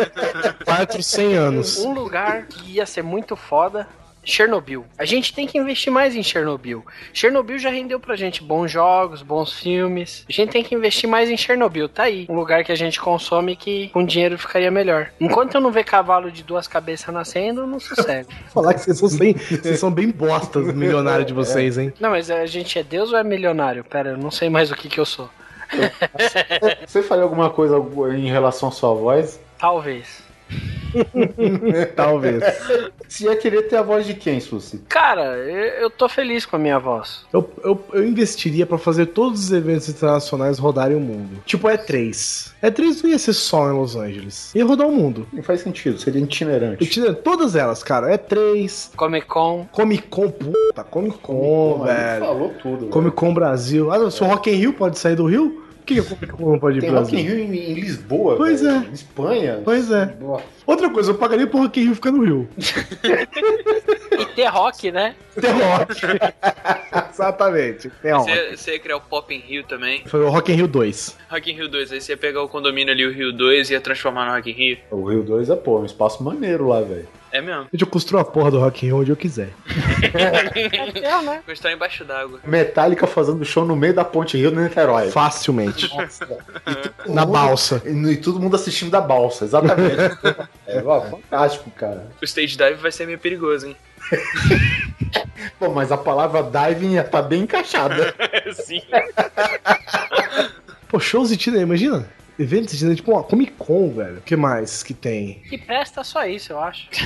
Quatro, 0.65 1.01
100 1.01 1.33
anos. 1.35 1.77
Um 1.79 1.93
lugar 1.93 2.45
que 2.47 2.73
ia 2.73 2.85
ser 2.85 3.03
muito 3.03 3.35
foda. 3.35 3.87
Chernobyl. 4.23 4.85
A 4.97 5.05
gente 5.05 5.33
tem 5.33 5.47
que 5.47 5.57
investir 5.57 5.91
mais 5.91 6.15
em 6.15 6.23
Chernobyl. 6.23 6.85
Chernobyl 7.13 7.57
já 7.57 7.69
rendeu 7.69 7.99
pra 7.99 8.15
gente 8.15 8.43
bons 8.43 8.71
jogos, 8.71 9.21
bons 9.21 9.53
filmes. 9.53 10.25
A 10.29 10.31
gente 10.31 10.51
tem 10.51 10.63
que 10.63 10.75
investir 10.75 11.09
mais 11.09 11.29
em 11.29 11.37
Chernobyl. 11.37 11.89
Tá 11.89 12.03
aí. 12.03 12.25
Um 12.29 12.35
lugar 12.35 12.63
que 12.63 12.71
a 12.71 12.75
gente 12.75 12.99
consome 12.99 13.55
que 13.55 13.89
com 13.89 14.05
dinheiro 14.05 14.37
ficaria 14.37 14.71
melhor. 14.71 15.11
Enquanto 15.19 15.55
eu 15.55 15.61
não 15.61 15.71
ver 15.71 15.83
cavalo 15.83 16.31
de 16.31 16.43
duas 16.43 16.67
cabeças 16.67 17.13
nascendo, 17.13 17.61
eu 17.61 17.67
não 17.67 17.79
sossego. 17.79 18.29
Falar 18.53 18.73
que 18.73 18.81
vocês 18.81 18.97
são 18.97 19.17
bem, 19.17 19.33
vocês 19.33 19.79
são 19.79 19.91
bem 19.91 20.09
bostas, 20.09 20.65
milionário 20.73 21.25
de 21.25 21.33
vocês, 21.33 21.77
hein? 21.77 21.93
não, 21.99 22.11
mas 22.11 22.29
a 22.29 22.45
gente 22.45 22.77
é 22.77 22.83
Deus 22.83 23.11
ou 23.11 23.17
é 23.17 23.23
milionário? 23.23 23.83
Pera, 23.83 24.11
eu 24.11 24.17
não 24.17 24.31
sei 24.31 24.49
mais 24.49 24.71
o 24.71 24.75
que 24.75 24.87
que 24.87 24.99
eu 24.99 25.05
sou. 25.05 25.29
Você 26.85 27.01
faria 27.01 27.23
alguma 27.23 27.49
coisa 27.49 27.77
em 28.15 28.29
relação 28.29 28.69
à 28.69 28.71
sua 28.71 28.93
voz? 28.93 29.39
Talvez. 29.57 30.30
Talvez. 31.95 32.43
Você 33.07 33.25
ia 33.25 33.35
querer 33.35 33.63
ter 33.63 33.77
a 33.77 33.81
voz 33.81 34.05
de 34.05 34.13
quem, 34.13 34.39
Susi? 34.39 34.79
Cara, 34.89 35.37
eu, 35.37 35.83
eu 35.83 35.89
tô 35.89 36.09
feliz 36.09 36.45
com 36.45 36.55
a 36.55 36.59
minha 36.59 36.79
voz. 36.79 37.25
Eu, 37.31 37.49
eu, 37.63 37.83
eu 37.93 38.05
investiria 38.05 38.65
pra 38.65 38.77
fazer 38.77 39.07
todos 39.07 39.45
os 39.45 39.51
eventos 39.51 39.89
internacionais 39.89 40.59
rodarem 40.59 40.95
o 40.97 40.99
mundo. 40.99 41.41
Tipo 41.45 41.67
E3. 41.67 42.51
E3 42.61 43.03
não 43.03 43.09
ia 43.09 43.19
ser 43.19 43.33
só 43.33 43.69
em 43.69 43.73
Los 43.73 43.95
Angeles. 43.95 44.53
Ia 44.53 44.65
rodar 44.65 44.87
o 44.87 44.91
mundo. 44.91 45.27
Não 45.31 45.43
faz 45.43 45.61
sentido, 45.61 45.99
seria 45.99 46.21
itinerante. 46.21 46.83
Itinerante, 46.83 47.21
Todas 47.21 47.55
elas, 47.55 47.83
cara. 47.83 48.17
E3, 48.17 48.91
Comic 48.95 49.27
Con. 49.27 49.67
Comic 49.71 50.07
Con, 50.07 50.29
puta, 50.29 50.83
Comic 50.83 51.17
Con, 51.19 51.35
Pô, 51.35 51.85
ele 51.85 51.93
velho. 51.93 52.25
Falou 52.25 52.53
tudo. 52.61 52.87
Comic 52.87 53.15
Con 53.15 53.33
Brasil. 53.33 53.91
Ah, 53.91 54.11
se 54.11 54.23
o 54.23 54.27
Rock 54.27 54.49
in 54.49 54.55
Rio 54.55 54.73
pode 54.73 54.99
sair 54.99 55.15
do 55.15 55.25
Rio, 55.25 55.63
que, 55.81 55.95
que 55.95 55.99
o 56.01 56.05
Comic 56.05 56.27
Con 56.33 56.51
não 56.51 56.59
pode 56.59 56.77
ir 56.77 56.81
Tem 56.81 56.89
pro 56.89 56.99
Rock 56.99 57.15
in 57.15 57.23
Brasil? 57.23 57.45
Rio 57.45 57.53
em, 57.53 57.71
em 57.71 57.73
Lisboa, 57.73 58.35
Pois 58.37 58.61
velho. 58.61 58.75
é. 58.75 58.89
Em 58.89 58.93
Espanha. 58.93 59.61
Pois 59.63 59.91
é. 59.91 60.15
Nossa. 60.19 60.43
Outra 60.65 60.89
coisa, 60.89 61.11
eu 61.11 61.15
pagaria 61.15 61.47
pro 61.47 61.59
Rock 61.59 61.79
in 61.79 61.83
Rio 61.85 61.95
ficar 61.95 62.11
no 62.11 62.23
Rio. 62.23 62.47
E 64.19 64.25
ter 64.35 64.45
rock, 64.47 64.91
né? 64.91 65.15
Tem 65.39 65.51
rock. 65.51 65.95
Exatamente. 67.11 67.89
Tem 68.01 68.11
rock. 68.13 68.31
Você, 68.31 68.57
você 68.57 68.71
ia 68.73 68.79
criar 68.79 68.97
o 68.97 69.01
Pop 69.01 69.33
in 69.33 69.39
Rio 69.39 69.63
também. 69.63 70.03
Foi 70.05 70.21
o 70.21 70.29
Rock 70.29 70.51
in 70.51 70.55
Rio 70.55 70.67
2. 70.67 71.17
Rock 71.29 71.51
in 71.51 71.55
Rio 71.55 71.69
2, 71.69 71.91
aí 71.91 72.01
você 72.01 72.13
ia 72.13 72.17
pegar 72.17 72.43
o 72.43 72.49
condomínio 72.49 72.93
ali, 72.93 73.05
o 73.05 73.11
Rio 73.11 73.31
2, 73.33 73.69
e 73.69 73.73
ia 73.73 73.81
transformar 73.81 74.25
no 74.27 74.35
Rock 74.35 74.49
in 74.51 74.53
Rio. 74.53 74.77
O 74.91 75.03
Rio 75.09 75.23
2 75.23 75.49
é, 75.49 75.55
pô, 75.55 75.79
um 75.79 75.85
espaço 75.85 76.23
maneiro 76.23 76.67
lá, 76.67 76.81
velho. 76.81 77.07
É 77.31 77.39
mesmo. 77.39 77.67
Eu 77.71 77.87
construo 77.87 78.19
a 78.19 78.25
porra 78.25 78.51
do 78.51 78.59
Rock 78.59 78.85
in 78.85 78.89
Rio 78.89 78.99
onde 78.99 79.11
eu 79.11 79.15
quiser. 79.15 79.53
É, 80.13 81.21
né? 81.23 81.41
Gostar 81.47 81.71
embaixo 81.71 82.03
d'água. 82.03 82.39
Metallica 82.43 83.07
fazendo 83.07 83.43
show 83.45 83.65
no 83.65 83.75
meio 83.75 83.93
da 83.93 84.03
Ponte 84.03 84.37
Rio 84.37 84.51
no 84.51 84.61
Niterói. 84.61 85.09
Facilmente. 85.09 85.89
Nossa, 85.95 86.27
Na 87.07 87.25
balsa. 87.25 87.81
E, 87.85 88.11
e 88.11 88.17
todo 88.17 88.39
mundo 88.39 88.55
assistindo 88.55 88.91
da 88.91 88.99
balsa, 88.99 89.45
exatamente. 89.45 89.95
é, 90.67 90.83
ó, 90.83 91.01
fantástico, 91.01 91.71
cara. 91.71 92.07
O 92.21 92.25
stage 92.25 92.57
dive 92.57 92.75
vai 92.75 92.91
ser 92.91 93.05
meio 93.05 93.19
perigoso, 93.19 93.67
hein? 93.67 93.77
Pô, 95.57 95.69
mas 95.69 95.91
a 95.91 95.97
palavra 95.97 96.43
diving 96.43 96.95
ia 96.95 97.03
tá 97.03 97.21
bem 97.21 97.43
encaixada. 97.43 98.13
Sim. 98.53 98.81
Pô, 100.89 100.99
shows 100.99 101.29
de 101.29 101.37
Tina, 101.37 101.59
imagina? 101.59 102.05
Eventos 102.41 102.79
de 102.79 102.95
tipo 102.95 103.11
uma 103.11 103.21
Comic 103.21 103.51
Con, 103.51 103.91
velho. 103.91 104.17
O 104.17 104.21
que 104.21 104.35
mais 104.35 104.81
que 104.81 104.95
tem? 104.95 105.43
E 105.51 105.59
presta 105.59 106.03
só 106.03 106.25
isso, 106.25 106.53
eu 106.53 106.59
acho. 106.59 106.89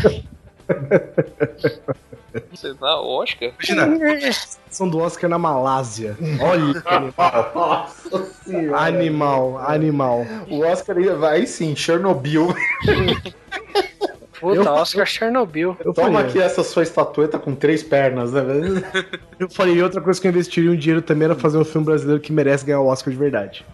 Você 2.51 2.73
tá 2.73 3.01
Oscar? 3.01 3.51
Imagina, 3.69 4.31
são 4.69 4.87
do 4.89 4.99
Oscar 4.99 5.29
na 5.29 5.37
Malásia. 5.37 6.17
Olha 6.41 6.81
que 6.81 6.87
animal. 6.87 7.51
Nossa 7.53 8.25
senhora. 8.45 8.79
Animal, 8.79 9.57
animal. 9.57 10.25
O 10.49 10.61
Oscar 10.61 10.97
ia, 10.99 11.17
vai 11.17 11.45
sim, 11.45 11.75
Chernobyl. 11.75 12.47
Puta, 14.39 14.55
Eu- 14.61 14.73
Oscar 14.73 15.05
Chernobyl. 15.05 15.77
Eu 15.83 15.93
Toma 15.93 16.11
faria. 16.13 16.27
aqui 16.29 16.39
essa 16.41 16.63
sua 16.63 16.83
estatueta 16.83 17.39
com 17.39 17.55
três 17.55 17.81
pernas, 17.83 18.31
né? 18.33 18.43
Eu 19.39 19.49
falei, 19.49 19.81
outra 19.81 19.99
coisa 20.01 20.19
que 20.19 20.27
eu 20.27 20.31
investiria 20.31 20.71
um 20.71 20.75
dinheiro 20.75 21.01
também 21.01 21.25
era 21.25 21.35
fazer 21.35 21.57
um 21.57 21.65
filme 21.65 21.85
brasileiro 21.85 22.21
que 22.21 22.31
merece 22.31 22.65
ganhar 22.65 22.79
o 22.79 22.87
Oscar 22.87 23.11
de 23.11 23.19
verdade. 23.19 23.65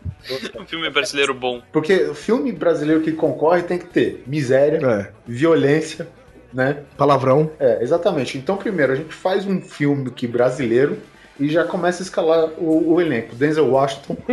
Um 0.60 0.66
filme 0.66 0.90
brasileiro 0.90 1.34
bom. 1.36 1.62
Porque 1.72 1.94
o 2.06 2.16
filme 2.16 2.52
brasileiro 2.52 3.02
que 3.02 3.12
concorre 3.12 3.62
tem 3.64 3.78
que 3.78 3.86
ter 3.86 4.24
miséria, 4.26 4.80
É. 4.86 5.12
violência, 5.28 6.08
né? 6.54 6.78
Palavrão. 6.98 7.52
É, 7.60 7.82
exatamente. 7.84 8.38
Então, 8.40 8.58
primeiro, 8.58 8.94
a 8.94 8.96
gente 8.96 9.14
faz 9.14 9.46
um 9.46 9.62
filme 9.62 10.10
que 10.10 10.26
brasileiro 10.28 10.98
e 11.40 11.48
já 11.50 11.64
começa 11.64 12.02
a 12.02 12.06
escalar 12.06 12.50
o, 12.58 12.94
o 12.94 13.00
elenco. 13.02 13.36
Denzel 13.36 13.68
Washington. 13.70 14.18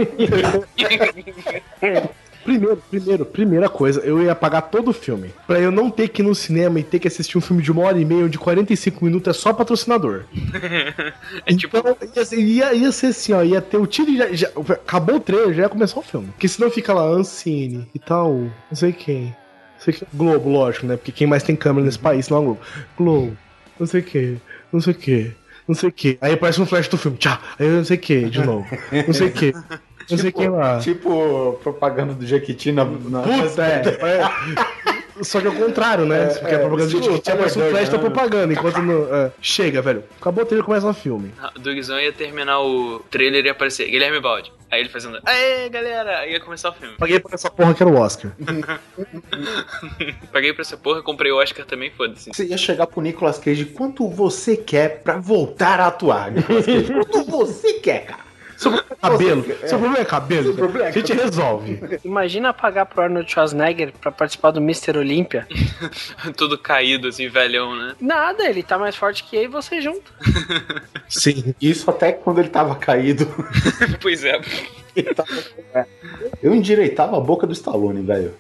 Primeiro, 2.49 2.76
primeiro, 2.90 3.24
primeira 3.26 3.68
coisa, 3.68 4.01
eu 4.01 4.22
ia 4.22 4.34
pagar 4.34 4.62
todo 4.62 4.88
o 4.88 4.92
filme. 4.94 5.30
Pra 5.46 5.61
eu 5.61 5.70
não 5.70 5.90
ter 5.90 6.09
que 6.09 6.22
ir 6.22 6.24
no 6.24 6.34
cinema 6.34 6.80
e 6.80 6.82
ter 6.82 6.99
que 6.99 7.07
assistir 7.07 7.36
um 7.36 7.42
filme 7.42 7.62
de 7.62 7.70
uma 7.70 7.82
hora 7.82 8.01
e 8.01 8.05
meia, 8.07 8.26
de 8.26 8.38
45 8.38 9.05
minutos, 9.05 9.36
é 9.36 9.38
só 9.38 9.53
patrocinador. 9.53 10.24
É 11.44 11.55
tipo, 11.55 11.76
Então, 11.76 11.96
ia, 12.16 12.24
ser- 12.24 12.38
ia, 12.40 12.72
ia 12.74 12.90
ser 12.92 13.09
assim, 13.09 13.32
ó, 13.34 13.42
ia 13.42 13.61
ter 13.61 13.76
o 13.76 13.86
tiro 13.86 14.11
e 14.11 14.16
já, 14.16 14.32
já- 14.32 14.49
Acabou 14.70 15.16
o 15.16 15.20
trailer, 15.20 15.53
já 15.55 15.62
ia 15.64 15.68
começar 15.68 15.99
o 16.01 16.03
filme. 16.03 16.28
Porque 16.28 16.49
senão 16.49 16.70
fica 16.70 16.94
lá, 16.94 17.03
Ancine 17.03 17.86
e 17.94 17.99
tal, 17.99 18.32
não 18.32 18.51
sei 18.74 18.92
quem. 18.92 19.24
Não 19.24 19.34
sei 19.80 19.92
quem. 19.94 20.09
Globo, 20.14 20.49
lógico, 20.49 20.86
né? 20.86 20.96
Porque 20.96 21.12
quem 21.12 21.26
mais 21.26 21.42
tem 21.42 21.55
câmera 21.55 21.84
nesse 21.84 21.99
país 21.99 22.28
não 22.30 22.38
é 22.38 22.40
Globo. 22.44 22.61
Globo, 22.96 23.36
não 23.78 23.86
sei 23.86 24.01
o 24.01 24.05
que, 24.05 24.36
não 24.72 24.80
sei 24.80 24.92
o 24.94 24.96
que, 24.96 25.32
não 25.68 25.74
sei 25.74 25.88
o 25.90 25.92
que. 25.92 26.18
Aí 26.22 26.32
aparece 26.32 26.61
um 26.62 26.66
flash 26.66 26.88
do 26.88 26.96
filme, 26.96 27.18
tchau, 27.18 27.38
aí 27.59 27.68
não 27.68 27.84
sei 27.84 27.96
o 27.99 28.01
que, 28.01 28.24
de 28.30 28.42
novo. 28.42 28.66
Não 29.07 29.12
sei 29.12 29.26
o 29.28 29.32
que. 29.32 29.53
Não 30.11 30.19
sei 30.19 30.33
quem 30.33 30.49
lá. 30.49 30.79
Tipo 30.79 31.59
propaganda 31.63 32.15
do 32.15 32.27
Jequiti 32.27 32.73
na. 32.73 32.85
na 32.85 33.23
Puta, 33.23 33.63
é. 33.65 33.83
é. 34.23 34.99
Só 35.23 35.41
que 35.41 35.47
é 35.47 35.51
o 35.51 35.55
contrário, 35.55 36.05
né? 36.07 36.27
Porque 36.27 36.55
a 36.55 36.59
propaganda 36.61 36.89
de 36.89 36.97
estilo 36.97 37.13
Jequiti 37.15 37.31
aparece 37.33 37.59
um 37.59 37.63
Tyler 37.63 37.77
flash 37.77 37.89
da 37.89 37.99
propaganda, 37.99 38.53
enquanto 38.55 38.79
não. 38.83 39.15
é. 39.15 39.33
Chega, 39.43 39.83
velho. 39.83 40.05
Acabou 40.21 40.45
o 40.45 40.47
trailer 40.47 40.65
começa 40.65 40.87
o 40.89 40.95
filme. 40.95 41.33
o 41.57 41.59
Dugzão 41.59 42.01
ia 42.01 42.13
terminar 42.13 42.61
o 42.61 43.01
trailer 43.11 43.45
e 43.45 43.47
ia 43.47 43.53
aparecer 43.53 43.89
Guilherme 43.91 44.21
Balde. 44.21 44.53
Aí 44.71 44.81
ele 44.81 44.89
fazendo, 44.91 45.19
aê, 45.25 45.69
galera! 45.71 46.19
Aí 46.19 46.33
ia 46.33 46.41
começar 46.41 46.69
o 46.69 46.73
filme. 46.73 46.95
Paguei 46.99 47.19
por 47.19 47.33
essa 47.33 47.51
porra 47.51 47.73
que 47.75 47.83
era 47.83 47.91
o 47.91 47.99
Oscar. 47.99 48.33
Paguei 50.31 50.53
pra 50.53 50.61
essa 50.63 50.77
porra, 50.77 51.03
comprei 51.03 51.33
o 51.33 51.41
Oscar 51.41 51.65
também, 51.65 51.91
foda-se. 51.91 52.31
Você 52.33 52.45
ia 52.45 52.59
chegar 52.59 52.87
pro 52.87 53.01
Nicolas 53.01 53.39
Cage, 53.39 53.65
quanto 53.65 54.07
você 54.09 54.57
quer 54.57 55.01
pra 55.03 55.17
voltar 55.17 55.81
a 55.81 55.87
atuar, 55.87 56.31
Nicolas 56.31 56.67
Cage? 56.67 56.93
Quanto 56.93 57.25
você 57.25 57.75
quer, 57.75 58.05
cara? 58.05 58.28
Seu 58.59 58.73
problema 58.73 58.89
é 58.91 58.97
cabelo. 58.97 59.45
Seu 59.45 59.79
problema 59.79 59.99
é 59.99 60.05
cabelo. 60.05 60.45
Seu 60.45 60.55
problema 60.55 60.87
é 60.87 60.89
A 60.89 60.91
gente 60.91 61.13
resolve. 61.13 61.81
Imagina 62.05 62.53
pagar 62.53 62.87
pro 62.87 63.03
Arnold 63.03 63.31
Schwarzenegger 63.31 63.93
pra 64.01 64.11
participar 64.11 64.51
do 64.51 64.59
Mr. 64.59 64.99
Olympia. 64.99 65.47
Tudo 66.37 66.59
caído, 66.59 67.07
assim, 67.07 67.29
velhão, 67.29 67.77
né? 67.77 67.95
Nada, 68.01 68.49
ele 68.49 68.65
tá 68.65 68.77
mais 68.77 68.97
forte 68.97 69.23
que 69.23 69.37
eu 69.37 69.45
e 69.45 69.47
você 69.47 69.81
junto. 69.81 70.13
Sim. 71.09 71.55
Isso 71.61 71.89
até 71.89 72.11
quando 72.11 72.41
ele 72.41 72.49
tava 72.49 72.75
caído. 72.75 73.29
pois 74.03 74.25
é. 74.25 74.41
Eu 76.43 76.53
endireitava 76.53 77.17
a 77.17 77.21
boca 77.21 77.47
do 77.47 77.53
Stallone, 77.53 78.03
velho. 78.03 78.35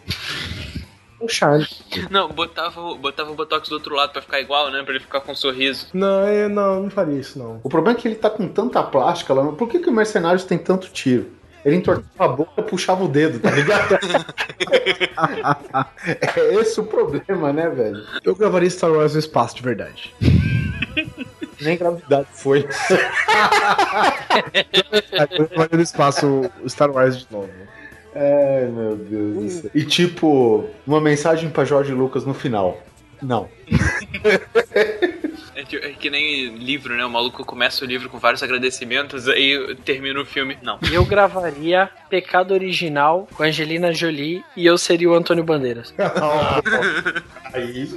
Um 1.20 1.28
charme. 1.28 1.66
Não, 2.10 2.28
botava, 2.28 2.80
o- 2.80 2.96
botava 2.96 3.30
o 3.30 3.34
Botox 3.34 3.68
do 3.68 3.74
outro 3.74 3.94
lado 3.94 4.12
pra 4.12 4.22
ficar 4.22 4.40
igual, 4.40 4.70
né? 4.70 4.82
Pra 4.82 4.94
ele 4.94 5.02
ficar 5.02 5.20
com 5.20 5.32
um 5.32 5.36
sorriso. 5.36 5.88
Não, 5.92 6.26
eu 6.28 6.48
não, 6.48 6.82
não 6.84 6.90
faria 6.90 7.18
isso, 7.18 7.38
não. 7.38 7.60
O 7.62 7.68
problema 7.68 7.98
é 7.98 8.00
que 8.00 8.06
ele 8.06 8.14
tá 8.14 8.30
com 8.30 8.46
tanta 8.48 8.82
plástica 8.82 9.34
lá. 9.34 9.50
Por 9.52 9.68
que, 9.68 9.78
que 9.80 9.88
o 9.88 9.92
Mercenários 9.92 10.44
tem 10.44 10.58
tanto 10.58 10.88
tiro? 10.90 11.32
Ele 11.64 11.74
entortava 11.76 12.24
a 12.24 12.28
boca, 12.36 12.62
puxava 12.62 13.04
o 13.04 13.08
dedo, 13.08 13.40
tá 13.40 13.50
ligado? 13.50 13.98
é 16.36 16.54
esse 16.54 16.80
o 16.80 16.84
problema, 16.84 17.52
né, 17.52 17.68
velho? 17.68 18.04
Eu 18.24 18.34
gravaria 18.36 18.70
Star 18.70 18.92
Wars 18.92 19.14
no 19.14 19.18
espaço, 19.18 19.56
de 19.56 19.62
verdade. 19.62 20.14
Nem 21.60 21.76
gravidade 21.76 22.28
foi. 22.32 22.66
Eu 25.30 25.48
gravaria 25.48 25.76
no 25.76 25.82
espaço 25.82 26.50
Star 26.68 26.90
Wars 26.90 27.18
de 27.18 27.26
novo. 27.32 27.50
Ai, 28.14 28.66
meu 28.66 28.96
Deus 28.96 29.36
do 29.36 29.50
céu. 29.50 29.70
E 29.74 29.84
tipo, 29.84 30.64
uma 30.86 31.00
mensagem 31.00 31.50
pra 31.50 31.64
Jorge 31.64 31.92
Lucas 31.92 32.24
no 32.24 32.34
final. 32.34 32.78
Não. 33.22 33.48
É, 35.58 35.76
é 35.88 35.92
que 35.92 36.08
nem 36.08 36.54
livro, 36.56 36.94
né? 36.96 37.04
O 37.04 37.10
maluco 37.10 37.44
começa 37.44 37.84
o 37.84 37.88
livro 37.88 38.08
com 38.08 38.18
vários 38.18 38.42
agradecimentos, 38.44 39.26
aí 39.28 39.74
termina 39.84 40.20
o 40.20 40.24
filme. 40.24 40.56
Não. 40.62 40.78
Eu 40.92 41.04
gravaria 41.04 41.90
Pecado 42.08 42.54
Original 42.54 43.28
com 43.34 43.42
Angelina 43.42 43.92
Jolie 43.92 44.44
e 44.56 44.64
eu 44.64 44.78
seria 44.78 45.10
o 45.10 45.14
Antônio 45.14 45.42
Bandeiras. 45.42 45.92
Aí, 47.54 47.88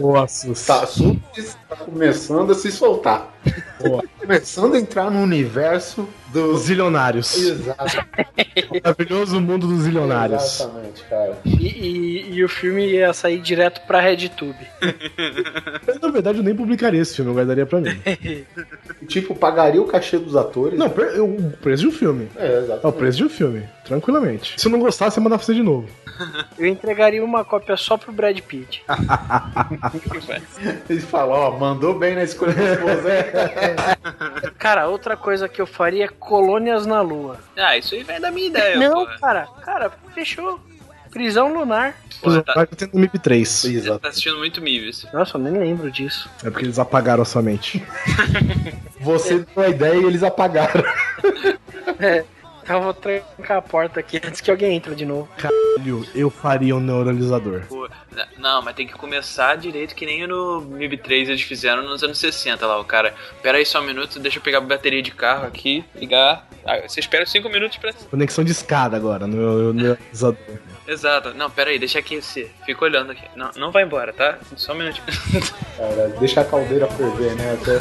Nossa, 0.00 0.48
tá, 0.66 0.82
assunto 0.84 1.20
está 1.38 1.76
começando 1.76 2.52
a 2.52 2.54
se 2.54 2.72
soltar. 2.72 3.30
Começando 4.18 4.74
a 4.74 4.78
entrar 4.78 5.10
no 5.10 5.20
universo 5.20 6.08
Os 6.28 6.32
dos. 6.32 6.60
zilionários. 6.62 7.36
Exato, 7.36 7.98
O 8.70 8.80
maravilhoso 8.82 9.38
mundo 9.38 9.66
dos 9.66 9.82
zilionários. 9.82 10.42
exatamente, 10.60 11.02
cara. 11.04 11.38
E, 11.44 11.66
e- 11.66 12.34
e 12.36 12.42
o 12.44 12.48
filme 12.48 12.86
ia 12.86 13.12
sair 13.12 13.38
direto 13.40 13.82
pra 13.86 14.00
RedTube. 14.00 14.66
Eu, 15.86 16.00
na 16.00 16.08
verdade, 16.08 16.38
eu 16.38 16.44
nem 16.44 16.54
publicaria 16.56 16.95
esse 17.00 17.16
filme, 17.16 17.30
eu 17.30 17.34
guardaria 17.34 17.66
pra 17.66 17.80
mim. 17.80 18.00
Tipo, 19.08 19.34
pagaria 19.34 19.80
o 19.80 19.86
cachê 19.86 20.18
dos 20.18 20.34
atores. 20.34 20.78
Não, 20.78 20.88
pre- 20.90 21.20
o 21.20 21.52
preço 21.60 21.82
de 21.82 21.88
um 21.88 21.92
filme. 21.92 22.28
É, 22.36 22.78
É 22.82 22.86
o 22.86 22.92
preço 22.92 23.18
de 23.18 23.24
um 23.24 23.28
filme, 23.28 23.68
tranquilamente. 23.84 24.58
Se 24.60 24.66
eu 24.66 24.72
não 24.72 24.80
gostar, 24.80 25.10
você 25.10 25.20
manda 25.20 25.38
fazer 25.38 25.54
de 25.54 25.62
novo. 25.62 25.88
Eu 26.58 26.66
entregaria 26.66 27.22
uma 27.22 27.44
cópia 27.44 27.76
só 27.76 27.98
pro 27.98 28.10
Brad 28.10 28.38
Pitt. 28.40 28.82
Eles 30.88 31.04
falam, 31.04 31.34
ó, 31.34 31.50
mandou 31.58 31.98
bem 31.98 32.14
na 32.14 32.24
escolha 32.24 32.54
da 32.54 32.72
esposa, 32.72 33.14
hein? 33.18 33.24
Cara, 34.58 34.88
outra 34.88 35.16
coisa 35.16 35.48
que 35.48 35.60
eu 35.60 35.66
faria 35.66 36.06
é 36.06 36.08
colônias 36.08 36.86
na 36.86 37.00
Lua. 37.02 37.38
Ah, 37.56 37.76
isso 37.76 37.94
aí 37.94 38.02
vem 38.02 38.20
da 38.20 38.30
minha 38.30 38.46
ideia, 38.48 38.78
Não, 38.78 39.04
pô. 39.06 39.12
cara, 39.20 39.46
cara, 39.62 39.92
fechou. 40.14 40.58
Prisão 41.10 41.52
lunar. 41.52 41.94
Pô, 42.20 42.42
tá, 42.42 42.54
Vai 42.54 42.66
ter 42.66 42.88
no 42.92 43.00
MIP 43.00 43.18
3. 43.18 43.48
você 43.48 43.98
tá 43.98 44.08
assistindo 44.08 44.38
muito 44.38 44.60
Mives. 44.62 45.06
Nossa, 45.12 45.36
eu 45.36 45.42
nem 45.42 45.52
lembro 45.52 45.90
disso. 45.90 46.28
É 46.44 46.50
porque 46.50 46.64
eles 46.64 46.78
apagaram 46.78 47.22
a 47.22 47.26
sua 47.26 47.42
mente. 47.42 47.82
Você 49.00 49.40
deu 49.54 49.64
a 49.64 49.68
ideia 49.68 49.94
e 49.96 50.04
eles 50.04 50.22
apagaram. 50.22 50.82
Então 52.62 52.78
eu 52.78 52.82
vou 52.82 52.94
trancar 52.94 53.58
a 53.58 53.62
porta 53.62 54.00
aqui 54.00 54.16
antes 54.16 54.40
que 54.40 54.50
alguém 54.50 54.74
entre 54.74 54.94
de 54.96 55.06
novo. 55.06 55.28
Caralho, 55.36 56.04
eu 56.14 56.28
faria 56.28 56.74
um 56.74 56.80
neuralizador. 56.80 57.62
Pô, 57.68 57.88
não, 58.38 58.60
mas 58.62 58.74
tem 58.74 58.86
que 58.86 58.94
começar 58.94 59.54
direito 59.56 59.94
que 59.94 60.04
nem 60.04 60.26
no 60.26 60.62
MIB 60.62 60.96
3 60.96 61.28
eles 61.28 61.42
fizeram 61.42 61.84
nos 61.84 62.02
anos 62.02 62.18
60 62.18 62.66
lá. 62.66 62.80
O 62.80 62.84
cara, 62.84 63.14
pera 63.42 63.58
aí 63.58 63.64
só 63.64 63.80
um 63.80 63.84
minuto, 63.84 64.18
deixa 64.18 64.38
eu 64.38 64.42
pegar 64.42 64.58
a 64.58 64.62
bateria 64.62 65.00
de 65.02 65.12
carro 65.12 65.46
aqui, 65.46 65.84
ligar. 65.94 66.48
Ah, 66.64 66.80
você 66.88 66.98
espera 66.98 67.24
5 67.24 67.48
minutos 67.48 67.76
pra. 67.78 67.92
Conexão 67.92 68.42
de 68.42 68.50
escada 68.50 68.96
agora 68.96 69.26
no 69.28 69.36
meu 69.36 69.72
neuralizador. 69.72 70.36
Exato. 70.86 71.34
Não, 71.34 71.50
pera 71.50 71.70
aí, 71.70 71.78
deixa 71.78 71.98
aquecer. 71.98 72.50
Fica 72.64 72.84
olhando 72.84 73.12
aqui. 73.12 73.24
Não, 73.34 73.50
não 73.56 73.70
vai 73.70 73.82
embora, 73.82 74.12
tá? 74.12 74.38
Só 74.56 74.72
um 74.72 74.76
minutinho. 74.76 75.06
Cara, 75.76 76.08
deixa 76.20 76.40
a 76.40 76.44
caldeira 76.44 76.86
ferver, 76.88 77.34
né? 77.34 77.58
Até... 77.60 77.76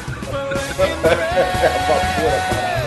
Evapora, 1.66 2.42
cara. 2.50 2.85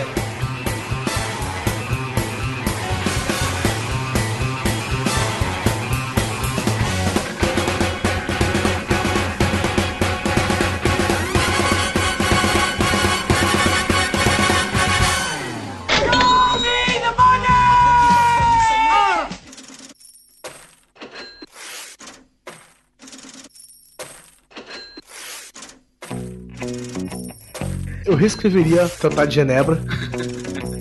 Eu 28.09 28.15
reescreveria 28.15 28.85
o 28.85 28.89
Tratado 28.89 29.27
de 29.27 29.35
Genebra 29.35 29.79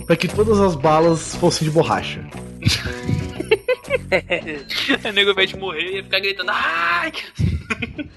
pra 0.06 0.16
que 0.16 0.26
todas 0.26 0.58
as 0.60 0.74
balas 0.74 1.34
fossem 1.36 1.68
de 1.68 1.74
borracha. 1.74 2.24
o 5.06 5.12
nego 5.12 5.34
vai 5.34 5.46
te 5.46 5.54
morrer 5.56 5.82
e 5.90 5.96
ia 5.96 6.02
ficar 6.04 6.20
gritando. 6.20 6.50
Ai! 6.50 7.12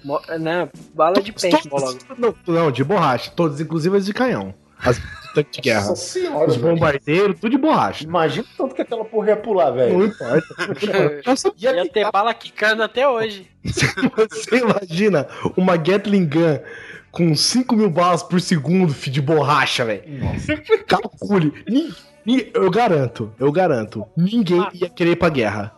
Mo- 0.03 0.21
Não, 0.39 0.69
bala 0.93 1.21
de 1.21 1.31
pente, 1.33 1.67
logo. 1.69 1.97
Não, 2.17 2.33
não, 2.47 2.71
de 2.71 2.83
borracha. 2.85 3.31
Todas, 3.35 3.59
inclusive 3.59 3.97
as 3.97 4.05
de 4.05 4.13
canhão. 4.13 4.53
As 4.79 4.95
de 4.97 5.03
tanque 5.35 5.51
de 5.51 5.61
guerra. 5.61 5.87
Nossa 5.89 6.05
senhora, 6.05 6.49
Os 6.49 6.55
bombardeiros, 6.57 7.35
tudo 7.39 7.49
de 7.51 7.57
borracha. 7.57 8.03
Imagina 8.05 8.45
o 8.53 8.57
tanto 8.57 8.75
que 8.75 8.81
aquela 8.81 9.03
porra 9.03 9.29
ia 9.31 9.35
pular, 9.37 9.67
Não 9.71 9.75
velho. 9.75 10.05
importa. 10.05 10.47
Eu 11.25 11.35
só- 11.35 11.51
Ia 11.57 11.85
ter 11.89 12.09
bala 12.11 12.33
quicando 12.33 12.81
até 12.81 13.05
hoje. 13.07 13.45
Você 13.63 14.57
imagina 14.57 15.27
uma 15.57 15.75
Gatling 15.75 16.25
Gun 16.27 16.59
com 17.11 17.35
5 17.35 17.75
mil 17.75 17.89
balas 17.89 18.23
por 18.23 18.39
segundo, 18.39 18.93
filho 18.93 19.13
de 19.13 19.21
borracha, 19.21 19.85
velho. 19.85 20.03
Calcule. 20.87 21.53
Eu 22.53 22.69
garanto, 22.69 23.33
eu 23.39 23.51
garanto. 23.51 24.05
Ninguém 24.15 24.63
ia 24.73 24.89
querer 24.89 25.11
ir 25.11 25.15
pra 25.15 25.29
guerra. 25.29 25.73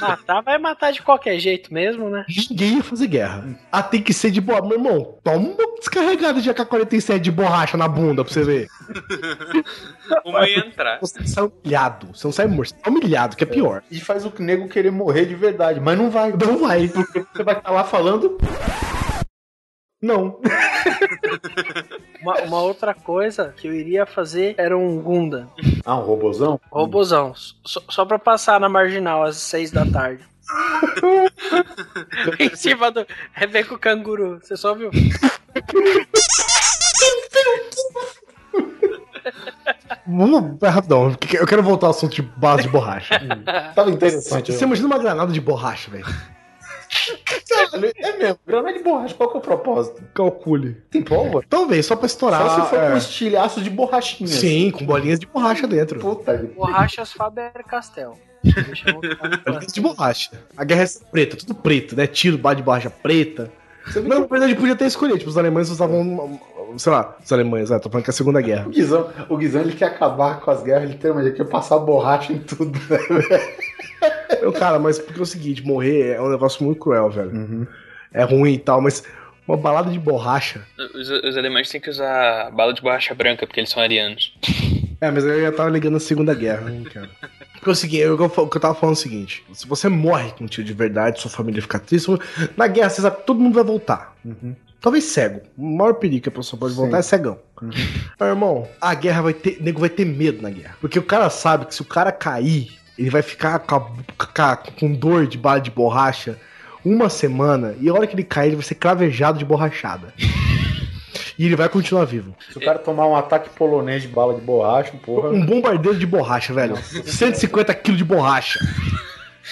Matar 0.00 0.40
vai 0.42 0.58
matar 0.58 0.92
de 0.92 1.00
qualquer 1.00 1.38
jeito 1.38 1.72
mesmo, 1.72 2.10
né? 2.10 2.24
Ninguém 2.50 2.76
ia 2.76 2.82
fazer 2.82 3.06
guerra. 3.06 3.44
Ah, 3.70 3.84
tem 3.84 4.02
que 4.02 4.12
ser 4.12 4.32
de 4.32 4.40
boa. 4.40 4.60
Meu 4.60 4.72
irmão, 4.72 5.14
toma 5.22 5.38
uma 5.38 5.76
descarregada 5.78 6.40
de 6.40 6.50
AK-47 6.50 7.20
de 7.20 7.30
borracha 7.30 7.76
na 7.76 7.86
bunda 7.86 8.24
pra 8.24 8.32
você 8.32 8.42
ver. 8.42 8.66
Uma 10.24 10.48
ia 10.48 10.58
entrar. 10.58 10.98
Você 11.00 11.24
sai 11.26 11.44
humilhado. 11.44 12.08
Você 12.12 12.26
não 12.26 12.32
sai 12.32 12.46
morto, 12.46 12.70
você 12.70 12.76
sai 12.82 12.92
humilhado, 12.92 13.36
que 13.36 13.44
é 13.44 13.46
pior. 13.46 13.82
E 13.90 14.00
faz 14.00 14.24
o 14.24 14.32
nego 14.38 14.68
querer 14.68 14.90
morrer 14.90 15.26
de 15.26 15.34
verdade, 15.34 15.80
mas 15.80 15.96
não 15.96 16.10
vai. 16.10 16.32
Não 16.32 16.58
vai. 16.58 16.88
Porque 16.88 17.24
você 17.32 17.42
vai 17.44 17.56
estar 17.56 17.70
lá 17.70 17.84
falando. 17.84 18.38
Não. 20.00 20.38
Uma, 22.20 22.34
uma 22.42 22.60
outra 22.60 22.92
coisa 22.92 23.54
que 23.56 23.66
eu 23.66 23.74
iria 23.74 24.04
fazer 24.04 24.54
era 24.58 24.76
um 24.76 25.00
Gundam. 25.00 25.50
Ah, 25.84 25.96
um 25.96 26.02
robozão? 26.02 26.60
Robozão. 26.70 27.32
Só, 27.64 27.80
só 27.88 28.04
pra 28.04 28.18
passar 28.18 28.60
na 28.60 28.68
marginal 28.68 29.22
às 29.22 29.36
seis 29.36 29.70
da 29.70 29.86
tarde. 29.86 30.22
em 32.38 32.54
cima 32.54 32.90
do. 32.90 33.06
É 33.34 33.46
ver 33.46 33.66
com 33.66 33.74
o 33.74 33.78
canguru. 33.78 34.38
Você 34.40 34.56
só 34.56 34.74
viu? 34.74 34.90
Vamos, 40.06 40.62
é 40.62 40.68
rapidão. 40.68 41.16
Eu 41.32 41.46
quero 41.46 41.62
voltar 41.62 41.86
ao 41.88 41.90
assunto 41.90 42.14
de 42.14 42.22
base 42.22 42.62
de 42.62 42.68
borracha. 42.68 43.20
Tava 43.74 43.90
interessante. 43.90 44.52
Você 44.52 44.64
imagina 44.64 44.86
uma 44.86 44.98
granada 44.98 45.32
de 45.32 45.40
borracha, 45.40 45.90
velho. 45.90 46.06
É 47.98 48.16
mesmo. 48.16 48.38
Granada 48.46 48.76
de 48.76 48.82
borracha, 48.82 49.14
qual 49.14 49.30
que 49.30 49.36
é 49.36 49.38
o 49.38 49.42
propósito? 49.42 50.02
Calcule. 50.14 50.82
Tem 50.90 51.02
pólvora? 51.02 51.46
Talvez, 51.48 51.86
só 51.86 51.96
pra 51.96 52.06
estourar. 52.06 52.42
Só 52.42 52.64
se 52.64 52.70
for 52.70 52.78
é. 52.78 52.90
com 52.90 52.96
estilhaço 52.96 53.60
de 53.60 53.70
borrachinha. 53.70 54.28
Sim, 54.28 54.70
com 54.70 54.84
bolinhas 54.84 55.18
de 55.18 55.26
borracha 55.26 55.66
dentro. 55.66 56.00
Puta 56.00 56.38
que 56.38 56.46
Borrachas 56.46 57.12
Faber-Castell. 57.12 58.18
De 59.72 59.80
borracha. 59.80 60.30
A 60.56 60.64
guerra 60.64 60.84
é 60.84 60.86
preta, 61.10 61.36
tudo 61.36 61.54
preto, 61.54 61.96
né? 61.96 62.06
Tiro, 62.06 62.38
bala 62.38 62.56
de 62.56 62.62
borracha 62.62 62.90
preta. 62.90 63.50
Não, 63.94 64.20
na 64.20 64.26
verdade, 64.26 64.54
podia 64.54 64.74
até 64.74 64.86
escolher. 64.86 65.18
Tipo, 65.18 65.30
os 65.30 65.38
alemães 65.38 65.70
usavam. 65.70 66.40
Sei 66.76 66.92
lá, 66.92 67.16
os 67.22 67.32
alemães, 67.32 67.70
né? 67.70 67.78
Tô 67.78 67.88
falando 67.88 68.04
que 68.04 68.10
é 68.10 68.12
a 68.12 68.14
Segunda 68.14 68.40
Guerra. 68.40 68.66
O 68.66 68.70
Guizão, 68.70 69.08
o 69.28 69.36
Guizão 69.36 69.60
ele 69.60 69.72
quer 69.72 69.86
acabar 69.86 70.40
com 70.40 70.50
as 70.50 70.62
guerras, 70.62 70.90
ele, 70.90 70.98
tem, 70.98 71.12
mas 71.12 71.26
ele 71.26 71.36
quer 71.36 71.44
passar 71.44 71.78
borracha 71.78 72.32
em 72.32 72.38
tudo, 72.38 72.78
né, 72.90 72.98
velho? 72.98 73.56
Eu, 74.40 74.52
cara, 74.52 74.78
mas 74.78 74.98
porque 74.98 75.18
é 75.18 75.22
o 75.22 75.26
seguinte, 75.26 75.64
morrer 75.64 76.14
é 76.14 76.20
um 76.20 76.30
negócio 76.30 76.64
muito 76.64 76.78
cruel, 76.78 77.10
velho. 77.10 77.68
É 78.12 78.22
ruim 78.22 78.54
e 78.54 78.58
tal, 78.58 78.80
mas 78.80 79.02
uma 79.46 79.56
balada 79.56 79.90
de 79.90 79.98
borracha. 79.98 80.62
Os, 80.94 81.10
os 81.10 81.36
alemães 81.36 81.68
têm 81.68 81.80
que 81.80 81.90
usar 81.90 82.50
bala 82.50 82.72
de 82.72 82.82
borracha 82.82 83.14
branca, 83.14 83.46
porque 83.46 83.60
eles 83.60 83.70
são 83.70 83.82
arianos. 83.82 84.34
É, 85.00 85.10
mas 85.10 85.24
eu 85.24 85.40
já 85.40 85.52
tava 85.52 85.70
ligando 85.70 85.96
a 85.96 86.00
Segunda 86.00 86.34
Guerra, 86.34 86.70
hein, 86.72 86.84
cara. 86.84 87.10
Porque 87.52 87.68
é 87.68 87.72
o 87.72 87.74
seguinte, 87.74 88.02
eu, 88.02 88.16
eu, 88.16 88.24
o 88.24 88.48
que 88.48 88.56
eu 88.56 88.60
tava 88.60 88.74
falando 88.74 88.96
é 88.96 88.98
o 88.98 89.02
seguinte: 89.02 89.44
se 89.52 89.66
você 89.66 89.88
morre 89.88 90.30
com 90.32 90.44
um 90.44 90.46
tiro 90.46 90.66
de 90.66 90.72
verdade, 90.72 91.20
sua 91.20 91.30
família 91.30 91.60
fica 91.60 91.78
triste, 91.78 92.10
na 92.56 92.66
guerra 92.66 92.90
você 92.90 93.02
sabe 93.02 93.16
que 93.16 93.26
todo 93.26 93.40
mundo 93.40 93.54
vai 93.54 93.64
voltar. 93.64 94.16
Talvez 94.80 95.04
cego. 95.04 95.40
O 95.56 95.66
maior 95.66 95.94
perigo 95.94 96.22
que 96.22 96.28
a 96.28 96.32
pessoa 96.32 96.60
pode 96.60 96.74
voltar 96.74 96.98
é 96.98 97.02
cegão. 97.02 97.38
Meu 98.20 98.28
irmão, 98.28 98.68
a 98.80 98.94
guerra 98.94 99.22
vai 99.22 99.34
ter. 99.34 99.58
O 99.58 99.62
nego 99.62 99.80
vai 99.80 99.88
ter 99.88 100.04
medo 100.04 100.42
na 100.42 100.50
guerra. 100.50 100.76
Porque 100.80 100.98
o 100.98 101.02
cara 101.02 101.28
sabe 101.28 101.66
que 101.66 101.74
se 101.74 101.82
o 101.82 101.84
cara 101.84 102.12
cair, 102.12 102.70
ele 102.98 103.10
vai 103.10 103.22
ficar 103.22 103.58
com, 103.60 104.92
dor 104.92 105.26
de 105.26 105.36
bala 105.36 105.60
de 105.60 105.70
borracha 105.70 106.38
uma 106.84 107.08
semana. 107.08 107.74
E 107.80 107.88
a 107.88 107.94
hora 107.94 108.06
que 108.06 108.14
ele 108.14 108.24
cair, 108.24 108.48
ele 108.48 108.56
vai 108.56 108.64
ser 108.64 108.76
cravejado 108.76 109.38
de 109.38 109.44
borrachada. 109.44 110.12
E 111.38 111.44
ele 111.44 111.54
vai 111.54 111.68
continuar 111.68 112.06
vivo. 112.06 112.34
Se 112.50 112.56
o 112.56 112.60
cara 112.62 112.78
tomar 112.78 113.06
um 113.06 113.14
ataque 113.14 113.50
polonês 113.50 114.00
de 114.00 114.08
bala 114.08 114.34
de 114.34 114.40
borracha, 114.40 114.92
porra. 115.04 115.28
Um 115.28 115.44
bombardeiro 115.44 115.98
de 115.98 116.06
borracha, 116.06 116.54
velho. 116.54 116.76
150 116.78 117.74
quilos 117.74 117.98
de 117.98 118.04
borracha. 118.04 118.58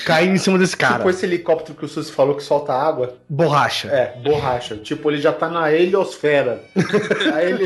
Caindo 0.05 0.35
em 0.35 0.39
cima 0.39 0.59
desse 0.59 0.77
cara. 0.77 0.97
Tipo 0.97 1.11
esse 1.11 1.25
helicóptero 1.25 1.79
que 1.79 1.85
o 1.85 1.89
Susi 1.89 2.11
falou 2.11 2.35
que 2.35 2.43
solta 2.43 2.73
água. 2.73 3.17
Borracha. 3.29 3.89
É, 3.89 4.17
borracha. 4.23 4.77
Tipo, 4.77 5.11
ele 5.11 5.19
já 5.21 5.33
tá 5.33 5.49
na 5.49 5.73
heliosfera. 5.73 6.63
Aí 7.35 7.51
ele, 7.51 7.65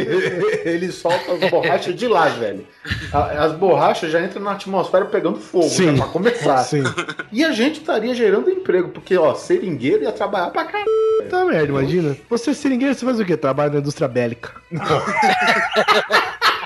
ele 0.65 0.93
solta 0.93 1.33
as 1.33 1.51
borrachas 1.51 1.95
de 1.95 2.07
lá, 2.07 2.29
velho. 2.29 2.67
As 3.13 3.53
borrachas 3.53 4.13
já 4.13 4.21
entram 4.21 4.43
na 4.43 4.53
atmosfera 4.53 5.07
pegando 5.07 5.39
fogo, 5.39 5.69
Sim. 5.69 5.93
né, 5.93 5.97
pra 5.99 6.07
começar. 6.07 6.59
Sim. 6.59 6.85
E 7.33 7.45
a 7.45 7.53
gente 7.53 7.81
estaria 7.81 8.15
gerando 8.15 8.51
emprego, 8.51 8.91
porque, 8.91 9.17
ó, 9.17 9.35
seringueiro 9.35 10.03
ia 10.03 10.13
trabalhar 10.13 10.51
pra 10.51 10.65
caralho. 10.65 10.89
Tá 11.31 11.45
merda, 11.45 11.69
imagina. 11.69 12.17
Você 12.29 12.55
seringueiro, 12.55 12.95
você 12.95 13.05
faz 13.05 13.19
o 13.19 13.25
quê? 13.25 13.37
Trabalha 13.37 13.73
na 13.73 13.79
indústria 13.79 14.09
bélica. 14.09 14.53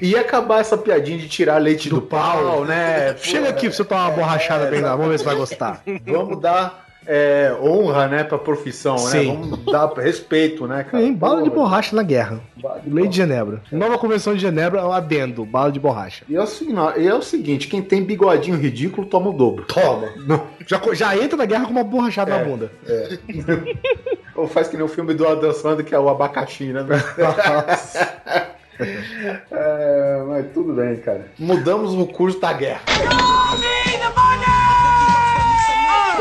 Ia 0.00 0.20
acabar 0.20 0.60
essa 0.60 0.76
piadinha 0.76 1.18
de 1.18 1.28
tirar 1.28 1.58
leite 1.58 1.88
do, 1.88 2.00
pau, 2.00 2.64
né? 2.64 3.16
Chega 3.18 3.48
aqui 3.48 3.66
pra 3.68 3.76
você 3.76 3.84
tomar 3.84 4.08
uma 4.08 4.16
borrachada 4.16 4.66
bem 4.66 4.80
lá. 4.80 4.94
Vamos 4.96 5.12
ver 5.12 5.18
se 5.18 5.24
vai 5.24 5.34
gostar. 5.34 5.82
Vamos 6.06 6.40
dar 6.40 6.90
é, 7.06 7.56
honra, 7.60 8.06
né, 8.06 8.24
pra 8.24 8.38
profissão, 8.38 8.94
né? 8.94 9.00
Sim. 9.10 9.26
Vamos 9.26 9.64
dar 9.64 9.92
respeito, 9.94 10.66
né, 10.66 10.84
cara? 10.84 11.02
Tem 11.02 11.12
bala 11.12 11.42
de 11.42 11.50
borracha 11.50 11.96
na 11.96 12.02
guerra. 12.02 12.40
Lei 12.86 13.08
de 13.08 13.16
Genebra. 13.16 13.62
Nova 13.72 13.98
Convenção 13.98 14.34
de 14.34 14.40
Genebra, 14.40 14.86
o 14.86 14.92
adendo, 14.92 15.44
bala 15.44 15.72
de 15.72 15.80
borracha. 15.80 16.24
E 16.28 16.36
é, 16.36 16.44
e 16.98 17.08
é 17.08 17.14
o 17.14 17.22
seguinte, 17.22 17.68
quem 17.68 17.82
tem 17.82 18.04
bigodinho 18.04 18.56
ridículo 18.56 19.06
toma 19.06 19.30
o 19.30 19.32
dobro. 19.32 19.64
Toma. 19.64 20.08
Já, 20.66 20.80
já 20.92 21.16
entra 21.16 21.36
na 21.36 21.46
guerra 21.46 21.64
com 21.64 21.72
uma 21.72 21.84
borrachada 21.84 22.32
É. 22.32 22.38
na 22.38 22.44
bunda. 22.44 22.70
Ou 24.36 24.46
faz 24.46 24.68
que 24.68 24.76
nem 24.76 24.84
o 24.84 24.88
filme 24.88 25.12
do 25.12 25.26
Adam 25.26 25.52
Sandler, 25.52 25.84
que 25.84 25.94
é 25.94 25.98
o 25.98 26.08
abacaxi, 26.08 26.72
né? 26.72 26.84
É, 29.50 30.24
mas 30.26 30.46
tudo 30.52 30.72
bem, 30.72 30.96
cara. 30.96 31.26
Mudamos 31.38 31.94
o 31.94 32.06
curso 32.06 32.40
da 32.40 32.52
guerra. 32.52 32.80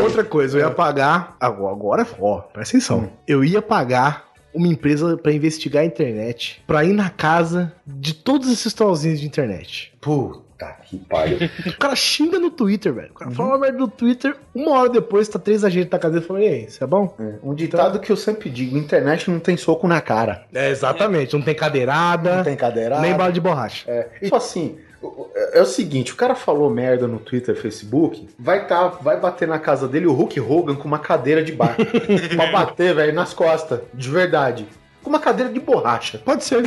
Outra 0.02 0.23
coisa, 0.23 0.57
eu 0.57 0.61
ia 0.61 0.72
pagar. 0.72 1.36
Agora, 1.40 2.07
ó, 2.19 2.40
presta 2.40 2.77
atenção. 2.77 3.11
Eu 3.27 3.44
ia 3.44 3.61
pagar 3.61 4.30
uma 4.53 4.68
empresa 4.68 5.18
pra 5.18 5.31
investigar 5.31 5.84
a 5.84 5.86
internet, 5.86 6.64
pra 6.65 6.84
ir 6.84 6.94
na 6.94 7.10
casa 7.10 7.73
de 7.86 8.14
todos 8.14 8.52
esses 8.52 8.73
trollzinhos 8.73 9.19
de 9.19 9.27
internet. 9.27 9.94
Puta 10.02 10.49
que 10.68 10.98
pariu. 10.98 11.38
O 11.68 11.77
cara 11.77 11.95
xinga 11.95 12.38
no 12.40 12.52
Twitter, 12.52 12.94
velho. 12.94 13.11
O 13.11 13.14
cara 13.14 13.31
fala 13.31 13.49
uma 13.49 13.57
merda 13.57 13.77
no 13.77 13.88
Twitter, 13.88 14.36
uma 14.53 14.72
hora 14.72 14.90
depois 14.90 15.27
tá 15.27 15.40
três 15.40 15.64
agentes 15.64 15.90
na 15.91 15.99
casa 15.99 16.15
dele 16.15 16.26
falando, 16.26 16.44
e 16.44 16.48
aí, 16.48 16.65
isso 16.65 16.84
é 16.84 16.88
bom? 16.88 17.15
Um 17.44 17.53
ditado 17.53 17.99
que 17.99 18.11
eu 18.11 18.18
sempre 18.18 18.49
digo: 18.49 18.77
internet 18.77 19.30
não 19.31 19.40
tem 19.40 19.56
soco 19.57 19.88
na 19.88 20.02
cara. 20.02 20.45
É, 20.53 20.69
exatamente. 20.69 21.34
Não 21.36 21.41
tem 21.41 21.56
cadeirada, 21.56 22.38
Não 22.38 22.44
tem 22.44 22.56
cadeirada. 22.56 23.02
nem 23.02 23.15
bala 23.15 23.31
de 23.31 23.40
borracha. 23.41 23.90
É, 23.90 24.07
e, 24.22 24.26
tipo 24.26 24.36
assim, 24.36 24.77
o- 25.02 25.27
é 25.53 25.61
o 25.61 25.65
seguinte, 25.65 26.11
o 26.14 26.15
cara 26.15 26.36
falou 26.36 26.69
merda 26.69 27.07
no 27.07 27.19
Twitter, 27.19 27.56
Facebook, 27.56 28.27
vai 28.38 28.68
tá, 28.68 28.88
vai 28.88 29.19
bater 29.19 29.48
na 29.48 29.57
casa 29.60 29.88
dele 29.88 30.06
o 30.07 30.14
Hulk 30.14 30.40
Hogan 30.40 30.76
com 30.76 30.88
uma 30.88 30.99
cadeira 30.99 31.41
de 31.44 31.52
bar. 31.53 31.76
pra 32.36 32.52
bater, 32.52 32.94
velho, 32.94 33.14
nas 33.14 33.34
costas, 33.34 33.80
de 33.94 34.10
verdade. 34.10 34.65
Com 35.04 35.10
uma 35.10 35.20
cadeira 35.20 35.52
de 35.52 35.60
borracha. 35.60 36.18
Pode 36.20 36.44
ser. 36.44 36.64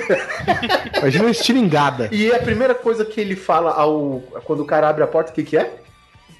Imagina 0.98 1.24
uma 1.24 1.30
estilingada. 1.30 2.08
E 2.10 2.32
a 2.32 2.38
primeira 2.38 2.74
coisa 2.74 3.04
que 3.04 3.20
ele 3.20 3.36
fala 3.36 3.72
ao 3.72 4.22
quando 4.44 4.60
o 4.60 4.64
cara 4.64 4.88
abre 4.88 5.02
a 5.02 5.06
porta, 5.06 5.30
o 5.30 5.34
que 5.34 5.42
que 5.42 5.56
é? 5.56 5.70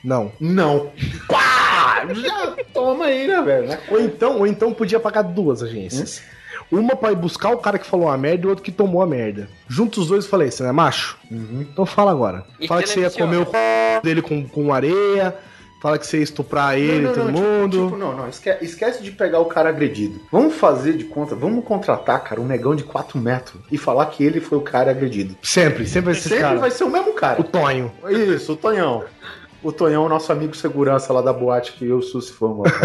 Não. 0.02 0.32
Não. 0.40 0.90
Pá! 1.28 2.06
Já 2.14 2.56
toma 2.72 3.06
aí, 3.06 3.28
né, 3.28 3.40
velho? 3.40 3.68
né? 3.68 3.78
Ou 3.88 4.00
então, 4.00 4.38
ou 4.38 4.46
então 4.46 4.72
podia 4.72 4.98
pagar 4.98 5.22
duas 5.22 5.62
agências. 5.62 6.22
Uma 6.70 6.96
pra 6.96 7.12
ir 7.12 7.16
buscar 7.16 7.50
o 7.50 7.58
cara 7.58 7.78
que 7.78 7.86
falou 7.86 8.08
a 8.08 8.16
merda 8.16 8.44
e 8.44 8.46
o 8.46 8.48
outro 8.48 8.64
que 8.64 8.72
tomou 8.72 9.02
a 9.02 9.06
merda. 9.06 9.48
Juntos 9.68 10.04
os 10.04 10.08
dois 10.08 10.24
eu 10.24 10.30
falei, 10.30 10.50
você 10.50 10.62
não 10.62 10.70
é 10.70 10.72
macho? 10.72 11.18
Então 11.30 11.84
fala 11.84 12.10
agora. 12.10 12.44
E 12.58 12.66
fala 12.66 12.82
que 12.82 12.88
você 12.88 13.00
ia 13.00 13.10
comer 13.10 13.36
o 13.36 13.44
c... 13.44 13.52
dele 14.02 14.22
com, 14.22 14.48
com 14.48 14.72
areia. 14.72 15.36
Fala 15.82 15.98
que 15.98 16.06
você 16.06 16.18
ia 16.18 16.22
estuprar 16.22 16.78
ele, 16.78 17.08
não, 17.08 17.12
todo 17.12 17.24
não, 17.24 17.32
tipo- 17.34 17.40
mundo. 17.44 17.84
Tipo, 17.86 17.96
não, 17.98 18.16
não, 18.16 18.28
esque- 18.28 18.56
esquece 18.62 19.02
de 19.02 19.10
pegar 19.10 19.40
o 19.40 19.46
cara 19.46 19.68
agredido. 19.68 20.20
Vamos 20.30 20.54
fazer 20.54 20.92
de 20.92 21.02
conta, 21.04 21.34
vamos 21.34 21.64
contratar, 21.64 22.22
cara, 22.22 22.40
um 22.40 22.46
negão 22.46 22.76
de 22.76 22.84
4 22.84 23.18
metros 23.18 23.60
e 23.68 23.76
falar 23.76 24.06
que 24.06 24.22
ele 24.22 24.40
foi 24.40 24.58
o 24.58 24.60
cara 24.60 24.92
agredido. 24.92 25.34
Sempre, 25.42 25.84
sempre 25.84 26.12
vai 26.12 26.14
ser 26.14 26.28
Sempre 26.28 26.44
cara. 26.44 26.58
vai 26.60 26.70
ser 26.70 26.84
o 26.84 26.90
mesmo 26.90 27.12
cara. 27.14 27.40
O 27.40 27.44
Tonho. 27.44 27.90
Isso, 28.08 28.52
o 28.52 28.56
Tonhão. 28.56 29.02
O 29.60 29.72
Tonhão, 29.72 30.08
nosso 30.08 30.30
amigo 30.30 30.54
segurança 30.56 31.12
lá 31.12 31.20
da 31.20 31.32
boate 31.32 31.72
que 31.72 31.84
eu 31.84 31.96
e 31.96 31.98
o 31.98 32.02
Susi 32.02 32.30
fomos. 32.32 32.70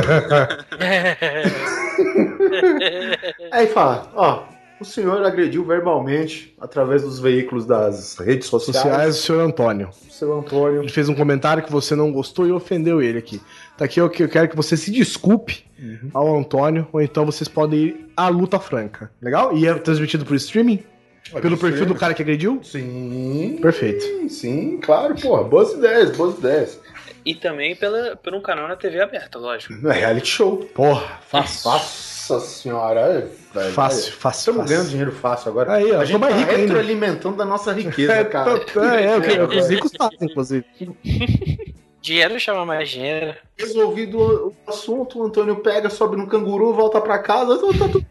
Aí 3.51 3.67
fala, 3.67 4.11
ó, 4.15 4.43
o 4.79 4.85
senhor 4.85 5.23
agrediu 5.25 5.63
verbalmente 5.65 6.55
através 6.59 7.01
dos 7.01 7.19
veículos 7.19 7.65
das 7.65 8.17
redes 8.17 8.47
sociais. 8.47 8.77
Sociais 8.77 9.15
do 9.15 9.21
senhor 9.21 9.41
Antônio. 9.41 9.89
O 10.07 10.11
seu 10.11 10.37
Antônio. 10.37 10.81
Ele 10.81 10.89
fez 10.89 11.09
um 11.09 11.15
comentário 11.15 11.63
que 11.63 11.71
você 11.71 11.95
não 11.95 12.11
gostou 12.11 12.47
e 12.47 12.51
ofendeu 12.51 13.01
ele 13.01 13.17
aqui. 13.17 13.41
Tá 13.77 13.85
aqui 13.85 13.99
eu, 13.99 14.09
que 14.09 14.23
eu 14.23 14.29
quero 14.29 14.47
que 14.49 14.55
você 14.55 14.75
se 14.77 14.91
desculpe 14.91 15.65
Uhum. 15.79 16.09
ao 16.11 16.35
Antônio, 16.35 16.87
ou 16.91 16.99
então 16.99 17.23
vocês 17.23 17.47
podem 17.47 17.79
ir 17.79 18.05
à 18.17 18.27
luta 18.29 18.59
franca. 18.59 19.11
Legal? 19.21 19.55
E 19.55 19.67
é 19.67 19.73
transmitido 19.75 20.25
por 20.25 20.35
streaming? 20.35 20.83
Pelo 21.39 21.55
ser. 21.55 21.67
perfil 21.67 21.85
do 21.85 21.93
cara 21.93 22.15
que 22.15 22.21
agrediu? 22.23 22.59
Sim. 22.63 23.59
Perfeito. 23.61 24.03
Sim, 24.03 24.27
sim, 24.29 24.79
claro, 24.81 25.13
porra. 25.15 25.43
Boas 25.43 25.73
ideias, 25.73 26.17
boas 26.17 26.39
ideias. 26.39 26.79
E 27.23 27.35
também 27.35 27.75
pela, 27.75 28.15
por 28.15 28.33
um 28.33 28.41
canal 28.41 28.67
na 28.67 28.75
TV 28.75 29.01
aberta, 29.01 29.37
lógico. 29.37 29.73
É 29.87 29.91
reality 29.93 30.27
show. 30.29 30.57
Porra, 30.73 31.19
fácil. 31.27 31.63
Nossa 32.33 32.39
senhora, 32.41 32.99
é, 32.99 33.27
velho. 33.53 33.73
Fácil, 33.73 34.13
fácil, 34.13 34.39
Estamos 34.39 34.61
fácil. 34.61 34.75
ganhando 34.75 34.89
dinheiro 34.89 35.11
fácil 35.11 35.49
agora. 35.51 35.73
Aí, 35.73 35.91
ó, 35.91 36.01
a 36.01 36.05
gente 36.05 36.19
mais 36.19 36.33
tá 36.33 36.39
rico 36.39 36.51
ainda. 36.51 36.61
retroalimentando 36.61 37.37
da 37.37 37.45
nossa 37.45 37.71
riqueza, 37.73 38.25
cara. 38.25 38.51
É, 38.51 39.05
é, 39.05 39.17
o 39.17 39.23
é 39.23 39.43
o 39.43 39.47
que 39.47 39.57
os 39.57 39.69
ricos 39.69 39.91
fazem, 39.97 40.17
inclusive. 40.21 40.65
Dinheiro 41.99 42.39
chama 42.39 42.65
mais 42.65 42.89
dinheiro. 42.89 43.35
Resolvido 43.57 44.17
o 44.17 44.55
assunto, 44.65 45.19
o 45.19 45.25
Antônio 45.25 45.57
pega, 45.57 45.89
sobe 45.89 46.15
no 46.15 46.25
canguru, 46.25 46.73
volta 46.73 47.01
pra 47.01 47.19
casa, 47.19 47.57
tá, 47.57 47.67
tá 47.79 47.89
tudo. 47.89 48.05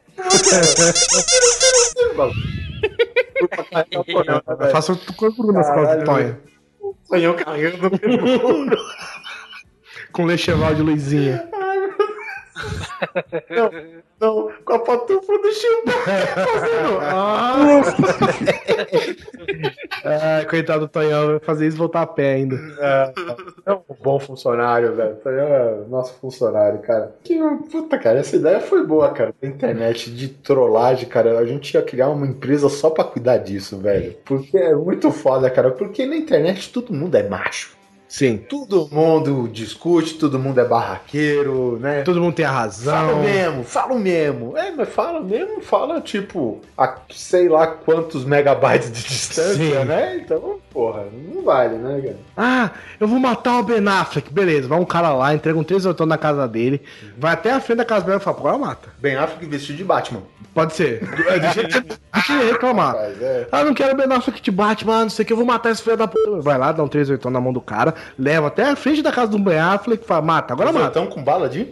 Eu 4.61 4.71
faço 4.71 4.93
o 4.93 5.15
canguru 5.15 5.53
nas 5.53 5.71
costas 5.73 5.99
do 5.99 6.05
Tonho. 6.05 6.37
Sonhou 7.05 7.35
carregando 7.35 7.91
no 7.91 7.99
canguru. 7.99 8.77
Com 10.13 10.25
lecheval 10.27 10.75
de 10.75 10.83
luzinha. 10.83 11.49
Não, 13.51 13.71
não, 14.21 14.53
com 14.65 14.73
a 14.73 14.79
pantufla 14.79 15.39
do 15.39 15.53
Chimbo. 15.53 15.91
Fazendo. 16.53 16.99
Ah, 17.03 17.83
Ah, 20.05 20.45
coitado 20.49 20.81
do 20.81 20.89
Tonhão, 20.89 21.27
vai 21.29 21.39
fazer 21.41 21.67
isso 21.67 21.77
voltar 21.77 22.03
a 22.03 22.07
pé 22.07 22.35
ainda. 22.35 22.57
é, 22.79 23.13
é 23.67 23.73
um 23.73 23.81
bom 24.03 24.19
funcionário, 24.19 24.95
velho. 24.95 25.17
Tonhão 25.17 25.47
é 25.49 25.75
nosso 25.89 26.15
funcionário, 26.21 26.79
cara. 26.81 27.15
Que 27.25 27.39
puta, 27.71 27.99
cara, 27.99 28.19
essa 28.21 28.37
ideia 28.37 28.61
foi 28.61 28.87
boa, 28.87 29.11
cara. 29.11 29.35
Internet 29.43 30.11
de 30.11 30.29
trollagem, 30.29 31.09
cara. 31.09 31.39
A 31.39 31.45
gente 31.45 31.75
ia 31.75 31.83
criar 31.83 32.09
uma 32.09 32.27
empresa 32.27 32.69
só 32.69 32.91
pra 32.91 33.05
cuidar 33.05 33.39
disso, 33.39 33.79
velho. 33.79 34.17
Porque 34.25 34.57
é 34.57 34.75
muito 34.75 35.11
foda, 35.11 35.51
cara. 35.51 35.71
Porque 35.73 36.07
na 36.07 36.17
internet 36.17 36.73
todo 36.73 36.93
mundo 36.95 37.17
é 37.17 37.29
macho. 37.29 37.76
Sim. 38.09 38.37
Todo 38.39 38.89
mundo 38.93 39.49
discute, 39.53 40.15
todo 40.15 40.39
mundo 40.39 40.61
é 40.61 40.65
barraqueiro, 40.65 41.79
né? 41.81 42.03
Todo 42.03 42.21
mundo 42.21 42.35
tem 42.35 42.45
a 42.45 42.49
Fala 42.49 42.61
razão. 42.61 43.23
mesmo, 43.23 43.65
fala 43.65 43.95
mesmo. 43.99 44.57
É, 44.57 44.71
mas 44.71 44.89
fala 44.89 45.21
mesmo, 45.21 45.61
fala 45.61 46.01
tipo 46.01 46.61
a 46.79 46.97
sei 47.11 47.49
lá 47.49 47.67
quantos 47.67 48.25
megabytes 48.25 48.93
de 48.93 49.03
distância, 49.03 49.55
Sim. 49.55 49.85
né? 49.85 50.17
Então, 50.17 50.59
porra, 50.73 51.05
não 51.35 51.43
vale, 51.43 51.77
né, 51.77 52.01
cara? 52.01 52.17
Ah, 52.37 52.71
eu 53.01 53.09
vou 53.09 53.19
matar 53.19 53.59
o 53.59 53.63
Ben 53.63 53.87
Affleck. 53.89 54.33
Beleza, 54.33 54.69
vai 54.69 54.79
um 54.79 54.85
cara 54.85 55.13
lá, 55.15 55.35
entrega 55.35 55.59
um 55.59 55.65
3 55.65 55.87
oitão 55.87 56.07
na 56.07 56.17
casa 56.19 56.47
dele, 56.47 56.81
vai 57.19 57.33
até 57.33 57.51
a 57.53 57.61
frente 57.61 57.79
da 57.79 57.85
casa 57.85 58.05
dele 58.05 58.19
e 58.19 58.21
fala, 58.21 58.37
pô, 58.37 58.59
mata. 58.59 58.89
Ben 59.01 59.17
Affleck 59.17 59.47
vestido 59.47 59.77
de 59.79 59.85
Batman. 59.85 60.23
Pode 60.55 60.75
ser. 60.75 61.03
É, 61.27 61.39
Deixa 61.41 61.61
ele, 61.61 61.71
deixa 62.15 62.33
ele 62.35 62.53
reclamar. 62.53 62.95
Mas, 62.95 63.21
é. 63.21 63.49
Ah, 63.51 63.65
não 63.65 63.75
quero 63.75 63.97
Ben 63.97 64.07
Affleck 64.13 64.41
de 64.41 64.51
Batman, 64.51 65.03
não 65.03 65.11
sei 65.11 65.23
o 65.25 65.27
que, 65.27 65.33
eu 65.33 65.37
vou 65.37 65.45
matar 65.47 65.71
esse 65.71 65.83
filho 65.83 65.97
da 65.97 66.07
puta. 66.07 66.41
Vai 66.41 66.57
lá, 66.57 66.71
dá 66.73 66.83
um 66.83 66.89
3 66.89 67.11
oitão 67.11 67.31
na 67.31 67.41
mão 67.41 67.53
do 67.53 67.61
cara, 67.61 67.95
leva 68.19 68.49
até 68.49 68.71
a 68.71 68.77
frente 68.77 69.03
da 69.03 69.13
casa 69.13 69.31
do 69.33 69.39
Ben 69.39 69.59
Affleck 69.59 70.03
e 70.03 70.07
fala, 70.07 70.23
mata, 70.23 70.53
agora 70.55 70.73
mata. 70.73 70.87
Então 71.01 71.07
com 71.07 71.23
bala 71.23 71.49
de? 71.49 71.69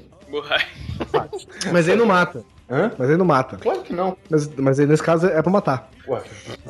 Mas 1.72 1.88
aí 1.88 1.96
não 1.96 2.06
mata. 2.06 2.44
Hã? 2.70 2.90
Mas 2.98 3.10
aí 3.10 3.16
não 3.18 3.26
mata. 3.26 3.58
Claro 3.58 3.82
que 3.82 3.92
não. 3.92 4.16
Mas, 4.30 4.48
mas 4.56 4.80
aí 4.80 4.86
nesse 4.86 5.02
caso 5.02 5.26
é 5.26 5.42
pra 5.42 5.52
matar. 5.52 5.90
Ué. 6.08 6.22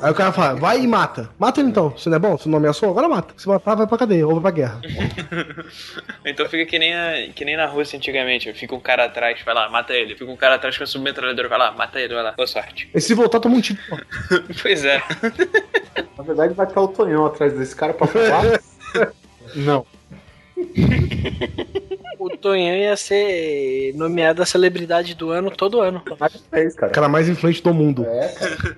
Aí 0.02 0.10
o 0.10 0.14
cara 0.14 0.32
fala, 0.32 0.58
vai 0.58 0.80
e 0.80 0.88
mata. 0.88 1.30
Mata 1.38 1.60
ele 1.60 1.68
então. 1.70 1.96
Se 1.96 2.08
não 2.08 2.16
é 2.16 2.18
bom, 2.18 2.36
se 2.36 2.48
não 2.48 2.58
ameaçou, 2.58 2.90
agora 2.90 3.08
mata. 3.08 3.32
Se 3.36 3.46
matar, 3.46 3.76
vai 3.76 3.86
pra 3.86 3.96
cadeia 3.98 4.26
ou 4.26 4.32
vai 4.34 4.42
pra 4.42 4.50
guerra. 4.50 4.80
Então 6.26 6.48
fica 6.48 6.64
que 6.64 6.78
nem, 6.78 6.94
a- 6.94 7.28
que 7.34 7.44
nem 7.44 7.56
na 7.56 7.66
Rússia 7.66 7.96
antigamente. 7.96 8.52
Fica 8.54 8.74
um 8.74 8.80
cara 8.80 9.04
atrás, 9.04 9.38
vai 9.44 9.54
lá, 9.54 9.68
mata 9.68 9.92
ele. 9.92 10.14
Fica 10.16 10.30
um 10.30 10.36
cara 10.36 10.54
atrás 10.56 10.76
com 10.76 10.82
a 10.84 10.86
submetralhadora, 10.86 11.48
vai 11.48 11.58
lá, 11.58 11.70
mata 11.72 12.00
ele, 12.00 12.14
vai 12.14 12.22
lá. 12.22 12.32
Boa 12.32 12.46
sorte. 12.46 12.88
E 12.94 13.00
se 13.00 13.14
voltar, 13.14 13.40
toma 13.40 13.56
um 13.56 13.60
tiro. 13.60 13.78
Pois 14.62 14.84
é. 14.84 15.02
Na 16.16 16.24
verdade 16.24 16.54
vai 16.54 16.66
estar 16.66 16.80
o 16.80 16.88
Tonhão 16.88 17.26
atrás 17.26 17.52
desse 17.56 17.76
cara 17.76 17.92
pra 17.92 18.06
falar. 18.06 18.60
Não. 19.56 19.86
O 22.18 22.30
Tonhão 22.36 22.74
ia 22.76 22.96
ser 22.96 23.92
nomeado 23.96 24.40
a 24.40 24.46
celebridade 24.46 25.14
do 25.14 25.30
ano 25.30 25.50
todo 25.50 25.80
ano. 25.80 26.00
É 26.52 26.66
O 26.68 26.74
cara. 26.76 26.92
cara 26.92 27.08
mais 27.08 27.28
influente 27.28 27.62
do 27.62 27.74
mundo. 27.74 28.04
É, 28.06 28.28
cara. 28.28 28.76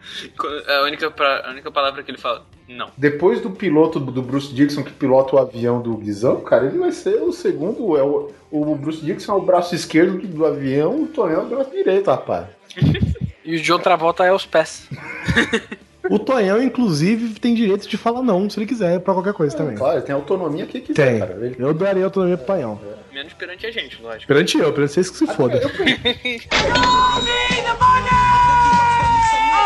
A 0.81 0.83
única, 0.85 1.11
pra- 1.11 1.45
a 1.47 1.51
única 1.51 1.71
palavra 1.71 2.03
que 2.03 2.11
ele 2.11 2.19
fala, 2.19 2.45
não. 2.69 2.91
Depois 2.97 3.41
do 3.41 3.51
piloto 3.51 4.01
do 4.01 4.23
Bruce 4.23 4.53
Dixon 4.55 4.83
que 4.83 4.93
pilota 4.93 5.37
o 5.37 5.39
avião 5.39 5.81
do 5.81 5.97
Guizão, 5.97 6.41
cara, 6.41 6.67
ele 6.67 6.79
vai 6.79 6.93
ser 6.93 7.23
o 7.23 7.33
segundo. 7.33 7.97
É 7.97 8.03
o, 8.03 8.31
o 8.51 8.75
Bruce 8.75 9.05
Dixon 9.05 9.33
é 9.33 9.37
o 9.37 9.43
braço 9.43 9.75
esquerdo 9.75 10.19
do 10.27 10.45
avião, 10.47 11.03
o 11.03 11.07
Tonhão 11.07 11.43
é 11.43 11.45
o 11.45 11.49
braço 11.49 11.71
direito, 11.71 12.11
rapaz. 12.11 12.47
E 13.45 13.57
o 13.57 13.61
John 13.61 13.79
Travolta 13.79 14.25
é 14.25 14.33
os 14.33 14.45
pés. 14.47 14.89
O 16.11 16.19
Tonhão, 16.19 16.63
inclusive, 16.63 17.39
tem 17.41 17.55
direito 17.55 17.89
de 17.89 17.97
falar 17.97 18.23
não, 18.23 18.49
se 18.49 18.59
ele 18.59 18.67
quiser, 18.67 19.01
pra 19.01 19.13
qualquer 19.15 19.33
coisa 19.33 19.57
também. 19.57 19.77
Claro, 19.77 19.99
ele 19.99 20.07
tem 20.07 20.15
autonomia 20.15 20.67
que 20.67 20.81
quiser, 20.81 21.11
Tem. 21.11 21.19
cara. 21.19 21.33
Ele- 21.41 21.57
Eu 21.59 21.73
daria 21.75 22.05
autonomia 22.05 22.37
pro 22.37 22.47
Tonhão. 22.47 22.81
Menos 23.13 23.33
perante 23.33 23.67
a 23.67 23.71
gente, 23.71 24.01
lógico. 24.03 24.27
Perante 24.27 24.59
eu, 24.59 24.73
perante 24.73 24.93
vocês 24.93 25.09
que 25.11 25.17
se 25.17 25.27
foda. 25.27 25.61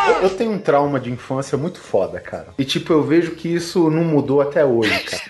Eu, 0.08 0.22
eu 0.24 0.30
tenho 0.30 0.52
um 0.52 0.58
trauma 0.58 0.98
de 0.98 1.10
infância 1.10 1.56
muito 1.56 1.78
foda, 1.78 2.18
cara. 2.20 2.48
E 2.58 2.64
tipo, 2.64 2.92
eu 2.92 3.02
vejo 3.02 3.32
que 3.32 3.48
isso 3.48 3.90
não 3.90 4.02
mudou 4.02 4.40
até 4.40 4.64
hoje, 4.64 4.98
cara. 5.00 5.22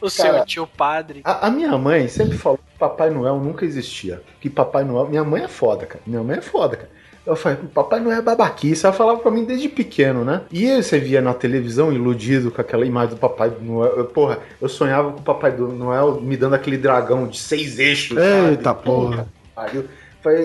O 0.00 0.10
Cara, 0.10 0.10
seu 0.10 0.46
tio 0.46 0.66
padre. 0.66 1.20
A, 1.24 1.46
a 1.48 1.50
minha 1.50 1.76
mãe 1.76 2.08
sempre 2.08 2.36
falou 2.38 2.58
que 2.58 2.78
Papai 2.78 3.10
Noel 3.10 3.38
nunca 3.38 3.64
existia. 3.66 4.22
Que 4.40 4.48
Papai 4.48 4.82
Noel. 4.84 5.08
Minha 5.08 5.24
mãe 5.24 5.42
é 5.42 5.48
foda, 5.48 5.84
cara. 5.86 6.00
Minha 6.06 6.22
mãe 6.22 6.38
é 6.38 6.40
foda, 6.40 6.76
cara. 6.76 6.90
Eu 7.26 7.36
falei, 7.36 7.58
Papai 7.74 8.00
Noel 8.00 8.18
é 8.18 8.22
babaquice. 8.22 8.84
Ela 8.86 8.94
falava 8.94 9.18
pra 9.18 9.30
mim 9.30 9.44
desde 9.44 9.68
pequeno, 9.68 10.24
né? 10.24 10.40
E 10.50 10.68
aí 10.70 10.82
você 10.82 10.98
via 10.98 11.20
na 11.20 11.34
televisão 11.34 11.92
iludido 11.92 12.50
com 12.50 12.60
aquela 12.60 12.84
imagem 12.86 13.10
do 13.14 13.16
Papai 13.20 13.52
Noel. 13.60 13.92
Eu, 13.96 14.04
porra, 14.06 14.38
eu 14.60 14.68
sonhava 14.68 15.12
com 15.12 15.18
o 15.18 15.22
Papai 15.22 15.52
do 15.52 15.68
Noel 15.68 16.20
me 16.20 16.36
dando 16.36 16.54
aquele 16.54 16.78
dragão 16.78 17.26
de 17.28 17.38
seis 17.38 17.78
eixos. 17.78 18.16
sabe? 18.18 18.50
Eita 18.50 18.74
porra. 18.74 19.28
pariu. 19.54 19.84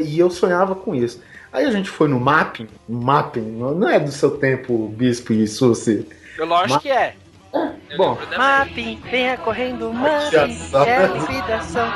E 0.05 0.19
eu 0.19 0.29
sonhava 0.29 0.75
com 0.75 0.93
isso. 0.93 1.21
Aí 1.51 1.65
a 1.65 1.71
gente 1.71 1.89
foi 1.89 2.07
no 2.09 2.19
mapping. 2.19 2.67
Mapping, 2.87 3.41
não 3.41 3.73
não 3.73 3.89
é 3.89 3.97
do 3.99 4.11
seu 4.11 4.31
tempo, 4.31 4.89
Bispo 4.89 5.31
e 5.33 5.47
Susi. 5.47 6.05
Lógico 6.37 6.73
Ma- 6.73 6.79
que 6.81 6.89
é. 6.89 7.13
Bom, 7.95 8.17
Mapping, 8.37 8.99
venha 9.09 9.37
correndo, 9.37 9.93
Mapping, 9.93 10.57
é 10.85 11.07
liquidação. 11.07 11.87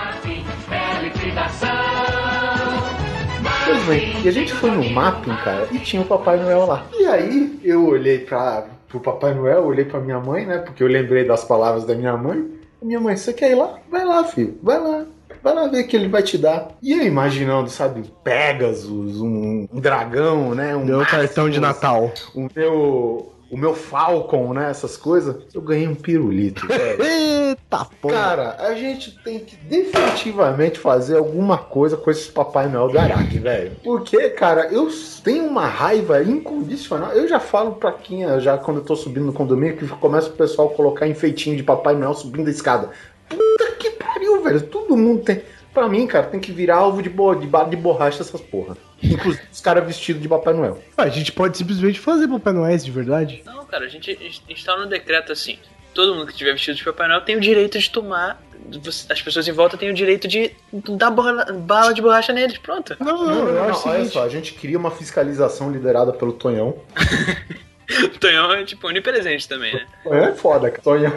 Pois 3.70 3.86
bem, 3.86 4.12
e 4.24 4.28
a 4.28 4.32
gente 4.32 4.52
foi 4.52 4.72
no 4.72 4.90
mapping, 4.90 5.36
cara, 5.44 5.68
e 5.72 5.78
tinha 5.78 6.02
o 6.02 6.06
Papai 6.06 6.38
Noel 6.38 6.66
lá. 6.66 6.88
E 6.98 7.06
aí 7.06 7.60
eu 7.64 7.86
olhei 7.86 8.18
pra, 8.18 8.66
pro 8.88 9.00
Papai 9.00 9.36
Noel, 9.36 9.64
olhei 9.64 9.86
pra 9.86 10.00
minha 10.00 10.20
mãe, 10.20 10.44
né? 10.44 10.58
Porque 10.58 10.82
eu 10.82 10.88
lembrei 10.88 11.24
das 11.24 11.44
palavras 11.44 11.86
da 11.86 11.94
minha 11.94 12.18
mãe. 12.18 12.50
E 12.82 12.86
minha 12.86 13.00
mãe, 13.00 13.16
você 13.16 13.32
quer 13.32 13.52
ir 13.52 13.56
lá? 13.56 13.78
Vai 13.88 14.04
lá, 14.04 14.24
filho, 14.24 14.58
vai 14.64 14.80
lá. 14.80 15.06
Vai 15.44 15.54
lá 15.54 15.68
ver 15.68 15.84
o 15.84 15.88
que 15.88 15.96
ele 15.96 16.08
vai 16.08 16.24
te 16.24 16.36
dar. 16.36 16.70
E 16.82 16.92
eu 16.92 17.04
imaginando, 17.04 17.70
sabe, 17.70 18.12
Pegasus, 18.24 19.22
um, 19.22 19.68
um 19.72 19.80
dragão, 19.80 20.56
né? 20.56 20.76
Um 20.76 20.88
Deu 20.88 21.06
cartão 21.06 21.48
de 21.48 21.60
Natal. 21.60 22.12
O 22.34 22.48
meu. 22.56 23.32
O 23.52 23.58
meu 23.58 23.74
Falcon, 23.74 24.54
né? 24.54 24.70
Essas 24.70 24.96
coisas. 24.96 25.36
Eu 25.54 25.62
ganhei 25.62 25.88
um 25.88 25.96
pirulito, 25.96 26.66
velho. 26.68 27.04
Eita 27.04 27.86
porra. 28.02 28.14
Cara, 28.14 28.56
a 28.60 28.76
gente 28.76 29.12
tem 29.24 29.40
que 29.40 29.56
definitivamente 29.56 30.80
fazer 30.80 31.18
alguma 31.18 31.58
coisa 31.58 31.98
com 31.98 32.12
esse 32.12 32.32
Papai 32.32 32.68
Noel 32.68 32.90
do 32.90 33.00
Araque, 33.00 33.40
velho. 33.40 33.72
Porque, 33.84 34.30
cara, 34.30 34.68
eu 34.72 34.88
tenho 35.24 35.46
uma 35.46 35.66
raiva 35.66 36.22
incondicional. 36.24 37.12
Eu 37.12 37.28
já 37.28 37.40
falo 37.40 37.74
pra 37.74 37.92
quem, 37.92 38.40
já 38.40 38.58
quando 38.58 38.78
eu 38.78 38.86
tô 38.86 38.96
subindo 38.96 39.26
no 39.26 39.34
condomínio, 39.34 39.78
que 39.78 39.88
começa 39.88 40.30
o 40.30 40.34
pessoal 40.34 40.70
a 40.70 40.76
colocar 40.76 41.08
enfeitinho 41.08 41.58
de 41.58 41.64
Papai 41.64 41.96
Noel 41.96 42.14
subindo 42.14 42.48
a 42.48 42.52
escada. 42.52 42.90
Puta 43.28 43.72
que 43.80 43.92
pariu, 43.92 44.44
velho. 44.44 44.62
Todo 44.62 44.96
mundo 44.96 45.24
tem. 45.24 45.42
Pra 45.74 45.88
mim, 45.88 46.06
cara, 46.08 46.28
tem 46.28 46.40
que 46.40 46.52
virar 46.52 46.78
alvo 46.78 47.02
de, 47.02 47.10
bo... 47.10 47.34
de 47.36 47.48
bala 47.48 47.70
de 47.70 47.76
borracha 47.76 48.22
essas 48.22 48.42
porra. 48.42 48.76
Inclusive 49.02 49.44
os 49.52 49.62
caras 49.62 49.86
vestidos 49.86 50.22
de 50.22 50.28
Papai 50.28 50.54
Noel. 50.54 50.82
Ah, 50.98 51.04
A 51.04 51.10
gente 51.10 51.32
pode 51.32 51.58
simplesmente 51.58 52.00
fazer 52.00 52.28
Papai 52.28 52.54
Noel 52.54 52.78
de 52.78 52.92
verdade. 52.92 53.42
Não, 53.46 53.66
cara, 53.66 53.86
a 53.86 53.90
gente 53.90 54.42
instala 54.50 54.84
no 54.84 54.90
decreto 54.90 55.32
assim. 55.32 55.58
Todo 55.94 56.16
mundo 56.16 56.28
que 56.28 56.36
tiver 56.38 56.52
vestido 56.54 56.76
de 56.78 56.84
Papai 56.84 57.08
Noel 57.08 57.22
tem 57.22 57.36
o 57.36 57.40
direito 57.40 57.80
de 57.80 57.90
tomar. 57.90 58.42
As 59.10 59.22
pessoas 59.22 59.48
em 59.48 59.52
volta 59.52 59.78
têm 59.78 59.90
o 59.90 59.94
direito 59.94 60.28
de 60.28 60.52
dar 60.72 61.10
bola, 61.10 61.46
bala 61.54 61.94
de 61.94 62.02
borracha 62.02 62.32
neles. 62.34 62.58
Pronto. 62.58 62.96
Não, 63.00 63.26
Não, 63.26 63.46
não, 63.46 63.54
não, 63.54 63.70
acho 63.70 63.88
o 63.88 63.92
olha 63.92 64.06
só, 64.06 64.24
a 64.24 64.30
gente 64.30 64.54
cria 64.54 64.78
uma 64.78 64.92
fiscalização 64.92 65.72
liderada 65.72 66.14
pelo 66.14 66.34
Tonhão. 66.34 66.78
O 68.14 68.20
Tonhão 68.20 68.52
é 68.54 68.64
tipo 68.64 68.88
onipresente 68.88 69.48
também, 69.48 69.74
né? 69.74 69.88
Tonhão 70.04 70.26
é 70.26 70.36
foda. 70.36 70.72
Tonhão. 70.84 71.12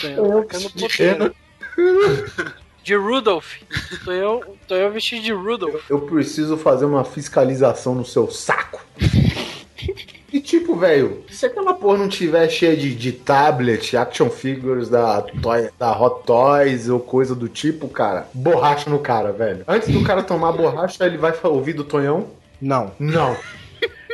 Tonhão 0.00 0.42
ficando 0.42 0.70
puteiro. 0.70 1.34
De 2.82 2.94
Rudolph. 2.96 3.56
Tô 4.04 4.10
eu, 4.12 4.56
tô 4.66 4.74
eu 4.74 4.90
vestido 4.90 5.22
de 5.22 5.32
Rudolph. 5.32 5.88
Eu 5.88 6.00
preciso 6.00 6.56
fazer 6.56 6.84
uma 6.84 7.04
fiscalização 7.04 7.94
no 7.94 8.04
seu 8.04 8.30
saco. 8.30 8.84
E 10.32 10.40
tipo, 10.40 10.74
velho, 10.76 11.24
se 11.30 11.44
aquela 11.44 11.74
porra 11.74 11.98
não 11.98 12.08
tiver 12.08 12.48
cheia 12.48 12.74
de, 12.76 12.94
de 12.94 13.12
tablet, 13.12 13.94
action 13.96 14.30
figures 14.30 14.88
da, 14.88 15.20
Toy- 15.20 15.68
da 15.78 15.92
Hot 16.00 16.24
Toys 16.26 16.88
ou 16.88 16.98
coisa 16.98 17.34
do 17.34 17.48
tipo, 17.48 17.86
cara, 17.86 18.26
borracha 18.32 18.88
no 18.88 18.98
cara, 18.98 19.30
velho. 19.30 19.62
Antes 19.68 19.90
do 19.90 20.02
cara 20.02 20.22
tomar 20.22 20.52
borracha, 20.52 21.04
ele 21.04 21.18
vai 21.18 21.34
ouvir 21.44 21.74
do 21.74 21.84
Tonhão? 21.84 22.28
Não. 22.60 22.92
Não. 22.98 23.36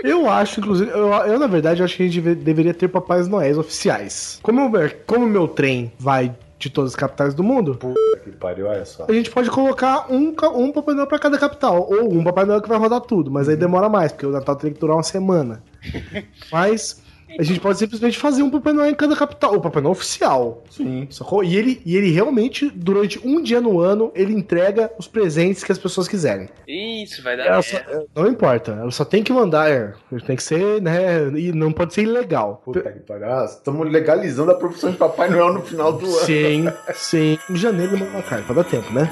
Eu 0.02 0.28
acho, 0.28 0.58
inclusive, 0.60 0.90
eu, 0.90 1.08
eu, 1.12 1.38
na 1.38 1.46
verdade, 1.46 1.80
eu 1.80 1.84
acho 1.84 1.96
que 1.96 2.02
a 2.02 2.06
gente 2.06 2.20
deve- 2.20 2.34
deveria 2.40 2.74
ter 2.74 2.88
Papais 2.88 3.28
Noéis 3.28 3.56
oficiais. 3.58 4.38
Como 4.42 4.68
mer- 4.68 4.98
como 5.06 5.24
o 5.24 5.28
meu 5.28 5.46
trem 5.46 5.92
vai 5.98 6.34
de 6.58 6.68
todas 6.70 6.90
as 6.92 6.96
capitais 6.96 7.34
do 7.34 7.44
mundo, 7.44 7.76
Puta 7.76 8.18
que 8.24 8.30
pariu, 8.32 8.66
olha 8.66 8.84
só. 8.84 9.06
a 9.08 9.12
gente 9.12 9.30
pode 9.30 9.48
colocar 9.50 10.10
um, 10.10 10.34
um 10.54 10.72
Papai 10.72 10.94
Noel 10.94 11.06
pra 11.06 11.18
cada 11.18 11.38
capital. 11.38 11.88
Ou 11.88 12.12
um 12.12 12.24
Papai 12.24 12.44
Noel 12.44 12.60
que 12.60 12.68
vai 12.68 12.78
rodar 12.78 13.00
tudo, 13.00 13.30
mas 13.30 13.48
aí 13.48 13.56
demora 13.56 13.88
mais, 13.88 14.12
porque 14.12 14.26
o 14.26 14.30
Natal 14.30 14.56
tem 14.56 14.72
que 14.72 14.80
durar 14.80 14.96
uma 14.96 15.02
semana. 15.02 15.62
Mas 16.50 17.00
a 17.38 17.42
gente 17.42 17.60
pode 17.60 17.78
simplesmente 17.78 18.18
fazer 18.18 18.42
um 18.42 18.50
Papai 18.50 18.72
Noel 18.72 18.90
em 18.90 18.94
cada 18.94 19.16
capital. 19.16 19.54
O 19.54 19.60
Papai 19.60 19.82
Noel 19.82 19.92
oficial. 19.92 20.62
Sim. 20.70 21.06
Sacou? 21.10 21.42
E 21.42 21.56
ele, 21.56 21.80
e 21.84 21.96
ele 21.96 22.10
realmente, 22.10 22.70
durante 22.74 23.18
um 23.26 23.42
dia 23.42 23.60
no 23.60 23.80
ano, 23.80 24.12
ele 24.14 24.32
entrega 24.32 24.90
os 24.98 25.06
presentes 25.08 25.62
que 25.64 25.72
as 25.72 25.78
pessoas 25.78 26.06
quiserem. 26.08 26.48
Isso, 26.66 27.22
vai 27.22 27.36
dar 27.36 27.62
só- 27.62 27.76
merda. 27.76 28.06
não 28.14 28.26
importa, 28.28 28.72
ela 28.72 28.90
só 28.90 29.04
tem 29.04 29.22
que 29.22 29.32
mandar, 29.32 29.70
é, 29.70 29.92
tem 30.26 30.36
que 30.36 30.42
ser, 30.42 30.80
né, 30.80 31.28
e 31.36 31.52
não 31.52 31.72
pode 31.72 31.94
ser 31.94 32.02
ilegal. 32.02 32.62
Puta 32.64 32.80
que 32.92 33.00
pariu. 33.00 33.26
Ah, 33.26 33.44
Estamos 33.44 33.90
legalizando 33.90 34.50
a 34.50 34.54
profissão 34.54 34.90
de 34.90 34.96
Papai 34.96 35.28
Noel 35.30 35.52
no 35.54 35.62
final 35.62 35.92
do 35.92 36.06
ano. 36.06 36.26
Sim, 36.26 36.64
sim. 36.94 37.38
Em 37.50 37.56
janeiro 37.56 37.94
ele 37.94 38.04
manda 38.04 38.12
uma 38.16 38.22
carta, 38.22 38.44
pra 38.44 38.54
dar 38.62 38.64
tempo, 38.64 38.92
né? 38.92 39.10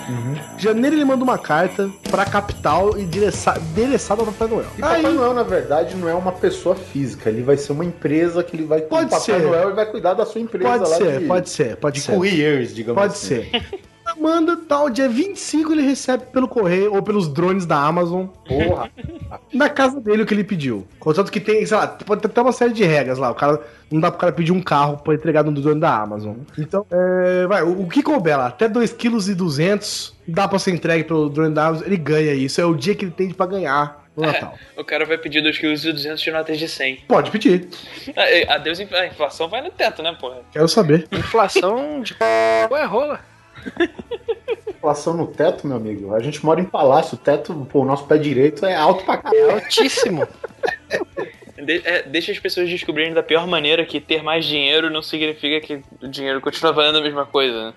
Em 0.56 0.60
janeiro 0.60 0.97
ele 0.97 1.05
manda 1.05 1.22
uma 1.24 1.38
carta 1.38 1.90
pra 2.10 2.24
capital 2.24 2.97
e 2.97 3.02
endereça- 3.02 3.59
endereçada 3.72 4.22
ao 4.22 4.26
Papai 4.26 4.48
Noel. 4.48 4.66
E 4.76 4.80
Papai 4.80 5.02
Noel, 5.02 5.34
na 5.34 5.43
verdade, 5.43 5.97
não 5.97 6.09
é 6.09 6.14
uma 6.14 6.32
pessoa 6.32 6.74
física. 6.74 7.28
Ele 7.28 7.43
vai 7.43 7.56
ser 7.56 7.72
uma 7.72 7.84
empresa 7.84 8.05
que 8.42 8.56
ele 8.56 8.64
vai. 8.64 8.80
Pode 8.82 9.06
o 9.06 9.08
Papai 9.08 9.20
ser. 9.24 9.42
Noel 9.42 9.70
e 9.70 9.72
vai 9.74 9.86
cuidar 9.86 10.14
da 10.14 10.24
sua 10.24 10.40
empresa 10.40 10.68
Pode 10.68 10.90
lá 10.90 10.96
ser, 10.96 11.20
de, 11.20 11.26
pode 11.26 11.50
ser, 11.50 11.76
pode 11.76 11.94
de 11.96 12.02
ser. 12.02 12.12
couriers, 12.12 12.74
digamos 12.74 13.00
Pode 13.00 13.12
assim. 13.12 13.26
ser. 13.50 13.80
Manda 14.20 14.56
tal, 14.56 14.88
dia 14.88 15.08
25 15.08 15.72
ele 15.72 15.82
recebe 15.82 16.26
pelo 16.32 16.46
correio 16.46 16.94
ou 16.94 17.02
pelos 17.02 17.28
drones 17.28 17.66
da 17.66 17.76
Amazon 17.76 18.26
Porra. 18.46 18.88
na 19.52 19.68
casa 19.68 20.00
dele 20.00 20.22
o 20.22 20.26
que 20.26 20.32
ele 20.32 20.44
pediu. 20.44 20.86
Contanto 21.00 21.30
que 21.30 21.40
tem, 21.40 21.66
sei 21.66 21.76
lá, 21.76 21.88
pode 21.88 22.22
ter 22.22 22.28
até 22.28 22.40
uma 22.40 22.52
série 22.52 22.72
de 22.72 22.84
regras 22.84 23.18
lá. 23.18 23.30
O 23.30 23.34
cara 23.34 23.60
não 23.90 24.00
dá 24.00 24.10
pro 24.10 24.20
cara 24.20 24.32
pedir 24.32 24.52
um 24.52 24.62
carro 24.62 24.96
pra 24.98 25.12
entregar 25.14 25.42
no 25.42 25.52
drone 25.52 25.80
da 25.80 26.00
Amazon. 26.00 26.36
Então, 26.56 26.86
é, 26.90 27.46
vai, 27.48 27.62
o, 27.64 27.82
o 27.82 27.88
que 27.88 28.02
couber 28.02 28.38
lá, 28.38 28.46
até 28.46 28.68
2,2 28.68 28.94
kg 28.96 30.14
dá 30.28 30.46
pra 30.46 30.58
ser 30.60 30.70
entregue 30.70 31.04
pelo 31.04 31.28
drone 31.28 31.52
da 31.54 31.66
Amazon, 31.66 31.86
ele 31.86 31.96
ganha 31.96 32.32
isso. 32.32 32.60
É 32.60 32.64
o 32.64 32.74
dia 32.74 32.94
que 32.94 33.04
ele 33.04 33.12
tem 33.12 33.30
pra 33.30 33.44
ganhar 33.46 34.05
no 34.16 34.22
Natal. 34.26 34.59
O 34.76 34.82
cara 34.84 35.05
vai 35.05 35.18
pedir 35.18 35.43
2,2 35.43 35.59
kg 35.93 36.14
de 36.16 36.30
notas 36.30 36.59
de 36.59 36.68
100. 36.68 36.97
Pode 37.09 37.30
pedir, 37.30 37.68
Ah, 38.48 38.55
Adeus, 38.55 38.80
infla- 38.80 39.01
a 39.01 39.06
inflação 39.06 39.48
vai 39.48 39.60
no 39.60 39.70
teto, 39.70 40.02
né, 40.02 40.16
porra? 40.18 40.40
quero 40.52 40.68
saber. 40.68 41.06
Inflação 41.12 42.01
de 42.01 42.16
Ué, 42.70 42.84
rola. 42.84 43.20
Inflação 44.68 45.14
no 45.14 45.26
teto, 45.26 45.66
meu 45.66 45.76
amigo. 45.76 46.14
A 46.14 46.20
gente 46.20 46.44
mora 46.44 46.60
em 46.60 46.64
palácio. 46.64 47.14
O 47.16 47.18
teto, 47.18 47.66
pô, 47.70 47.80
o 47.80 47.84
nosso 47.84 48.06
pé 48.06 48.16
direito 48.18 48.64
é 48.64 48.74
alto 48.76 49.05
pra 49.05 49.16
caralho. 49.16 49.51
Altíssimo. 49.52 50.26
De- 51.62 51.82
é, 51.84 52.02
deixa 52.02 52.32
as 52.32 52.38
pessoas 52.38 52.68
descobrirem 52.68 53.12
da 53.14 53.22
pior 53.22 53.46
maneira 53.46 53.84
que 53.84 54.00
ter 54.00 54.22
mais 54.22 54.44
dinheiro 54.44 54.90
não 54.90 55.02
significa 55.02 55.60
que 55.66 55.80
o 56.04 56.08
dinheiro 56.08 56.40
continua 56.40 56.72
valendo 56.72 56.98
a 56.98 57.00
mesma 57.02 57.24
coisa. 57.26 57.68
né? 57.68 57.74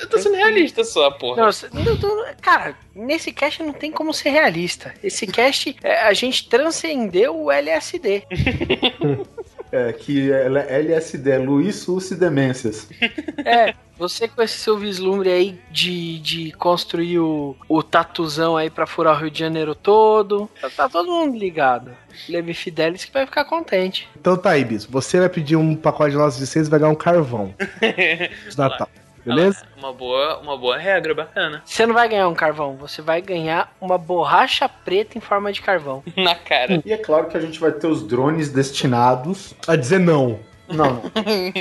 Eu 0.00 0.08
tô 0.08 0.18
sendo 0.18 0.36
realista 0.36 0.84
só, 0.84 1.10
porra. 1.10 1.42
Não, 1.72 1.84
não, 1.96 2.34
cara, 2.40 2.76
nesse 2.94 3.32
cast 3.32 3.62
não 3.62 3.72
tem 3.72 3.90
como 3.90 4.12
ser 4.14 4.30
realista. 4.30 4.94
Esse 5.02 5.26
cast, 5.26 5.76
é, 5.82 6.02
a 6.02 6.12
gente 6.14 6.48
transcendeu 6.48 7.36
o 7.36 7.50
LSD. 7.50 8.22
É, 9.70 9.92
que 9.92 10.32
é 10.32 10.46
LSD, 10.80 11.38
Luiz 11.38 11.76
Sussi 11.76 12.14
Demências. 12.14 12.88
É, 13.44 13.72
você 13.96 14.28
com 14.28 14.42
esse 14.42 14.58
seu 14.58 14.76
vislumbre 14.76 15.30
aí 15.30 15.60
de, 15.70 16.18
de 16.18 16.52
construir 16.52 17.20
o, 17.20 17.56
o 17.68 17.82
tatuzão 17.82 18.56
aí 18.56 18.68
pra 18.68 18.86
furar 18.86 19.14
o 19.14 19.20
Rio 19.20 19.30
de 19.30 19.38
Janeiro 19.38 19.74
todo, 19.74 20.50
tá, 20.60 20.68
tá 20.68 20.88
todo 20.88 21.10
mundo 21.10 21.38
ligado. 21.38 21.92
Levi 22.28 22.52
Fidelis 22.52 23.04
que 23.04 23.12
vai 23.12 23.24
ficar 23.24 23.44
contente. 23.44 24.08
Então 24.20 24.36
tá 24.36 24.50
aí, 24.50 24.64
Bis. 24.64 24.84
Você 24.84 25.20
vai 25.20 25.28
pedir 25.28 25.56
um 25.56 25.74
pacote 25.74 26.10
de 26.10 26.16
notas 26.16 26.36
de 26.36 26.46
seis 26.46 26.66
e 26.66 26.70
vai 26.70 26.80
ganhar 26.80 26.92
um 26.92 26.96
carvão 26.96 27.54
de 27.80 28.58
Natal. 28.58 28.88
Beleza? 29.24 29.64
Uma 29.76 29.92
boa, 29.92 30.38
uma 30.38 30.56
boa 30.56 30.78
regra, 30.78 31.14
bacana. 31.14 31.62
Você 31.64 31.86
não 31.86 31.94
vai 31.94 32.08
ganhar 32.08 32.28
um 32.28 32.34
carvão, 32.34 32.76
você 32.76 33.02
vai 33.02 33.20
ganhar 33.20 33.72
uma 33.80 33.98
borracha 33.98 34.68
preta 34.68 35.16
em 35.18 35.20
forma 35.20 35.52
de 35.52 35.60
carvão. 35.60 36.02
Na 36.16 36.34
cara. 36.34 36.82
E 36.84 36.92
é 36.92 36.96
claro 36.96 37.26
que 37.26 37.36
a 37.36 37.40
gente 37.40 37.58
vai 37.58 37.72
ter 37.72 37.86
os 37.86 38.02
drones 38.02 38.50
destinados. 38.50 39.54
A 39.66 39.76
dizer 39.76 40.00
não. 40.00 40.38
Não, 40.68 41.02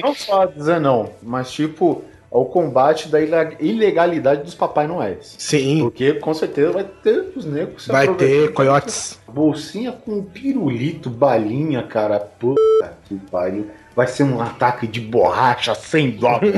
não 0.04 0.14
só 0.14 0.44
a 0.44 0.46
dizer 0.46 0.82
não, 0.82 1.10
mas 1.24 1.50
tipo, 1.52 2.04
ao 2.32 2.46
combate 2.46 3.08
da 3.08 3.20
ilegalidade 3.22 4.44
dos 4.44 4.54
Papai 4.54 4.86
Noéis. 4.88 5.36
Sim. 5.38 5.80
Porque 5.82 6.14
com 6.14 6.34
certeza 6.34 6.72
vai 6.72 6.84
ter 6.84 7.32
os 7.36 7.46
negros 7.46 7.84
se 7.84 7.92
Vai 7.92 8.14
ter 8.16 8.52
coiotes. 8.54 9.20
Bolsinha 9.28 9.92
com 9.92 10.22
pirulito, 10.24 11.10
balinha, 11.10 11.84
cara. 11.84 12.20
Puta 12.20 12.94
que 13.08 13.16
pariu. 13.32 13.70
Vai 13.96 14.06
ser 14.06 14.24
um 14.26 14.40
ataque 14.40 14.86
de 14.86 15.02
borracha 15.02 15.74
sem 15.74 16.12
dó. 16.12 16.40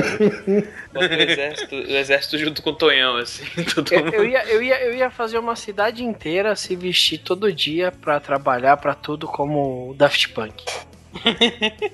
O 0.92 0.98
exército, 1.04 1.74
o 1.76 1.96
exército 1.96 2.36
junto 2.36 2.62
com 2.62 2.70
o 2.70 2.74
Tonhão, 2.74 3.16
assim. 3.16 3.44
Todo 3.72 3.92
Eu, 3.94 4.04
mundo. 4.04 4.14
eu 4.14 4.26
ia, 4.28 4.44
eu, 4.46 4.60
ia, 4.62 4.84
eu 4.84 4.94
ia 4.94 5.08
fazer 5.08 5.38
uma 5.38 5.54
cidade 5.54 6.02
inteira 6.04 6.56
se 6.56 6.74
vestir 6.74 7.18
todo 7.18 7.52
dia 7.52 7.92
pra 7.92 8.18
trabalhar 8.18 8.76
pra 8.76 8.92
tudo 8.92 9.28
como 9.28 9.90
o 9.90 9.94
Daft 9.94 10.30
Punk. 10.30 10.64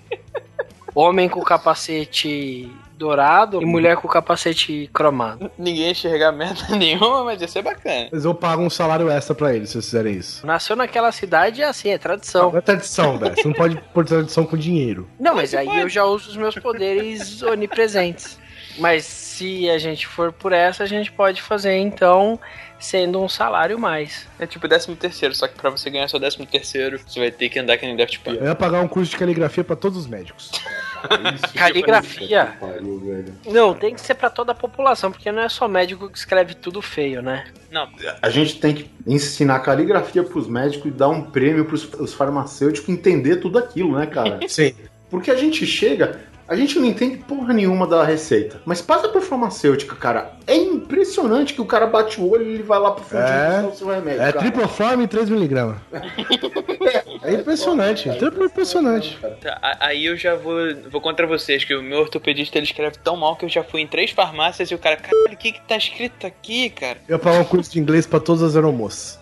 Homem 0.95 1.29
com 1.29 1.43
capacete 1.43 2.71
dourado 2.97 3.63
e 3.63 3.65
mulher 3.65 3.97
com 3.97 4.09
capacete 4.09 4.89
cromado. 4.93 5.51
Ninguém 5.59 5.91
enxergar 5.91 6.33
merda 6.33 6.75
nenhuma, 6.77 7.25
mas 7.25 7.41
ia 7.41 7.49
ser 7.49 7.63
bacana. 7.63 8.09
Mas 8.11 8.25
eu 8.25 8.35
pago 8.35 8.63
um 8.63 8.71
salário 8.71 9.11
extra 9.11 9.35
pra 9.35 9.55
eles 9.55 9.69
se 9.69 9.75
vocês 9.75 9.85
fizerem 9.87 10.15
isso. 10.15 10.47
Nasceu 10.47 10.77
naquela 10.77 11.13
cidade 11.13 11.63
é 11.63 11.67
assim, 11.67 11.91
é 11.91 11.99
tradição. 11.99 12.51
Não 12.51 12.59
é 12.59 12.63
tradição, 12.63 13.19
velho. 13.19 13.35
Você 13.35 13.47
não 13.47 13.55
pode 13.55 13.77
pôr 13.93 14.05
tradição 14.05 14.45
com 14.45 14.57
dinheiro. 14.57 15.09
Não, 15.19 15.35
mas 15.35 15.55
aí 15.55 15.81
eu 15.81 15.89
já 15.89 16.05
uso 16.05 16.31
os 16.31 16.37
meus 16.37 16.55
poderes 16.55 17.43
onipresentes. 17.43 18.39
Mas 18.79 19.05
se 19.05 19.71
a 19.71 19.79
gente 19.79 20.07
for 20.07 20.33
por 20.33 20.53
essa, 20.53 20.85
a 20.85 20.87
gente 20.87 21.11
pode 21.11 21.41
fazer 21.41 21.77
então 21.77 22.39
sendo 22.79 23.21
um 23.23 23.29
salário 23.29 23.79
mais. 23.79 24.27
É 24.39 24.47
tipo 24.47 24.69
13 24.69 24.95
terceiro, 24.97 25.35
só 25.35 25.49
que 25.49 25.55
pra 25.55 25.71
você 25.71 25.91
ganhar 25.91 26.09
seu 26.09 26.19
13 26.19 26.45
terceiro, 26.47 27.01
você 27.07 27.19
vai 27.19 27.31
ter 27.31 27.49
que 27.49 27.59
andar 27.59 27.77
que 27.79 27.87
nem 27.87 27.97
Daft 27.97 28.19
Punk. 28.21 28.39
Eu 28.39 28.45
ia 28.45 28.55
pagar 28.55 28.81
um 28.81 28.89
curso 28.89 29.11
de 29.11 29.17
caligrafia 29.17 29.65
pra 29.65 29.77
todos 29.77 29.99
os 29.99 30.07
médicos. 30.07 30.51
Caligrafia. 31.55 32.57
Pariu, 32.59 32.99
velho. 33.01 33.35
Não, 33.47 33.75
tem 33.75 33.95
que 33.95 34.01
ser 34.01 34.15
pra 34.15 34.31
toda 34.31 34.53
a 34.53 34.55
população, 34.55 35.13
porque 35.13 35.31
não 35.31 35.43
é 35.43 35.49
só 35.49 35.69
médico 35.69 36.09
que 36.09 36.19
escreve 36.19 36.55
tudo 36.55 36.83
feio, 36.83 37.23
né? 37.23 37.45
Não, 37.71 37.89
A 38.23 38.31
gente 38.31 38.59
tem 38.59 38.75
que 38.75 38.91
ensinar 39.07 39.61
caligrafia 39.61 40.23
pros 40.25 40.49
médicos 40.49 40.87
e 40.87 40.91
dar 40.91 41.09
um 41.09 41.23
prêmio 41.23 41.65
pros 41.65 41.85
os 41.95 42.15
farmacêuticos 42.15 42.89
entender 42.89 43.37
tudo 43.37 43.59
aquilo, 43.59 43.99
né, 43.99 44.07
cara? 44.07 44.41
Sim. 44.49 44.75
Porque 45.11 45.31
a 45.31 45.37
gente 45.37 45.67
chega, 45.67 46.21
a 46.49 46.55
gente 46.57 46.79
não 46.79 46.87
entende 46.87 47.17
porra 47.19 47.53
nenhuma 47.53 47.87
da 47.87 48.05
receita. 48.05 48.61
Mas 48.65 48.81
passa 48.81 49.09
pra 49.09 49.21
farmacêutica, 49.21 49.97
cara. 49.97 50.33
É 50.47 50.55
impressionante 50.57 51.55
que 51.55 51.61
o 51.61 51.65
cara 51.67 51.87
bate 51.87 52.21
o 52.21 52.31
olho 52.31 52.45
e 52.47 52.55
ele 52.55 52.63
vai 52.63 52.79
lá 52.79 52.91
pro 52.93 53.05
fundinho 53.05 53.27
É. 53.29 53.51
buscar 53.63 53.69
o 53.69 53.75
seu 53.77 53.87
remédio. 53.89 54.23
É 54.23 54.33
cara. 54.33 54.39
triploforme 54.39 55.05
e 55.05 55.09
3mg. 55.09 55.75
É 57.23 57.33
impressionante. 57.35 58.09
Triplo 58.19 58.45
impressionante. 58.45 59.19
Tá, 59.41 59.77
aí 59.81 60.05
eu 60.07 60.17
já 60.17 60.35
vou, 60.35 60.55
vou 60.91 61.01
contra 61.01 61.27
vocês, 61.27 61.65
que 61.65 61.75
o 61.75 61.83
meu 61.83 61.99
ortopedista 62.01 62.59
ele 62.59 62.67
escreve 62.67 62.97
tão 63.03 63.17
mal 63.17 63.37
que 63.37 63.45
eu 63.45 63.49
já 63.49 63.65
fui 63.65 63.81
em 63.81 63.87
três 63.87 64.11
farmácias 64.11 64.71
e 64.71 64.75
o 64.75 64.79
cara, 64.79 64.97
caralho, 64.97 65.33
o 65.33 65.37
que 65.37 65.53
que 65.53 65.61
tá 65.67 65.77
escrito 65.77 66.27
aqui, 66.27 66.71
cara? 66.71 66.99
Eu 67.09 67.17
ia 67.17 67.19
pagar 67.19 67.41
um 67.41 67.45
curso 67.45 67.73
de 67.73 67.81
inglês 67.81 68.07
pra 68.07 68.21
todas 68.21 68.43
as 68.43 68.55
aeromoças. 68.57 69.19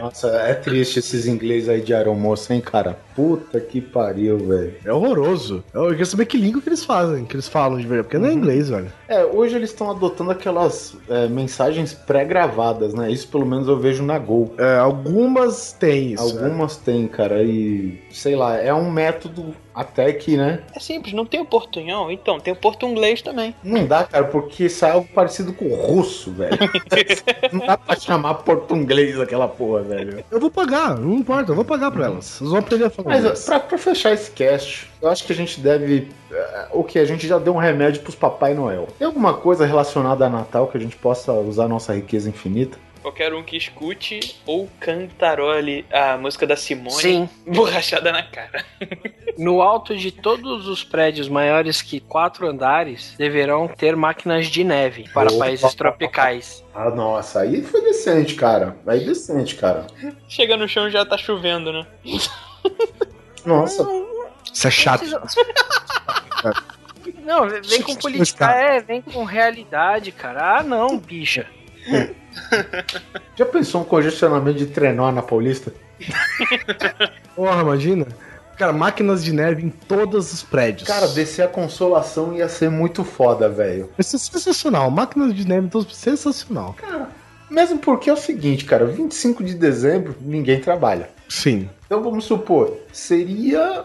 Nossa, 0.00 0.28
é 0.28 0.54
triste 0.54 0.98
esses 0.98 1.26
ingleses 1.26 1.68
aí 1.68 1.80
de 1.80 1.94
aeromoça, 1.94 2.54
hein, 2.54 2.60
cara? 2.60 2.98
Puta 3.14 3.60
que 3.60 3.80
pariu, 3.80 4.38
velho. 4.38 4.74
É 4.84 4.92
horroroso. 4.92 5.64
Eu 5.72 5.88
queria 5.88 6.06
saber 6.06 6.26
que 6.26 6.36
língua 6.36 6.60
que 6.60 6.68
eles 6.68 6.84
fazem, 6.84 7.24
que 7.24 7.34
eles 7.34 7.48
falam 7.48 7.78
de 7.78 7.86
verdade, 7.86 8.04
porque 8.08 8.18
não 8.18 8.28
é 8.28 8.32
inglês, 8.32 8.68
velho. 8.68 8.92
É, 9.08 9.24
hoje 9.24 9.56
eles 9.56 9.70
estão 9.70 9.90
adotando 9.90 10.30
aquelas 10.30 10.94
é, 11.08 11.26
mensagens 11.28 11.94
pré-gravadas, 11.94 12.92
né? 12.92 13.10
Isso 13.10 13.26
pelo 13.28 13.46
menos 13.46 13.66
eu 13.66 13.78
vejo 13.78 14.02
na 14.02 14.18
Gol. 14.18 14.52
É, 14.58 14.76
algumas 14.76 15.72
têm 15.72 16.12
isso. 16.12 16.22
Algumas 16.22 16.76
tem, 16.76 17.08
cara, 17.08 17.42
e 17.42 17.98
sei 18.10 18.36
lá, 18.36 18.56
é 18.56 18.72
um 18.74 18.90
método 18.90 19.54
até 19.78 20.12
que, 20.12 20.36
né? 20.36 20.60
É 20.74 20.80
simples, 20.80 21.14
não 21.14 21.24
tem 21.24 21.40
o 21.40 21.44
portunhol? 21.44 22.10
Então, 22.10 22.40
tem 22.40 22.52
o 22.52 22.56
português 22.56 23.22
também. 23.22 23.54
Não 23.62 23.86
dá, 23.86 24.02
cara, 24.02 24.24
porque 24.24 24.64
isso 24.64 24.84
é 24.84 24.90
algo 24.90 25.08
parecido 25.14 25.52
com 25.52 25.66
o 25.66 25.74
russo, 25.74 26.32
velho. 26.32 26.58
não 27.52 27.64
dá 27.64 27.78
pra 27.78 27.94
chamar 27.94 28.34
português 28.34 29.20
aquela 29.20 29.46
porra, 29.46 29.82
velho. 29.82 30.24
Eu 30.30 30.40
vou 30.40 30.50
pagar, 30.50 30.96
não 30.98 31.14
importa, 31.14 31.52
eu 31.52 31.56
vou 31.56 31.64
pagar 31.64 31.92
pra 31.92 32.06
elas. 32.06 32.40
Eles 32.40 32.50
vão 32.50 32.58
aprender 32.58 32.84
a 32.86 32.90
falar 32.90 33.20
Mas 33.20 33.44
pra, 33.44 33.60
pra 33.60 33.78
fechar 33.78 34.12
esse 34.12 34.32
cast, 34.32 34.90
eu 35.00 35.08
acho 35.08 35.24
que 35.24 35.32
a 35.32 35.36
gente 35.36 35.60
deve. 35.60 36.08
é, 36.30 36.66
O 36.72 36.82
que? 36.84 36.98
A 36.98 37.04
gente 37.04 37.26
já 37.26 37.38
deu 37.38 37.54
um 37.54 37.58
remédio 37.58 38.02
pros 38.02 38.14
Papai 38.14 38.54
Noel. 38.54 38.88
Tem 38.98 39.06
alguma 39.06 39.34
coisa 39.34 39.64
relacionada 39.66 40.26
a 40.26 40.28
Natal 40.28 40.66
que 40.68 40.76
a 40.76 40.80
gente 40.80 40.96
possa 40.96 41.32
usar 41.32 41.64
a 41.64 41.68
nossa 41.68 41.94
riqueza 41.94 42.28
infinita? 42.28 42.78
Qualquer 43.00 43.32
um 43.32 43.44
que 43.44 43.56
escute 43.56 44.40
ou 44.44 44.68
cantarole 44.80 45.86
a 45.90 46.18
música 46.18 46.44
da 46.46 46.56
Simone, 46.56 46.90
Sim. 47.00 47.28
borrachada 47.46 48.10
na 48.12 48.22
cara. 48.22 48.64
No 49.38 49.62
alto 49.62 49.96
de 49.96 50.10
todos 50.10 50.66
os 50.66 50.82
prédios 50.82 51.28
maiores 51.28 51.80
que 51.80 52.00
quatro 52.00 52.48
andares 52.48 53.14
deverão 53.16 53.68
ter 53.68 53.94
máquinas 53.94 54.48
de 54.48 54.64
neve 54.64 55.04
para 55.14 55.30
Opa. 55.30 55.44
países 55.44 55.74
tropicais. 55.76 56.64
Ah, 56.74 56.90
nossa, 56.90 57.42
aí 57.42 57.62
foi 57.62 57.80
decente, 57.82 58.34
cara. 58.34 58.76
Aí 58.84 59.06
decente, 59.06 59.54
cara. 59.54 59.86
Chega 60.28 60.56
no 60.56 60.66
chão 60.66 60.88
e 60.88 60.90
já 60.90 61.06
tá 61.06 61.16
chovendo, 61.16 61.72
né? 61.72 61.86
Nossa, 63.46 63.84
Isso 64.52 64.66
é 64.66 64.70
chato. 64.70 65.04
Não, 67.24 67.48
vem 67.68 67.82
com 67.82 67.94
política, 67.96 68.50
é, 68.50 68.80
vem 68.80 69.02
com 69.02 69.24
realidade, 69.24 70.12
cara. 70.12 70.58
Ah, 70.58 70.62
não, 70.62 70.98
bicha. 70.98 71.46
já 73.36 73.46
pensou 73.46 73.82
um 73.82 73.84
congestionamento 73.84 74.58
de 74.58 74.66
trenó 74.66 75.10
na 75.10 75.22
Paulista? 75.22 75.72
Porra, 77.34 77.62
imagina. 77.62 78.06
Cara, 78.56 78.72
máquinas 78.72 79.22
de 79.22 79.32
neve 79.32 79.64
em 79.64 79.70
todos 79.70 80.32
os 80.32 80.42
prédios. 80.42 80.88
Cara, 80.88 81.06
descer 81.08 81.42
a 81.42 81.48
consolação 81.48 82.34
ia 82.34 82.48
ser 82.48 82.68
muito 82.68 83.04
foda, 83.04 83.48
velho. 83.48 83.88
Isso 83.96 84.16
é 84.16 84.18
sensacional. 84.18 84.90
Máquinas 84.90 85.32
de 85.32 85.46
neve 85.46 85.66
em 85.66 85.70
todos 85.70 85.96
sensacional. 85.96 86.74
Mesmo 87.48 87.78
porque 87.78 88.10
é 88.10 88.12
o 88.12 88.16
seguinte, 88.16 88.64
cara, 88.64 88.84
25 88.84 89.44
de 89.44 89.54
dezembro 89.54 90.16
ninguém 90.20 90.60
trabalha. 90.60 91.08
Sim. 91.28 91.70
Então 91.86 92.02
vamos 92.02 92.24
supor, 92.24 92.76
seria, 92.92 93.84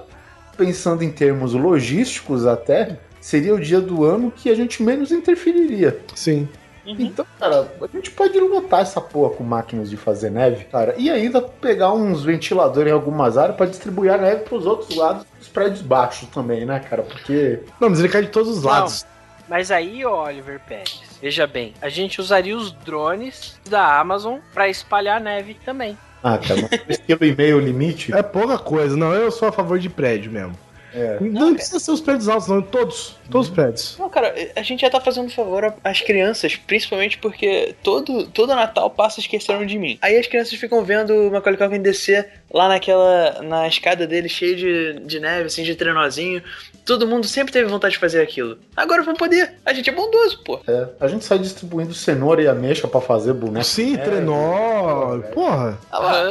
pensando 0.58 1.04
em 1.04 1.12
termos 1.12 1.54
logísticos 1.54 2.46
até, 2.46 2.98
seria 3.20 3.54
o 3.54 3.60
dia 3.60 3.80
do 3.80 4.04
ano 4.04 4.32
que 4.32 4.50
a 4.50 4.56
gente 4.56 4.84
menos 4.84 5.12
interferiria. 5.12 6.00
Sim. 6.16 6.48
Então, 6.86 7.26
cara, 7.40 7.72
a 7.82 7.88
gente 7.88 8.12
pode 8.12 8.38
lotar 8.38 8.82
essa 8.82 9.00
porra 9.00 9.36
com 9.36 9.44
máquinas 9.44 9.90
de 9.90 9.96
fazer 9.96 10.30
neve, 10.30 10.66
cara, 10.66 10.94
e 10.98 11.10
ainda 11.10 11.42
pegar 11.42 11.94
uns 11.94 12.24
ventiladores 12.24 12.92
em 12.92 12.94
algumas 12.94 13.38
áreas 13.38 13.56
pra 13.56 13.66
distribuir 13.66 14.12
a 14.12 14.18
neve 14.18 14.44
pros 14.44 14.66
outros 14.66 14.94
lados 14.96 15.26
dos 15.40 15.48
prédios 15.48 15.82
baixos 15.82 16.28
também, 16.30 16.66
né, 16.66 16.80
cara? 16.82 17.04
Porque. 17.04 17.62
Não, 17.80 17.90
mas 17.90 18.00
ele 18.00 18.10
cai 18.10 18.24
de 18.24 18.30
todos 18.30 18.58
os 18.58 18.64
Não. 18.64 18.70
lados. 18.70 19.06
Mas 19.48 19.72
aí, 19.72 20.04
ó, 20.06 20.26
Oliver 20.26 20.60
Pérez, 20.68 21.02
veja 21.22 21.46
bem, 21.46 21.74
a 21.82 21.90
gente 21.90 22.20
usaria 22.20 22.56
os 22.56 22.72
drones 22.72 23.60
da 23.70 24.00
Amazon 24.00 24.40
para 24.54 24.70
espalhar 24.70 25.22
neve 25.22 25.58
também. 25.66 25.98
Ah, 26.24 26.38
cara, 26.38 26.70
mas 26.88 26.98
quilo 26.98 27.26
e 27.26 27.36
meio 27.36 27.58
o 27.58 27.60
limite? 27.60 28.14
É 28.14 28.24
pouca 28.24 28.58
coisa. 28.58 28.96
Não, 28.96 29.14
eu 29.14 29.30
sou 29.30 29.50
a 29.50 29.52
favor 29.52 29.78
de 29.78 29.90
prédio 29.90 30.32
mesmo. 30.32 30.58
É. 30.96 31.18
Não 31.20 31.56
precisa 31.56 31.80
ser 31.80 31.92
os 31.92 32.00
prédios 32.00 32.30
altos, 32.30 32.48
não. 32.48 32.62
Todos. 32.62 33.18
Todos 33.30 33.48
os 33.48 33.54
prédios. 33.54 33.98
Não, 33.98 34.10
cara, 34.10 34.34
a 34.56 34.62
gente 34.62 34.82
já 34.82 34.90
tá 34.90 35.02
fazendo 35.02 35.30
favor 35.30 35.74
às 35.84 36.02
crianças, 36.02 36.56
principalmente 36.56 37.18
porque 37.18 37.76
todo, 37.82 38.28
todo 38.28 38.56
Natal 38.56 38.90
passa 38.92 39.20
esqueceram 39.20 39.66
de 39.66 39.78
mim. 39.80 39.98
Aí 40.02 40.18
as 40.18 40.28
crianças 40.28 40.54
ficam 40.54 40.84
vendo 40.84 41.14
o 41.14 41.32
Macaulay 41.32 41.58
Culkin 41.58 41.82
descer 41.82 42.43
lá 42.54 42.68
naquela, 42.70 43.42
na 43.42 43.68
escada 43.68 44.06
dele, 44.06 44.30
cheio 44.30 44.56
de, 44.56 45.00
de 45.06 45.20
neve, 45.20 45.48
assim, 45.48 45.64
de 45.64 45.76
trenozinho. 45.76 46.42
Todo 46.86 47.08
mundo 47.08 47.26
sempre 47.28 47.52
teve 47.54 47.70
vontade 47.70 47.94
de 47.94 48.00
fazer 48.00 48.22
aquilo. 48.22 48.58
Agora 48.76 49.02
vamos 49.04 49.18
poder. 49.18 49.54
A 49.66 49.74
gente 49.74 49.90
é 49.90 49.94
bondoso, 49.94 50.44
pô. 50.44 50.60
É, 50.68 50.88
a 51.00 51.08
gente 51.08 51.24
sai 51.26 51.40
distribuindo 51.40 51.94
cenoura 51.94 52.42
e 52.42 52.48
ameixa 52.48 52.88
pra 52.88 53.00
fazer 53.02 53.34
boneco. 53.34 53.66
Sim, 53.66 53.96
É, 53.96 53.98
trenó. 54.00 55.18
Porra. 55.34 55.80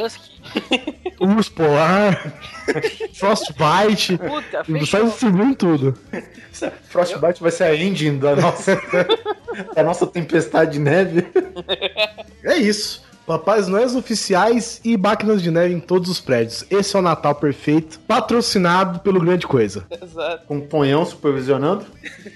Husky. 0.05 0.31
Urso 1.19 1.51
polar. 1.53 2.33
Frostbite. 3.13 4.17
Puta, 4.17 4.63
Sai 4.63 4.79
fechou. 4.79 5.03
distribuindo 5.05 5.51
em 5.51 5.53
tudo. 5.55 5.97
Frostbite 6.89 7.41
vai 7.41 7.51
ser 7.51 7.63
a 7.63 7.75
engine 7.75 8.19
da 8.19 8.35
nossa, 8.35 8.79
da 9.75 9.83
nossa 9.83 10.05
tempestade 10.05 10.73
de 10.73 10.79
neve. 10.79 11.25
É 12.43 12.55
isso. 12.57 13.01
Papais 13.25 13.67
Noéis 13.67 13.95
oficiais 13.95 14.81
e 14.83 14.97
máquinas 14.97 15.41
de 15.41 15.49
neve 15.49 15.73
em 15.73 15.79
todos 15.79 16.09
os 16.09 16.19
prédios. 16.19 16.65
Esse 16.69 16.95
é 16.95 16.99
o 16.99 17.01
Natal 17.01 17.33
perfeito, 17.35 17.99
patrocinado 18.01 18.99
pelo 18.99 19.19
Grande 19.19 19.47
Coisa. 19.47 19.85
Exato. 19.89 20.45
Com 20.45 20.57
o 20.57 20.61
Tonhão 20.61 21.05
supervisionando. 21.05 21.85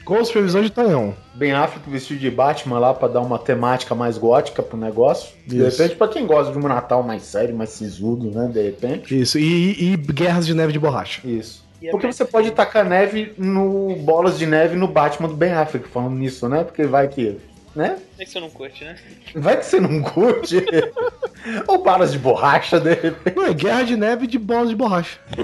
Com 0.05 0.23
previsões 0.23 0.65
de 0.65 0.71
Tonhão. 0.71 1.13
Ben 1.35 1.51
Affleck 1.51 1.89
vestido 1.89 2.19
de 2.19 2.31
Batman 2.31 2.79
lá 2.79 2.93
pra 2.93 3.07
dar 3.07 3.21
uma 3.21 3.37
temática 3.37 3.93
mais 3.93 4.17
gótica 4.17 4.63
pro 4.63 4.77
negócio. 4.77 5.29
De 5.45 5.57
Isso. 5.57 5.77
repente, 5.77 5.97
pra 5.97 6.07
quem 6.07 6.25
gosta 6.25 6.51
de 6.51 6.57
um 6.57 6.67
Natal 6.67 7.03
mais 7.03 7.23
sério, 7.23 7.55
mais 7.55 7.69
sisudo, 7.71 8.31
né? 8.31 8.49
De 8.51 8.61
repente. 8.61 9.19
Isso. 9.19 9.37
E, 9.37 9.93
e 9.93 9.97
guerras 9.97 10.45
de 10.45 10.53
neve 10.53 10.73
de 10.73 10.79
borracha. 10.79 11.21
Isso. 11.27 11.65
Porque 11.91 12.07
você 12.07 12.25
pode 12.25 12.51
tacar 12.51 12.83
neve 12.83 13.33
no 13.37 13.95
bolas 13.97 14.39
de 14.39 14.45
neve 14.45 14.75
no 14.75 14.87
Batman 14.87 15.27
do 15.27 15.35
Ben 15.35 15.53
Affleck, 15.53 15.87
falando 15.87 16.15
nisso, 16.15 16.49
né? 16.49 16.63
Porque 16.63 16.83
vai 16.85 17.07
que. 17.07 17.37
Né? 17.77 17.99
É 18.17 18.25
que 18.25 18.31
você 18.31 18.39
não 18.39 18.49
curte, 18.49 18.83
né? 18.83 18.95
Vai 19.35 19.55
que 19.55 19.63
você 19.67 19.79
não 19.79 20.01
curte. 20.01 20.65
Ou 21.69 21.83
balas 21.83 22.11
de 22.11 22.17
borracha, 22.17 22.79
de 22.79 22.95
repente. 22.95 23.35
Não, 23.35 23.45
é 23.45 23.53
guerra 23.53 23.83
de 23.83 23.95
neve 23.95 24.25
de 24.25 24.39
bolas 24.39 24.69
de 24.69 24.75
borracha. 24.75 25.19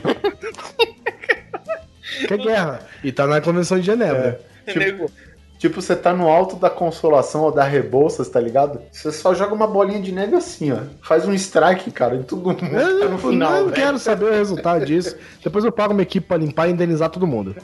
que 2.27 2.33
é 2.33 2.37
guerra. 2.37 2.79
E 3.03 3.11
tá 3.11 3.27
na 3.27 3.39
Convenção 3.39 3.79
de 3.79 3.85
Genebra. 3.85 4.41
Tipo, 4.65 5.11
tipo, 5.63 5.81
você 5.81 5.95
tá 5.95 6.13
no 6.13 6.27
alto 6.27 6.57
da 6.57 6.69
consolação 6.69 7.43
ou 7.43 7.49
da 7.51 7.63
Rebouças, 7.63 8.27
tá 8.27 8.37
ligado? 8.37 8.81
Você 8.91 9.13
só 9.13 9.33
joga 9.33 9.53
uma 9.53 9.65
bolinha 9.65 10.01
de 10.01 10.11
neve 10.11 10.35
assim, 10.35 10.73
ó. 10.73 10.79
Faz 11.01 11.25
um 11.25 11.33
strike, 11.33 11.89
cara, 11.89 12.15
e 12.15 12.23
todo 12.23 12.43
mundo 12.43 12.59
tá 12.59 12.65
Eu, 12.81 13.09
no 13.09 13.17
final. 13.17 13.51
não 13.51 13.69
velho. 13.69 13.71
quero 13.71 13.97
saber 13.97 14.25
o 14.25 14.31
resultado 14.33 14.85
disso. 14.85 15.15
Depois 15.41 15.63
eu 15.63 15.71
pago 15.71 15.93
uma 15.93 16.01
equipe 16.01 16.27
pra 16.27 16.35
limpar 16.35 16.67
e 16.67 16.73
indenizar 16.73 17.09
todo 17.09 17.25
mundo. 17.25 17.55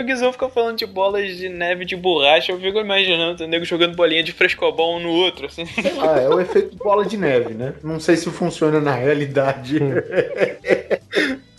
O 0.00 0.04
Guizão 0.04 0.32
fica 0.32 0.48
falando 0.48 0.78
de 0.78 0.86
bolas 0.86 1.36
de 1.36 1.50
neve 1.50 1.84
de 1.84 1.96
borracha, 1.96 2.50
eu 2.50 2.58
fico 2.58 2.78
imaginando 2.78 3.44
o 3.44 3.46
nego 3.46 3.66
jogando 3.66 3.94
bolinha 3.94 4.22
de 4.22 4.32
frescobol 4.32 4.96
um 4.96 5.00
no 5.00 5.10
outro, 5.10 5.46
assim. 5.46 5.64
Ah, 6.00 6.18
é 6.18 6.28
o 6.30 6.40
efeito 6.40 6.76
bola 6.76 7.04
de 7.04 7.18
neve, 7.18 7.52
né? 7.52 7.74
Não 7.82 8.00
sei 8.00 8.16
se 8.16 8.30
funciona 8.30 8.80
na 8.80 8.94
realidade. 8.94 9.78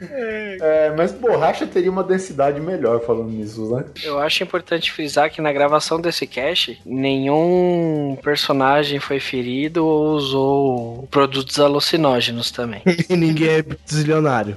É, 0.00 0.92
mas 0.96 1.12
borracha 1.12 1.66
teria 1.66 1.90
uma 1.90 2.04
densidade 2.04 2.60
melhor 2.60 3.04
falando 3.04 3.30
nisso, 3.30 3.74
né? 3.74 3.84
Eu 4.02 4.18
acho 4.18 4.42
importante 4.42 4.92
frisar 4.92 5.30
que 5.30 5.40
na 5.40 5.52
gravação 5.52 6.00
desse 6.00 6.26
cast, 6.26 6.80
nenhum 6.86 8.16
personagem 8.22 9.00
foi 9.00 9.18
ferido 9.18 9.84
ou 9.84 10.14
usou 10.14 11.08
produtos 11.10 11.58
alucinógenos 11.58 12.50
também. 12.50 12.82
E 13.08 13.16
ninguém 13.16 13.48
é 13.48 13.64
zilionário. 13.88 14.56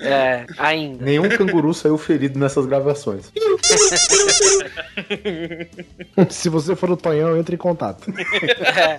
É, 0.00 0.46
ainda. 0.56 1.04
Nenhum 1.04 1.28
canguru 1.28 1.74
saiu 1.74 1.98
ferido 1.98 2.38
nessas 2.38 2.64
gravações. 2.64 3.30
Se 6.30 6.48
você 6.48 6.74
for 6.74 6.90
o 6.90 6.96
Tonhão, 6.96 7.36
entre 7.36 7.56
em 7.56 7.58
contato. 7.58 8.10
É. 8.10 8.98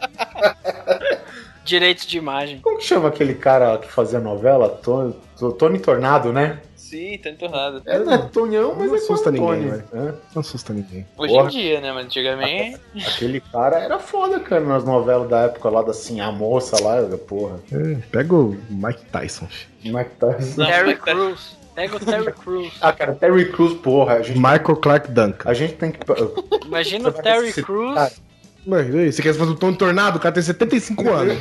Direitos 1.63 2.05
de 2.05 2.17
imagem. 2.17 2.59
Como 2.59 2.77
que 2.77 2.83
chama 2.83 3.07
aquele 3.09 3.33
cara 3.35 3.77
que 3.77 3.91
fazia 3.91 4.19
novela? 4.19 4.67
Tony, 4.69 5.13
Tony 5.59 5.79
Tornado, 5.79 6.33
né? 6.33 6.59
Sim, 6.75 7.17
tá 7.19 7.29
entornado. 7.29 7.81
É, 7.85 7.99
não 7.99 8.11
é 8.13 8.17
Tonhão, 8.17 8.75
mas 8.77 8.87
Não 8.87 8.95
é 8.95 8.97
assusta 8.97 9.31
ninguém, 9.31 9.47
Tony. 9.47 9.69
velho. 9.69 9.83
né? 9.93 10.13
Não 10.35 10.39
assusta 10.41 10.73
ninguém. 10.73 11.05
Hoje 11.17 11.33
Porra. 11.33 11.47
em 11.47 11.51
dia, 11.51 11.79
né? 11.81 11.93
Mas 11.93 12.05
antigamente. 12.05 12.77
Aquele 13.07 13.39
cara 13.39 13.79
era 13.79 13.97
foda, 13.97 14.39
cara, 14.41 14.61
nas 14.61 14.83
novelas 14.83 15.29
da 15.29 15.41
época 15.43 15.69
lá 15.69 15.81
da 15.83 15.91
assim, 15.91 16.19
a 16.19 16.31
moça 16.33 16.83
lá, 16.83 16.97
porra. 17.29 17.59
É, 17.71 17.95
pega 18.11 18.33
o 18.35 18.57
Mike 18.69 19.05
Tyson. 19.05 19.47
filho. 19.47 19.97
Mike 19.97 20.11
Tyson. 20.19 20.65
Terry 20.65 20.95
Crews. 20.97 21.57
Pega 21.73 21.95
o 21.95 21.99
Terry 22.01 22.33
Crews. 22.43 22.73
Ah, 22.81 22.91
cara, 22.91 23.13
Terry 23.15 23.49
Crews, 23.53 23.73
porra, 23.75 24.15
a 24.15 24.21
gente, 24.21 24.35
Michael 24.37 24.75
Clark 24.75 25.09
Duncan. 25.11 25.49
a 25.49 25.53
gente 25.53 25.73
tem 25.75 25.91
que. 25.93 25.99
Imagina 26.65 27.07
o 27.07 27.13
Terry 27.13 27.53
Crews. 27.53 28.19
Mas, 28.65 28.93
e 28.93 28.97
aí, 28.97 29.11
você 29.11 29.21
quer 29.21 29.33
fazer 29.33 29.51
o 29.51 29.55
Tom 29.55 29.73
Tornado? 29.73 30.17
O 30.17 30.19
cara 30.19 30.33
tem 30.33 30.43
75 30.43 31.09
anos. 31.09 31.37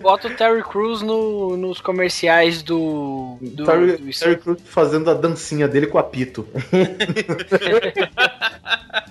Bota 0.00 0.28
o 0.28 0.36
Terry 0.36 0.62
Crews 0.62 1.00
no, 1.00 1.56
nos 1.56 1.80
comerciais 1.80 2.62
do. 2.62 3.38
do, 3.40 3.64
Terry, 3.64 3.96
do 3.96 4.18
Terry 4.18 4.36
Crews 4.36 4.58
fazendo 4.64 5.10
a 5.10 5.14
dancinha 5.14 5.66
dele 5.66 5.86
com 5.86 5.96
o 5.96 6.00
apito. 6.00 6.46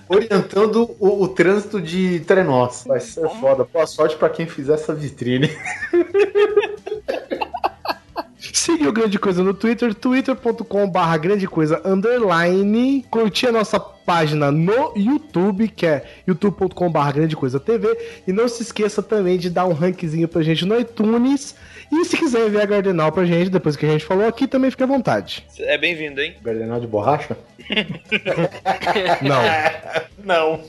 Orientando 0.08 0.94
o, 1.00 1.22
o 1.22 1.28
trânsito 1.28 1.80
de 1.80 2.20
trenós. 2.20 2.84
Vai 2.86 3.00
ser 3.00 3.28
foda. 3.40 3.64
Boa 3.64 3.86
sorte 3.86 4.16
pra 4.16 4.28
quem 4.28 4.46
fizer 4.46 4.74
essa 4.74 4.94
vitrine. 4.94 5.50
Siga 8.52 8.88
o 8.88 8.92
Grande 8.92 9.18
Coisa 9.18 9.42
no 9.42 9.54
Twitter, 9.54 9.94
twitter.com 9.94 10.88
barra 10.88 11.16
grande 11.16 11.46
coisa 11.46 11.80
underline. 11.84 13.04
Curtir 13.10 13.48
a 13.48 13.52
nossa 13.52 13.80
página 13.80 14.50
no 14.50 14.92
YouTube, 14.96 15.68
que 15.68 15.86
é 15.86 16.04
youtube.com 16.26 16.90
barra 16.90 17.12
grande 17.12 17.34
coisa 17.36 17.58
TV. 17.58 17.96
E 18.26 18.32
não 18.32 18.48
se 18.48 18.62
esqueça 18.62 19.02
também 19.02 19.38
de 19.38 19.48
dar 19.48 19.66
um 19.66 19.72
rankzinho 19.72 20.28
pra 20.28 20.42
gente 20.42 20.64
no 20.64 20.78
iTunes. 20.78 21.54
E 21.90 22.04
se 22.04 22.16
quiser 22.16 22.46
enviar 22.46 22.66
Gardenal 22.66 23.12
pra 23.12 23.24
gente, 23.24 23.50
depois 23.50 23.76
que 23.76 23.86
a 23.86 23.90
gente 23.90 24.04
falou 24.04 24.26
aqui, 24.26 24.46
também 24.46 24.70
fica 24.70 24.84
à 24.84 24.86
vontade. 24.86 25.46
É 25.58 25.78
bem-vindo, 25.78 26.20
hein? 26.20 26.34
Gardenal 26.42 26.80
de 26.80 26.86
borracha? 26.86 27.36
Não. 29.22 29.42
Não. 30.24 30.64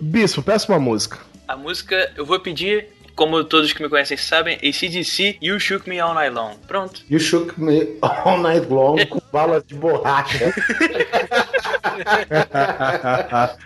Bispo, 0.00 0.42
peça 0.42 0.70
uma 0.70 0.78
música. 0.78 1.18
A 1.48 1.56
música 1.56 2.12
eu 2.16 2.26
vou 2.26 2.40
pedir, 2.40 2.88
como 3.16 3.42
todos 3.42 3.72
que 3.72 3.82
me 3.82 3.88
conhecem 3.88 4.16
sabem, 4.16 4.56
ACDC 4.56 5.38
You 5.42 5.58
Shook 5.58 5.88
Me 5.88 5.98
All 5.98 6.14
Night 6.14 6.34
Long. 6.34 6.54
Pronto. 6.68 7.02
You 7.10 7.18
shook 7.18 7.58
me 7.58 7.96
all 8.02 8.38
night 8.38 8.68
long 8.68 9.04
com 9.06 9.20
balas 9.32 9.64
de 9.66 9.74
borracha. 9.74 10.54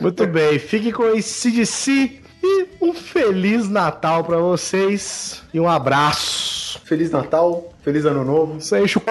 Muito 0.00 0.26
bem, 0.26 0.58
fique 0.58 0.90
com 0.92 1.14
esse 1.14 1.28
CDC 1.28 2.20
e 2.42 2.66
um 2.80 2.92
Feliz 2.92 3.68
Natal 3.68 4.24
pra 4.24 4.38
vocês. 4.38 5.42
E 5.54 5.60
um 5.60 5.68
abraço. 5.68 6.80
Feliz 6.84 7.10
Natal, 7.10 7.72
feliz 7.82 8.04
Ano 8.04 8.24
Novo. 8.24 8.58
Isso 8.58 8.74
aí, 8.74 8.82
enche 8.84 8.98
o 8.98 9.02
c... 9.02 9.06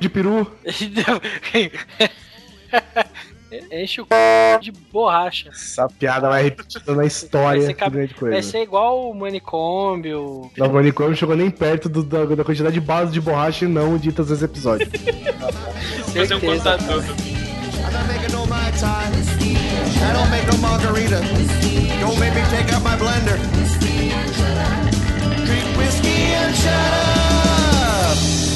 de 0.00 0.08
peru. 0.08 0.50
Enche 3.70 4.00
o 4.00 4.04
c... 4.04 4.58
de 4.60 4.72
borracha. 4.92 5.50
Essa 5.50 5.88
piada 5.88 6.28
vai 6.28 6.44
repetindo 6.44 6.94
na 6.94 7.04
história. 7.04 7.62
Vai 7.62 7.74
ser, 7.74 8.14
coisa. 8.14 8.34
vai 8.34 8.42
ser 8.42 8.62
igual 8.62 9.10
o 9.10 9.14
manicômio. 9.14 10.50
Não, 10.56 10.66
o 10.66 10.72
manicômio 10.72 11.16
chegou 11.16 11.36
nem 11.36 11.50
perto 11.50 11.88
do, 11.88 12.02
da, 12.02 12.24
da, 12.24 12.44
quantidade 12.44 12.74
de 12.74 12.80
balas 12.80 13.12
de 13.12 13.20
borracha 13.20 13.64
e 13.64 13.68
não 13.68 13.96
ditas 13.98 14.30
nos 14.30 14.42
episódios. 14.42 14.88
Fazer 16.14 16.34
um 16.34 16.40
contador 16.40 17.02
whiskey 25.90 26.34
and 26.34 26.54
shut 26.54 26.72
up. 26.74 28.49